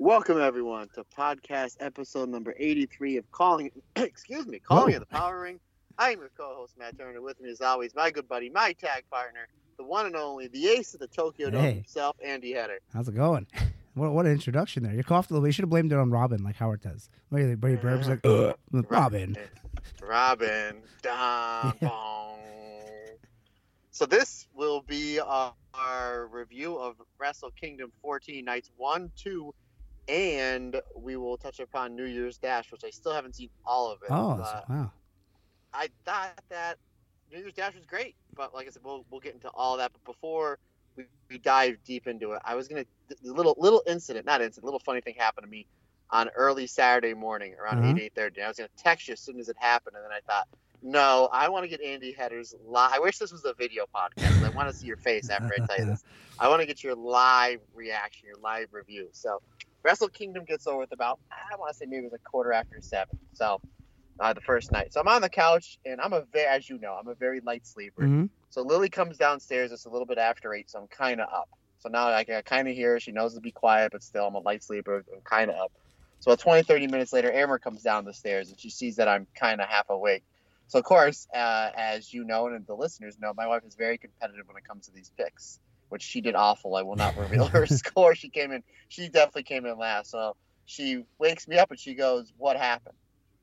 Welcome 0.00 0.40
everyone 0.40 0.88
to 0.94 1.04
podcast 1.14 1.76
episode 1.78 2.30
number 2.30 2.54
83 2.58 3.18
of 3.18 3.30
Calling 3.32 3.70
excuse 3.96 4.46
me, 4.46 4.58
Calling 4.58 4.94
of 4.94 5.00
the 5.00 5.06
Power 5.06 5.42
Ring. 5.42 5.60
I 5.98 6.12
am 6.12 6.20
your 6.20 6.30
co-host 6.38 6.78
Matt 6.78 6.96
Turner. 6.96 7.20
With 7.20 7.38
me 7.38 7.50
as 7.50 7.60
always, 7.60 7.94
my 7.94 8.10
good 8.10 8.26
buddy, 8.26 8.48
my 8.48 8.72
tag 8.72 9.04
partner, 9.10 9.46
the 9.76 9.84
one 9.84 10.06
and 10.06 10.16
only, 10.16 10.48
the 10.48 10.68
ace 10.68 10.94
of 10.94 11.00
the 11.00 11.06
Tokyo 11.06 11.50
Dome 11.50 11.60
Hey. 11.60 11.74
himself, 11.74 12.16
Andy 12.24 12.54
Header. 12.54 12.78
How's 12.94 13.08
it 13.08 13.14
going? 13.14 13.46
What, 13.94 14.12
what 14.12 14.24
an 14.24 14.32
introduction 14.32 14.84
there. 14.84 14.94
You 14.94 15.02
coughed 15.02 15.30
a 15.30 15.34
little 15.34 15.42
bit. 15.42 15.48
You 15.48 15.52
should 15.52 15.64
have 15.64 15.70
blamed 15.70 15.92
it 15.92 15.98
on 15.98 16.10
Robin, 16.10 16.42
like 16.44 16.54
Howard 16.54 16.80
does. 16.80 17.10
Brady, 17.28 17.56
Brady 17.56 17.76
Burbs 17.82 18.06
like, 18.08 18.22
mm-hmm. 18.22 18.78
Ugh, 18.78 18.86
Robin. 18.88 19.36
Robin. 20.00 20.76
Yeah. 21.04 21.72
So 23.90 24.06
this 24.06 24.46
will 24.54 24.80
be 24.80 25.18
our 25.20 26.28
review 26.28 26.76
of 26.76 26.94
Wrestle 27.18 27.50
Kingdom 27.50 27.92
14 28.00 28.44
nights 28.44 28.70
1, 28.76 29.10
2, 29.16 29.52
and 30.10 30.80
we 30.96 31.16
will 31.16 31.38
touch 31.38 31.60
upon 31.60 31.96
New 31.96 32.04
Year's 32.04 32.38
Dash, 32.38 32.72
which 32.72 32.84
I 32.84 32.90
still 32.90 33.12
haven't 33.14 33.36
seen 33.36 33.50
all 33.64 33.92
of 33.92 34.02
it. 34.02 34.10
Oh, 34.10 34.36
but 34.36 34.68
wow. 34.68 34.92
I 35.72 35.88
thought 36.04 36.40
that 36.50 36.78
New 37.32 37.38
Year's 37.38 37.54
Dash 37.54 37.74
was 37.74 37.86
great, 37.86 38.16
but 38.34 38.54
like 38.54 38.66
I 38.66 38.70
said, 38.70 38.82
we'll, 38.84 39.04
we'll 39.10 39.20
get 39.20 39.34
into 39.34 39.48
all 39.50 39.76
that. 39.78 39.92
But 39.92 40.04
before 40.04 40.58
we, 40.96 41.04
we 41.30 41.38
dive 41.38 41.78
deep 41.84 42.06
into 42.08 42.32
it, 42.32 42.42
I 42.44 42.54
was 42.56 42.68
gonna 42.68 42.84
the 43.08 43.32
little 43.32 43.54
little 43.58 43.82
incident, 43.86 44.26
not 44.26 44.42
incident, 44.42 44.64
little 44.64 44.80
funny 44.80 45.00
thing 45.00 45.14
happened 45.16 45.44
to 45.44 45.50
me 45.50 45.66
on 46.10 46.28
early 46.36 46.66
Saturday 46.66 47.14
morning 47.14 47.54
around 47.60 47.78
Uh-huh. 47.78 47.88
eight 47.96 48.02
eight 48.02 48.14
thirty. 48.14 48.42
I 48.42 48.48
was 48.48 48.56
gonna 48.56 48.68
text 48.76 49.08
you 49.08 49.12
as 49.12 49.20
soon 49.20 49.38
as 49.38 49.48
it 49.48 49.56
happened, 49.58 49.96
and 49.96 50.04
then 50.04 50.12
I 50.12 50.20
thought, 50.26 50.48
no, 50.82 51.28
I 51.32 51.48
want 51.48 51.64
to 51.64 51.68
get 51.68 51.80
Andy 51.82 52.12
Header's 52.12 52.54
live. 52.66 52.90
I 52.94 52.98
wish 52.98 53.18
this 53.18 53.32
was 53.32 53.44
a 53.44 53.54
video 53.54 53.84
podcast. 53.94 54.42
I 54.44 54.48
want 54.50 54.68
to 54.68 54.74
see 54.74 54.86
your 54.86 54.96
face 54.96 55.30
after 55.30 55.54
I 55.54 55.58
tell 55.66 55.78
you 55.78 55.86
this. 55.86 56.02
I 56.38 56.48
want 56.48 56.60
to 56.62 56.66
get 56.66 56.82
your 56.82 56.94
live 56.96 57.60
reaction, 57.74 58.26
your 58.26 58.38
live 58.38 58.68
review. 58.72 59.08
So, 59.12 59.42
Wrestle 59.84 60.08
Kingdom 60.08 60.44
gets 60.46 60.66
over 60.66 60.78
with 60.78 60.92
about 60.92 61.18
I 61.32 61.56
want 61.56 61.70
to 61.72 61.76
say 61.76 61.86
maybe 61.88 62.06
it 62.06 62.12
was 62.12 62.20
a 62.24 62.30
quarter 62.30 62.52
after 62.52 62.78
seven. 62.80 63.16
So, 63.34 63.60
uh, 64.20 64.32
the 64.34 64.40
first 64.40 64.70
night. 64.72 64.92
So 64.92 65.00
I'm 65.00 65.08
on 65.08 65.22
the 65.22 65.28
couch, 65.30 65.78
and 65.84 66.00
I'm 66.00 66.12
a 66.12 66.22
very, 66.32 66.46
as 66.46 66.68
you 66.68 66.78
know, 66.78 66.94
I'm 66.94 67.08
a 67.08 67.14
very 67.14 67.40
light 67.40 67.66
sleeper. 67.66 68.06
hmm 68.06 68.26
So 68.50 68.62
Lily 68.62 68.90
comes 68.90 69.16
downstairs. 69.16 69.72
It's 69.72 69.86
a 69.86 69.90
little 69.90 70.06
bit 70.06 70.18
after 70.18 70.54
eight, 70.54 70.70
so 70.70 70.80
I'm 70.80 70.88
kind 70.88 71.20
of 71.20 71.28
up. 71.32 71.48
So 71.78 71.88
now 71.88 72.08
I 72.12 72.24
can 72.24 72.42
kind 72.42 72.68
of 72.68 72.74
hear 72.74 72.92
her. 72.92 73.00
She 73.00 73.12
knows 73.12 73.34
to 73.34 73.40
be 73.40 73.52
quiet, 73.52 73.92
but 73.92 74.02
still, 74.02 74.26
I'm 74.26 74.34
a 74.34 74.40
light 74.40 74.62
sleeper. 74.62 74.98
I'm 75.14 75.22
kind 75.24 75.50
of 75.50 75.56
up. 75.56 75.72
So 76.20 76.30
about 76.30 76.40
20, 76.40 76.62
30 76.64 76.86
minutes 76.88 77.12
later, 77.12 77.32
Amber 77.32 77.58
comes 77.58 77.82
down 77.82 78.04
the 78.04 78.12
stairs, 78.14 78.50
and 78.50 78.60
she 78.60 78.70
sees 78.70 78.96
that 78.96 79.08
I'm 79.08 79.26
kind 79.38 79.60
of 79.60 79.68
half 79.68 79.86
awake. 79.90 80.24
So 80.68 80.78
of 80.78 80.84
course, 80.84 81.26
uh, 81.34 81.70
as 81.74 82.12
you 82.12 82.24
know, 82.24 82.46
and 82.48 82.66
the 82.66 82.74
listeners 82.74 83.18
know, 83.18 83.32
my 83.34 83.46
wife 83.46 83.62
is 83.66 83.74
very 83.74 83.98
competitive 83.98 84.46
when 84.46 84.56
it 84.58 84.64
comes 84.64 84.86
to 84.86 84.92
these 84.92 85.10
picks, 85.16 85.58
which 85.90 86.02
she 86.02 86.22
did 86.22 86.34
awful. 86.34 86.76
I 86.76 86.82
will 86.82 86.96
not 86.96 87.16
reveal 87.16 87.48
her 87.48 87.66
score. 87.68 88.14
She 88.16 88.30
came 88.30 88.52
in. 88.52 88.62
She 88.88 89.08
definitely 89.08 89.44
came 89.44 89.66
in 89.66 89.78
last. 89.78 90.10
So 90.10 90.34
she 90.66 91.04
wakes 91.18 91.48
me 91.48 91.58
up 91.58 91.70
and 91.70 91.80
she 91.80 91.94
goes, 91.94 92.32
"What 92.38 92.56
happened?" 92.56 92.96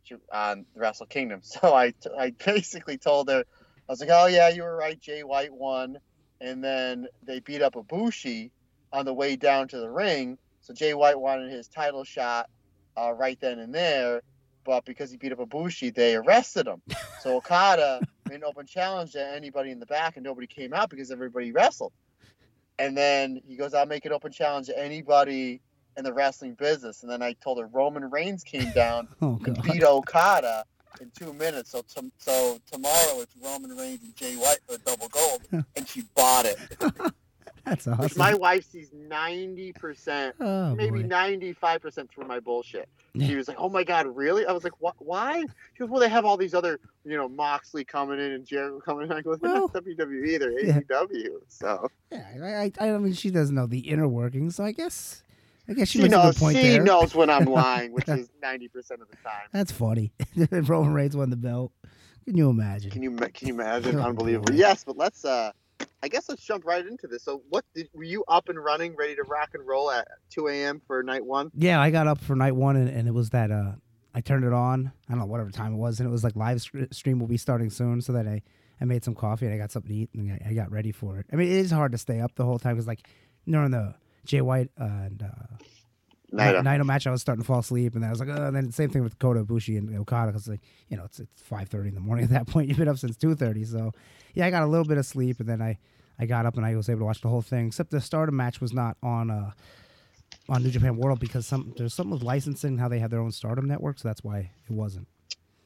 She, 0.04 0.16
on 0.34 0.66
the 0.74 0.82
Wrestle 0.82 1.08
Kingdom. 1.08 1.42
So 1.46 1.76
I, 1.76 1.92
t- 1.92 2.10
I 2.18 2.32
basically 2.46 2.98
told 2.98 3.30
her, 3.30 3.40
I 3.42 3.92
was 3.92 4.02
like, 4.02 4.10
"Oh 4.12 4.28
yeah, 4.28 4.50
you 4.50 4.64
were 4.64 4.76
right. 4.78 5.00
Jay 5.00 5.24
White 5.24 5.54
won, 5.54 5.98
and 6.42 6.64
then 6.64 7.08
they 7.24 7.42
beat 7.42 7.62
up 7.62 7.76
Ibushi 7.76 8.52
on 8.94 9.06
the 9.06 9.14
way 9.14 9.36
down 9.36 9.68
to 9.70 9.80
the 9.80 9.90
ring. 9.92 10.38
So 10.62 10.74
Jay 10.74 10.94
White 10.94 11.20
wanted 11.20 11.52
his 11.52 11.68
title 11.70 12.04
shot 12.06 12.48
uh, 12.98 13.14
right 13.14 13.40
then 13.42 13.60
and 13.60 13.74
there, 13.74 14.22
but 14.66 14.86
because 14.86 15.12
he 15.12 15.18
beat 15.18 15.34
up 15.34 15.40
Ibushi, 15.40 15.94
they 15.96 16.16
arrested 16.16 16.68
him. 16.68 16.82
So 17.18 17.36
Okada 17.38 18.04
made 18.30 18.38
an 18.38 18.44
open 18.46 18.66
challenge 18.68 19.14
to 19.14 19.26
anybody 19.36 19.72
in 19.72 19.80
the 19.80 19.86
back, 19.86 20.18
and 20.18 20.26
nobody 20.26 20.48
came 20.48 20.74
out 20.74 20.90
because 20.90 21.12
everybody 21.12 21.52
wrestled. 21.52 21.94
And 22.80 22.96
then 22.98 23.42
he 23.48 23.56
goes, 23.56 23.74
"I'll 23.74 23.86
make 23.86 24.06
an 24.06 24.12
open 24.12 24.32
challenge 24.32 24.68
to 24.68 24.78
anybody." 24.78 25.62
In 25.96 26.04
the 26.04 26.14
wrestling 26.14 26.54
business, 26.54 27.02
and 27.02 27.12
then 27.12 27.24
I 27.24 27.34
told 27.34 27.58
her 27.58 27.66
Roman 27.66 28.08
Reigns 28.12 28.44
came 28.44 28.72
down 28.74 29.08
Oh, 29.24 29.40
and 29.44 29.60
beat 29.64 29.82
Okada 29.84 30.64
in 31.02 31.12
two 31.18 31.34
minutes. 31.34 31.72
So 31.72 31.82
tom 31.82 32.12
so 32.20 32.60
tomorrow 32.72 33.20
it's 33.22 33.36
Roman 33.44 33.76
Reigns 33.76 34.04
and 34.04 34.16
Jay 34.16 34.36
White 34.36 34.60
for 34.68 34.76
a 34.76 34.78
double 34.78 35.08
gold, 35.08 35.42
and 35.76 35.88
she 35.88 36.04
bought 36.16 36.46
it. 36.46 36.60
That's 37.70 37.88
awesome. 37.88 38.18
my 38.18 38.34
wife 38.34 38.64
sees 38.64 38.92
ninety 38.94 39.74
percent, 39.74 40.36
oh, 40.40 40.74
maybe 40.76 41.02
boy. 41.04 41.08
ninety 41.08 41.54
five 41.54 41.82
percent 41.82 42.10
through 42.12 42.26
my 42.28 42.40
bullshit. 42.40 42.88
She 43.20 43.36
was 43.36 43.48
like, 43.48 43.58
"Oh 43.60 43.68
my 43.68 43.84
god, 43.84 44.06
really?" 44.16 44.46
I 44.46 44.52
was 44.52 44.64
like, 44.64 44.80
"What? 44.80 44.94
Why?" 45.00 45.42
She 45.42 45.80
goes, 45.80 45.90
"Well, 45.90 46.00
they 46.00 46.08
have 46.10 46.24
all 46.24 46.38
these 46.38 46.54
other, 46.54 46.80
you 47.04 47.18
know, 47.18 47.28
Moxley 47.28 47.84
coming 47.84 48.20
in 48.20 48.32
and 48.32 48.46
Jericho 48.46 48.80
coming 48.80 49.06
in." 49.08 49.12
I 49.12 49.22
go, 49.22 49.36
"They're 49.36 49.52
not 49.54 49.74
WWE, 49.74 50.38
they're 50.40 50.60
Yeah. 50.64 50.80
AEW." 50.82 51.28
So 51.48 51.90
Yeah, 52.12 52.24
I, 52.44 52.72
I, 52.80 52.90
I 52.92 52.98
mean, 53.00 53.14
she 53.14 53.32
doesn't 53.32 53.56
know 53.56 53.66
the 53.66 53.80
inner 53.80 54.08
workings, 54.08 54.56
so 54.58 54.64
I 54.66 54.72
guess, 54.72 55.24
I 55.68 55.74
guess 55.74 55.88
she, 55.88 56.00
she 56.04 56.08
knows 56.10 56.38
she 56.38 56.54
there. 56.54 56.84
knows 56.84 57.16
when 57.16 57.30
I'm 57.32 57.46
lying, 57.62 57.92
which 57.92 58.08
is 58.08 58.30
ninety 58.42 58.68
percent 58.68 59.02
of 59.02 59.08
the 59.10 59.18
time. 59.18 59.48
That's 59.52 59.72
funny. 59.72 60.12
Roman 60.52 60.94
Reigns 60.94 61.18
won 61.18 61.32
the 61.32 61.38
belt. 61.38 61.72
Can 62.26 62.38
you 62.38 62.50
imagine? 62.52 62.92
Can 62.92 63.02
you 63.02 63.12
can 63.16 63.48
you 63.48 63.54
imagine? 63.56 63.96
Oh, 63.98 64.04
Unbelievable. 64.04 64.54
Yes, 64.54 64.84
but 64.84 64.96
let's. 64.96 65.26
uh 65.26 65.52
I 66.02 66.08
guess 66.08 66.30
let's 66.30 66.44
jump 66.44 66.66
right 66.66 66.86
into 66.86 67.08
this. 67.08 67.24
So, 67.24 67.42
what 67.50 67.66
did 67.74 67.90
were 67.94 68.04
you 68.04 68.24
up 68.28 68.50
and 68.50 68.64
running, 68.64 68.96
ready 68.96 69.16
to 69.16 69.24
rock 69.24 69.50
and 69.54 69.66
roll 69.66 69.92
at 69.92 70.08
2 70.30 70.48
a.m. 70.48 70.82
for 70.86 71.04
night 71.04 71.26
one? 71.26 71.52
Yeah, 71.54 71.82
I 71.82 71.90
got 71.90 72.08
up 72.08 72.20
for 72.20 72.36
night 72.36 72.56
one, 72.56 72.76
and, 72.76 72.90
and 72.90 73.08
it 73.08 73.14
was 73.14 73.32
that 73.32 73.52
uh, 73.52 73.74
I 74.14 74.22
turned 74.22 74.46
it 74.46 74.54
on. 74.54 74.92
I 75.08 75.12
don't 75.12 75.20
know 75.20 75.26
whatever 75.26 75.52
time 75.52 75.74
it 75.74 75.78
was, 75.78 76.00
and 76.00 76.08
it 76.08 76.12
was 76.12 76.24
like 76.24 76.36
live 76.36 76.62
stream 76.92 77.20
will 77.20 77.28
be 77.28 77.38
starting 77.38 77.70
soon. 77.70 78.02
So 78.02 78.14
that 78.14 78.28
I 78.28 78.42
I 78.80 78.86
made 78.86 79.04
some 79.04 79.16
coffee 79.16 79.46
and 79.46 79.56
I 79.56 79.58
got 79.58 79.72
something 79.72 79.90
to 79.90 79.96
eat, 79.96 80.10
and 80.14 80.32
I, 80.32 80.50
I 80.50 80.54
got 80.54 80.72
ready 80.72 80.92
for 80.92 81.20
it. 81.20 81.26
I 81.32 81.36
mean, 81.36 81.48
it 81.48 81.58
is 81.58 81.72
hard 81.72 81.92
to 81.94 81.98
stay 81.98 82.20
up 82.20 82.36
the 82.36 82.46
whole 82.46 82.60
time 82.60 82.76
because 82.76 82.88
like 82.88 83.08
during 83.48 83.72
the 83.72 83.96
Jay 84.26 84.42
White 84.42 84.70
uh, 84.80 84.86
and 84.86 85.24
uh, 85.24 85.64
Night. 86.32 86.56
Naito 86.56 86.86
match, 86.86 87.08
I 87.08 87.12
was 87.12 87.22
starting 87.22 87.42
to 87.42 87.48
fall 87.48 87.60
asleep, 87.60 87.94
and 87.94 88.04
then 88.04 88.10
I 88.10 88.12
was 88.12 88.20
like, 88.20 88.30
oh, 88.30 88.48
and 88.48 88.56
then 88.56 88.72
same 88.72 88.90
thing 88.90 89.02
with 89.02 89.18
Kota 89.18 89.46
Ibushi 89.46 89.78
and 89.78 89.98
Okada 89.98 90.28
because 90.28 90.48
like 90.48 90.62
you 90.90 90.98
know 90.98 91.06
it's 91.06 91.20
it's 91.20 91.42
five 91.42 91.70
thirty 91.70 91.90
in 91.90 91.96
the 91.96 92.02
morning 92.02 92.26
at 92.26 92.32
that 92.32 92.48
point. 92.52 92.68
You've 92.68 92.78
been 92.78 92.90
up 92.90 92.98
since 92.98 93.16
two 93.16 93.34
thirty, 93.34 93.64
so 93.64 93.94
yeah, 94.34 94.46
I 94.46 94.50
got 94.50 94.64
a 94.64 94.68
little 94.68 94.86
bit 94.86 94.98
of 94.98 95.06
sleep, 95.06 95.40
and 95.40 95.48
then 95.48 95.62
I 95.62 95.78
I 96.20 96.26
got 96.26 96.46
up 96.46 96.58
and 96.58 96.66
I 96.66 96.76
was 96.76 96.90
able 96.90 97.00
to 97.00 97.06
watch 97.06 97.22
the 97.22 97.30
whole 97.30 97.42
thing. 97.42 97.68
Except 97.68 97.92
the 97.92 98.02
Stardom 98.02 98.36
match 98.36 98.60
was 98.60 98.74
not 98.74 98.98
on 99.02 99.32
uh 99.32 99.52
on 100.50 100.64
New 100.64 100.70
Japan 100.70 100.98
World 100.98 101.20
because 101.20 101.48
some 101.48 101.74
there's 101.78 101.94
something 101.94 102.12
with 102.12 102.24
licensing 102.24 102.78
how 102.78 102.90
they 102.90 103.00
have 103.00 103.10
their 103.10 103.22
own 103.22 103.32
Stardom 103.32 103.68
network, 103.68 104.00
so 104.00 104.08
that's 104.08 104.24
why 104.24 104.52
it 104.70 104.72
wasn't. 104.72 105.08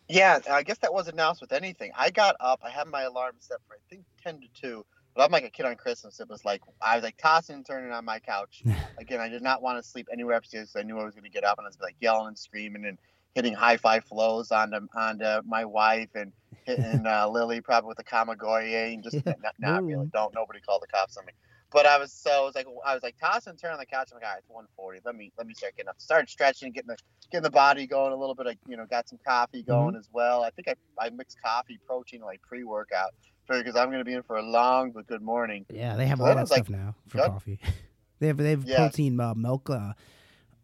Yeah, 0.07 0.39
I 0.50 0.63
guess 0.63 0.77
that 0.79 0.94
was 0.94 1.07
announced 1.07 1.39
with 1.41 1.53
anything. 1.53 1.91
I 1.97 2.09
got 2.09 2.35
up. 2.39 2.59
I 2.63 2.69
had 2.69 2.88
my 2.88 3.03
alarm 3.03 3.35
set 3.39 3.59
for 3.66 3.75
I 3.75 3.79
think 3.89 4.03
10 4.23 4.41
to 4.41 4.61
2. 4.61 4.85
But 5.16 5.23
I'm 5.25 5.31
like 5.31 5.44
a 5.44 5.49
kid 5.49 5.66
on 5.66 5.75
Christmas. 5.75 6.19
It 6.19 6.29
was 6.29 6.45
like 6.45 6.61
I 6.81 6.95
was 6.95 7.03
like 7.03 7.17
tossing 7.17 7.55
and 7.57 7.66
turning 7.66 7.91
on 7.91 8.05
my 8.05 8.19
couch. 8.19 8.66
Again, 8.97 9.19
I 9.19 9.29
did 9.29 9.41
not 9.41 9.61
want 9.61 9.77
to 9.83 9.89
sleep 9.89 10.07
anywhere 10.11 10.38
upstairs. 10.38 10.72
'cause 10.72 10.79
I 10.79 10.83
knew 10.83 10.99
I 10.99 11.03
was 11.05 11.16
going 11.16 11.23
to 11.23 11.29
get 11.29 11.44
up 11.44 11.57
and 11.57 11.66
I 11.66 11.69
was 11.69 11.79
like 11.81 11.95
yelling 11.99 12.27
and 12.29 12.38
screaming 12.39 12.85
and 12.85 12.97
hitting 13.35 13.53
high 13.53 13.77
five 13.77 14.05
flows 14.05 14.51
onto 14.51 14.79
onto 14.95 15.41
my 15.47 15.66
wife 15.66 16.09
and 16.16 16.33
hitting 16.66 17.05
uh, 17.05 17.27
Lily 17.31 17.61
probably 17.61 17.88
with 17.89 18.00
a 18.00 18.03
Kamigoye 18.03 18.94
and 18.94 19.03
just 19.03 19.21
Yeah. 19.25 19.33
not, 19.38 19.53
not 19.59 19.85
really. 19.85 20.07
Don't 20.13 20.33
nobody 20.33 20.61
call 20.61 20.79
the 20.79 20.88
cops 20.88 21.17
on 21.17 21.25
me. 21.25 21.33
But 21.71 21.85
I 21.85 21.97
was 21.97 22.13
so 22.13 22.31
I 22.31 22.45
was 22.45 22.55
like 22.55 22.67
I 22.85 22.94
was 22.94 23.03
like 23.03 23.16
tossing 23.17 23.51
and 23.51 23.59
turning 23.59 23.75
on 23.75 23.79
the 23.79 23.85
couch. 23.85 24.09
I'm 24.11 24.17
like, 24.17 24.25
all 24.25 24.31
right, 24.33 24.39
it's 24.39 24.50
140. 24.50 25.00
Let 25.05 25.16
me 25.16 25.31
let 25.38 25.47
me 25.47 25.53
start 25.53 25.75
getting 25.75 25.89
up. 25.89 25.95
Started 26.01 26.29
stretching, 26.29 26.71
getting 26.73 26.89
the 26.89 26.97
getting 27.31 27.44
the 27.44 27.50
body 27.51 27.88
going 27.88 28.11
a 28.11 28.16
little 28.17 28.35
bit. 28.35 28.47
I 28.47 28.57
you 28.67 28.75
know 28.75 28.85
got 28.85 29.07
some 29.07 29.19
coffee 29.25 29.63
going 29.63 29.95
as 29.95 30.09
well. 30.11 30.44
I 30.44 30.50
think 30.51 30.67
I 30.67 30.75
I 31.00 31.09
mixed 31.11 31.38
coffee, 31.44 31.79
protein, 31.85 32.21
like 32.21 32.41
pre 32.41 32.66
workout 32.66 33.11
because 33.59 33.75
I'm 33.75 33.88
going 33.88 34.00
to 34.00 34.06
be 34.06 34.13
in 34.13 34.23
for 34.23 34.38
a 34.38 34.41
long 34.44 34.91
but 34.91 35.07
good 35.07 35.22
morning. 35.22 35.66
Yeah, 35.69 35.95
they 35.95 36.07
have 36.07 36.19
So 36.19 36.23
all 36.23 36.29
that 36.29 36.35
that 36.35 36.41
was, 36.41 36.51
like, 36.51 36.66
stuff 36.66 36.75
now 36.75 36.95
for 37.07 37.17
coffee. 37.19 37.59
they 38.19 38.28
have 38.28 38.38
they 38.38 38.51
have 38.51 38.66
Yeah. 38.66 38.78
protein 38.78 39.19
uh, 39.19 39.34
milk. 39.35 39.69
Uh, 39.69 39.94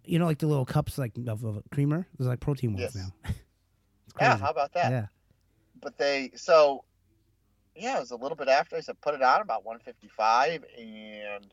you 0.06 0.20
know, 0.20 0.26
like 0.26 0.40
the 0.40 0.48
little 0.48 0.66
cups 0.66 0.98
like 0.98 1.12
of, 1.28 1.44
of 1.44 1.64
creamer. 1.72 2.08
There's 2.18 2.28
like 2.28 2.40
protein 2.40 2.74
ones 2.74 2.96
Yes. 2.96 2.96
now. 2.96 3.12
it's 4.06 4.14
Yeah, 4.20 4.38
how 4.38 4.50
about 4.52 4.74
that? 4.74 4.92
Yeah. 4.92 5.06
But 5.82 5.98
they 5.98 6.32
so 6.36 6.84
yeah, 7.76 7.98
it 7.98 8.00
was 8.00 8.12
a 8.12 8.16
little 8.16 8.36
bit 8.36 8.48
after 8.48 8.76
I 8.76 8.80
said 8.80 9.00
put 9.02 9.14
it 9.14 9.22
on 9.22 9.42
about 9.42 9.64
155 9.66 10.64
and 10.78 11.46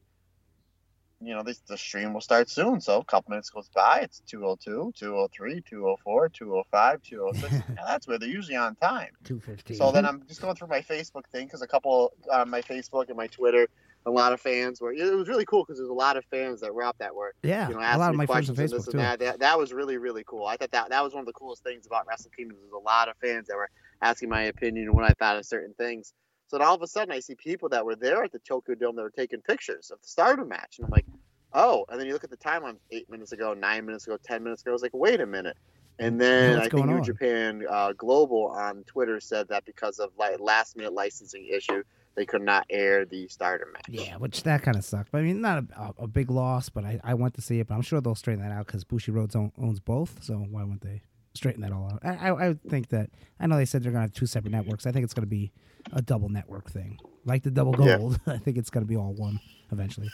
you 1.26 1.34
know, 1.34 1.42
this 1.42 1.58
the 1.60 1.76
stream 1.76 2.12
will 2.12 2.20
start 2.20 2.48
soon. 2.50 2.80
So 2.80 3.00
a 3.00 3.04
couple 3.04 3.30
minutes 3.30 3.50
goes 3.50 3.68
by, 3.74 4.00
it's 4.02 4.20
202, 4.26 4.92
203, 4.96 5.62
204, 5.62 6.28
205, 6.28 7.02
206. 7.02 7.54
Now, 7.74 7.86
that's 7.86 8.06
where 8.06 8.18
they're 8.18 8.28
usually 8.28 8.56
on 8.56 8.74
time. 8.76 9.10
Two 9.24 9.40
fifteen. 9.40 9.76
So 9.76 9.90
then 9.90 10.04
I'm 10.04 10.22
just 10.26 10.40
going 10.40 10.54
through 10.54 10.68
my 10.68 10.80
Facebook 10.80 11.26
thing 11.32 11.46
because 11.46 11.62
a 11.62 11.66
couple 11.66 12.12
on 12.32 12.50
my 12.50 12.62
Facebook 12.62 13.08
and 13.08 13.16
my 13.16 13.26
Twitter, 13.26 13.68
a 14.06 14.10
lot 14.10 14.32
of 14.32 14.40
fans 14.40 14.80
were. 14.80 14.92
It 14.92 15.14
was 15.14 15.28
really 15.28 15.44
cool 15.44 15.64
because 15.64 15.78
there's 15.78 15.90
a 15.90 15.94
lot 15.94 16.16
of 16.16 16.24
fans 16.26 16.60
that 16.60 16.74
were 16.74 16.82
up 16.82 16.96
that 16.98 17.14
were 17.14 17.34
yeah, 17.42 17.68
you 17.68 17.74
know 17.74 17.80
a 17.80 17.84
asking 17.84 18.00
lot 18.00 18.10
of 18.10 18.16
my 18.16 18.26
friends 18.26 18.50
on 18.50 18.58
and 18.58 18.70
Facebook 18.70 18.84
and 18.84 18.92
too. 18.92 18.98
that. 18.98 19.18
that. 19.20 19.38
That 19.40 19.58
was 19.58 19.72
really 19.72 19.96
really 19.96 20.24
cool. 20.24 20.46
I 20.46 20.56
thought 20.56 20.70
that 20.72 20.90
that 20.90 21.02
was 21.02 21.14
one 21.14 21.20
of 21.20 21.26
the 21.26 21.32
coolest 21.32 21.62
things 21.62 21.86
about 21.86 22.06
Wrestle 22.06 22.30
Kingdom. 22.36 22.58
There's 22.60 22.72
a 22.72 22.78
lot 22.78 23.08
of 23.08 23.16
fans 23.16 23.48
that 23.48 23.56
were 23.56 23.70
asking 24.02 24.28
my 24.28 24.42
opinion 24.42 24.86
and 24.86 24.94
what 24.94 25.04
I 25.04 25.14
thought 25.18 25.36
of 25.36 25.46
certain 25.46 25.74
things. 25.74 26.12
So 26.48 26.58
then 26.58 26.66
all 26.66 26.74
of 26.74 26.82
a 26.82 26.86
sudden 26.86 27.12
I 27.12 27.20
see 27.20 27.34
people 27.34 27.68
that 27.70 27.84
were 27.84 27.96
there 27.96 28.22
at 28.22 28.32
the 28.32 28.38
Tokyo 28.38 28.74
Dome 28.74 28.96
that 28.96 29.02
were 29.02 29.10
taking 29.10 29.40
pictures 29.40 29.90
of 29.90 30.00
the 30.00 30.08
Stardom 30.08 30.48
match, 30.48 30.78
and 30.78 30.86
I'm 30.86 30.90
like, 30.90 31.06
oh. 31.54 31.84
And 31.88 31.98
then 31.98 32.06
you 32.06 32.12
look 32.12 32.24
at 32.24 32.30
the 32.30 32.36
timeline, 32.36 32.76
eight 32.90 33.08
minutes 33.10 33.32
ago, 33.32 33.54
nine 33.54 33.86
minutes 33.86 34.06
ago, 34.06 34.18
ten 34.22 34.42
minutes 34.42 34.62
ago. 34.62 34.70
I 34.70 34.74
was 34.74 34.82
like, 34.82 34.94
wait 34.94 35.20
a 35.20 35.26
minute. 35.26 35.56
And 35.98 36.20
then 36.20 36.56
What's 36.56 36.66
I 36.66 36.70
think 36.70 36.86
New 36.86 36.96
on? 36.96 37.04
Japan 37.04 37.64
uh, 37.70 37.92
Global 37.92 38.48
on 38.48 38.82
Twitter 38.84 39.20
said 39.20 39.48
that 39.48 39.64
because 39.64 39.98
of 40.00 40.10
like 40.18 40.40
last 40.40 40.76
minute 40.76 40.92
licensing 40.92 41.46
issue, 41.46 41.84
they 42.16 42.26
could 42.26 42.42
not 42.42 42.66
air 42.70 43.04
the 43.04 43.28
starter 43.28 43.68
match. 43.72 43.84
Yeah, 43.88 44.16
which 44.16 44.42
that 44.42 44.62
kind 44.62 44.76
of 44.76 44.84
sucked. 44.84 45.12
But 45.12 45.18
I 45.18 45.22
mean, 45.22 45.40
not 45.40 45.64
a, 45.76 45.94
a, 45.98 46.06
big 46.06 46.30
loss, 46.30 46.68
but 46.68 46.84
I, 46.84 47.00
I 47.04 47.14
went 47.14 47.34
to 47.34 47.40
see 47.40 47.60
it. 47.60 47.68
But 47.68 47.74
I'm 47.74 47.82
sure 47.82 48.00
they'll 48.00 48.14
straighten 48.14 48.42
that 48.42 48.52
out 48.52 48.66
because 48.66 48.84
Bushiroad 48.84 49.34
own, 49.36 49.52
owns 49.58 49.80
both. 49.80 50.22
So 50.22 50.34
why 50.50 50.62
wouldn't 50.62 50.82
they 50.82 51.02
straighten 51.34 51.62
that 51.62 51.72
all 51.72 51.90
out? 51.92 52.00
I, 52.04 52.28
I, 52.28 52.48
I 52.48 52.54
think 52.68 52.88
that 52.88 53.10
I 53.38 53.46
know 53.46 53.56
they 53.56 53.64
said 53.64 53.82
they're 53.82 53.92
gonna 53.92 54.02
have 54.02 54.12
two 54.12 54.26
separate 54.26 54.50
networks. 54.50 54.86
I 54.86 54.92
think 54.92 55.04
it's 55.04 55.14
gonna 55.14 55.26
be 55.26 55.52
a 55.92 56.02
double 56.02 56.28
network 56.28 56.70
thing, 56.70 56.98
like 57.24 57.42
the 57.42 57.50
double 57.50 57.74
Yeah. 57.84 57.98
gold. 57.98 58.20
I 58.26 58.38
think 58.38 58.58
it's 58.58 58.70
gonna 58.70 58.86
be 58.86 58.96
all 58.96 59.12
one 59.12 59.40
eventually. 59.70 60.10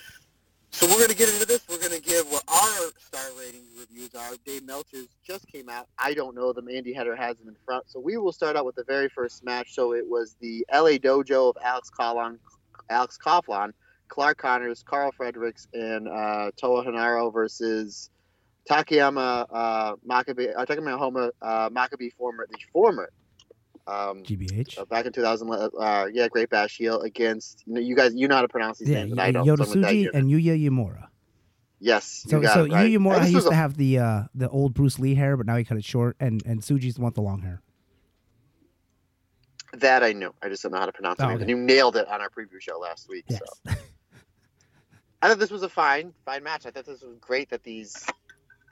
So 0.72 0.86
we're 0.86 0.96
going 0.96 1.10
to 1.10 1.16
get 1.16 1.28
into 1.28 1.46
this. 1.46 1.60
We're 1.68 1.78
going 1.78 1.92
to 1.92 2.00
give 2.00 2.26
what 2.30 2.44
our 2.48 2.90
star 2.98 3.28
ratings 3.38 3.68
reviews 3.78 4.14
are. 4.14 4.30
Dave 4.46 4.64
Meltzer's 4.64 5.08
just 5.26 5.46
came 5.48 5.68
out. 5.68 5.88
I 5.98 6.14
don't 6.14 6.34
know 6.34 6.52
them. 6.52 6.68
Andy 6.68 6.92
Header 6.92 7.16
has 7.16 7.36
them 7.38 7.48
in 7.48 7.56
front. 7.64 7.90
So 7.90 7.98
we 8.00 8.16
will 8.16 8.32
start 8.32 8.56
out 8.56 8.64
with 8.64 8.76
the 8.76 8.84
very 8.84 9.08
first 9.08 9.44
match. 9.44 9.74
So 9.74 9.92
it 9.92 10.08
was 10.08 10.36
the 10.40 10.64
LA 10.72 10.96
Dojo 10.98 11.50
of 11.50 11.58
Alex 11.62 11.90
Coughlin, 11.90 12.38
Alex 12.88 13.18
Coughlin, 13.22 13.72
Clark 14.08 14.38
Connors, 14.38 14.82
Karl 14.82 15.12
Fredericks, 15.12 15.68
and 15.74 16.08
uh, 16.08 16.50
Toa 16.56 16.84
Henare 16.84 17.32
versus 17.32 18.10
Takayama 18.68 19.46
uh, 19.52 19.96
Makabe, 20.08 20.56
uh, 20.56 20.64
Takayama 20.64 20.98
Honma 20.98 21.30
uh, 21.42 21.68
Makabe, 21.70 22.12
former 22.14 22.46
the 22.48 22.58
former. 22.72 23.10
Um, 23.90 24.22
GBH. 24.22 24.78
uh, 24.78 24.84
back 24.84 25.06
in 25.06 25.12
2000, 25.12 25.50
uh, 25.50 26.06
yeah, 26.12 26.28
Great 26.28 26.48
Bash 26.50 26.76
Heel 26.76 27.00
against 27.00 27.64
you, 27.66 27.74
know, 27.74 27.80
you 27.80 27.96
guys. 27.96 28.14
You 28.14 28.28
know 28.28 28.36
how 28.36 28.42
to 28.42 28.48
pronounce 28.48 28.78
these 28.78 28.88
Yeah, 28.88 29.04
names, 29.04 29.16
y- 29.16 29.26
and 29.26 29.36
I. 29.38 29.40
Yoda 29.40 29.58
so 29.58 29.64
I'm 29.64 29.68
gonna 29.70 29.80
tell 29.82 29.92
Tsuji 29.92 30.14
and 30.14 30.30
Yuya 30.30 30.70
Uemura. 30.70 31.08
Yes, 31.82 32.24
So 32.28 32.36
you 32.36 32.42
got 32.42 32.54
so 32.54 32.64
it 32.64 32.72
right. 32.72 32.90
Yuya 32.90 32.98
Uemura 32.98 33.14
And 33.14 33.22
this 33.22 33.28
he 33.30 33.34
used 33.36 33.48
to 33.48 33.54
have 33.54 33.76
the 33.76 33.98
uh, 33.98 34.22
the 34.34 34.48
old 34.50 34.74
Bruce 34.74 34.98
Lee 34.98 35.14
hair, 35.14 35.36
but 35.36 35.46
now 35.46 35.56
he 35.56 35.64
cut 35.64 35.76
it 35.78 35.84
short, 35.84 36.16
and 36.20 36.42
and 36.46 36.60
Tsuji's 36.60 36.94
the 36.94 37.00
one 37.00 37.08
with 37.08 37.14
the 37.16 37.22
long 37.22 37.40
hair. 37.42 37.62
that 39.74 40.02
I 40.02 40.12
knew. 40.12 40.34
I 40.42 40.48
just 40.48 40.62
don't 40.62 40.72
know 40.72 40.78
how 40.78 40.86
to 40.86 40.92
pronounce 40.92 41.20
it. 41.20 41.24
Oh, 41.24 41.28
And 41.30 41.48
you 41.48 41.56
nailed 41.56 41.96
it 41.96 42.06
on 42.08 42.20
our 42.20 42.28
preview 42.28 42.60
show 42.60 42.78
last 42.78 43.08
week. 43.08 43.24
Yes. 43.28 43.40
So 43.66 43.72
I 45.22 45.28
thought 45.28 45.38
this 45.38 45.50
was 45.50 45.62
a 45.62 45.68
fine, 45.68 46.12
fine 46.24 46.42
match. 46.42 46.66
I 46.66 46.70
thought 46.70 46.86
this 46.86 47.02
was 47.02 47.16
great 47.20 47.50
that 47.50 47.62
these 47.62 47.94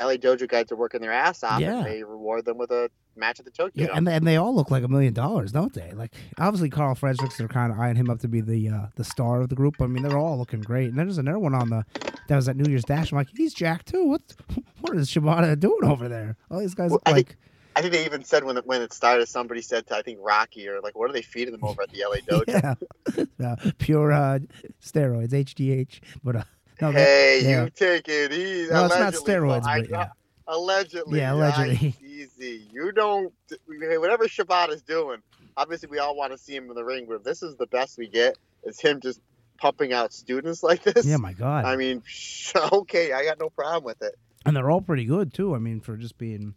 LA 0.01 0.13
Dojo 0.15 0.49
guys 0.49 0.71
are 0.71 0.77
working 0.77 1.01
their 1.01 1.13
ass 1.13 1.43
off, 1.43 1.61
Yeah. 1.61 1.79
and 1.79 1.87
they 1.87 2.03
reward 2.05 2.45
them 2.45 2.57
with 2.59 2.71
a 2.71 2.91
match 3.17 3.39
at 3.41 3.45
the 3.45 3.51
Tokyo. 3.51 3.87
Yeah, 3.87 3.97
and 3.97 4.07
they, 4.07 4.15
and 4.15 4.27
they 4.27 4.37
all 4.37 4.55
look 4.55 4.71
like 4.71 4.85
a 4.85 4.89
million 4.89 5.13
dollars, 5.13 5.51
don't 5.53 5.73
they? 5.75 5.91
Like 5.93 6.15
obviously 6.39 6.71
Karl 6.71 6.95
Fredericks, 6.95 7.37
they're 7.37 7.49
kind 7.49 7.73
of 7.73 7.79
eyeing 7.81 7.97
him 7.97 8.09
up 8.11 8.21
to 8.21 8.29
be 8.29 8.41
the 8.41 8.69
uh, 8.69 8.87
the 8.97 9.05
star 9.05 9.41
of 9.41 9.49
the 9.49 9.57
group. 9.57 9.75
I 9.81 9.87
mean, 9.87 10.03
they're 10.05 10.19
all 10.19 10.39
looking 10.39 10.61
great. 10.61 10.91
And 10.91 10.99
there's 10.99 11.19
another 11.19 11.39
one 11.41 11.55
on 11.55 11.69
the 11.71 11.85
that 12.29 12.37
was 12.37 12.49
at 12.49 12.57
New 12.57 12.71
Year's 12.71 12.85
Dash. 12.85 13.11
I'm 13.13 13.19
like, 13.19 13.29
he's 13.37 13.55
Jack 13.55 13.85
too. 13.85 14.05
What 14.07 14.23
what 14.81 14.97
is 14.97 15.09
Shibata 15.11 15.59
doing 15.59 15.85
over 15.85 16.09
there? 16.09 16.37
All 16.51 16.61
these 16.61 16.75
guys 16.75 16.91
Well, 16.91 16.97
look 16.97 17.03
I 17.07 17.13
think- 17.15 17.29
like 17.31 17.37
I 17.77 17.81
think 17.81 17.93
they 17.93 18.05
even 18.07 18.25
said 18.25 18.43
when 18.43 18.57
it, 18.57 18.67
when 18.67 18.83
it 18.83 18.93
started, 18.93 19.29
somebody 19.29 19.61
said 19.63 19.87
to 19.87 19.97
I 19.97 20.03
think 20.03 20.19
Rocky 20.21 20.67
or 20.69 20.81
like, 20.81 20.97
what 20.99 21.09
are 21.11 21.13
they 21.13 21.23
feeding 21.23 21.53
them 21.53 21.63
over 21.63 21.83
at 21.83 21.91
the 21.91 22.03
LA 22.09 22.17
Dojo? 22.29 23.29
yeah, 23.39 23.47
uh, 23.53 23.71
pure 23.79 24.11
uh, 24.13 24.41
steroids, 24.85 25.31
HGH. 25.31 26.01
But 26.25 26.37
uh, 26.37 26.43
no, 26.81 26.91
hey, 26.93 27.41
yeah. 27.45 27.65
you 27.65 27.71
take 27.71 28.09
it 28.09 28.33
easy. 28.33 28.71
well, 28.71 28.87
it's 28.87 28.99
not 28.99 29.15
steroids, 29.15 29.65
I- 29.67 29.81
but 29.83 29.91
yeah. 29.91 30.09
Allegedly. 30.51 31.19
Yeah, 31.19 31.35
allegedly. 31.35 31.95
Easy. 32.03 32.67
You 32.73 32.91
don't. 32.93 33.33
Whatever 33.67 34.27
Shibata 34.29 34.71
is 34.71 34.81
doing, 34.83 35.19
obviously 35.59 35.91
we 35.91 35.99
all 35.99 36.17
want 36.17 36.33
to 36.33 36.39
see 36.39 36.57
him 36.57 36.71
in 36.71 36.75
the 36.75 36.85
ring, 36.85 37.05
but 37.07 37.17
if 37.17 37.23
this 37.23 37.43
is 37.43 37.57
the 37.57 37.67
best 37.67 37.99
we 37.99 38.09
get, 38.09 38.39
is 38.65 38.81
him 38.81 39.01
just 39.01 39.21
pumping 39.59 39.93
out 39.93 40.13
students 40.15 40.63
like 40.63 40.83
this. 40.83 41.05
Yeah, 41.05 41.19
my 41.19 41.35
God. 41.35 41.67
I 41.67 41.77
mean, 41.77 42.03
okay, 42.73 43.13
I 43.13 43.25
got 43.25 43.39
no 43.39 43.51
problem 43.51 43.85
with 43.85 44.01
it. 44.03 44.15
and 44.47 44.57
they're 44.57 44.71
all 44.71 44.81
pretty 44.81 45.05
good 45.05 45.35
too. 45.35 45.55
I 45.55 45.59
mean, 45.59 45.81
for 45.81 45.99
just 45.99 46.17
being, 46.17 46.55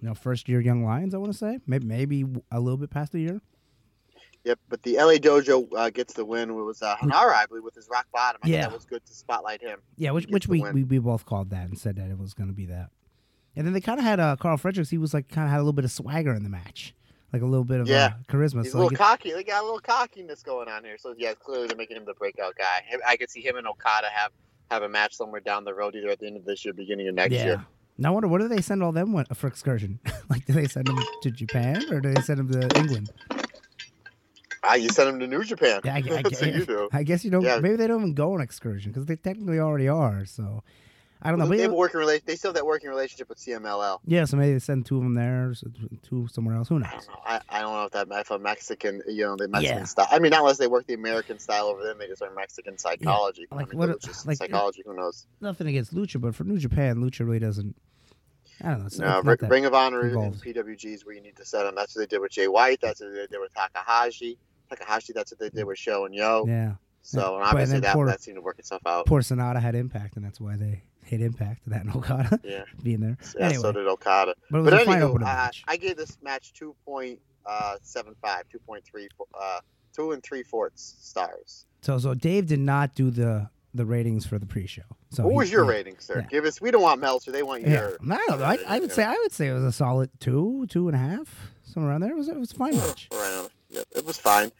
you 0.00 0.08
know, 0.08 0.14
first 0.14 0.48
year 0.48 0.60
young 0.62 0.82
lions, 0.82 1.14
I 1.14 1.18
want 1.18 1.32
to 1.32 1.38
say 1.38 1.58
maybe 1.66 1.84
maybe 1.86 2.24
a 2.50 2.58
little 2.58 2.78
bit 2.78 2.88
past 2.88 3.14
a 3.14 3.18
year. 3.20 3.42
Yep, 4.46 4.60
but 4.68 4.80
the 4.84 4.94
LA 4.96 5.14
Dojo 5.14 5.66
uh, 5.76 5.90
gets 5.90 6.14
the 6.14 6.24
win. 6.24 6.50
It 6.50 6.52
was 6.52 6.80
uh, 6.80 6.94
Henare, 6.96 7.34
I 7.34 7.46
believe, 7.46 7.64
with 7.64 7.74
his 7.74 7.88
rock 7.90 8.06
bottom. 8.12 8.40
I 8.44 8.48
Yeah. 8.48 8.60
think 8.60 8.70
that 8.70 8.76
was 8.76 8.84
good 8.84 9.04
to 9.04 9.12
spotlight 9.12 9.60
him. 9.60 9.80
Yeah, 9.96 10.12
which 10.12 10.26
which 10.28 10.46
we, 10.46 10.62
we 10.70 10.84
we 10.84 10.98
both 11.00 11.26
called 11.26 11.50
that 11.50 11.68
and 11.68 11.76
said 11.76 11.96
that 11.96 12.10
it 12.10 12.16
was 12.16 12.32
going 12.32 12.48
to 12.48 12.54
be 12.54 12.66
that. 12.66 12.90
And 13.56 13.66
then 13.66 13.72
they 13.74 13.80
kind 13.80 13.98
of 13.98 14.04
had 14.04 14.20
uh, 14.20 14.36
Karl 14.36 14.56
Fredericks. 14.56 14.88
He 14.88 14.98
was 14.98 15.12
like 15.12 15.28
kind 15.28 15.46
of 15.46 15.50
had 15.50 15.56
a 15.56 15.62
little 15.64 15.72
bit 15.72 15.84
of 15.84 15.90
swagger 15.90 16.32
in 16.32 16.44
the 16.44 16.48
match, 16.48 16.94
like 17.32 17.42
a 17.42 17.46
little 17.46 17.64
bit 17.64 17.80
of 17.80 17.88
Yeah. 17.88 18.04
uh, 18.20 18.32
charisma. 18.32 18.62
He's 18.62 18.70
so 18.70 18.78
a 18.78 18.82
little 18.84 18.96
cocky. 18.96 19.32
They 19.32 19.42
got 19.42 19.62
a 19.62 19.64
little 19.64 19.80
cockiness 19.80 20.44
going 20.44 20.68
on 20.68 20.84
here. 20.84 20.96
So 20.96 21.12
yeah, 21.18 21.34
clearly 21.34 21.66
they're 21.66 21.76
making 21.76 21.96
him 21.96 22.04
the 22.04 22.14
breakout 22.14 22.54
guy. 22.56 22.84
I 23.04 23.16
could 23.16 23.30
see 23.30 23.40
him 23.40 23.56
and 23.56 23.66
Okada 23.66 24.06
have 24.12 24.30
have 24.70 24.82
a 24.84 24.88
match 24.88 25.14
somewhere 25.14 25.40
down 25.40 25.64
the 25.64 25.74
road, 25.74 25.96
either 25.96 26.10
at 26.10 26.20
the 26.20 26.28
end 26.28 26.36
of 26.36 26.44
this 26.44 26.64
year, 26.64 26.72
beginning 26.72 27.08
of 27.08 27.16
next 27.16 27.32
yeah. 27.34 27.44
year. 27.44 27.66
Now 27.98 28.10
I 28.10 28.12
wonder 28.12 28.28
what 28.28 28.40
do 28.40 28.46
they 28.48 28.60
send 28.60 28.82
all 28.82 28.92
them 28.92 29.24
for 29.34 29.46
excursion? 29.48 29.98
like, 30.28 30.44
do 30.44 30.52
they 30.52 30.66
send 30.68 30.86
them 30.86 30.98
to 31.22 31.30
Japan 31.32 31.82
or 31.90 32.00
do 32.00 32.12
they 32.12 32.20
send 32.20 32.38
them 32.38 32.52
to 32.52 32.78
England? 32.78 33.10
Ah, 34.68 34.74
you 34.74 34.88
send 34.88 35.08
them 35.08 35.20
to 35.20 35.26
New 35.26 35.44
Japan. 35.44 35.80
Yeah, 35.84 35.94
I, 35.94 35.96
I, 35.98 36.00
you 36.46 36.64
do. 36.66 36.88
I 36.92 37.02
guess 37.02 37.24
you 37.24 37.30
don't. 37.30 37.42
Yeah. 37.42 37.58
Maybe 37.60 37.76
they 37.76 37.86
don't 37.86 38.00
even 38.00 38.14
go 38.14 38.34
on 38.34 38.40
excursion 38.40 38.92
because 38.92 39.06
they 39.06 39.16
technically 39.16 39.58
already 39.60 39.88
are. 39.88 40.24
So 40.24 40.62
I 41.22 41.30
don't 41.30 41.38
know. 41.38 41.44
Well, 41.44 41.50
But 41.50 41.56
they 41.56 41.62
have 41.62 41.72
a 41.72 41.74
working 41.74 41.98
relation. 42.00 42.24
They 42.26 42.36
still 42.36 42.50
have 42.50 42.56
that 42.56 42.66
working 42.66 42.90
relationship 42.90 43.28
with 43.28 43.38
CMLL. 43.38 44.00
yeah, 44.04 44.24
so 44.26 44.36
maybe 44.36 44.52
they 44.54 44.58
send 44.58 44.84
two 44.86 44.96
of 44.98 45.02
them 45.02 45.14
there, 45.14 45.54
so 45.54 45.68
two 46.02 46.28
somewhere 46.28 46.56
else. 46.56 46.68
Who 46.68 46.76
I 46.76 46.78
knows? 46.80 46.90
don't 46.90 47.08
know. 47.08 47.14
I, 47.24 47.40
I 47.48 47.60
don't 47.62 47.72
know 47.72 47.84
if 47.84 47.92
that 47.92 48.08
if 48.10 48.30
a 48.30 48.38
Mexican, 48.38 49.02
you 49.08 49.24
know, 49.24 49.36
the 49.36 49.48
Mexican 49.48 49.78
Yeah. 49.78 49.84
style. 49.84 50.06
I 50.10 50.18
mean, 50.18 50.30
not 50.30 50.40
unless 50.40 50.58
they 50.58 50.66
work 50.66 50.86
the 50.86 50.94
American 50.94 51.38
style 51.38 51.66
over 51.66 51.82
there, 51.82 51.94
they 51.94 52.06
just 52.08 52.20
learn 52.20 52.34
Mexican 52.34 52.76
psychology. 52.76 53.46
Like 53.50 53.68
I 53.68 53.70
mean, 53.70 53.78
what- 53.78 54.00
just 54.02 54.26
like- 54.26 54.36
psychology. 54.36 54.82
Who 54.84 54.94
knows? 54.94 55.26
Nothing 55.40 55.68
against 55.68 55.94
Lucha, 55.94 56.20
but 56.20 56.34
for 56.34 56.44
New 56.44 56.58
Japan, 56.58 56.96
Lucha 56.96 57.20
really 57.20 57.38
doesn't. 57.38 57.74
I 58.62 58.70
don't 58.70 58.80
know. 58.80 58.86
It's, 58.86 58.98
No, 58.98 59.18
it's 59.26 59.42
Ring, 59.42 59.66
of 59.66 59.74
Honor 59.74 60.00
and. 60.00 60.34
PWG 60.42 60.86
is 60.94 61.04
where 61.04 61.14
you 61.14 61.20
need 61.20 61.36
to 61.36 61.44
set 61.44 61.64
them. 61.64 61.74
That's 61.74 61.94
what 61.94 62.00
they 62.00 62.06
did 62.06 62.20
with 62.20 62.32
Jay 62.32 62.48
White. 62.48 62.80
That's 62.80 63.00
what 63.02 63.10
they 63.12 63.26
did 63.26 63.38
with 63.38 63.52
Takahashi. 63.54 64.38
Takahashi. 64.68 65.12
That's 65.12 65.32
what 65.32 65.38
they 65.40 65.50
did 65.50 65.64
with 65.64 65.78
Show 65.78 66.04
and 66.04 66.14
Yo. 66.14 66.44
Yeah. 66.46 66.74
So 67.02 67.36
and 67.36 67.44
obviously 67.44 67.80
that 67.80 67.94
poor- 67.94 68.06
that 68.06 68.20
seemed 68.20 68.36
to 68.36 68.40
work 68.42 68.58
itself 68.58 68.82
out. 68.86 69.06
Poor 69.06 69.20
Sanada 69.20 69.60
had 69.60 69.74
impact, 69.74 70.16
and 70.16 70.24
that's 70.24 70.40
why 70.40 70.56
they 70.56 70.82
hit 71.04 71.20
impact. 71.20 71.62
That 71.68 71.82
and 71.82 71.94
Okada 71.94 72.40
Yeah. 72.42 72.64
being 72.82 73.00
there. 73.00 73.16
Yeah, 73.38 73.46
anyway, 73.46 73.62
so 73.62 73.72
did 73.72 73.86
Okada. 73.86 74.34
but 74.50 74.64
But 74.64 74.72
a 74.74 74.84
fine 74.84 75.02
uh. 75.02 75.50
I 75.68 75.76
gave 75.76 75.96
this 75.96 76.18
match 76.20 76.52
2.75, 76.60 77.16
2.3, 78.24 79.06
uh, 79.40 79.60
two 79.94 80.12
and 80.12 80.22
three 80.22 80.42
fourths 80.42 80.96
stars. 81.00 81.66
So 81.82 81.98
so 81.98 82.14
Dave 82.14 82.46
did 82.46 82.60
not 82.60 82.94
do 82.94 83.10
the 83.10 83.48
the 83.74 83.84
ratings 83.84 84.26
for 84.26 84.38
the 84.38 84.46
pre-show. 84.46 84.82
So 85.10 85.24
what 85.24 85.34
was 85.34 85.52
your 85.52 85.64
yeah. 85.64 85.70
rating, 85.70 85.98
sir? 85.98 86.20
yeah. 86.20 86.26
Give 86.28 86.44
us. 86.44 86.60
We 86.60 86.70
don't 86.70 86.82
want 86.82 87.00
Meltzer. 87.00 87.30
They 87.30 87.42
want 87.42 87.62
Yeah, 87.62 87.70
your. 87.70 87.98
I 88.10 88.24
don't 88.26 88.38
know. 88.40 88.44
I, 88.44 88.58
I 88.66 88.80
would 88.80 88.90
say 88.90 89.04
I 89.04 89.12
would 89.12 89.32
say 89.32 89.48
it 89.48 89.52
was 89.52 89.64
a 89.64 89.72
solid 89.72 90.10
two, 90.18 90.66
two 90.68 90.88
and 90.88 90.96
a 90.96 90.98
half, 90.98 91.50
somewhere 91.62 91.92
around 91.92 92.00
there. 92.00 92.10
It 92.10 92.16
was 92.16 92.28
it 92.28 92.36
was 92.36 92.52
a 92.52 92.54
fine 92.56 92.76
match. 92.76 93.08
Right. 93.12 93.48
It 93.94 94.04
was 94.04 94.18
fine. 94.18 94.50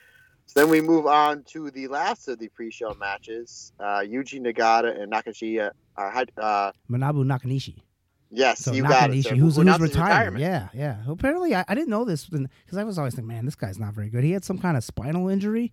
So 0.47 0.61
then 0.61 0.71
we 0.71 0.81
move 0.81 1.07
on 1.07 1.43
to 1.49 1.71
the 1.71 1.89
last 1.89 2.29
of 2.29 2.39
the 2.39 2.49
pre-show 2.49 2.95
matches. 2.95 3.73
Uh, 3.81 3.99
Yuji 4.01 4.41
Nagata 4.41 5.01
and 5.01 5.13
Nakashiya 5.13 5.71
are. 5.97 6.25
Uh, 6.41 6.73
Manabu 6.91 7.25
Nakanishi. 7.25 7.83
yes, 8.31 8.61
So 8.61 8.73
you 8.73 8.83
got 8.85 9.11
it. 9.11 9.15
Nakanishi, 9.15 9.23
Sir. 9.25 9.35
who's, 9.35 9.57
who's 9.57 9.67
retiring. 9.67 9.83
retirement. 9.83 10.41
Yeah, 10.41 10.69
yeah. 10.73 10.97
Apparently, 11.09 11.55
I, 11.55 11.65
I 11.67 11.75
didn't 11.75 11.89
know 11.91 12.05
this 12.05 12.27
because 12.27 12.79
I 12.79 12.85
was 12.85 12.97
always 12.99 13.15
thinking, 13.15 13.29
man, 13.29 13.45
this 13.45 13.57
guy's 13.57 13.79
not 13.79 13.93
very 13.95 14.09
good. 14.09 14.23
He 14.23 14.31
had 14.33 14.45
some 14.45 14.59
kind 14.59 14.77
of 14.77 14.85
spinal 14.85 15.29
injury, 15.29 15.73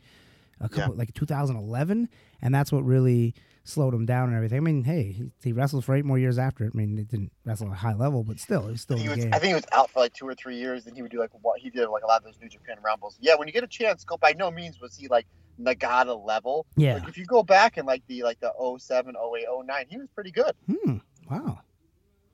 a 0.59 0.67
couple 0.69 0.95
like 0.95 1.13
2011, 1.13 2.09
and 2.41 2.55
that's 2.55 2.71
what 2.71 2.83
really 2.83 3.35
slowed 3.63 3.93
him 3.93 4.05
down 4.05 4.27
and 4.27 4.35
everything. 4.35 4.57
I 4.57 4.61
mean, 4.61 4.83
hey, 4.83 5.11
he, 5.11 5.31
he 5.41 5.51
wrestled 5.53 5.85
for 5.85 5.95
eight 5.95 6.05
more 6.05 6.19
years 6.19 6.37
after. 6.37 6.65
it. 6.65 6.71
I 6.73 6.77
mean, 6.77 6.97
it 6.97 7.07
didn't 7.07 7.31
wrestle 7.45 7.67
at 7.67 7.73
a 7.73 7.77
high 7.77 7.93
level, 7.93 8.23
but 8.23 8.39
still, 8.39 8.63
he 8.63 8.71
was 8.71 8.81
still 8.81 8.97
in 8.97 9.03
the 9.03 9.09
was, 9.09 9.23
game. 9.23 9.33
I 9.33 9.39
think 9.39 9.49
he 9.49 9.53
was 9.55 9.65
out 9.71 9.89
for 9.89 9.99
like 9.99 10.13
two 10.13 10.27
or 10.27 10.35
three 10.35 10.57
years, 10.57 10.85
and 10.85 10.95
he 10.95 11.01
would 11.01 11.11
do 11.11 11.19
like 11.19 11.31
what 11.41 11.59
he 11.59 11.69
did 11.69 11.87
like 11.87 12.03
a 12.03 12.07
lot 12.07 12.17
of 12.17 12.23
those 12.23 12.39
New 12.41 12.49
Japan 12.49 12.77
Rumbles. 12.83 13.17
Yeah, 13.21 13.35
when 13.35 13.47
you 13.47 13.53
get 13.53 13.63
a 13.63 13.67
chance, 13.67 14.03
go. 14.03 14.17
By 14.17 14.33
no 14.37 14.51
means 14.51 14.79
was 14.79 14.95
he 14.95 15.07
like 15.07 15.25
Nagata 15.59 16.23
level. 16.25 16.65
yeah. 16.75 16.95
Like 16.95 17.07
if 17.07 17.17
you 17.17 17.25
go 17.25 17.43
back 17.43 17.77
and 17.77 17.87
like 17.87 18.03
the 18.07 18.23
like 18.23 18.39
the 18.39 18.51
07, 18.79 19.15
08, 19.15 19.45
09, 19.65 19.85
he 19.89 19.97
was 19.97 20.07
pretty 20.13 20.31
good. 20.31 20.53
Hmm. 20.67 20.97
Wow. 21.29 21.59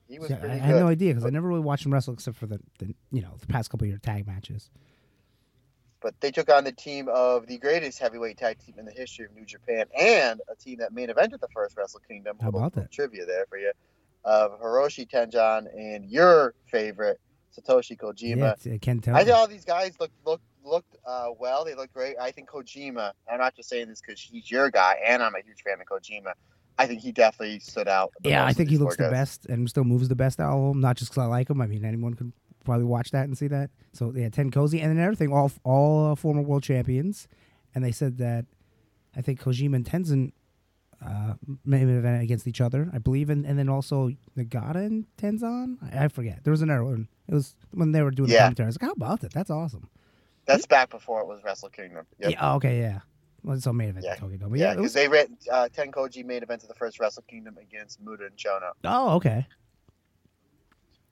He 0.08 0.18
was 0.18 0.28
See, 0.28 0.34
I, 0.34 0.54
I 0.54 0.56
had 0.56 0.76
no 0.76 0.88
idea 0.88 1.14
because 1.14 1.24
I 1.24 1.30
never 1.30 1.46
really 1.46 1.60
watched 1.60 1.86
him 1.86 1.92
wrestle 1.92 2.14
except 2.14 2.36
for 2.36 2.46
the, 2.46 2.58
the 2.78 2.94
you 3.12 3.22
know 3.22 3.30
the 3.38 3.46
past 3.46 3.70
couple 3.70 3.84
of 3.84 3.90
year 3.90 3.98
tag 4.02 4.26
matches. 4.26 4.70
But 6.00 6.14
they 6.20 6.30
took 6.30 6.50
on 6.50 6.64
the 6.64 6.72
team 6.72 7.08
of 7.08 7.46
the 7.46 7.58
greatest 7.58 7.98
heavyweight 7.98 8.38
tag 8.38 8.58
team 8.58 8.76
in 8.78 8.86
the 8.86 8.92
history 8.92 9.26
of 9.26 9.32
New 9.32 9.44
Japan 9.44 9.86
and 9.98 10.40
a 10.50 10.56
team 10.56 10.78
that 10.78 10.92
main 10.92 11.08
evented 11.08 11.40
the 11.40 11.48
first 11.54 11.76
Wrestle 11.76 12.00
Kingdom. 12.08 12.38
How 12.40 12.48
about 12.48 12.72
that? 12.74 12.90
Trivia 12.90 13.26
there 13.26 13.44
for 13.48 13.58
you. 13.58 13.72
Of 14.24 14.60
Hiroshi 14.60 15.10
Tenzan 15.10 15.66
and 15.74 16.04
your 16.04 16.54
favorite 16.70 17.20
Satoshi 17.58 17.98
Kojima. 17.98 18.54
Yeah, 18.64 18.74
I 18.74 18.78
can 18.78 19.00
tell. 19.00 19.16
I 19.16 19.24
think 19.24 19.36
all 19.36 19.46
these 19.46 19.64
guys 19.64 19.94
looked 19.98 20.14
looked 20.24 20.44
looked 20.64 20.96
uh, 21.06 21.28
well. 21.38 21.64
They 21.64 21.74
looked 21.74 21.94
great. 21.94 22.16
I 22.20 22.30
think 22.30 22.48
Kojima. 22.48 23.12
I'm 23.30 23.38
not 23.38 23.54
just 23.54 23.68
saying 23.68 23.88
this 23.88 24.00
because 24.00 24.20
he's 24.20 24.50
your 24.50 24.70
guy, 24.70 24.96
and 25.06 25.22
I'm 25.22 25.34
a 25.34 25.42
huge 25.44 25.62
fan 25.62 25.76
of 25.80 25.86
Kojima. 25.86 26.32
I 26.78 26.86
think 26.86 27.00
he 27.00 27.12
definitely 27.12 27.60
stood 27.60 27.88
out. 27.88 28.12
Yeah, 28.22 28.44
I 28.44 28.52
think 28.52 28.70
he 28.70 28.78
looks 28.78 28.96
the 28.96 29.10
best 29.10 29.46
and 29.46 29.68
still 29.68 29.84
moves 29.84 30.08
the 30.08 30.14
best 30.14 30.40
out 30.40 30.56
of 30.56 30.68
them. 30.68 30.80
Not 30.80 30.96
just 30.96 31.10
because 31.10 31.22
I 31.22 31.26
like 31.26 31.50
him. 31.50 31.60
I 31.60 31.66
mean, 31.66 31.84
anyone 31.84 32.14
could 32.14 32.32
probably 32.64 32.84
watch 32.84 33.10
that 33.10 33.24
and 33.24 33.36
see 33.36 33.48
that. 33.48 33.70
So 33.92 34.12
yeah, 34.14 34.28
TenCozy 34.28 34.80
and 34.80 34.90
then 34.90 34.98
another 34.98 35.14
thing, 35.14 35.32
all 35.32 35.50
all 35.64 36.12
uh, 36.12 36.14
former 36.14 36.42
world 36.42 36.62
champions, 36.62 37.28
and 37.74 37.84
they 37.84 37.92
said 37.92 38.18
that 38.18 38.46
I 39.16 39.22
think 39.22 39.40
Kojima 39.40 39.76
and 39.76 39.84
Tenzan 39.84 40.32
uh, 41.04 41.34
may 41.64 41.82
event 41.82 42.22
against 42.22 42.46
each 42.46 42.60
other, 42.60 42.90
I 42.92 42.98
believe, 42.98 43.30
and, 43.30 43.44
and 43.46 43.58
then 43.58 43.68
also 43.68 44.10
Nagata 44.36 44.76
and 44.76 45.06
Tenzan. 45.16 45.78
I, 45.94 46.04
I 46.04 46.08
forget. 46.08 46.44
There 46.44 46.50
was 46.50 46.62
another 46.62 46.84
one. 46.84 47.08
It 47.28 47.34
was 47.34 47.54
when 47.72 47.92
they 47.92 48.02
were 48.02 48.10
doing 48.10 48.28
the 48.28 48.34
Yeah. 48.34 48.42
commentary. 48.42 48.66
I 48.66 48.68
was 48.68 48.76
like, 48.80 48.88
how 48.88 48.92
about 48.92 49.20
that? 49.20 49.32
That's 49.32 49.50
awesome. 49.50 49.88
That's 50.46 50.66
back 50.66 50.90
before 50.90 51.20
it 51.22 51.26
was 51.26 51.42
Wrestle 51.44 51.68
Kingdom. 51.70 52.06
Yep. 52.18 52.30
Yeah. 52.32 52.38
oh, 52.52 52.56
okay. 52.56 52.80
Yeah. 52.80 53.00
Well, 53.42 53.56
it's 53.56 53.66
all 53.66 53.72
main 53.72 53.88
event 53.88 54.04
Yeah. 54.04 54.16
Tokyo 54.16 54.36
Dome. 54.36 54.56
Yeah, 54.56 54.64
yeah, 54.64 54.70
because 54.72 54.82
was, 54.82 54.92
they 54.94 55.08
ran 55.08 55.36
uh, 55.50 55.68
Tenkoji 55.74 56.24
main 56.24 56.42
event 56.42 56.62
of 56.62 56.68
the 56.68 56.74
first 56.74 57.00
Wrestle 57.00 57.22
Kingdom 57.28 57.56
against 57.56 58.04
Muto 58.04 58.26
and 58.26 58.36
Chono. 58.36 58.72
oh, 58.84 59.14
okay. 59.16 59.46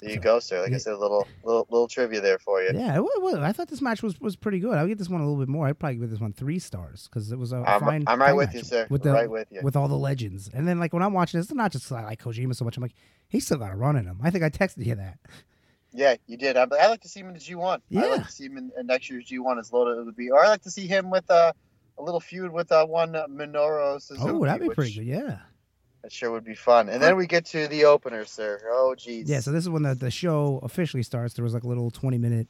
There 0.00 0.10
you 0.10 0.16
So- 0.16 0.22
go, 0.22 0.38
sir. 0.38 0.60
Like 0.60 0.70
Yeah. 0.70 0.76
I 0.76 0.78
said, 0.78 0.92
a 0.92 0.98
little 0.98 1.26
little 1.42 1.66
little 1.70 1.88
trivia 1.88 2.20
there 2.20 2.38
for 2.38 2.62
you. 2.62 2.70
Yeah, 2.74 2.98
wa- 3.00 3.08
wa- 3.18 3.40
I 3.42 3.52
thought 3.52 3.68
this 3.68 3.82
match 3.82 4.02
was, 4.02 4.20
was 4.20 4.36
pretty 4.36 4.60
good. 4.60 4.74
I'll 4.74 4.86
give 4.86 4.98
this 4.98 5.08
one 5.08 5.20
a 5.20 5.24
little 5.24 5.38
bit 5.40 5.48
more. 5.48 5.66
I'd 5.66 5.78
probably 5.78 5.96
give 5.96 6.10
this 6.10 6.20
one 6.20 6.32
three 6.32 6.58
stars 6.58 7.08
because 7.08 7.32
it 7.32 7.38
was 7.38 7.52
a 7.52 7.56
I'm, 7.66 7.80
fine. 7.80 8.04
I'm 8.06 8.20
right 8.20 8.32
with 8.34 8.54
you, 8.54 8.62
sir. 8.62 8.86
With 8.90 9.02
the 9.02 9.12
right 9.12 9.28
with 9.30 9.48
you. 9.50 9.60
with 9.62 9.74
all 9.76 9.88
the 9.88 9.96
legends, 9.96 10.48
and 10.54 10.68
then 10.68 10.78
like 10.78 10.92
when 10.92 11.02
I'm 11.02 11.12
watching 11.14 11.40
this, 11.40 11.46
it's 11.46 11.54
not 11.54 11.72
just 11.72 11.90
I 11.90 12.04
like 12.04 12.22
Kojima 12.22 12.54
so 12.54 12.64
much. 12.64 12.76
I'm 12.76 12.82
like, 12.82 12.94
he's 13.28 13.44
still 13.44 13.58
got 13.58 13.72
a 13.72 13.76
run 13.76 13.96
in 13.96 14.04
him. 14.06 14.18
I 14.22 14.30
think 14.30 14.44
I 14.44 14.50
texted 14.50 14.86
you 14.86 14.94
that. 14.94 15.18
Yeah, 15.92 16.14
you 16.26 16.36
did. 16.36 16.56
I, 16.56 16.66
I 16.80 16.88
like 16.88 17.00
to 17.00 17.08
see 17.08 17.20
him 17.20 17.28
in 17.28 17.34
the 17.34 17.40
G1. 17.40 17.80
Yeah. 17.88 18.02
I 18.02 18.06
like 18.16 18.26
to 18.26 18.32
see 18.32 18.44
him 18.44 18.58
in, 18.58 18.70
in 18.78 18.86
next 18.86 19.08
year's 19.10 19.24
G1 19.26 19.58
as 19.58 19.72
loaded 19.72 19.98
it 19.98 20.04
would 20.04 20.16
be. 20.16 20.30
Or 20.30 20.44
I 20.44 20.48
like 20.48 20.62
to 20.62 20.70
see 20.70 20.86
him 20.86 21.08
with 21.10 21.28
uh, 21.30 21.52
a 21.98 22.02
little 22.02 22.20
feud 22.20 22.52
with 22.52 22.70
uh, 22.70 22.84
one 22.86 23.12
Minoru 23.14 24.00
Suzuki. 24.00 24.30
oh, 24.30 24.44
that'd 24.44 24.60
be 24.60 24.68
which- 24.68 24.76
pretty 24.76 24.94
good. 24.94 25.06
Yeah. 25.06 25.38
That 26.02 26.12
sure 26.12 26.30
would 26.30 26.44
be 26.44 26.54
fun. 26.54 26.88
And 26.88 27.02
then 27.02 27.16
we 27.16 27.26
get 27.26 27.44
to 27.46 27.66
the 27.66 27.84
opener, 27.84 28.24
sir. 28.24 28.60
Oh, 28.70 28.94
jeez. 28.96 29.24
Yeah. 29.26 29.40
So 29.40 29.50
this 29.50 29.64
is 29.64 29.68
when 29.70 29.82
the, 29.82 29.94
the 29.94 30.10
show 30.10 30.60
officially 30.62 31.02
starts. 31.02 31.34
There 31.34 31.42
was 31.42 31.54
like 31.54 31.64
a 31.64 31.68
little 31.68 31.90
20 31.90 32.18
minute 32.18 32.46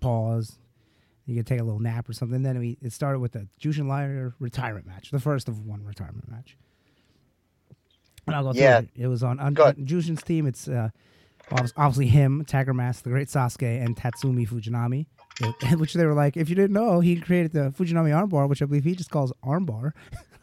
pause. 0.00 0.58
You 1.26 1.36
could 1.36 1.46
take 1.46 1.60
a 1.60 1.64
little 1.64 1.80
nap 1.80 2.08
or 2.08 2.12
something. 2.12 2.42
Then 2.42 2.58
we 2.58 2.76
it 2.82 2.92
started 2.92 3.20
with 3.20 3.32
the 3.32 3.46
Jushin 3.60 3.86
Liger 3.86 4.34
retirement 4.40 4.86
match, 4.86 5.10
the 5.10 5.20
first 5.20 5.48
of 5.48 5.64
one 5.64 5.84
retirement 5.84 6.28
match. 6.28 6.56
And 8.26 8.34
I'll 8.34 8.42
go 8.44 8.52
through 8.52 8.62
Yeah. 8.62 8.78
it. 8.80 8.88
It 8.96 9.06
was 9.06 9.22
on, 9.22 9.38
on, 9.38 9.54
Jushin's 9.54 10.22
team. 10.22 10.46
It's 10.46 10.66
uh, 10.68 10.88
obviously 11.52 12.08
him, 12.08 12.44
Tiger 12.46 12.74
Mask, 12.74 13.04
the 13.04 13.10
Great 13.10 13.28
Sasuke, 13.28 13.82
and 13.84 13.96
Tatsumi 13.96 14.48
Fujinami. 14.48 15.06
They- 15.60 15.74
Which 15.76 15.94
they 15.94 16.04
were 16.04 16.14
like, 16.14 16.36
if 16.36 16.48
you 16.48 16.54
didn't 16.56 16.72
know, 16.72 17.00
he 17.00 17.16
created 17.20 17.52
the 17.52 17.70
Fujinami 17.78 18.10
armbar, 18.10 18.48
which 18.48 18.60
I 18.60 18.64
believe 18.64 18.84
he 18.84 18.94
just 18.94 19.10
calls 19.10 19.32
armbar. 19.44 19.92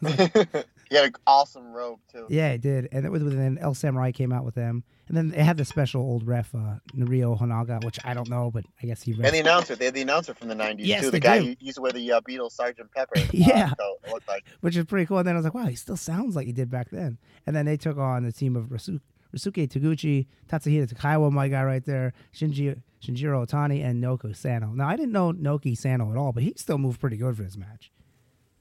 he 0.88 0.96
had 0.96 1.06
an 1.06 1.12
awesome 1.26 1.72
robe, 1.72 1.98
too. 2.12 2.26
Yeah, 2.28 2.50
it 2.50 2.60
did. 2.60 2.88
And 2.92 3.04
it 3.04 3.10
was 3.10 3.22
then 3.24 3.58
El 3.60 3.74
Samurai 3.74 4.12
came 4.12 4.32
out 4.32 4.44
with 4.44 4.54
them. 4.54 4.84
And 5.08 5.16
then 5.16 5.28
they 5.28 5.42
had 5.42 5.56
the 5.56 5.64
special 5.64 6.00
old 6.02 6.26
ref, 6.26 6.52
uh, 6.54 6.78
Nario 6.96 7.38
Honaga, 7.40 7.84
which 7.84 7.98
I 8.04 8.12
don't 8.14 8.28
know, 8.28 8.50
but 8.50 8.64
I 8.82 8.86
guess 8.86 9.02
he 9.02 9.12
And 9.12 9.24
the 9.26 9.38
announcer. 9.38 9.76
They 9.76 9.84
had 9.84 9.94
the 9.94 10.02
announcer 10.02 10.34
from 10.34 10.48
the 10.48 10.54
90s, 10.56 10.76
Yes, 10.80 11.02
too. 11.02 11.10
The 11.12 11.20
guy 11.20 11.38
do. 11.38 11.44
who 11.46 11.54
used 11.60 11.76
to 11.76 11.82
wear 11.82 11.92
the 11.92 12.12
uh, 12.12 12.20
Beatles 12.22 12.52
Sergeant 12.52 12.90
Pepper. 12.92 13.12
uh, 13.20 13.24
Yeah. 13.32 13.68
coat, 13.78 13.98
looked 14.12 14.26
like. 14.28 14.44
which 14.60 14.76
is 14.76 14.84
pretty 14.84 15.06
cool. 15.06 15.18
And 15.18 15.28
then 15.28 15.34
I 15.36 15.38
was 15.38 15.44
like, 15.44 15.54
wow, 15.54 15.66
he 15.66 15.76
still 15.76 15.96
sounds 15.96 16.34
like 16.34 16.46
he 16.46 16.52
did 16.52 16.70
back 16.70 16.90
then. 16.90 17.18
And 17.46 17.54
then 17.54 17.66
they 17.66 17.76
took 17.76 17.98
on 17.98 18.24
the 18.24 18.32
team 18.32 18.56
of 18.56 18.64
Rasu- 18.66 19.00
Ryusuke 19.34 19.68
Taguchi, 19.68 20.26
Tatsuhito 20.48 20.92
Takaiwa, 20.92 21.30
my 21.30 21.46
guy 21.48 21.62
right 21.62 21.84
there, 21.84 22.12
Shinji, 22.34 22.80
Shinjiro 23.00 23.46
Otani, 23.46 23.84
and 23.84 24.02
Naoki 24.02 24.34
Sano. 24.34 24.68
Now, 24.72 24.88
I 24.88 24.96
didn't 24.96 25.12
know 25.12 25.32
Naoki 25.32 25.76
Sano 25.76 26.10
at 26.10 26.16
all, 26.16 26.32
but 26.32 26.42
he 26.42 26.52
still 26.56 26.78
moved 26.78 27.00
pretty 27.00 27.16
good 27.16 27.36
for 27.36 27.42
this 27.44 27.56
match. 27.56 27.92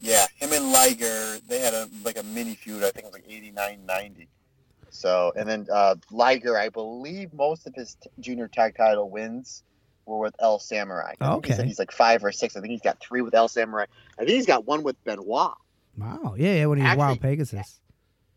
Yeah, 0.06 0.26
him 0.38 0.54
and 0.54 0.72
Liger, 0.72 1.40
they 1.48 1.60
had 1.60 1.74
a 1.74 1.90
like 2.04 2.18
a 2.20 2.24
mini 2.24 2.54
feud. 2.56 2.84
I 2.84 2.92
think 2.92 3.00
it 3.00 3.06
was 3.06 3.14
like 3.14 3.26
89 3.28 3.86
90. 3.88 4.28
So, 4.92 5.34
and 5.36 5.50
then 5.50 5.68
uh, 5.74 5.96
Liger, 6.12 6.58
I 6.58 6.70
believe 6.70 7.34
most 7.34 7.66
of 7.68 7.74
his 7.74 7.96
t- 7.96 8.10
junior 8.20 8.48
tag 8.48 8.76
title 8.78 9.10
wins 9.10 9.64
were 10.06 10.20
with 10.20 10.36
El 10.40 10.60
Samurai. 10.60 11.14
I 11.20 11.32
think 11.34 11.46
he 11.48 11.52
said 11.52 11.60
Okay. 11.62 11.68
he's 11.68 11.80
like 11.80 11.92
five 11.92 12.24
or 12.24 12.32
six. 12.32 12.56
I 12.56 12.62
think 12.62 12.72
he's 12.72 12.82
got 12.82 13.00
three 13.02 13.22
with 13.22 13.34
El 13.34 13.48
Samurai. 13.48 13.86
I 14.14 14.26
think 14.26 14.30
he's 14.36 14.46
got 14.46 14.66
one 14.66 14.84
with 14.84 14.96
Benoit. 15.04 15.26
Wow. 15.98 16.36
Yeah, 16.38 16.54
yeah, 16.54 16.66
when 16.68 16.78
he 16.78 16.84
was 16.84 16.98
Wild 16.98 17.20
Pegasus. 17.20 17.80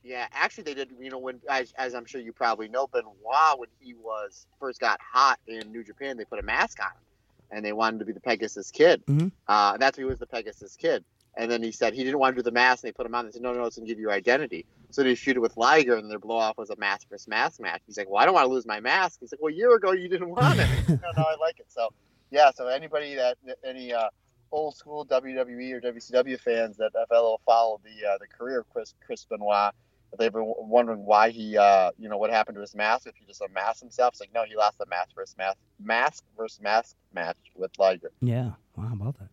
Yeah, 0.02 0.26
actually, 0.32 0.64
they 0.64 0.75
did. 0.75 0.90
You 0.98 1.10
know, 1.10 1.18
when 1.18 1.40
as, 1.50 1.72
as 1.76 1.94
I'm 1.94 2.06
sure 2.06 2.20
you 2.20 2.32
probably 2.32 2.68
know, 2.68 2.87
Benoit 2.87 3.12
when 3.58 3.68
he 3.78 3.92
was 3.94 4.46
first 4.58 4.80
got 4.80 5.00
hot 5.02 5.38
in 5.46 5.70
New 5.70 5.84
Japan, 5.84 6.16
they 6.16 6.25
put 6.25 6.38
a 6.38 6.42
mask 6.42 6.80
on 6.80 6.87
him, 6.88 7.02
and 7.50 7.64
they 7.64 7.75
wanted 7.75 7.98
to 7.98 8.04
be 8.06 8.12
the 8.12 8.20
Pegasus 8.20 8.70
Kid. 8.70 9.04
Mhm. 9.06 9.30
Uh, 9.46 9.76
that's 9.76 9.96
who 9.98 10.04
he 10.04 10.08
was 10.08 10.18
the 10.18 10.26
Pegasus 10.26 10.75
Kid. 10.76 11.04
And 11.38 11.49
then 11.49 11.62
he 11.62 11.71
said 11.71 11.95
he 11.95 12.02
didn't 12.02 12.18
want 12.18 12.35
to 12.35 12.42
do 12.42 12.45
the 12.45 12.52
mask, 12.52 12.83
and 12.83 12.88
they 12.88 12.92
put 12.92 13.07
him 13.07 13.14
on. 13.14 13.25
They 13.25 13.30
said, 13.30 13.42
"No, 13.42 13.52
no, 13.52 13.64
it's 13.64 13.76
gonna 13.76 13.87
give 13.87 14.00
you 14.00 14.11
identity." 14.11 14.66
So 14.90 15.04
they 15.04 15.14
shoot 15.14 15.37
it 15.37 15.40
with 15.40 15.57
Liger, 15.57 15.95
and 15.95 16.11
their 16.11 16.18
blow 16.18 16.37
off 16.37 16.59
was 16.59 16.71
a 16.71 16.76
mask 16.76 17.09
versus 17.09 17.28
mask 17.28 17.61
match. 17.61 17.80
He's 17.87 17.97
like, 17.97 18.11
"Well, 18.11 18.21
I 18.21 18.25
don't 18.25 18.35
want 18.35 18.47
to 18.47 18.52
lose 18.52 18.66
my 18.66 18.80
mask." 18.80 19.21
He's 19.21 19.33
like, 19.33 19.40
"Well, 19.40 19.52
a 19.52 19.57
year 19.57 19.73
ago 19.75 19.92
you 19.92 20.09
didn't 20.09 20.30
want 20.30 20.59
it." 20.59 20.68
no, 20.88 20.99
no, 21.16 21.23
I 21.23 21.37
like 21.40 21.61
it. 21.61 21.66
So, 21.68 21.90
yeah. 22.30 22.50
So 22.50 22.66
anybody 22.66 23.14
that 23.14 23.38
any 23.64 23.92
uh, 23.92 24.09
old 24.50 24.76
school 24.76 25.07
WWE 25.07 25.75
or 25.75 25.80
WCW 25.80 26.40
fans 26.40 26.76
that 26.78 26.90
have 26.97 27.07
ever 27.12 27.37
followed 27.47 27.83
the 27.85 28.09
uh, 28.09 28.18
the 28.18 28.26
career 28.26 28.61
of 28.61 28.68
Chris 28.71 28.95
Chris 29.07 29.25
Benoit, 29.25 29.73
if 30.12 30.18
they've 30.18 30.33
been 30.33 30.52
wondering 30.59 31.04
why 31.04 31.30
he, 31.30 31.57
uh, 31.57 31.92
you 31.99 32.09
know, 32.09 32.18
what 32.18 32.30
happened 32.30 32.57
to 32.57 32.62
his 32.62 32.75
mask, 32.75 33.07
if 33.07 33.14
he 33.14 33.25
just 33.26 33.42
unmasked 33.42 33.80
himself, 33.80 34.14
it's 34.14 34.21
like 34.21 34.35
no, 34.35 34.42
he 34.45 34.57
lost 34.57 34.78
the 34.78 34.87
mask 34.87 35.11
versus 35.14 35.37
mask 35.38 35.57
mask 35.78 36.25
versus 36.37 36.61
mask 36.61 36.97
match 37.14 37.37
with 37.54 37.71
Liger. 37.78 38.11
Yeah. 38.21 38.50
Wow, 38.75 38.87
how 38.88 38.95
about 38.95 39.18
that? 39.21 39.28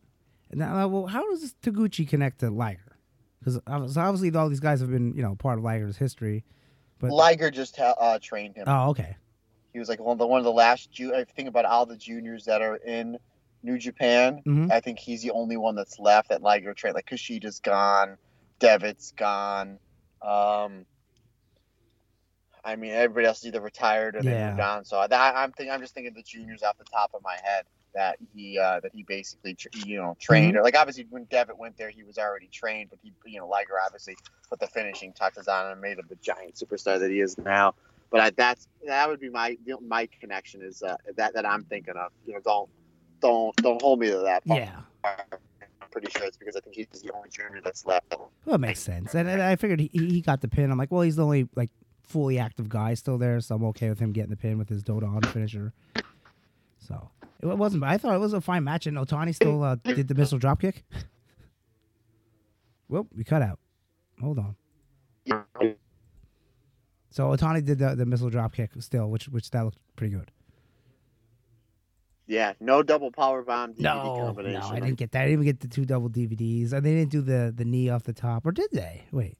Now, 0.52 0.88
well, 0.88 1.08
how 1.08 1.30
does 1.30 1.54
Taguchi 1.62 2.08
connect 2.08 2.40
to 2.40 2.50
Liger? 2.50 2.98
Because 3.40 3.60
obviously 3.68 4.34
all 4.36 4.50
these 4.50 4.60
guys 4.60 4.80
have 4.82 4.90
been, 4.90 5.14
you 5.16 5.22
know, 5.22 5.36
part 5.36 5.58
of 5.60 5.64
Liger's 5.64 5.98
history. 5.98 6.44
But 7.00 7.12
Liger 7.12 7.52
just 7.52 7.75
ha- 7.78 7.96
uh, 8.00 8.20
trained 8.22 8.56
him. 8.56 8.64
oh, 8.68 8.90
okay. 8.92 9.16
He 9.74 9.80
was 9.80 9.90
like 9.90 10.00
one 10.00 10.14
of 10.14 10.18
the 10.20 10.25
one 10.28 10.40
of 10.40 10.46
the 10.46 10.52
last. 10.54 10.92
Ju- 10.92 11.14
I 11.14 11.25
think 11.25 11.50
about 11.50 11.66
all 11.66 11.86
the 11.86 11.98
juniors 11.98 12.46
that 12.46 12.62
are 12.62 12.78
in 12.78 13.18
New 13.62 13.78
Japan. 13.78 14.42
Mhm. 14.46 14.72
I 14.72 14.80
think 14.80 15.00
he's 15.00 15.22
the 15.22 15.32
only 15.32 15.58
one 15.58 15.75
that's 15.75 16.00
left 16.00 16.30
that 16.30 16.42
Liger 16.42 16.74
trained. 16.74 16.96
Like 16.96 17.08
Kushida's 17.10 17.60
gone, 17.60 18.18
Devitt's 18.60 19.12
gone. 19.12 19.78
Um, 20.22 20.86
I 22.64 22.78
mean, 22.78 22.92
everybody 22.94 23.28
else 23.28 23.40
is 23.40 23.48
either 23.48 23.62
retired 23.62 24.16
or 24.16 24.24
they 24.24 24.32
Yeah. 24.32 24.50
moved 24.52 24.62
on. 24.62 24.86
So 24.86 25.06
that, 25.08 25.36
I'm 25.36 25.52
think 25.52 25.70
I'm 25.70 25.82
just 25.82 25.94
thinking 25.94 26.10
of 26.12 26.16
the 26.16 26.24
juniors 26.24 26.64
off 26.64 26.78
the 26.78 26.86
top 26.86 27.12
of 27.14 27.22
my 27.22 27.38
head 27.44 27.66
that 27.96 28.18
he 28.34 28.60
uh, 28.60 28.80
that 28.82 28.92
he 28.94 29.04
basically 29.04 29.58
you 29.86 29.98
know 29.98 30.16
trained. 30.20 30.54
Mm-hmm. 30.54 30.60
Or 30.60 30.64
like 30.64 30.78
obviously 30.78 31.08
when 31.10 31.25
Devitt 31.32 31.58
went 31.58 31.78
there, 31.78 31.90
he 31.90 32.04
was 32.04 32.18
already 32.18 32.48
trained, 32.48 32.92
but 32.92 33.00
he 33.02 33.12
you 33.25 33.40
know 33.40 33.48
Liger 33.48 33.74
obviously 33.84 34.16
put 34.50 34.60
the 34.60 34.68
finishing 34.68 35.14
touches 35.14 35.48
on 35.48 35.66
him 35.66 35.72
and 35.74 35.82
made 35.82 35.98
him 35.98 36.06
the 36.10 36.18
giant 36.18 36.56
superstar 36.56 37.00
that 37.00 37.10
he 37.10 37.20
is 37.20 37.38
now. 37.40 37.74
But 38.12 38.22
I, 38.22 38.30
that's 38.30 38.68
that 38.86 39.10
would 39.10 39.20
be 39.20 39.30
my 39.30 39.58
my 39.82 40.08
connection 40.20 40.62
is 40.62 40.84
uh, 40.84 40.96
that 41.16 41.34
that 41.34 41.46
I'm 41.46 41.64
thinking 41.64 41.96
of. 41.96 42.12
You 42.25 42.34
know, 42.36 42.40
don't 42.44 42.70
don't 43.22 43.56
don't 43.58 43.82
hold 43.82 44.00
me 44.00 44.10
to 44.12 44.18
that. 44.20 44.46
part. 44.46 44.62
Yeah. 44.62 44.80
I'm 45.04 45.90
pretty 45.92 46.12
sure 46.12 46.28
it's 46.28 46.38
because 46.38 46.56
I 46.56 46.60
think 46.60 46.75
he's 46.75 47.02
the 47.02 47.12
only 47.14 47.30
junior 47.30 47.62
that's 47.64 47.86
left. 47.86 48.14
Well, 48.46 48.56
it 48.56 48.60
makes 48.60 48.80
sense. 48.80 49.14
And, 49.16 49.30
and 49.30 49.42
I 49.42 49.56
figured 49.56 49.80
he, 49.80 49.90
he 49.94 50.22
got 50.22 50.42
the 50.42 50.48
pin. 50.48 50.72
I'm 50.72 50.78
like, 50.78 50.92
well, 50.92 51.02
he's 51.02 51.16
the 51.16 51.24
only 51.24 51.48
like 51.56 51.70
fully 52.04 52.40
active 52.40 52.70
guy 52.70 52.94
still 52.94 53.18
there, 53.18 53.40
so 53.40 53.56
I'm 53.56 53.64
okay 53.66 53.90
with 53.90 54.00
him 54.00 54.12
getting 54.12 54.30
the 54.30 54.38
pin 54.38 54.58
with 54.58 54.70
his 54.70 54.84
Dodon 54.84 55.25
finisher. 55.28 55.74
It 57.52 57.58
wasn't. 57.58 57.84
I 57.84 57.98
thought 57.98 58.16
it 58.16 58.20
was 58.20 58.34
a 58.34 58.42
fine 58.42 58.64
match, 58.64 58.88
and 58.88 58.98
Otani 58.98 59.34
still 59.42 59.64
uh, 59.64 59.75
did 59.84 60.08
the 60.08 60.16
missile 60.16 60.40
drop 60.40 60.62
kick. 60.62 60.84
Whoop, 62.88 63.08
we 63.16 63.24
cut 63.24 63.42
out. 63.42 63.60
Hold 64.22 64.40
on. 64.40 64.56
So 67.10 67.28
Otani 67.28 67.64
did 67.64 67.80
the, 67.80 67.96
the 67.96 68.06
missile 68.06 68.30
drop 68.30 68.54
kick 68.54 68.72
still, 68.80 69.10
which 69.10 69.30
which 69.30 69.50
that 69.52 69.64
looked 69.64 69.80
pretty 69.96 70.14
good. 70.14 70.32
Yeah, 72.28 72.54
no 72.60 72.82
double 72.84 73.12
power 73.12 73.44
bomb 73.44 73.74
DVD 73.74 73.82
No, 73.82 74.24
combination. 74.25 74.60
no, 74.60 74.68
I 74.68 74.80
didn't 74.80 74.96
get 74.98 75.12
that. 75.12 75.22
I 75.22 75.25
didn't 75.25 75.34
even 75.34 75.46
get 75.46 75.60
the 75.60 75.68
two 75.68 75.86
double 75.86 76.10
DVDs. 76.10 76.74
And 76.74 76.84
they 76.86 76.94
didn't 76.94 77.12
do 77.12 77.22
the 77.22 77.54
the 77.56 77.66
knee 77.66 77.90
off 77.90 78.04
the 78.04 78.14
top, 78.14 78.46
or 78.46 78.52
did 78.52 78.70
they? 78.72 79.04
Wait, 79.12 79.38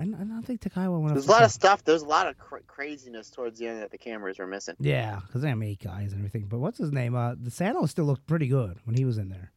I, 0.00 0.04
don't- 0.04 0.14
I 0.14 0.24
don't 0.24 0.42
think 0.42 0.60
Takaiwa 0.62 1.00
went. 1.00 1.14
There's 1.14 1.26
a 1.26 1.30
lot 1.30 1.42
of 1.42 1.50
stuff. 1.50 1.84
There's 1.84 2.02
a 2.02 2.06
lot 2.08 2.26
of 2.26 2.38
cra- 2.38 2.62
craziness 2.62 3.30
towards 3.30 3.58
the 3.58 3.68
end 3.68 3.82
that 3.82 3.90
the 3.90 3.98
cameras 3.98 4.38
were 4.38 4.46
missing. 4.46 4.74
Yeah, 4.80 5.20
because 5.26 5.42
they 5.42 5.48
have 5.50 5.62
eight 5.62 5.80
guys 5.84 6.12
and 6.12 6.20
everything. 6.20 6.46
But 6.48 6.58
what's 6.58 6.78
his 6.78 6.90
name? 6.90 7.14
Uh, 7.14 7.34
the 7.40 7.50
Sano 7.50 7.84
still 7.86 8.06
looked 8.06 8.26
pretty 8.26 8.48
good 8.48 8.78
when 8.84 8.96
he 8.96 9.04
was 9.04 9.18
in 9.18 9.28
there. 9.28 9.52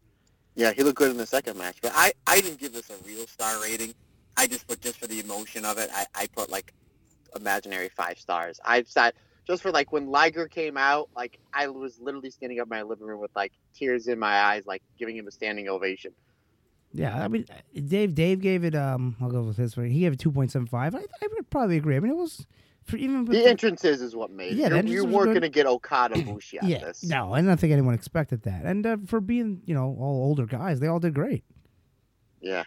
Yeah, 0.55 0.71
he 0.73 0.83
looked 0.83 0.97
good 0.97 1.09
in 1.11 1.17
the 1.17 1.25
second 1.25 1.57
match, 1.57 1.77
but 1.81 1.91
I, 1.95 2.11
I 2.27 2.39
didn't 2.41 2.59
give 2.59 2.73
this 2.73 2.89
a 2.91 2.95
real 3.07 3.25
star 3.25 3.59
rating. 3.61 3.93
I 4.37 4.45
just 4.47 4.67
put 4.67 4.81
just 4.81 4.99
for 4.99 5.07
the 5.07 5.19
emotion 5.19 5.65
of 5.65 5.77
it. 5.79 5.89
I, 5.93 6.05
I 6.13 6.27
put 6.27 6.49
like 6.51 6.73
imaginary 7.35 7.89
five 7.89 8.19
stars. 8.19 8.59
I 8.63 8.83
sat 8.83 9.15
just 9.47 9.63
for 9.63 9.71
like 9.71 9.91
when 9.91 10.07
Liger 10.07 10.47
came 10.47 10.77
out, 10.77 11.09
like 11.15 11.39
I 11.53 11.67
was 11.69 11.99
literally 11.99 12.29
standing 12.29 12.59
up 12.59 12.65
in 12.65 12.69
my 12.69 12.83
living 12.83 13.07
room 13.07 13.19
with 13.19 13.31
like 13.35 13.51
tears 13.73 14.07
in 14.07 14.19
my 14.19 14.41
eyes, 14.41 14.65
like 14.65 14.83
giving 14.99 15.15
him 15.17 15.27
a 15.27 15.31
standing 15.31 15.69
ovation. 15.69 16.11
Yeah, 16.93 17.23
I 17.23 17.27
mean, 17.27 17.45
Dave 17.73 18.13
Dave 18.13 18.39
gave 18.39 18.63
it. 18.63 18.75
Um, 18.75 19.15
I'll 19.19 19.29
go 19.31 19.41
with 19.41 19.57
his. 19.57 19.73
He 19.73 19.99
gave 19.99 20.13
it 20.13 20.19
two 20.19 20.31
point 20.31 20.51
seven 20.51 20.67
five. 20.67 20.93
I, 20.93 20.99
I 20.99 21.27
would 21.33 21.49
probably 21.49 21.77
agree. 21.77 21.95
I 21.95 21.99
mean, 21.99 22.11
it 22.11 22.17
was 22.17 22.45
for 22.83 22.97
even 22.97 23.25
The 23.25 23.45
entrances 23.47 24.01
is 24.01 24.15
what 24.15 24.29
made 24.29 24.53
Yeah, 24.55 24.65
entrances 24.65 24.93
you 24.93 25.05
weren't 25.05 25.29
going 25.31 25.41
to 25.41 25.49
get 25.49 25.65
Okada 25.65 26.21
Bushi 26.25 26.59
out 26.59 26.69
yeah. 26.69 26.79
this. 26.79 27.03
No, 27.03 27.33
I 27.33 27.41
don't 27.41 27.59
think 27.59 27.73
anyone 27.73 27.93
expected 27.95 28.43
that. 28.43 28.65
And 28.65 28.85
uh, 28.85 28.97
for 29.07 29.19
being 29.21 29.61
you 29.65 29.73
know 29.73 29.95
all 29.99 30.23
older 30.23 30.45
guys, 30.45 30.79
they 30.79 30.87
all 30.87 30.99
did 30.99 31.13
great. 31.13 31.43
Yeah. 32.41 32.63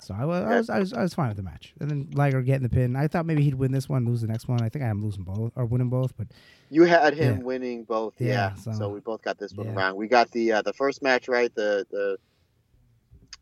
So 0.00 0.14
I 0.14 0.24
was, 0.26 0.44
I 0.44 0.56
was 0.56 0.70
I 0.70 0.78
was 0.78 0.92
I 0.92 1.02
was 1.02 1.14
fine 1.14 1.28
with 1.28 1.38
the 1.38 1.42
match. 1.42 1.72
And 1.80 1.90
then 1.90 2.10
Liger 2.12 2.42
getting 2.42 2.62
the 2.62 2.68
pin. 2.68 2.94
I 2.94 3.08
thought 3.08 3.24
maybe 3.24 3.42
he'd 3.42 3.54
win 3.54 3.72
this 3.72 3.88
one, 3.88 4.04
lose 4.04 4.20
the 4.20 4.26
next 4.26 4.46
one. 4.48 4.60
I 4.62 4.68
think 4.68 4.84
I 4.84 4.88
am 4.88 5.02
losing 5.02 5.24
both 5.24 5.50
or 5.56 5.64
winning 5.64 5.88
both, 5.88 6.14
but 6.16 6.26
You 6.68 6.82
had 6.84 7.14
him 7.14 7.38
Yeah. 7.38 7.42
winning 7.42 7.84
both, 7.84 8.12
Yeah, 8.18 8.28
yeah. 8.28 8.54
so- 8.56 8.72
So, 8.72 8.88
we 8.90 9.00
both 9.00 9.22
got 9.22 9.38
this 9.38 9.54
one 9.54 9.68
yeah. 9.68 9.72
wrong. 9.74 9.96
We 9.96 10.06
got 10.06 10.30
the 10.30 10.52
uh, 10.52 10.62
the 10.62 10.74
first 10.74 11.02
match 11.02 11.26
right, 11.26 11.52
the 11.54 11.86
the 11.90 12.18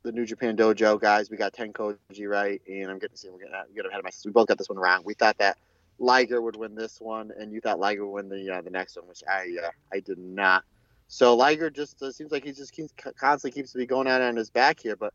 the 0.02 0.12
New 0.12 0.26
Japan 0.26 0.56
Dojo 0.56 1.00
guys. 1.00 1.30
We 1.30 1.36
got 1.36 1.52
Tenkoji 1.52 2.28
right, 2.28 2.60
and 2.68 2.90
I'm 2.90 2.98
getting 2.98 3.14
to 3.14 3.18
see 3.18 3.28
we're 3.30 3.38
getting 3.38 3.54
we 3.74 3.80
ahead 3.80 3.98
of 3.98 4.04
myself. 4.04 4.24
We 4.24 4.32
both 4.32 4.48
got 4.48 4.58
this 4.58 4.68
one 4.68 4.78
wrong. 4.78 5.02
We 5.04 5.14
thought 5.14 5.38
that 5.38 5.58
Liger 5.98 6.40
would 6.40 6.56
win 6.56 6.74
this 6.74 7.00
one, 7.00 7.30
and 7.38 7.52
you 7.52 7.60
thought 7.60 7.78
Liger 7.78 8.06
would 8.06 8.12
win 8.12 8.28
the 8.28 8.54
uh, 8.54 8.62
the 8.62 8.70
next 8.70 8.96
one, 8.96 9.06
which 9.06 9.22
I 9.28 9.56
uh, 9.64 9.70
I 9.92 10.00
did 10.00 10.18
not. 10.18 10.64
So 11.08 11.36
Liger 11.36 11.70
just 11.70 12.02
uh, 12.02 12.10
seems 12.10 12.32
like 12.32 12.44
he 12.44 12.52
just 12.52 12.72
keeps 12.72 12.92
constantly 13.16 13.60
keeps 13.60 13.72
to 13.72 13.78
be 13.78 13.86
going 13.86 14.08
out 14.08 14.20
on 14.20 14.36
his 14.36 14.50
back 14.50 14.80
here, 14.80 14.96
but 14.96 15.14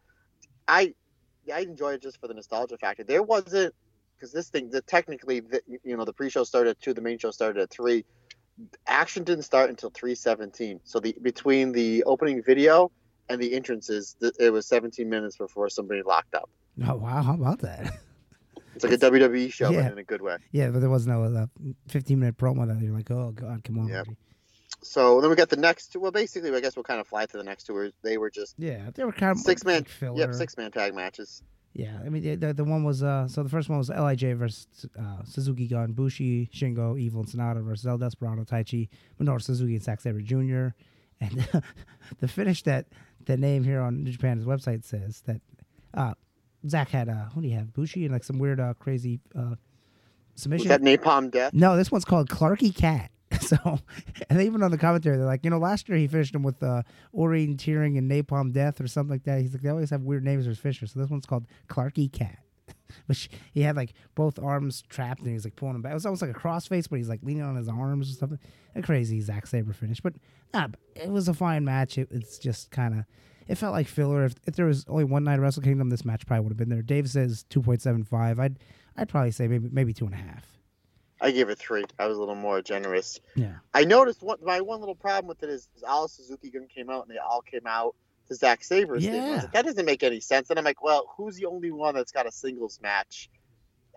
I 0.68 0.94
I 1.54 1.62
enjoyed 1.62 1.96
it 1.96 2.02
just 2.02 2.20
for 2.20 2.28
the 2.28 2.34
nostalgia 2.34 2.78
factor. 2.78 3.04
There 3.04 3.24
wasn't 3.24 3.74
because 4.16 4.32
this 4.32 4.50
thing, 4.50 4.72
technically, 4.88 5.42
the, 5.42 5.62
you 5.84 5.96
know, 5.96 6.06
the 6.06 6.14
pre-show 6.14 6.44
started 6.44 6.72
at 6.72 6.82
two, 6.82 6.94
the 6.94 7.02
main 7.02 7.20
show 7.20 7.32
started 7.32 7.62
at 7.62 7.70
three. 7.70 8.04
Action 8.88 9.24
didn't 9.24 9.44
start 9.44 9.70
until 9.70 9.92
three 9.92 10.16
seventeen. 10.16 10.80
So 10.84 11.00
the 11.00 11.16
between 11.22 11.72
the 11.72 12.04
opening 12.06 12.42
video 12.42 12.92
and 13.30 13.42
the 13.42 13.54
entrances, 13.54 14.16
it 14.40 14.52
was 14.52 14.68
seventeen 14.68 15.10
minutes 15.10 15.38
before 15.38 15.70
somebody 15.70 16.02
locked 16.04 16.36
up. 16.36 16.50
Oh 16.88 16.96
wow, 16.96 17.22
how 17.24 17.34
about 17.34 17.60
that? 17.60 17.94
It's 18.76 18.84
like 18.84 18.94
a 18.94 18.98
WWE 19.00 19.52
show, 19.52 19.72
Yeah. 19.72 19.82
but 19.84 19.94
in 19.94 19.98
a 19.98 20.04
good 20.04 20.22
way. 20.22 20.38
yeah, 20.52 20.70
but 20.70 20.82
there 20.82 20.90
was 20.92 21.08
no 21.08 21.24
uh, 21.24 21.48
15 21.88 22.20
minute 22.20 22.38
promo 22.38 22.68
that 22.68 22.80
you're 22.80 22.94
like, 22.94 23.10
oh 23.10 23.32
god, 23.32 23.64
come 23.64 23.80
on. 23.80 23.90
Already. 23.92 24.16
So 24.84 25.20
then 25.20 25.32
we 25.32 25.36
got 25.36 25.50
the 25.50 25.56
next 25.58 25.88
two. 25.94 26.00
Well, 26.00 26.12
basically, 26.12 26.54
I 26.54 26.60
guess 26.60 26.76
we'll 26.76 26.84
kind 26.84 27.00
of 27.02 27.08
fly 27.08 27.26
to 27.26 27.38
the 27.38 27.44
next 27.44 27.64
two. 27.64 27.74
Where 27.74 27.90
they 28.04 28.20
were 28.20 28.30
just 28.30 28.54
Yeah, 28.60 28.92
they 28.94 29.04
were 29.04 29.12
kind 29.14 29.32
of 29.32 29.40
Six 29.40 29.66
man- 29.66 29.84
filler. 29.86 30.20
yep 30.20 30.34
six 30.36 30.58
man 30.58 30.70
tag 30.72 30.94
matches. 30.94 31.42
Yeah, 31.74 31.98
I 32.06 32.10
mean 32.10 32.22
the, 32.22 32.36
the 32.36 32.54
the 32.54 32.64
one 32.64 32.84
was 32.84 33.02
uh 33.02 33.28
so 33.28 33.42
the 33.42 33.50
first 33.50 33.68
one 33.68 33.80
was 33.80 33.90
Lij 33.90 34.22
versus 34.36 34.68
uh, 35.00 35.24
Suzuki 35.26 35.68
Gun, 35.68 35.94
Bushi, 35.94 36.48
Shingo, 36.54 37.00
Evil, 37.00 37.22
and 37.22 37.30
Sanada 37.30 37.64
versus 37.64 37.88
El 37.88 37.98
Desperado, 37.98 38.44
Taichi, 38.44 38.90
Minoru 39.20 39.42
Suzuki, 39.42 39.74
and 39.74 39.84
Zack 39.84 40.02
Sabre 40.02 40.22
Jr. 40.22 40.68
And 41.20 41.48
the 42.20 42.28
finish 42.28 42.62
that 42.64 42.86
the 43.28 43.38
name 43.38 43.64
here 43.64 43.80
on 43.82 44.04
New 44.04 44.12
Japan's 44.12 44.46
website 44.46 44.84
says 44.84 45.22
that 45.28 45.42
uh 45.94 46.14
Zach 46.68 46.90
had 46.90 47.08
uh 47.10 47.26
what 47.34 47.44
do 47.44 47.48
you 47.48 47.56
have 47.56 47.72
Bushi 47.74 48.04
and 48.06 48.14
like 48.14 48.24
some 48.24 48.40
weird 48.40 48.60
uh 48.60 48.74
crazy 48.80 49.20
uh 49.38 49.52
Was 49.52 49.58
submission. 50.36 50.68
that 50.70 50.82
Napalm 50.82 51.30
Death? 51.32 51.54
No, 51.54 51.78
this 51.78 51.92
one's 51.92 52.06
called 52.06 52.30
Clarky 52.30 52.76
Cat. 52.76 53.12
So, 53.42 53.80
and 54.30 54.42
even 54.42 54.62
on 54.64 54.72
the 54.72 54.78
commentary, 54.78 55.16
they're 55.16 55.26
like, 55.26 55.44
you 55.46 55.50
know, 55.50 55.58
last 55.58 55.88
year 55.88 55.98
he 55.98 56.08
finished 56.08 56.36
him 56.36 56.44
with 56.44 56.62
uh, 56.64 56.82
Orienteering 57.16 57.98
and 57.98 58.10
Napalm 58.12 58.52
Death 58.52 58.82
or 58.82 58.88
something 58.88 59.12
like 59.12 59.24
that. 59.24 59.40
He's 59.42 59.54
like, 59.54 59.62
they 59.62 59.70
always 59.70 59.90
have 59.90 60.02
weird 60.02 60.24
names 60.26 60.44
for 60.44 60.50
his 60.50 60.60
fishers. 60.60 60.92
So 60.92 61.00
this 61.00 61.10
one's 61.10 61.26
called 61.26 61.46
Clarky 61.70 62.12
Cat. 62.12 62.40
Which 63.08 63.30
he 63.54 63.62
had 63.62 63.76
like 63.76 63.94
both 64.16 64.40
arms 64.40 64.84
trapped 64.90 65.20
and 65.20 65.30
he 65.30 65.34
was 65.34 65.44
like 65.44 65.56
pulling 65.56 65.74
them 65.74 65.82
back. 65.82 65.92
It 65.92 65.96
was 65.96 66.06
almost 66.06 66.22
like 66.22 66.32
a 66.32 66.40
crossface, 66.40 66.90
but 66.90 66.98
he's 66.98 67.10
like 67.10 67.22
leaning 67.24 67.44
on 67.44 67.56
his 67.56 67.68
arms 67.68 68.12
or 68.12 68.16
something. 68.16 68.40
A 68.76 68.82
crazy 68.82 69.22
Zack 69.22 69.48
Sabre 69.48 69.74
finish, 69.74 70.02
but 70.02 70.14
nah, 70.54 70.68
it 70.96 71.10
was 71.10 71.28
a 71.28 71.34
fine 71.34 71.66
match. 71.66 71.98
It, 71.98 72.10
it's 72.12 72.38
just 72.38 72.70
kind 72.72 72.94
of, 73.00 73.06
it 73.48 73.56
felt 73.56 73.74
like 73.74 73.88
filler. 73.88 74.26
If, 74.26 74.36
if 74.46 74.56
there 74.56 74.66
was 74.66 74.86
only 74.88 75.04
one 75.04 75.24
night 75.24 75.36
of 75.36 75.42
Wrestle 75.42 75.64
Kingdom, 75.64 75.90
this 75.90 76.06
match 76.06 76.26
probably 76.28 76.44
would 76.44 76.52
have 76.52 76.58
been 76.58 76.70
there. 76.70 76.82
Dave 76.82 77.10
says 77.10 77.46
two 77.50 77.62
point 77.62 77.82
seven 77.82 78.04
five. 78.04 78.40
I'd 78.40 78.60
I'd 78.96 79.10
probably 79.10 79.32
say 79.32 79.48
maybe 79.48 79.70
maybe 79.72 79.94
two 79.94 80.06
and 80.06 80.14
a 80.14 80.18
half. 80.18 80.46
I 81.20 81.32
gave 81.32 81.50
it 81.50 81.58
three. 81.58 81.84
I 81.98 82.06
was 82.08 82.18
a 82.18 82.20
little 82.20 82.36
more 82.36 82.62
generous. 82.62 83.20
Yeah. 83.36 83.56
I 83.74 83.86
noticed 83.86 84.22
what 84.22 84.44
my 84.44 84.62
one 84.62 84.80
little 84.80 84.96
problem 84.96 85.28
with 85.28 85.42
it 85.42 85.50
is, 85.50 85.68
is 85.76 85.84
all 85.84 86.08
Suzuki 86.08 86.52
Gun 86.52 86.68
came 86.68 86.90
out 86.90 87.08
and 87.08 87.16
they 87.16 87.20
all 87.20 87.42
came 87.42 87.66
out 87.66 87.96
to 88.28 88.36
Zack 88.36 88.64
Sabre's 88.64 89.06
thing. 89.06 89.22
I 89.22 89.32
was 89.32 89.44
like, 89.44 89.54
that 89.54 89.66
doesn't 89.66 89.86
make 89.86 90.04
any 90.04 90.20
sense. 90.20 90.50
And 90.50 90.60
I'm 90.60 90.66
like, 90.66 90.84
well, 90.84 91.14
who's 91.18 91.36
the 91.36 91.46
only 91.46 91.72
one 91.72 91.96
that's 91.96 92.12
got 92.12 92.28
a 92.28 92.32
singles 92.32 92.80
match 92.82 93.30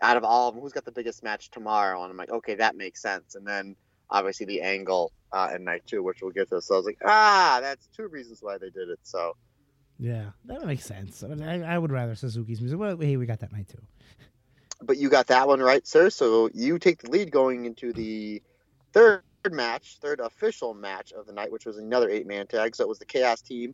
out 0.01 0.17
of 0.17 0.23
all 0.23 0.49
of 0.49 0.55
them? 0.55 0.63
Who's 0.63 0.73
got 0.73 0.85
the 0.85 0.91
biggest 0.91 1.23
match 1.23 1.51
tomorrow? 1.51 2.01
And 2.03 2.11
I'm 2.11 2.17
like, 2.17 2.31
okay, 2.31 2.55
that 2.55 2.75
makes 2.75 3.01
sense. 3.01 3.35
And 3.35 3.45
then 3.45 3.75
obviously 4.09 4.45
the 4.45 4.61
angle 4.61 5.11
uh, 5.31 5.49
in 5.55 5.63
night 5.63 5.83
two, 5.85 6.03
which 6.03 6.21
we'll 6.21 6.31
get 6.31 6.49
to. 6.49 6.61
So 6.61 6.75
I 6.75 6.77
was 6.77 6.85
like, 6.85 6.97
ah, 7.05 7.59
that's 7.61 7.87
two 7.95 8.07
reasons 8.07 8.39
why 8.41 8.57
they 8.57 8.69
did 8.69 8.89
it. 8.89 8.99
So 9.03 9.35
Yeah, 9.97 10.31
that 10.45 10.65
makes 10.65 10.85
sense. 10.85 11.23
I, 11.23 11.27
mean, 11.27 11.43
I, 11.43 11.75
I 11.75 11.77
would 11.77 11.91
rather 11.91 12.15
Suzuki's 12.15 12.59
music. 12.59 12.79
Well, 12.79 12.97
hey, 12.97 13.17
we 13.17 13.25
got 13.25 13.39
that 13.39 13.51
night 13.51 13.69
too. 13.69 13.81
but 14.81 14.97
you 14.97 15.09
got 15.09 15.27
that 15.27 15.47
one 15.47 15.59
right, 15.59 15.85
sir. 15.87 16.09
So 16.09 16.49
you 16.53 16.79
take 16.79 17.01
the 17.01 17.09
lead 17.09 17.31
going 17.31 17.65
into 17.65 17.93
the 17.93 18.41
third 18.93 19.23
match, 19.49 19.97
third 20.01 20.19
official 20.19 20.73
match 20.73 21.13
of 21.13 21.25
the 21.25 21.33
night, 21.33 21.51
which 21.51 21.65
was 21.65 21.77
another 21.77 22.09
eight 22.09 22.27
man 22.27 22.47
tag. 22.47 22.75
So 22.75 22.83
it 22.83 22.89
was 22.89 22.99
the 22.99 23.05
Chaos 23.05 23.41
team 23.41 23.73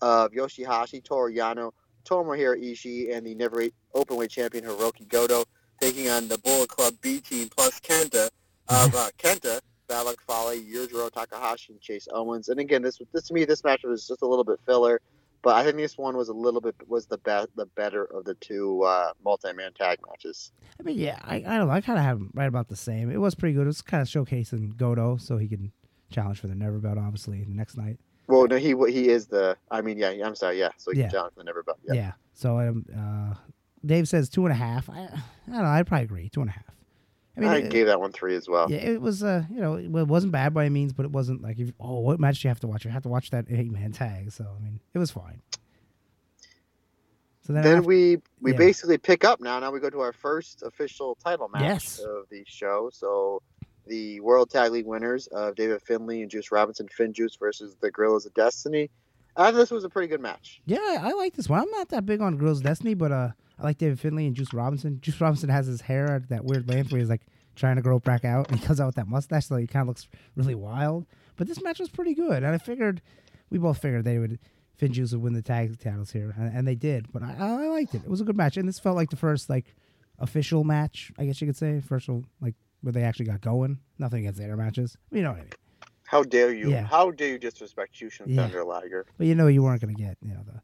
of 0.00 0.32
Yoshihashi, 0.32 1.02
Toru 1.04 1.34
Yano, 1.34 1.72
Tomohiro 2.04 2.56
Ishii, 2.60 3.14
and 3.14 3.26
the 3.26 3.34
never 3.34 3.60
eight 3.60 3.74
openweight 3.94 4.30
champion 4.30 4.64
Hiroki 4.64 5.06
Goto, 5.08 5.44
taking 5.80 6.08
on 6.08 6.28
the 6.28 6.38
Bullet 6.38 6.68
Club 6.68 6.94
B 7.00 7.20
team 7.20 7.48
plus 7.48 7.80
Kenta 7.80 8.28
of 8.68 8.94
uh, 8.94 9.10
Kenta, 9.18 9.60
Bad 9.88 10.02
Luck 10.02 10.22
Fale, 10.26 10.60
Yujiro 10.60 11.10
Takahashi, 11.10 11.72
and 11.72 11.80
Chase 11.80 12.08
Owens. 12.12 12.48
And 12.48 12.60
again, 12.60 12.82
this 12.82 12.98
this 13.12 13.24
to 13.28 13.34
me, 13.34 13.44
this 13.44 13.64
match 13.64 13.82
was 13.84 14.06
just 14.06 14.22
a 14.22 14.26
little 14.26 14.44
bit 14.44 14.58
filler. 14.66 15.00
But 15.40 15.54
I 15.54 15.62
think 15.62 15.76
this 15.76 15.96
one 15.96 16.16
was 16.16 16.28
a 16.28 16.34
little 16.34 16.60
bit 16.60 16.74
was 16.88 17.06
the 17.06 17.18
best, 17.18 17.48
the 17.54 17.66
better 17.66 18.04
of 18.04 18.24
the 18.24 18.34
two 18.34 18.82
uh, 18.82 19.12
multi-man 19.24 19.72
tag 19.72 19.98
matches. 20.08 20.50
I 20.80 20.82
mean, 20.82 20.98
yeah, 20.98 21.18
I, 21.22 21.36
I 21.36 21.40
don't 21.40 21.68
know. 21.68 21.70
I 21.70 21.80
kind 21.80 21.98
of 21.98 22.04
have 22.04 22.20
right 22.34 22.48
about 22.48 22.68
the 22.68 22.76
same. 22.76 23.08
It 23.10 23.18
was 23.18 23.36
pretty 23.36 23.54
good. 23.54 23.62
It 23.62 23.66
was 23.66 23.80
kind 23.80 24.02
of 24.02 24.08
showcasing 24.08 24.76
Goto 24.76 25.16
so 25.16 25.38
he 25.38 25.46
can 25.46 25.72
challenge 26.10 26.40
for 26.40 26.48
the 26.48 26.56
Never 26.56 26.78
Belt, 26.78 26.98
obviously, 26.98 27.44
the 27.44 27.54
next 27.54 27.76
night. 27.76 27.98
Well, 28.28 28.46
no, 28.46 28.56
he 28.56 28.74
he 28.92 29.08
is 29.08 29.26
the. 29.26 29.56
I 29.70 29.80
mean, 29.82 29.98
yeah, 29.98 30.10
I'm 30.24 30.34
sorry, 30.36 30.58
yeah. 30.60 30.70
So 30.76 30.92
he 30.92 30.98
Yeah. 30.98 31.04
can 31.06 31.12
challenge 31.12 31.34
the 31.36 31.44
never 31.44 31.62
belt. 31.62 31.78
Yeah. 31.84 31.94
Yeah. 31.94 32.12
So 32.34 32.58
um, 32.60 32.84
uh, 32.96 33.34
Dave 33.84 34.06
says 34.08 34.28
two 34.28 34.44
and 34.46 34.52
a 34.52 34.56
half. 34.56 34.88
I, 34.88 35.00
I 35.00 35.08
don't 35.50 35.62
know. 35.62 35.64
I'd 35.64 35.86
probably 35.86 36.04
agree. 36.04 36.28
Two 36.28 36.42
and 36.42 36.50
a 36.50 36.52
half. 36.52 36.64
I 37.36 37.40
I, 37.40 37.54
mean, 37.58 37.66
it, 37.66 37.70
gave 37.70 37.86
that 37.86 38.00
one 38.00 38.12
three 38.12 38.34
as 38.34 38.48
well. 38.48 38.68
yeah, 38.70 38.78
it 38.78 39.00
was, 39.00 39.22
uh, 39.22 39.44
you 39.48 39.60
know, 39.60 39.76
it 39.76 39.88
wasn't 39.88 40.32
bad 40.32 40.52
by 40.52 40.62
any 40.64 40.70
means, 40.70 40.92
but 40.92 41.04
it 41.04 41.12
wasn't 41.12 41.40
like, 41.40 41.58
if, 41.60 41.72
oh, 41.78 42.00
what 42.00 42.18
match 42.18 42.42
do 42.42 42.48
you 42.48 42.50
have 42.50 42.58
to 42.60 42.66
watch? 42.66 42.84
You 42.84 42.90
have 42.90 43.04
to 43.04 43.08
watch 43.08 43.30
that 43.30 43.44
eight 43.48 43.70
man 43.70 43.92
tag. 43.92 44.32
So, 44.32 44.44
I 44.44 44.60
mean, 44.62 44.80
it 44.92 44.98
was 44.98 45.12
fine. 45.12 45.40
So 47.42 47.52
then, 47.52 47.62
Then 47.62 47.76
after- 47.78 47.86
we 47.88 48.18
we 48.40 48.52
yeah. 48.52 48.58
basically 48.58 48.98
pick 48.98 49.24
up 49.24 49.40
now. 49.40 49.58
Now 49.60 49.70
we 49.70 49.80
go 49.80 49.88
to 49.88 50.00
our 50.00 50.12
first 50.12 50.62
official 50.62 51.14
title 51.24 51.48
match 51.48 51.62
Yes. 51.62 51.98
of 52.00 52.28
the 52.28 52.42
show. 52.46 52.90
So 52.92 53.40
the 53.88 54.20
World 54.20 54.50
Tag 54.50 54.72
League 54.72 54.86
winners 54.86 55.26
of 55.28 55.54
David 55.54 55.82
Finley 55.82 56.22
and 56.22 56.30
Juice 56.30 56.52
Robinson, 56.52 56.88
Finn 56.88 57.12
Juice 57.12 57.36
versus 57.36 57.76
the 57.80 57.90
Guerrillas 57.90 58.26
of 58.26 58.34
Destiny. 58.34 58.90
I 59.36 59.50
this 59.50 59.70
was 59.70 59.84
a 59.84 59.88
pretty 59.88 60.08
good 60.08 60.20
match. 60.20 60.60
Yeah, 60.64 60.98
I 61.00 61.12
like 61.12 61.34
this 61.34 61.48
one. 61.48 61.60
I'm 61.60 61.70
not 61.70 61.88
that 61.90 62.04
big 62.04 62.20
on 62.20 62.36
Girls 62.36 62.60
Destiny, 62.60 62.94
but 62.94 63.12
uh, 63.12 63.30
I 63.58 63.62
like 63.62 63.78
David 63.78 64.00
Finley 64.00 64.26
and 64.26 64.34
Juice 64.34 64.52
Robinson. 64.52 65.00
Juice 65.00 65.20
Robinson 65.20 65.48
has 65.48 65.66
his 65.66 65.80
hair 65.80 66.06
at 66.12 66.28
that 66.28 66.44
weird 66.44 66.68
length 66.68 66.90
where 66.90 67.00
he's 67.00 67.08
like 67.08 67.22
trying 67.54 67.76
to 67.76 67.82
grow 67.82 67.98
back 67.98 68.24
out, 68.24 68.48
and 68.50 68.58
he 68.58 68.66
comes 68.66 68.80
out 68.80 68.86
with 68.86 68.96
that 68.96 69.08
mustache, 69.08 69.46
so 69.46 69.56
he 69.56 69.66
kind 69.66 69.82
of 69.82 69.88
looks 69.88 70.08
really 70.36 70.54
wild. 70.54 71.06
But 71.36 71.46
this 71.46 71.62
match 71.62 71.78
was 71.78 71.88
pretty 71.88 72.14
good, 72.14 72.42
and 72.42 72.54
I 72.54 72.58
figured 72.58 73.00
we 73.50 73.58
both 73.58 73.78
figured 73.78 74.04
they 74.04 74.18
would. 74.18 74.38
Finn 74.76 74.92
Juice 74.92 75.10
would 75.10 75.22
win 75.22 75.32
the 75.32 75.42
tag 75.42 75.76
titles 75.80 76.12
here, 76.12 76.34
and, 76.38 76.56
and 76.56 76.68
they 76.68 76.76
did. 76.76 77.12
But 77.12 77.24
I, 77.24 77.34
I 77.38 77.66
liked 77.66 77.96
it. 77.96 78.02
It 78.04 78.08
was 78.08 78.20
a 78.20 78.24
good 78.24 78.36
match, 78.36 78.56
and 78.56 78.68
this 78.68 78.78
felt 78.78 78.94
like 78.94 79.10
the 79.10 79.16
first 79.16 79.50
like 79.50 79.74
official 80.20 80.64
match, 80.64 81.12
I 81.18 81.24
guess 81.24 81.40
you 81.40 81.46
could 81.46 81.56
say, 81.56 81.80
first 81.80 82.08
like 82.40 82.54
where 82.82 82.92
they 82.92 83.02
actually 83.02 83.26
got 83.26 83.40
going. 83.40 83.78
Nothing 83.98 84.20
against 84.20 84.38
their 84.38 84.56
matches, 84.56 84.96
you 85.10 85.22
know 85.22 85.30
what 85.30 85.38
I 85.38 85.42
mean. 85.42 85.50
How 86.04 86.22
dare 86.22 86.52
you? 86.54 86.70
Yeah. 86.70 86.86
How 86.86 87.10
dare 87.10 87.28
you 87.28 87.38
disrespect 87.38 87.94
Jushin 87.94 88.24
Yeah. 88.26 88.42
Thunder 88.42 88.64
Liger? 88.64 89.04
But 89.18 89.26
you 89.26 89.34
know 89.34 89.46
you 89.46 89.62
weren't 89.62 89.80
gonna 89.80 89.92
get 89.94 90.16
you 90.22 90.32
know 90.34 90.42
the 90.46 90.60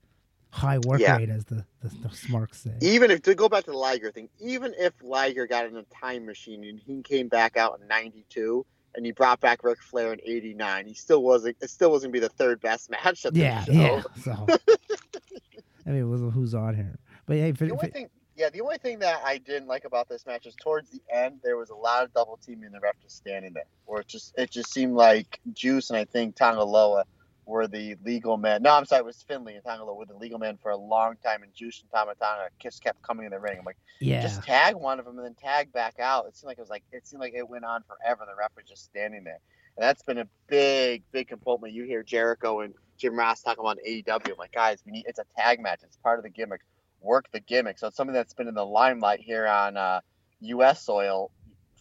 high 0.50 0.78
work 0.86 1.00
Yeah. 1.00 1.16
rate 1.16 1.28
as 1.28 1.44
the 1.44 1.66
the, 1.82 1.90
the 2.02 2.10
smarks 2.14 2.60
say. 2.62 2.72
Even 2.80 3.10
if 3.10 3.20
to 3.22 3.34
go 3.34 3.48
back 3.48 3.64
to 3.64 3.72
the 3.72 3.76
Liger 3.76 4.10
thing, 4.10 4.28
even 4.40 4.72
if 4.78 4.94
Liger 5.02 5.46
got 5.46 5.66
in 5.66 5.76
a 5.76 5.82
time 6.00 6.24
machine 6.24 6.64
and 6.64 6.78
he 6.80 7.02
came 7.02 7.28
back 7.28 7.56
out 7.58 7.78
in 7.80 7.86
'92 7.88 8.64
and 8.94 9.04
he 9.04 9.12
brought 9.12 9.40
back 9.40 9.62
Ric 9.64 9.82
Flair 9.82 10.12
in 10.14 10.20
'89, 10.24 10.86
he 10.86 10.94
still 10.94 11.22
wasn't. 11.22 11.56
It 11.60 11.68
still 11.68 11.90
wasn't 11.90 12.12
be 12.14 12.20
the 12.20 12.28
third 12.30 12.60
best 12.62 12.88
match 12.90 13.24
of 13.26 13.34
the 13.34 13.40
Yeah, 13.40 13.64
show. 13.64 13.72
yeah. 13.72 14.02
So, 14.22 14.46
I 15.86 15.90
mean, 15.90 16.00
it 16.00 16.04
was 16.04 16.22
who's 16.32 16.54
on 16.54 16.74
here, 16.74 16.98
but 17.26 17.36
hey, 17.36 17.50
The 17.50 17.64
only 17.70 17.76
Fin- 17.78 17.90
thing, 17.90 18.10
yeah, 18.36 18.50
the 18.50 18.60
only 18.60 18.78
thing 18.78 18.98
that 19.00 19.22
I 19.24 19.38
didn't 19.38 19.68
like 19.68 19.84
about 19.84 20.08
this 20.08 20.26
match 20.26 20.46
is 20.46 20.54
towards 20.60 20.90
the 20.90 21.00
end 21.12 21.40
there 21.42 21.56
was 21.56 21.70
a 21.70 21.74
lot 21.74 22.04
of 22.04 22.12
double 22.12 22.38
teaming. 22.44 22.70
The 22.72 22.80
ref 22.80 22.96
just 23.00 23.16
standing 23.16 23.52
there, 23.52 23.64
or 23.86 24.00
it 24.00 24.08
just 24.08 24.34
it 24.36 24.50
just 24.50 24.72
seemed 24.72 24.94
like 24.94 25.40
Juice 25.52 25.90
and 25.90 25.98
I 25.98 26.04
think 26.04 26.34
Tanga 26.36 26.64
Loa 26.64 27.04
were 27.46 27.66
the 27.68 27.96
legal 28.04 28.36
men. 28.36 28.62
No, 28.62 28.74
I'm 28.74 28.86
sorry, 28.86 29.00
it 29.00 29.04
was 29.04 29.22
Finley 29.22 29.54
and 29.54 29.64
Tanga 29.64 29.84
Loa 29.84 29.94
were 29.94 30.06
the 30.06 30.16
legal 30.16 30.38
men 30.38 30.58
for 30.62 30.70
a 30.70 30.76
long 30.76 31.14
time, 31.24 31.42
and 31.42 31.54
Juice 31.54 31.80
and 31.80 31.90
Tama 31.90 32.14
Tonga 32.14 32.48
just 32.60 32.82
kept 32.82 33.02
coming 33.02 33.26
in 33.26 33.32
the 33.32 33.38
ring. 33.38 33.56
I'm 33.58 33.64
like, 33.64 33.76
yeah, 34.00 34.22
just 34.22 34.42
tag 34.42 34.74
one 34.74 34.98
of 34.98 35.04
them 35.04 35.18
and 35.18 35.26
then 35.26 35.34
tag 35.34 35.72
back 35.72 36.00
out. 36.00 36.26
It 36.26 36.36
seemed 36.36 36.48
like 36.48 36.58
it 36.58 36.62
was 36.62 36.70
like 36.70 36.84
it 36.92 37.06
seemed 37.06 37.20
like 37.20 37.34
it 37.34 37.48
went 37.48 37.64
on 37.64 37.82
forever. 37.82 38.24
The 38.26 38.36
ref 38.36 38.50
was 38.56 38.66
just 38.66 38.84
standing 38.84 39.24
there, 39.24 39.40
and 39.76 39.84
that's 39.84 40.02
been 40.02 40.18
a 40.18 40.26
big, 40.48 41.02
big 41.12 41.28
component. 41.28 41.72
You 41.72 41.84
hear 41.84 42.02
Jericho 42.02 42.60
and 42.60 42.74
Jim 42.98 43.16
Ross 43.16 43.42
talking 43.42 43.60
about 43.60 43.78
AEW. 43.86 44.32
I'm 44.32 44.38
like, 44.38 44.52
guys, 44.52 44.82
we 44.84 44.92
need 44.92 45.04
it's 45.06 45.18
a 45.18 45.24
tag 45.36 45.60
match. 45.60 45.80
It's 45.84 45.96
part 45.98 46.18
of 46.18 46.24
the 46.24 46.30
gimmick. 46.30 46.60
Work 47.04 47.30
the 47.32 47.40
gimmick. 47.40 47.78
So 47.78 47.86
it's 47.88 47.96
something 47.96 48.14
that's 48.14 48.34
been 48.34 48.48
in 48.48 48.54
the 48.54 48.64
limelight 48.66 49.20
here 49.20 49.46
on 49.46 49.76
uh, 49.76 50.00
U.S. 50.40 50.82
soil 50.82 51.30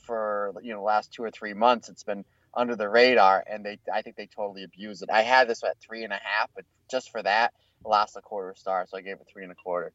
for 0.05 0.53
you 0.61 0.71
know 0.73 0.79
the 0.79 0.83
last 0.83 1.11
two 1.13 1.23
or 1.23 1.31
three 1.31 1.53
months. 1.53 1.89
It's 1.89 2.03
been 2.03 2.25
under 2.53 2.75
the 2.75 2.89
radar, 2.89 3.43
and 3.49 3.65
they 3.65 3.79
I 3.91 4.01
think 4.01 4.15
they 4.17 4.27
totally 4.27 4.63
abused 4.63 5.01
it. 5.01 5.09
I 5.11 5.21
had 5.21 5.47
this 5.47 5.63
at 5.63 5.79
three 5.79 6.03
and 6.03 6.11
a 6.13 6.19
half, 6.21 6.49
but 6.55 6.65
just 6.91 7.09
for 7.09 7.23
that, 7.23 7.53
I 7.85 7.89
lost 7.89 8.17
a 8.17 8.21
quarter 8.21 8.53
star, 8.55 8.85
so 8.87 8.97
I 8.97 9.01
gave 9.01 9.13
it 9.15 9.27
three 9.31 9.43
and 9.43 9.51
a 9.51 9.55
quarter. 9.55 9.93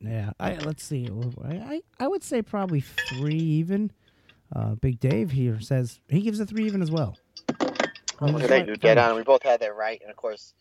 yeah. 0.00 0.30
I, 0.40 0.54
let's 0.56 0.84
see. 0.84 1.10
I, 1.44 1.54
I 1.56 1.82
I 2.00 2.06
would 2.08 2.22
say 2.22 2.40
probably 2.42 2.80
three 2.80 3.34
even. 3.34 3.90
Uh, 4.54 4.76
Big 4.76 4.98
Dave 5.00 5.32
here 5.32 5.60
says 5.60 6.00
he 6.08 6.22
gives 6.22 6.40
a 6.40 6.46
three 6.46 6.64
even 6.64 6.80
as 6.82 6.90
well. 6.90 7.18
I 7.50 8.24
mean, 8.24 8.34
Look 8.34 8.42
it's 8.42 8.44
at 8.44 8.48
that, 8.48 8.48
fine- 8.60 8.66
dude. 8.66 8.80
Get 8.80 8.96
on. 8.96 9.16
We 9.16 9.22
both 9.22 9.42
had 9.42 9.60
that 9.60 9.74
right, 9.76 10.00
and 10.00 10.10
of 10.10 10.16
course, 10.16 10.54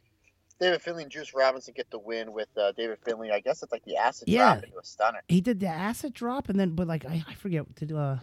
David 0.59 0.81
Finley 0.81 1.03
and 1.03 1.11
Juice 1.11 1.33
Robinson 1.35 1.73
get 1.75 1.89
the 1.91 1.99
win 1.99 2.33
with 2.33 2.47
uh, 2.57 2.71
David 2.73 2.97
Finley. 3.05 3.31
I 3.31 3.39
guess 3.39 3.61
it's 3.63 3.71
like 3.71 3.83
the 3.85 3.97
acid 3.97 4.27
Yeah. 4.27 4.53
drop 4.55 4.63
into 4.63 4.77
a 4.79 4.83
stunner. 4.83 5.21
He 5.27 5.41
did 5.41 5.59
the 5.59 5.67
acid 5.67 6.13
drop, 6.13 6.49
and 6.49 6.59
then 6.59 6.71
but 6.71 6.87
like 6.87 7.05
I, 7.05 7.23
I 7.27 7.33
forget 7.35 7.63
to 7.77 7.85
do. 7.85 7.97
Uh, 7.97 8.19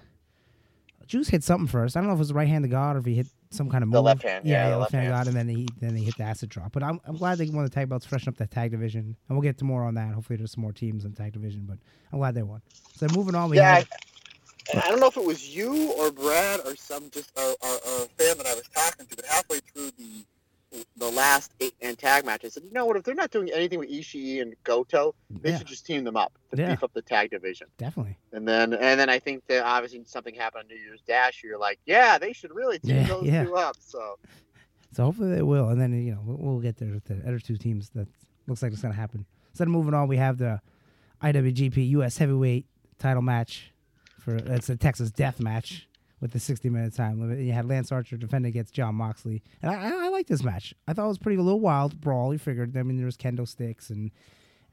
Juice 1.07 1.29
hit 1.29 1.44
something 1.44 1.66
first. 1.66 1.97
I 1.97 2.01
don't 2.01 2.07
know 2.07 2.14
if 2.14 2.18
it 2.18 2.20
was 2.20 2.29
the 2.29 2.35
right 2.35 2.49
hand 2.49 2.64
of 2.64 2.70
God 2.70 2.97
or 2.97 3.01
if 3.01 3.05
he 3.05 3.14
hit 3.14 3.27
some 3.51 3.68
kind 3.68 3.83
of 3.83 3.88
move. 3.88 3.94
The 3.94 4.03
left 4.03 4.23
hand, 4.23 4.47
yeah, 4.47 4.64
yeah, 4.64 4.70
the 4.70 4.79
left 4.79 4.81
left 4.81 4.92
hand 4.94 5.07
of 5.09 5.14
hand. 5.14 5.27
God, 5.27 5.29
and 5.29 5.49
then 5.49 5.55
he 5.55 5.68
then 5.79 5.94
he 5.94 6.05
hit 6.05 6.16
the 6.16 6.25
acid 6.25 6.49
drop. 6.49 6.73
But 6.73 6.83
I'm 6.83 6.99
I'm 7.05 7.16
glad 7.16 7.37
they 7.38 7.47
won 7.51 7.64
the 7.64 7.70
tag 7.70 7.88
belts, 7.88 8.07
freshen 8.07 8.31
up 8.31 8.37
that 8.38 8.51
tag 8.51 8.70
division, 8.70 9.14
and 9.29 9.37
we'll 9.37 9.42
get 9.42 9.59
to 9.59 9.64
more 9.64 9.85
on 9.85 9.94
that. 9.94 10.14
Hopefully, 10.14 10.38
there's 10.38 10.53
some 10.53 10.62
more 10.62 10.73
teams 10.73 11.05
in 11.05 11.11
the 11.12 11.16
tag 11.16 11.35
division, 11.35 11.66
but 11.68 11.79
I'm 12.12 12.18
glad 12.18 12.35
they 12.35 12.42
won. 12.42 12.62
So 12.97 13.07
moving 13.14 13.35
on, 13.35 13.51
we 13.51 13.59
yeah, 13.59 13.77
have 13.77 13.88
I, 14.75 14.81
I 14.87 14.88
don't 14.88 14.99
know 14.99 15.09
if 15.09 15.16
it 15.18 15.25
was 15.25 15.55
you 15.55 15.92
or 15.92 16.11
Brad 16.11 16.61
or 16.64 16.75
some 16.75 17.11
just 17.11 17.31
a 17.37 17.55
fan 18.16 18.38
that 18.38 18.47
I 18.47 18.55
was 18.55 18.64
talking 18.75 19.07
to, 19.07 19.16
but 19.16 19.27
halfway 19.27 19.59
through 19.61 19.90
the 19.99 20.25
the 20.96 21.10
last 21.10 21.52
eight 21.60 21.74
man 21.82 21.96
tag 21.96 22.24
match, 22.24 22.44
I 22.44 22.48
said, 22.48 22.64
you 22.64 22.72
know 22.72 22.84
what? 22.87 22.96
If 22.96 23.04
they're 23.04 23.14
not 23.14 23.30
doing 23.30 23.50
anything 23.52 23.78
with 23.78 23.90
Ishii 23.90 24.40
and 24.42 24.54
Goto, 24.64 25.14
they 25.30 25.50
yeah, 25.50 25.58
should 25.58 25.66
just 25.66 25.87
team 25.87 26.04
them 26.04 26.16
up 26.16 26.32
to 26.50 26.56
Yeah. 26.60 26.70
beef 26.70 26.82
up 26.82 26.92
the 26.94 27.02
tag 27.02 27.30
division. 27.30 27.66
definitely. 27.78 28.16
And 28.32 28.46
then 28.46 28.72
and 28.74 28.98
then 29.00 29.08
I 29.08 29.18
think 29.18 29.46
that 29.48 29.64
obviously 29.64 30.02
something 30.04 30.34
happened 30.34 30.62
on 30.64 30.68
New 30.68 30.82
Year's 30.82 31.00
Dash. 31.06 31.42
You're 31.44 31.58
like, 31.58 31.78
yeah, 31.87 32.18
they 32.18 32.32
should 32.32 32.52
really 32.54 32.78
team 32.78 32.96
Yeah, 32.96 33.06
those 33.06 33.24
two 33.28 33.56
up. 33.56 33.76
So 33.80 34.18
So 34.92 35.04
hopefully 35.04 35.34
they 35.34 35.42
will, 35.42 35.68
and 35.68 35.80
then 35.80 35.92
you 36.04 36.12
know 36.12 36.20
we'll, 36.24 36.37
we'll 36.38 36.60
get 36.60 36.76
there 36.76 36.90
with 36.92 37.04
the 37.04 37.16
other 37.26 37.38
two 37.38 37.56
teams. 37.56 37.90
That 37.90 38.08
looks 38.46 38.62
like 38.62 38.72
it's 38.72 38.82
gonna 38.82 38.94
happen. 38.94 39.26
Instead 39.50 39.68
of 39.68 39.72
moving 39.72 39.94
on, 39.94 40.08
we 40.08 40.16
have 40.16 40.38
the 40.38 40.60
IWGP 41.22 41.88
US 41.90 42.18
Heavyweight 42.18 42.66
Title 42.98 43.22
match 43.22 43.72
for 44.18 44.37
it's 44.37 44.68
a 44.68 44.76
Texas 44.76 45.10
Death 45.10 45.40
match 45.40 45.88
with 46.24 46.32
the 46.32 46.40
60 46.40 46.70
minute 46.70 46.94
time 46.94 47.20
limit. 47.20 47.38
You 47.38 47.52
had 47.52 47.68
Lance 47.68 47.92
Archer 47.92 48.16
defend 48.16 48.46
against 48.46 48.72
Jon 48.72 48.94
Moxley, 48.94 49.42
and 49.60 49.70
I, 49.70 49.74
I, 49.74 50.06
I 50.06 50.08
like 50.08 50.26
this 50.26 50.42
match. 50.42 50.72
I 50.88 50.94
thought 50.94 51.04
it 51.04 51.08
was 51.08 51.18
pretty 51.18 51.38
a 51.38 51.42
little 51.42 51.60
wild 51.60 52.00
brawl. 52.00 52.32
You 52.32 52.38
figured. 52.38 52.74
I 52.78 52.82
mean, 52.82 52.96
there 52.96 53.04
was 53.04 53.18
kendo 53.18 53.46
sticks 53.46 53.90
and 53.90 54.10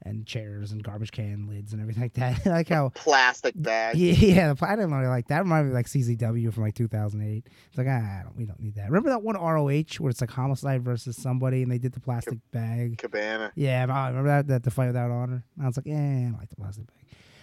and 0.04 0.26
chairs 0.26 0.72
and 0.72 0.82
garbage 0.82 1.12
can 1.12 1.46
lids 1.46 1.72
and 1.74 1.80
everything 1.80 2.02
like 2.02 2.14
that. 2.14 2.44
Like 2.46 2.70
how 2.70 2.88
plastic 2.88 3.52
bag. 3.54 3.96
yeah, 3.98 4.12
yeah, 4.34 4.48
the 4.48 4.54
pla- 4.56 4.68
I 4.68 4.76
didn't 4.76 4.92
really 4.92 5.06
like 5.06 5.28
that. 5.28 5.42
Reminded 5.42 5.68
me 5.68 5.74
like 5.74 5.86
CZW 5.86 6.52
from 6.54 6.62
like 6.62 6.74
2008. 6.74 7.46
It's 7.68 7.78
like 7.78 7.86
ah, 7.86 8.20
I 8.20 8.22
don't, 8.22 8.34
we 8.34 8.46
don't 8.46 8.58
need 8.58 8.76
that. 8.76 8.86
Remember 8.86 9.10
that 9.10 9.22
one 9.22 9.36
ROH 9.36 9.98
where 9.98 10.10
it's 10.10 10.22
like 10.22 10.30
homicide 10.30 10.82
versus 10.82 11.16
somebody 11.16 11.62
and 11.62 11.70
they 11.70 11.78
did 11.78 11.92
the 11.92 12.00
plastic 12.00 12.38
bag. 12.50 12.96
Cabana. 12.96 13.52
Yeah, 13.54 13.86
I 13.90 14.08
remember 14.08 14.28
that, 14.30 14.46
that 14.48 14.62
the 14.62 14.70
fight 14.70 14.86
without 14.86 15.10
honor. 15.10 15.44
I 15.62 15.66
was 15.66 15.76
like, 15.76 15.86
yeah, 15.86 15.96
I 15.96 16.22
don't 16.30 16.38
like 16.38 16.48
the 16.48 16.56
plastic 16.56 16.86
bag. 16.86 16.96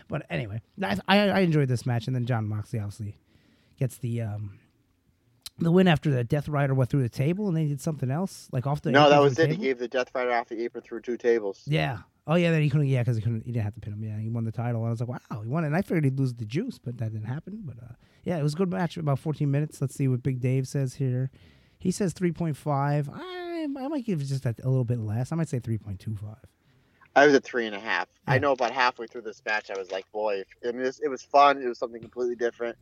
But 0.08 0.26
anyway, 0.32 0.62
I, 0.82 0.98
I 1.08 1.18
I 1.30 1.40
enjoyed 1.42 1.68
this 1.68 1.86
match, 1.86 2.08
and 2.08 2.16
then 2.16 2.26
John 2.26 2.48
Moxley 2.48 2.80
obviously 2.80 3.16
gets 3.80 3.98
the 3.98 4.22
um 4.22 4.60
the 5.58 5.72
win 5.72 5.88
after 5.88 6.10
the 6.10 6.24
Death 6.24 6.48
Rider 6.48 6.74
went 6.74 6.90
through 6.90 7.02
the 7.02 7.10
table, 7.10 7.48
and 7.48 7.58
they 7.58 7.66
did 7.66 7.82
something 7.82 8.10
else 8.10 8.48
like 8.52 8.66
off 8.66 8.82
the 8.82 8.92
No, 8.92 9.10
that 9.10 9.20
was 9.22 9.38
it. 9.38 9.50
He 9.50 9.58
gave 9.58 9.78
the 9.78 9.88
Death 9.88 10.12
Rider 10.14 10.32
off 10.32 10.48
the 10.48 10.64
apron 10.64 10.84
through 10.84 11.02
two 11.02 11.18
tables. 11.18 11.64
Yeah. 11.66 12.00
Oh 12.28 12.36
yeah, 12.36 12.52
then 12.52 12.62
he 12.62 12.70
couldn't. 12.70 12.88
Yeah, 12.88 13.02
because 13.02 13.18
he 13.18 13.24
couldn't. 13.24 13.46
He 13.46 13.52
didn't 13.52 13.66
have 13.66 13.74
to 13.74 13.82
pin 13.82 13.94
him. 13.94 14.04
Yeah, 14.04 14.20
he 14.20 14.30
won 14.30 14.46
the 14.46 14.52
title. 14.52 14.86
I 14.86 14.90
was 14.90 15.00
like, 15.00 15.10
wow, 15.10 15.42
he 15.42 15.48
won 15.50 15.64
it. 15.64 15.68
And 15.68 15.76
I 15.76 15.82
figured 15.82 16.06
he'd 16.06 16.20
lose 16.20 16.34
the 16.34 16.46
juice, 16.46 16.78
but 16.78 16.98
that 17.00 17.12
didn't 17.12 17.28
happen. 17.28 17.62
But 17.66 17.78
uh, 17.84 17.94
yeah, 18.24 18.38
it 18.38 18.44
was 18.44 18.54
a 18.54 18.58
good 18.58 18.72
match. 18.72 18.98
About 18.98 19.20
14 19.20 19.50
minutes. 19.50 19.82
Let's 19.82 19.96
see 19.96 20.08
what 20.08 20.22
Big 20.22 20.40
Dave 20.40 20.68
says 20.68 20.96
here. 20.96 21.32
He 21.80 21.92
says 21.92 22.14
3.5. 22.14 23.10
I 23.12 23.68
I 23.78 23.88
might 23.88 24.06
give 24.06 24.20
just 24.20 24.46
a, 24.46 24.56
a 24.64 24.70
little 24.70 24.86
bit 24.86 25.00
less. 25.00 25.32
I 25.32 25.36
might 25.36 25.50
say 25.50 25.60
3.25. 25.60 26.36
I 27.16 27.26
was 27.26 27.36
at 27.36 27.44
three 27.44 27.66
and 27.66 27.76
a 27.76 27.80
half. 27.80 28.08
I 28.28 28.38
know 28.38 28.52
about 28.52 28.72
halfway 28.72 29.08
through 29.08 29.24
this 29.24 29.42
match, 29.46 29.72
I 29.72 29.78
was 29.78 29.92
like, 29.92 30.10
boy, 30.12 30.42
if, 30.42 30.48
I 30.64 30.72
mean, 30.72 30.84
this, 30.84 31.00
it 31.00 31.10
was 31.10 31.24
fun. 31.24 31.62
It 31.62 31.68
was 31.68 31.80
something 31.80 32.02
completely 32.02 32.36
different. 32.36 32.78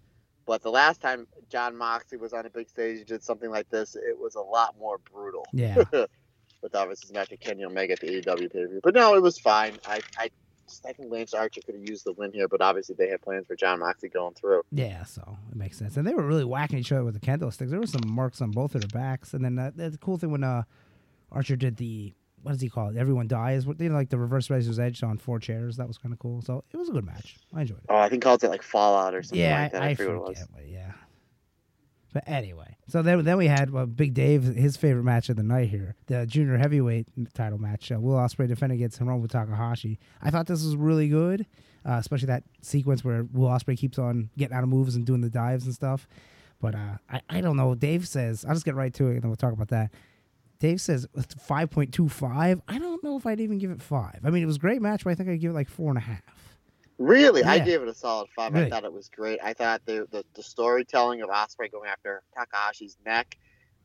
But 0.48 0.64
the 0.64 0.72
last 0.72 1.02
time 1.02 1.28
Jon 1.50 1.76
Moxley 1.76 2.18
was 2.18 2.32
on 2.34 2.46
a 2.46 2.50
big 2.50 2.70
stage, 2.70 3.06
did 3.06 3.22
something 3.22 3.52
like 3.52 3.70
this, 3.70 3.96
it 3.96 4.18
was 4.18 4.36
a 4.36 4.42
lot 4.42 4.76
more 4.80 4.98
brutal. 4.98 5.46
Yeah. 5.52 5.84
With 6.64 6.74
obviously 6.74 7.14
not 7.14 7.30
to 7.30 7.38
Kenny 7.38 7.66
Omega 7.66 7.94
at 7.94 8.00
the 8.00 8.08
AEW 8.08 8.52
pay 8.52 8.62
per 8.62 8.68
view. 8.68 8.80
But 8.82 8.96
no, 8.96 9.14
it 9.14 9.22
was 9.22 9.38
fine. 9.38 9.78
I, 9.86 10.00
I, 10.18 10.32
I 10.88 10.94
think 10.94 11.12
Lance 11.12 11.36
Archer 11.36 11.62
could 11.64 11.76
have 11.76 11.88
used 11.88 12.04
the 12.06 12.14
win 12.14 12.32
here, 12.32 12.48
but 12.48 12.62
obviously 12.62 12.96
they 12.98 13.10
had 13.10 13.22
plans 13.22 13.46
for 13.46 13.56
Jon 13.56 13.80
Moxley 13.80 14.10
going 14.10 14.34
through. 14.34 14.64
Yeah, 14.72 15.04
so 15.04 15.38
it 15.52 15.56
makes 15.56 15.78
sense. 15.78 15.98
And 15.98 16.08
they 16.08 16.16
were 16.16 16.24
really 16.26 16.46
whacking 16.46 16.80
each 16.80 16.92
other 16.92 17.04
with 17.04 17.14
the 17.14 17.20
candlesticks. 17.20 17.70
There 17.70 17.80
were 17.80 17.86
some 17.86 18.08
marks 18.08 18.42
on 18.42 18.52
both 18.52 18.74
of 18.74 18.82
their 18.82 18.88
backs. 18.88 19.36
And 19.36 19.46
then 19.46 19.60
uh, 19.60 19.72
the 19.76 20.00
cool 20.00 20.18
thing 20.18 20.32
when 20.32 20.44
uh, 20.44 20.64
Archer 21.32 21.58
did 21.58 21.78
the 21.78 22.14
what 22.42 22.52
does 22.52 22.62
he 22.62 22.70
call 22.70 22.90
it? 22.90 22.98
Everyone 22.98 23.28
dies. 23.28 23.66
What 23.66 23.80
you 23.80 23.90
know, 23.90 23.96
like 23.96 24.10
the 24.10 24.18
reverse 24.18 24.50
razor's 24.50 24.80
edge 24.80 25.04
on 25.04 25.18
four 25.18 25.40
chairs. 25.40 25.78
That 25.78 25.88
was 25.88 25.98
kind 25.98 26.14
of 26.14 26.20
cool. 26.20 26.42
So 26.42 26.64
it 26.72 26.78
was 26.78 26.90
a 26.90 26.92
good 26.92 27.06
match. 27.06 27.36
I 27.54 27.62
enjoyed 27.62 27.80
it. 27.80 27.86
Oh, 27.90 27.98
I 27.98 28.10
think 28.10 28.24
called 28.24 28.44
it 28.44 28.50
like 28.50 28.64
Fallout 28.64 29.14
or 29.14 29.24
something 29.24 29.40
yeah, 29.40 29.64
like 29.64 29.72
that. 29.74 29.82
I, 29.82 29.88
I, 29.88 29.90
I 29.90 29.96
forget 29.96 30.18
what 30.18 30.32
it 30.32 30.40
was. 30.40 30.48
Yeah. 30.68 30.92
But 32.14 32.24
anyway, 32.26 32.78
so 32.88 33.02
then 33.02 33.24
then 33.26 33.38
we 33.38 33.48
had 33.48 33.76
uh, 33.76 33.86
Big 33.86 34.14
Dave, 34.14 34.44
his 34.44 34.78
favorite 34.78 35.04
match 35.04 35.30
of 35.30 35.36
the 35.36 35.44
night 35.44 35.70
here, 35.70 35.96
the 36.08 36.26
junior 36.26 36.58
heavyweight 36.58 37.08
title 37.34 37.60
match. 37.60 37.92
Uh, 37.92 38.00
Will 38.00 38.16
Ospreay 38.16 38.48
defending 38.48 38.80
against 38.80 39.00
Hiromu 39.00 39.30
Takahashi. 39.30 40.00
I 40.22 40.32
thought 40.32 40.48
this 40.48 40.64
was 40.64 40.76
really 40.76 41.10
good, 41.10 41.46
uh, 41.86 41.98
especially 42.00 42.28
that 42.28 42.44
sequence 42.62 43.04
where 43.04 43.26
Will 43.34 43.50
Ospreay 43.50 43.78
keeps 43.78 44.00
on 44.00 44.30
getting 44.38 44.56
out 44.56 44.64
of 44.64 44.70
moves 44.70 44.96
and 44.96 45.06
doing 45.06 45.22
the 45.22 45.30
dives 45.30 45.66
and 45.66 45.76
stuff. 45.76 46.08
But 46.60 46.76
uh, 46.76 46.98
I 47.10 47.22
I 47.30 47.42
don't 47.42 47.58
know. 47.58 47.76
Dave 47.76 48.08
says 48.08 48.46
I'll 48.46 48.54
just 48.54 48.66
get 48.66 48.76
right 48.76 48.94
to 48.96 49.08
it 49.08 49.16
and 49.16 49.22
then 49.22 49.30
we'll 49.30 49.36
talk 49.36 49.54
about 49.54 49.68
that. 49.70 49.92
Dave 50.60 50.82
says 50.82 51.08
five 51.40 51.70
point 51.70 51.94
two 51.94 52.10
five. 52.10 52.62
I 52.68 52.80
don't 52.80 53.04
know 53.04 53.18
if 53.18 53.26
I'd 53.26 53.40
even 53.40 53.58
give 53.60 53.72
it 53.72 53.82
five. 53.82 54.20
I 54.24 54.30
mean, 54.30 54.44
it 54.44 54.48
was 54.48 54.56
a 54.56 54.60
great 54.60 54.82
match, 54.82 55.04
but 55.04 55.12
I 55.12 55.16
think 55.16 55.30
I'd 55.30 55.40
give 55.40 55.52
it 55.52 55.56
like 55.56 55.70
four 55.70 55.90
and 55.90 55.98
a 55.98 56.02
half. 56.02 56.22
Really, 56.98 57.44
I 57.44 57.56
Yeah. 57.56 57.66
gave 57.66 57.82
it 57.84 57.88
a 57.88 57.94
solid 57.94 58.28
five. 58.36 58.54
Really? 58.54 58.66
I 58.66 58.70
thought 58.70 58.84
it 58.84 58.92
was 58.94 59.10
great. 59.10 59.40
I 59.44 59.54
thought 59.54 59.82
the 59.86 60.08
the, 60.12 60.24
the 60.36 60.42
storytelling 60.44 61.22
of 61.22 61.30
Ospreay 61.30 61.72
going 61.72 61.90
after 61.90 62.24
Takahashi's 62.36 62.98
neck, 63.06 63.38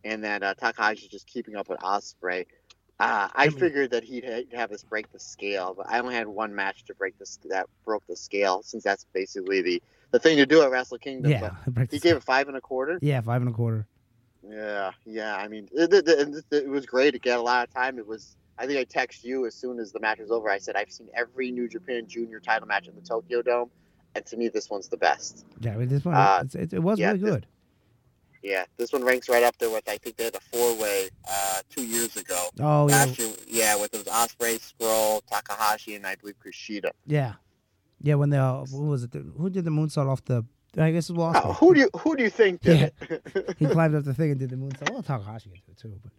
and 0.05 0.25
then 0.25 0.43
uh, 0.43 0.55
Takahashi 0.55 1.09
just 1.09 1.27
keeping 1.27 1.55
up 1.57 1.69
with 1.69 1.79
Ospreay. 1.81 2.47
Uh, 3.01 3.29
I 3.35 3.49
figured 3.49 3.91
that 3.91 4.05
he'd, 4.05 4.25
ha- 4.25 4.57
have 4.57 4.71
this 4.71 4.85
break 4.85 5.11
the 5.13 5.19
scale, 5.19 5.75
but 5.77 5.89
I 5.89 5.99
only 5.99 6.15
had 6.15 6.29
one 6.29 6.55
match 6.55 6.85
to 6.85 6.95
break 6.95 7.19
this 7.19 7.39
that 7.51 7.67
broke 7.85 8.07
the 8.07 8.17
scale, 8.17 8.63
since 8.63 8.85
that's 8.85 9.05
basically 9.13 9.61
the 9.61 9.83
the 10.13 10.19
thing 10.19 10.37
to 10.39 10.47
do 10.47 10.63
at 10.63 10.71
Wrestle 10.71 10.99
Kingdom. 10.99 11.33
Yeah, 11.33 11.51
he 11.91 11.99
gave 11.99 12.17
it 12.17 12.23
five 12.23 12.49
and 12.49 12.57
a 12.57 12.61
quarter. 12.63 12.99
yeah, 13.03 13.21
five 13.21 13.43
and 13.43 13.51
a 13.51 13.53
quarter. 13.53 13.87
Yeah, 14.49 14.91
yeah. 15.05 15.37
I 15.37 15.49
mean, 15.49 15.69
it, 15.73 15.93
it, 15.93 16.09
it, 16.09 16.45
it 16.51 16.69
was 16.69 16.87
great 16.87 17.13
to 17.13 17.19
get 17.19 17.39
a 17.39 17.43
lot 17.43 17.67
of 17.69 17.75
time. 17.75 17.99
It 17.99 18.07
was. 18.07 18.37
I 18.59 18.67
think 18.67 18.79
I 18.79 18.85
texted 18.85 19.25
you 19.25 19.47
as 19.47 19.55
soon 19.55 19.79
as 19.79 19.93
the 19.93 20.01
match 20.01 20.19
was 20.19 20.31
over. 20.31 20.51
I 20.51 20.59
said 20.59 20.77
I've 20.77 20.91
seen 20.93 21.09
every 21.15 21.51
New 21.51 21.69
Japan 21.69 22.07
Junior 22.07 22.39
title 22.39 22.69
match 22.69 22.87
in 22.87 22.95
the 22.95 23.01
Tokyo 23.01 23.41
Dome, 23.43 23.71
and 24.15 24.25
to 24.27 24.37
me, 24.37 24.49
this 24.49 24.69
one's 24.71 24.89
the 24.89 24.97
best. 24.99 25.47
Yeah, 25.61 25.73
I 25.73 25.77
mean, 25.77 25.89
this 25.89 26.05
one 26.05 26.15
Uh, 26.15 26.45
it, 26.55 26.73
it 26.75 26.79
was 26.83 26.99
yeah, 26.99 27.09
really 27.09 27.19
this- 27.21 27.31
good. 27.31 27.47
Yeah, 28.45 28.65
this 28.77 28.93
one 28.93 29.05
ranks 29.05 29.29
right 29.29 29.45
up 29.45 29.57
there 29.59 29.71
with 29.71 29.89
I 29.89 29.99
think 29.99 30.17
they 30.17 30.25
had 30.25 30.35
a 30.35 30.41
four 30.41 30.75
way 30.77 31.09
uh, 31.31 31.61
two 31.71 31.85
years 31.85 32.17
ago. 32.17 32.49
Oh 32.59 32.89
yeah, 32.89 33.05
year, 33.05 33.29
yeah, 33.47 33.77
with 33.81 33.93
those 33.93 34.05
Ospreay, 34.07 34.59
Scurll, 34.59 35.23
Takahashi, 35.31 35.95
and 35.95 36.05
I 36.05 36.17
believe 36.17 36.35
Kushida. 36.45 36.91
yeah, 37.07 37.35
yeah. 38.01 38.17
When 38.17 38.31
the 38.31 38.65
what 38.71 38.83
was 38.83 39.05
it? 39.05 39.13
Who 39.39 39.49
did 39.49 39.65
the 39.65 39.71
moonsault 39.71 40.09
off 40.09 40.25
the? 40.25 40.45
I 40.79 40.91
guess 40.91 41.11
it 41.11 41.17
was 41.17 41.37
Oh, 41.45 41.53
who 41.55 41.75
do 41.75 41.81
you 41.81 41.91
who 41.99 42.17
do 42.17 42.23
you 42.23 42.31
think 42.31 42.61
did 42.63 42.93
it? 43.01 43.55
he 43.59 43.67
climbed 43.67 43.95
up 43.95 44.05
the 44.05 44.15
thing 44.15 44.31
and 44.31 44.41
did 44.41 44.51
the 44.51 44.57
moonsault. 44.57 44.91
Well, 44.91 45.03
Takahashi 45.03 45.51
do 45.51 45.57
it 45.69 45.77
too, 45.77 45.99
but 46.03 46.13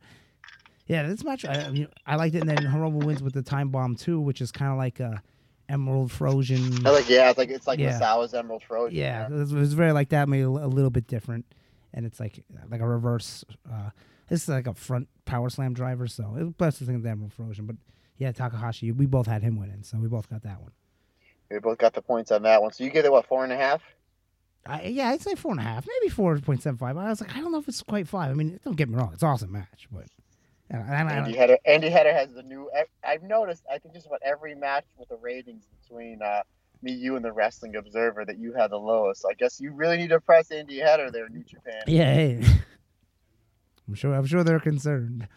yeah, 0.85 1.03
this 1.03 1.23
match 1.23 1.45
I, 1.45 1.53
I 1.65 1.69
mean 1.71 1.87
I 2.05 2.15
liked 2.17 2.35
it. 2.35 2.41
And 2.41 2.49
then 2.49 2.57
Hiromu 2.57 3.03
wins 3.03 3.23
with 3.23 3.33
the 3.33 3.41
time 3.41 3.69
bomb 3.69 3.95
too, 3.95 4.19
which 4.19 4.41
is 4.41 4.51
kind 4.51 4.71
of 4.71 4.77
like 4.77 4.99
a 4.99 5.21
Emerald 5.69 6.11
Flowsion. 6.11 6.85
I 6.85 6.91
like 6.91 7.09
yeah, 7.09 7.29
it's 7.29 7.37
like 7.37 7.49
it's 7.49 7.65
like 7.67 7.79
Yeah. 7.79 7.99
Misawa's 7.99 8.33
Emerald 8.33 8.63
Flowsion. 8.67 8.95
Yeah, 8.97 9.25
it 9.25 9.31
was, 9.31 9.51
it 9.53 9.57
was 9.57 9.73
very 9.73 9.91
like 9.91 10.09
that, 10.09 10.27
maybe 10.29 10.43
a, 10.43 10.47
a 10.49 10.67
little 10.67 10.89
bit 10.91 11.07
different, 11.07 11.45
and 11.93 12.05
it's 12.05 12.19
like 12.19 12.43
like 12.69 12.81
a 12.81 12.87
reverse. 12.87 13.43
Uh, 13.71 13.89
this 14.27 14.43
is 14.43 14.49
like 14.49 14.67
a 14.67 14.73
front 14.73 15.07
power 15.25 15.49
slam 15.49 15.73
driver, 15.73 16.05
so 16.05 16.35
it 16.37 16.43
was 16.43 16.53
best 16.53 16.77
to 16.79 16.85
think 16.85 16.97
of 16.97 17.03
the 17.03 17.09
Emerald 17.09 17.33
Flowsion. 17.33 17.65
But 17.65 17.77
yeah, 18.17 18.31
Takahashi, 18.33 18.91
we 18.91 19.05
both 19.07 19.25
had 19.25 19.41
him 19.41 19.57
winning, 19.57 19.81
so 19.83 19.97
we 19.97 20.07
both 20.09 20.29
got 20.29 20.43
that 20.43 20.61
one. 20.61 20.71
we 21.49 21.59
both 21.59 21.77
got 21.77 21.93
the 21.93 22.01
points 22.01 22.31
on 22.31 22.43
that 22.43 22.61
one. 22.61 22.71
So 22.73 22.83
you 22.83 22.89
get 22.91 23.05
it 23.05 23.11
what 23.11 23.25
four 23.25 23.43
and 23.43 23.51
a 23.53 23.57
half? 23.57 23.81
I, 24.65 24.83
yeah, 24.83 25.09
I'd 25.09 25.21
say 25.21 25.35
four 25.35 25.51
and 25.51 25.59
a 25.59 25.63
half, 25.63 25.85
maybe 25.85 26.09
four 26.09 26.37
point 26.39 26.61
seven 26.63 26.77
five. 26.77 26.95
I 26.97 27.09
was 27.09 27.19
like, 27.21 27.35
I 27.35 27.41
don't 27.41 27.51
know 27.51 27.59
if 27.59 27.67
it's 27.67 27.81
quite 27.83 28.07
five. 28.07 28.31
I 28.31 28.33
mean, 28.33 28.59
don't 28.63 28.77
get 28.77 28.87
me 28.89 28.95
wrong, 28.95 29.11
it's 29.13 29.21
an 29.23 29.29
awesome 29.29 29.51
match, 29.51 29.87
but 29.91 30.05
and, 30.69 30.81
and 30.81 31.09
I- 31.09 31.13
Andy 31.15 31.35
Header. 31.35 31.57
Andy 31.65 31.89
Header 31.89 32.13
has 32.13 32.33
the 32.33 32.43
new. 32.43 32.69
I've 33.03 33.23
noticed. 33.23 33.63
I 33.71 33.77
think 33.77 33.93
just 33.93 34.07
about 34.07 34.21
every 34.23 34.55
match 34.55 34.85
with 34.97 35.09
the 35.09 35.17
ratings 35.17 35.65
between 35.81 36.21
uh, 36.21 36.41
me, 36.81 36.93
you, 36.93 37.15
and 37.15 37.23
the 37.23 37.31
Wrestling 37.31 37.75
Observer 37.75 38.25
that 38.25 38.37
you 38.37 38.53
had 38.53 38.71
the 38.71 38.77
lowest. 38.79 39.21
So 39.21 39.29
I 39.29 39.33
guess 39.33 39.59
you 39.59 39.71
really 39.73 39.97
need 39.97 40.09
to 40.09 40.19
press 40.21 40.49
Andy 40.51 40.79
Header 40.79 41.11
there, 41.11 41.27
New 41.29 41.43
Japan. 41.43 41.83
yeah, 41.87 42.13
hey. 42.13 42.43
I'm 43.87 43.95
sure. 43.95 44.13
I'm 44.15 44.25
sure 44.25 44.43
they're 44.45 44.61
concerned. 44.61 45.27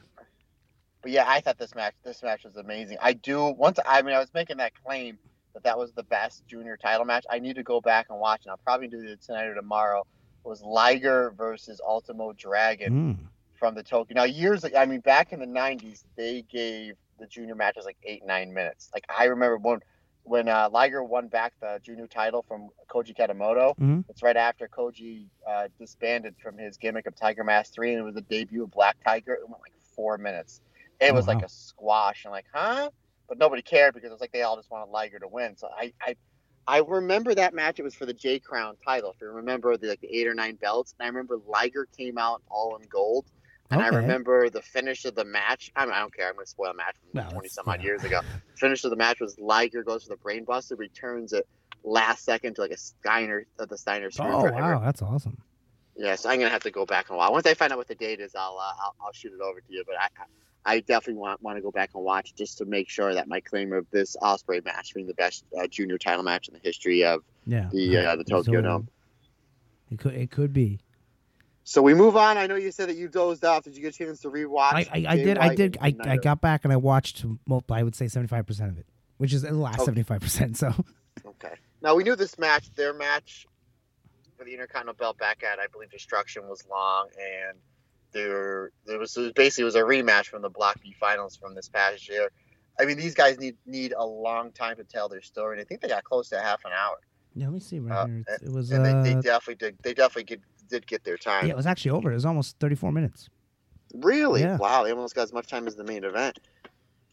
But 1.03 1.11
yeah, 1.11 1.25
I 1.27 1.41
thought 1.41 1.59
this 1.59 1.75
match. 1.75 1.95
This 2.05 2.23
match 2.23 2.45
was 2.45 2.57
amazing. 2.57 2.99
I 3.03 3.13
do. 3.13 3.45
Once 3.59 3.79
I 3.85 4.03
mean, 4.03 4.15
I 4.15 4.21
was 4.21 4.33
making 4.33 4.59
that 4.59 4.73
claim 4.85 5.19
that 5.57 5.65
that 5.65 5.79
was 5.79 5.91
the 5.93 6.03
best 6.05 6.47
junior 6.47 6.77
title 6.77 7.07
match. 7.07 7.25
I 7.31 7.39
need 7.39 7.57
to 7.57 7.63
go 7.63 7.81
back 7.81 8.07
and 8.11 8.21
watch, 8.21 8.43
and 8.45 8.51
I'll 8.51 8.59
probably 8.59 8.89
do 8.89 9.01
it 9.03 9.23
tonight 9.23 9.47
or 9.47 9.55
tomorrow. 9.55 10.01
It 10.45 10.49
was 10.49 10.61
Liger 10.63 11.33
versus 11.37 11.81
Ultimo 11.87 12.33
Dragon. 12.35 12.93
Mm. 12.93 13.27
from 13.59 13.75
the 13.75 13.83
Tokyo. 13.83 14.15
Now, 14.15 14.25
years 14.25 14.65
ago, 14.65 14.77
I 14.77 14.85
mean, 14.85 15.01
back 15.01 15.33
in 15.33 15.41
the 15.41 15.47
'90s, 15.47 16.05
they 16.15 16.43
gave 16.43 16.93
the 17.19 17.27
junior 17.27 17.55
matches 17.55 17.87
like 17.87 17.97
eight, 18.05 18.23
nine 18.27 18.53
minutes. 18.53 18.91
Like 18.93 19.07
I 19.09 19.25
remember 19.25 19.57
when 19.57 19.81
when 20.25 20.47
uh, 20.49 20.69
Liger 20.71 21.03
won 21.03 21.29
back 21.29 21.55
the 21.63 21.81
junior 21.83 22.07
title 22.07 22.45
from 22.47 22.69
Koji 22.91 23.17
Kanemoto. 23.17 23.75
Mhm. 23.79 24.05
It's 24.11 24.23
right 24.23 24.37
after 24.37 24.69
Koji 24.69 25.29
uh, 25.49 25.69
disbanded 25.81 26.35
from 26.43 26.59
his 26.59 26.77
gimmick 26.77 27.07
of 27.07 27.17
Tiger 27.17 27.45
Mask 27.45 27.73
Three, 27.73 27.93
and 27.93 28.01
it 28.01 28.03
was 28.03 28.15
the 28.15 28.21
debut 28.21 28.65
of 28.65 28.71
Black 28.73 28.97
Tiger. 29.03 29.33
It 29.33 29.49
went 29.49 29.63
like 29.63 29.73
four 29.95 30.19
minutes. 30.19 30.61
It 31.01 31.13
Oh, 31.13 31.15
was 31.15 31.27
like 31.27 31.43
a 31.43 31.49
squash, 31.49 32.25
and 32.27 32.33
like, 32.33 32.47
huh? 32.53 32.91
But 33.29 33.39
nobody 33.39 33.63
cared 33.63 33.95
because 33.95 34.09
it 34.11 34.13
was 34.13 34.21
like 34.21 34.33
they 34.33 34.43
all 34.43 34.57
just 34.57 34.71
wanted 34.71 34.91
Liger 34.91 35.19
to 35.19 35.29
win. 35.29 35.57
So 35.57 35.69
I, 35.77 35.93
I 36.01 36.17
I 36.69 36.79
remember 36.81 37.35
that 37.35 37.55
match. 37.55 37.79
It 37.79 37.83
was 37.83 37.95
for 37.95 38.07
the 38.07 38.13
J 38.15 38.39
Crown 38.41 38.75
title. 38.85 39.11
If 39.11 39.21
you 39.21 39.29
remember 39.29 39.77
the 39.77 39.89
like 39.89 40.01
the 40.01 40.09
eight 40.17 40.27
or 40.27 40.35
nine 40.35 40.57
belts, 40.57 40.95
and 40.99 41.05
I 41.07 41.09
remember 41.09 41.39
Liger 41.47 41.87
came 41.97 42.19
out 42.19 42.43
all 42.49 42.77
in 42.77 42.87
gold. 42.89 43.27
And 43.69 43.83
I 43.83 43.89
remember 43.89 44.49
the 44.49 44.63
finish 44.63 45.05
of 45.07 45.17
the 45.17 45.25
match. 45.25 45.73
I, 45.75 45.85
mean, 45.87 45.93
I 45.93 45.99
don't 45.99 46.15
care. 46.15 46.29
I'm 46.29 46.35
going 46.35 46.45
to 46.45 46.49
spoil 46.51 46.71
a 46.71 46.75
match 46.75 46.95
from 47.01 47.21
No, 47.21 47.23
20 47.31 47.37
it's- 47.39 47.55
some 47.55 47.65
odd 47.69 47.81
yeah. 47.81 47.87
years 47.87 48.05
ago. 48.05 48.21
Finish 48.55 48.85
of 48.85 48.91
the 48.91 48.97
match 48.97 49.19
was 49.19 49.37
Liger 49.41 49.83
goes 49.83 50.05
for 50.05 50.11
the 50.11 50.17
brainbuster, 50.23 50.79
returns 50.79 51.33
it 51.33 51.49
last 51.83 52.25
second 52.25 52.55
to 52.55 52.61
like 52.61 52.71
a 52.71 52.77
Steiner, 52.77 53.45
uh, 53.59 53.67
the 53.67 53.77
Steiner 53.77 54.07
Oh 54.07 54.11
screwdriver. 54.11 54.53
wow, 54.77 54.79
that's 54.85 55.03
awesome. 55.03 55.37
Yeah, 55.97 56.15
so 56.15 56.29
I'm 56.31 56.39
gonna 56.39 56.51
have 56.51 56.63
to 56.63 56.71
go 56.71 56.87
back 56.87 57.09
and 57.09 57.19
watch. 57.19 57.33
Once 57.33 57.45
I 57.47 57.55
find 57.55 57.73
out 57.73 57.79
what 57.79 57.89
the 57.89 57.97
date 57.97 58.21
is, 58.21 58.37
I'll 58.37 58.57
uh, 58.57 58.73
I'll, 58.85 58.95
I'll 59.01 59.13
shoot 59.13 59.33
it 59.33 59.41
over 59.41 59.59
to 59.61 59.67
you. 59.69 59.83
But 59.85 59.97
I 60.01 60.07
I 60.67 60.81
definitely 60.81 61.21
want 61.21 61.41
want 61.43 61.57
to 61.57 61.63
go 61.63 61.71
back 61.71 61.91
and 61.95 62.03
watch 62.03 62.35
just 62.35 62.59
to 62.59 62.65
make 62.65 62.91
sure 62.91 63.15
that 63.15 63.29
my 63.29 63.41
claim 63.41 63.73
of 63.73 63.87
this 63.93 64.17
Ospreay 64.21 64.65
match 64.65 64.93
being 64.95 65.07
the 65.07 65.15
best 65.15 65.45
uh, 65.59 65.67
junior 65.69 65.97
title 65.97 66.25
match 66.25 66.49
in 66.49 66.55
the 66.55 66.61
history 66.63 67.05
of 67.05 67.23
Yeah. 67.47 67.69
the 67.73 67.97
uh, 67.99 68.17
the 68.17 68.25
Tokyo 68.25 68.61
So, 68.61 68.63
Dome. 68.63 68.89
It 69.91 69.99
could 69.99 70.15
it 70.15 70.31
could 70.31 70.53
be. 70.53 70.81
So 71.63 71.83
we 71.83 71.95
move 71.95 72.17
on. 72.17 72.37
I 72.37 72.47
know 72.47 72.57
you 72.57 72.71
said 72.73 72.89
that 72.89 72.97
you 72.97 73.09
dozed 73.09 73.45
off. 73.45 73.65
Did 73.65 73.77
you 73.77 73.83
get 73.83 73.95
a 73.95 73.99
chance 73.99 74.21
to 74.21 74.29
rewatch? 74.31 74.73
I, 74.73 74.87
I, 74.93 75.05
I 75.09 75.17
did 75.17 75.39
I 75.39 75.55
did 75.55 75.79
I, 75.81 75.95
I 76.01 76.17
got 76.17 76.41
back 76.41 76.65
and 76.65 76.73
I 76.73 76.77
watched 76.77 77.25
I 77.71 77.83
would 77.83 77.95
say 77.95 78.09
seventy 78.09 78.29
five 78.29 78.47
percent 78.47 78.71
of 78.73 78.79
it, 78.79 78.87
which 79.19 79.33
is 79.33 79.43
the 79.43 79.53
last 79.53 79.85
seventy 79.85 80.03
five 80.03 80.21
percent. 80.21 80.57
So 80.57 80.73
Okay. 81.25 81.55
Now 81.83 81.95
we 81.95 82.03
knew 82.03 82.17
this 82.17 82.39
match, 82.39 82.73
their 82.75 82.93
match 82.93 83.47
for 84.37 84.45
the 84.45 84.53
Intercontinental 84.53 84.95
Belt 84.95 85.19
back 85.19 85.43
at 85.45 85.59
I 85.61 85.67
believe 85.69 85.91
Destruction 85.91 86.49
was 86.49 86.65
long, 86.69 87.09
and 87.19 87.57
there 88.17 88.71
there 88.87 88.99
was, 88.99 89.17
basically 89.35 89.63
it 89.63 89.65
was 89.65 89.75
a 89.77 89.83
rematch 89.83 90.27
from 90.27 90.43
the 90.43 90.51
Block 90.51 90.81
B 90.83 90.95
finals 90.99 91.37
from 91.37 91.55
this 91.55 91.69
past 91.69 92.09
year. 92.09 92.31
I 92.81 92.85
mean, 92.85 92.97
these 92.97 93.15
guys 93.15 93.39
need 93.39 93.57
need 93.67 93.95
a 93.97 94.05
long 94.05 94.53
time 94.53 94.77
to 94.77 94.85
tell 94.85 95.09
their 95.09 95.23
story, 95.23 95.55
and 95.57 95.61
I 95.61 95.65
think 95.65 95.81
they 95.81 95.89
got 95.89 96.05
close 96.05 96.29
to 96.31 96.41
half 96.41 96.65
an 96.65 96.73
hour. 96.73 96.97
yeah, 97.35 97.47
let 97.47 97.55
me 97.55 97.61
see 97.61 97.79
right 97.79 97.95
Uh, 97.97 98.07
here. 98.07 98.25
It's, 98.29 98.43
it 98.43 98.53
was 98.53 98.71
and 98.73 98.87
uh, 98.87 99.03
they, 99.03 99.15
they 99.15 99.21
definitely 99.21 99.55
did. 99.55 99.77
They 99.83 99.95
definitely 99.95 100.25
get, 100.25 100.41
did 100.69 100.87
get 100.87 101.05
their 101.05 101.17
time. 101.17 101.47
yeah, 101.47 101.53
it 101.53 101.57
was 101.57 101.67
actually 101.67 101.93
over. 101.93 102.11
It 102.11 102.15
was 102.15 102.27
almost 102.27 102.59
thirty 102.59 102.75
four 102.75 102.93
minutes. 102.93 103.29
Really? 103.95 104.41
Yeah. 104.43 104.57
Wow, 104.57 104.83
they 104.85 104.91
almost 104.91 105.15
got 105.15 105.23
as 105.23 105.33
much 105.33 105.47
time 105.47 105.67
as 105.67 105.77
the 105.77 105.85
main 105.85 106.05
event. 106.05 106.39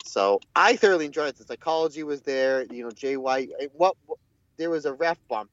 So 0.06 0.40
I 0.56 0.76
thoroughly 0.76 1.06
enjoyed 1.06 1.30
it. 1.30 1.38
The 1.38 1.46
psychology 1.46 2.04
was 2.04 2.22
there. 2.24 2.66
You 2.70 2.84
know, 2.84 2.92
Jay 2.92 3.16
White. 3.16 3.50
eh, 3.60 3.68
What, 3.74 3.96
what 4.06 4.18
there 4.58 4.70
was 4.70 4.86
a 4.86 4.94
ref 4.94 5.18
bump 5.30 5.50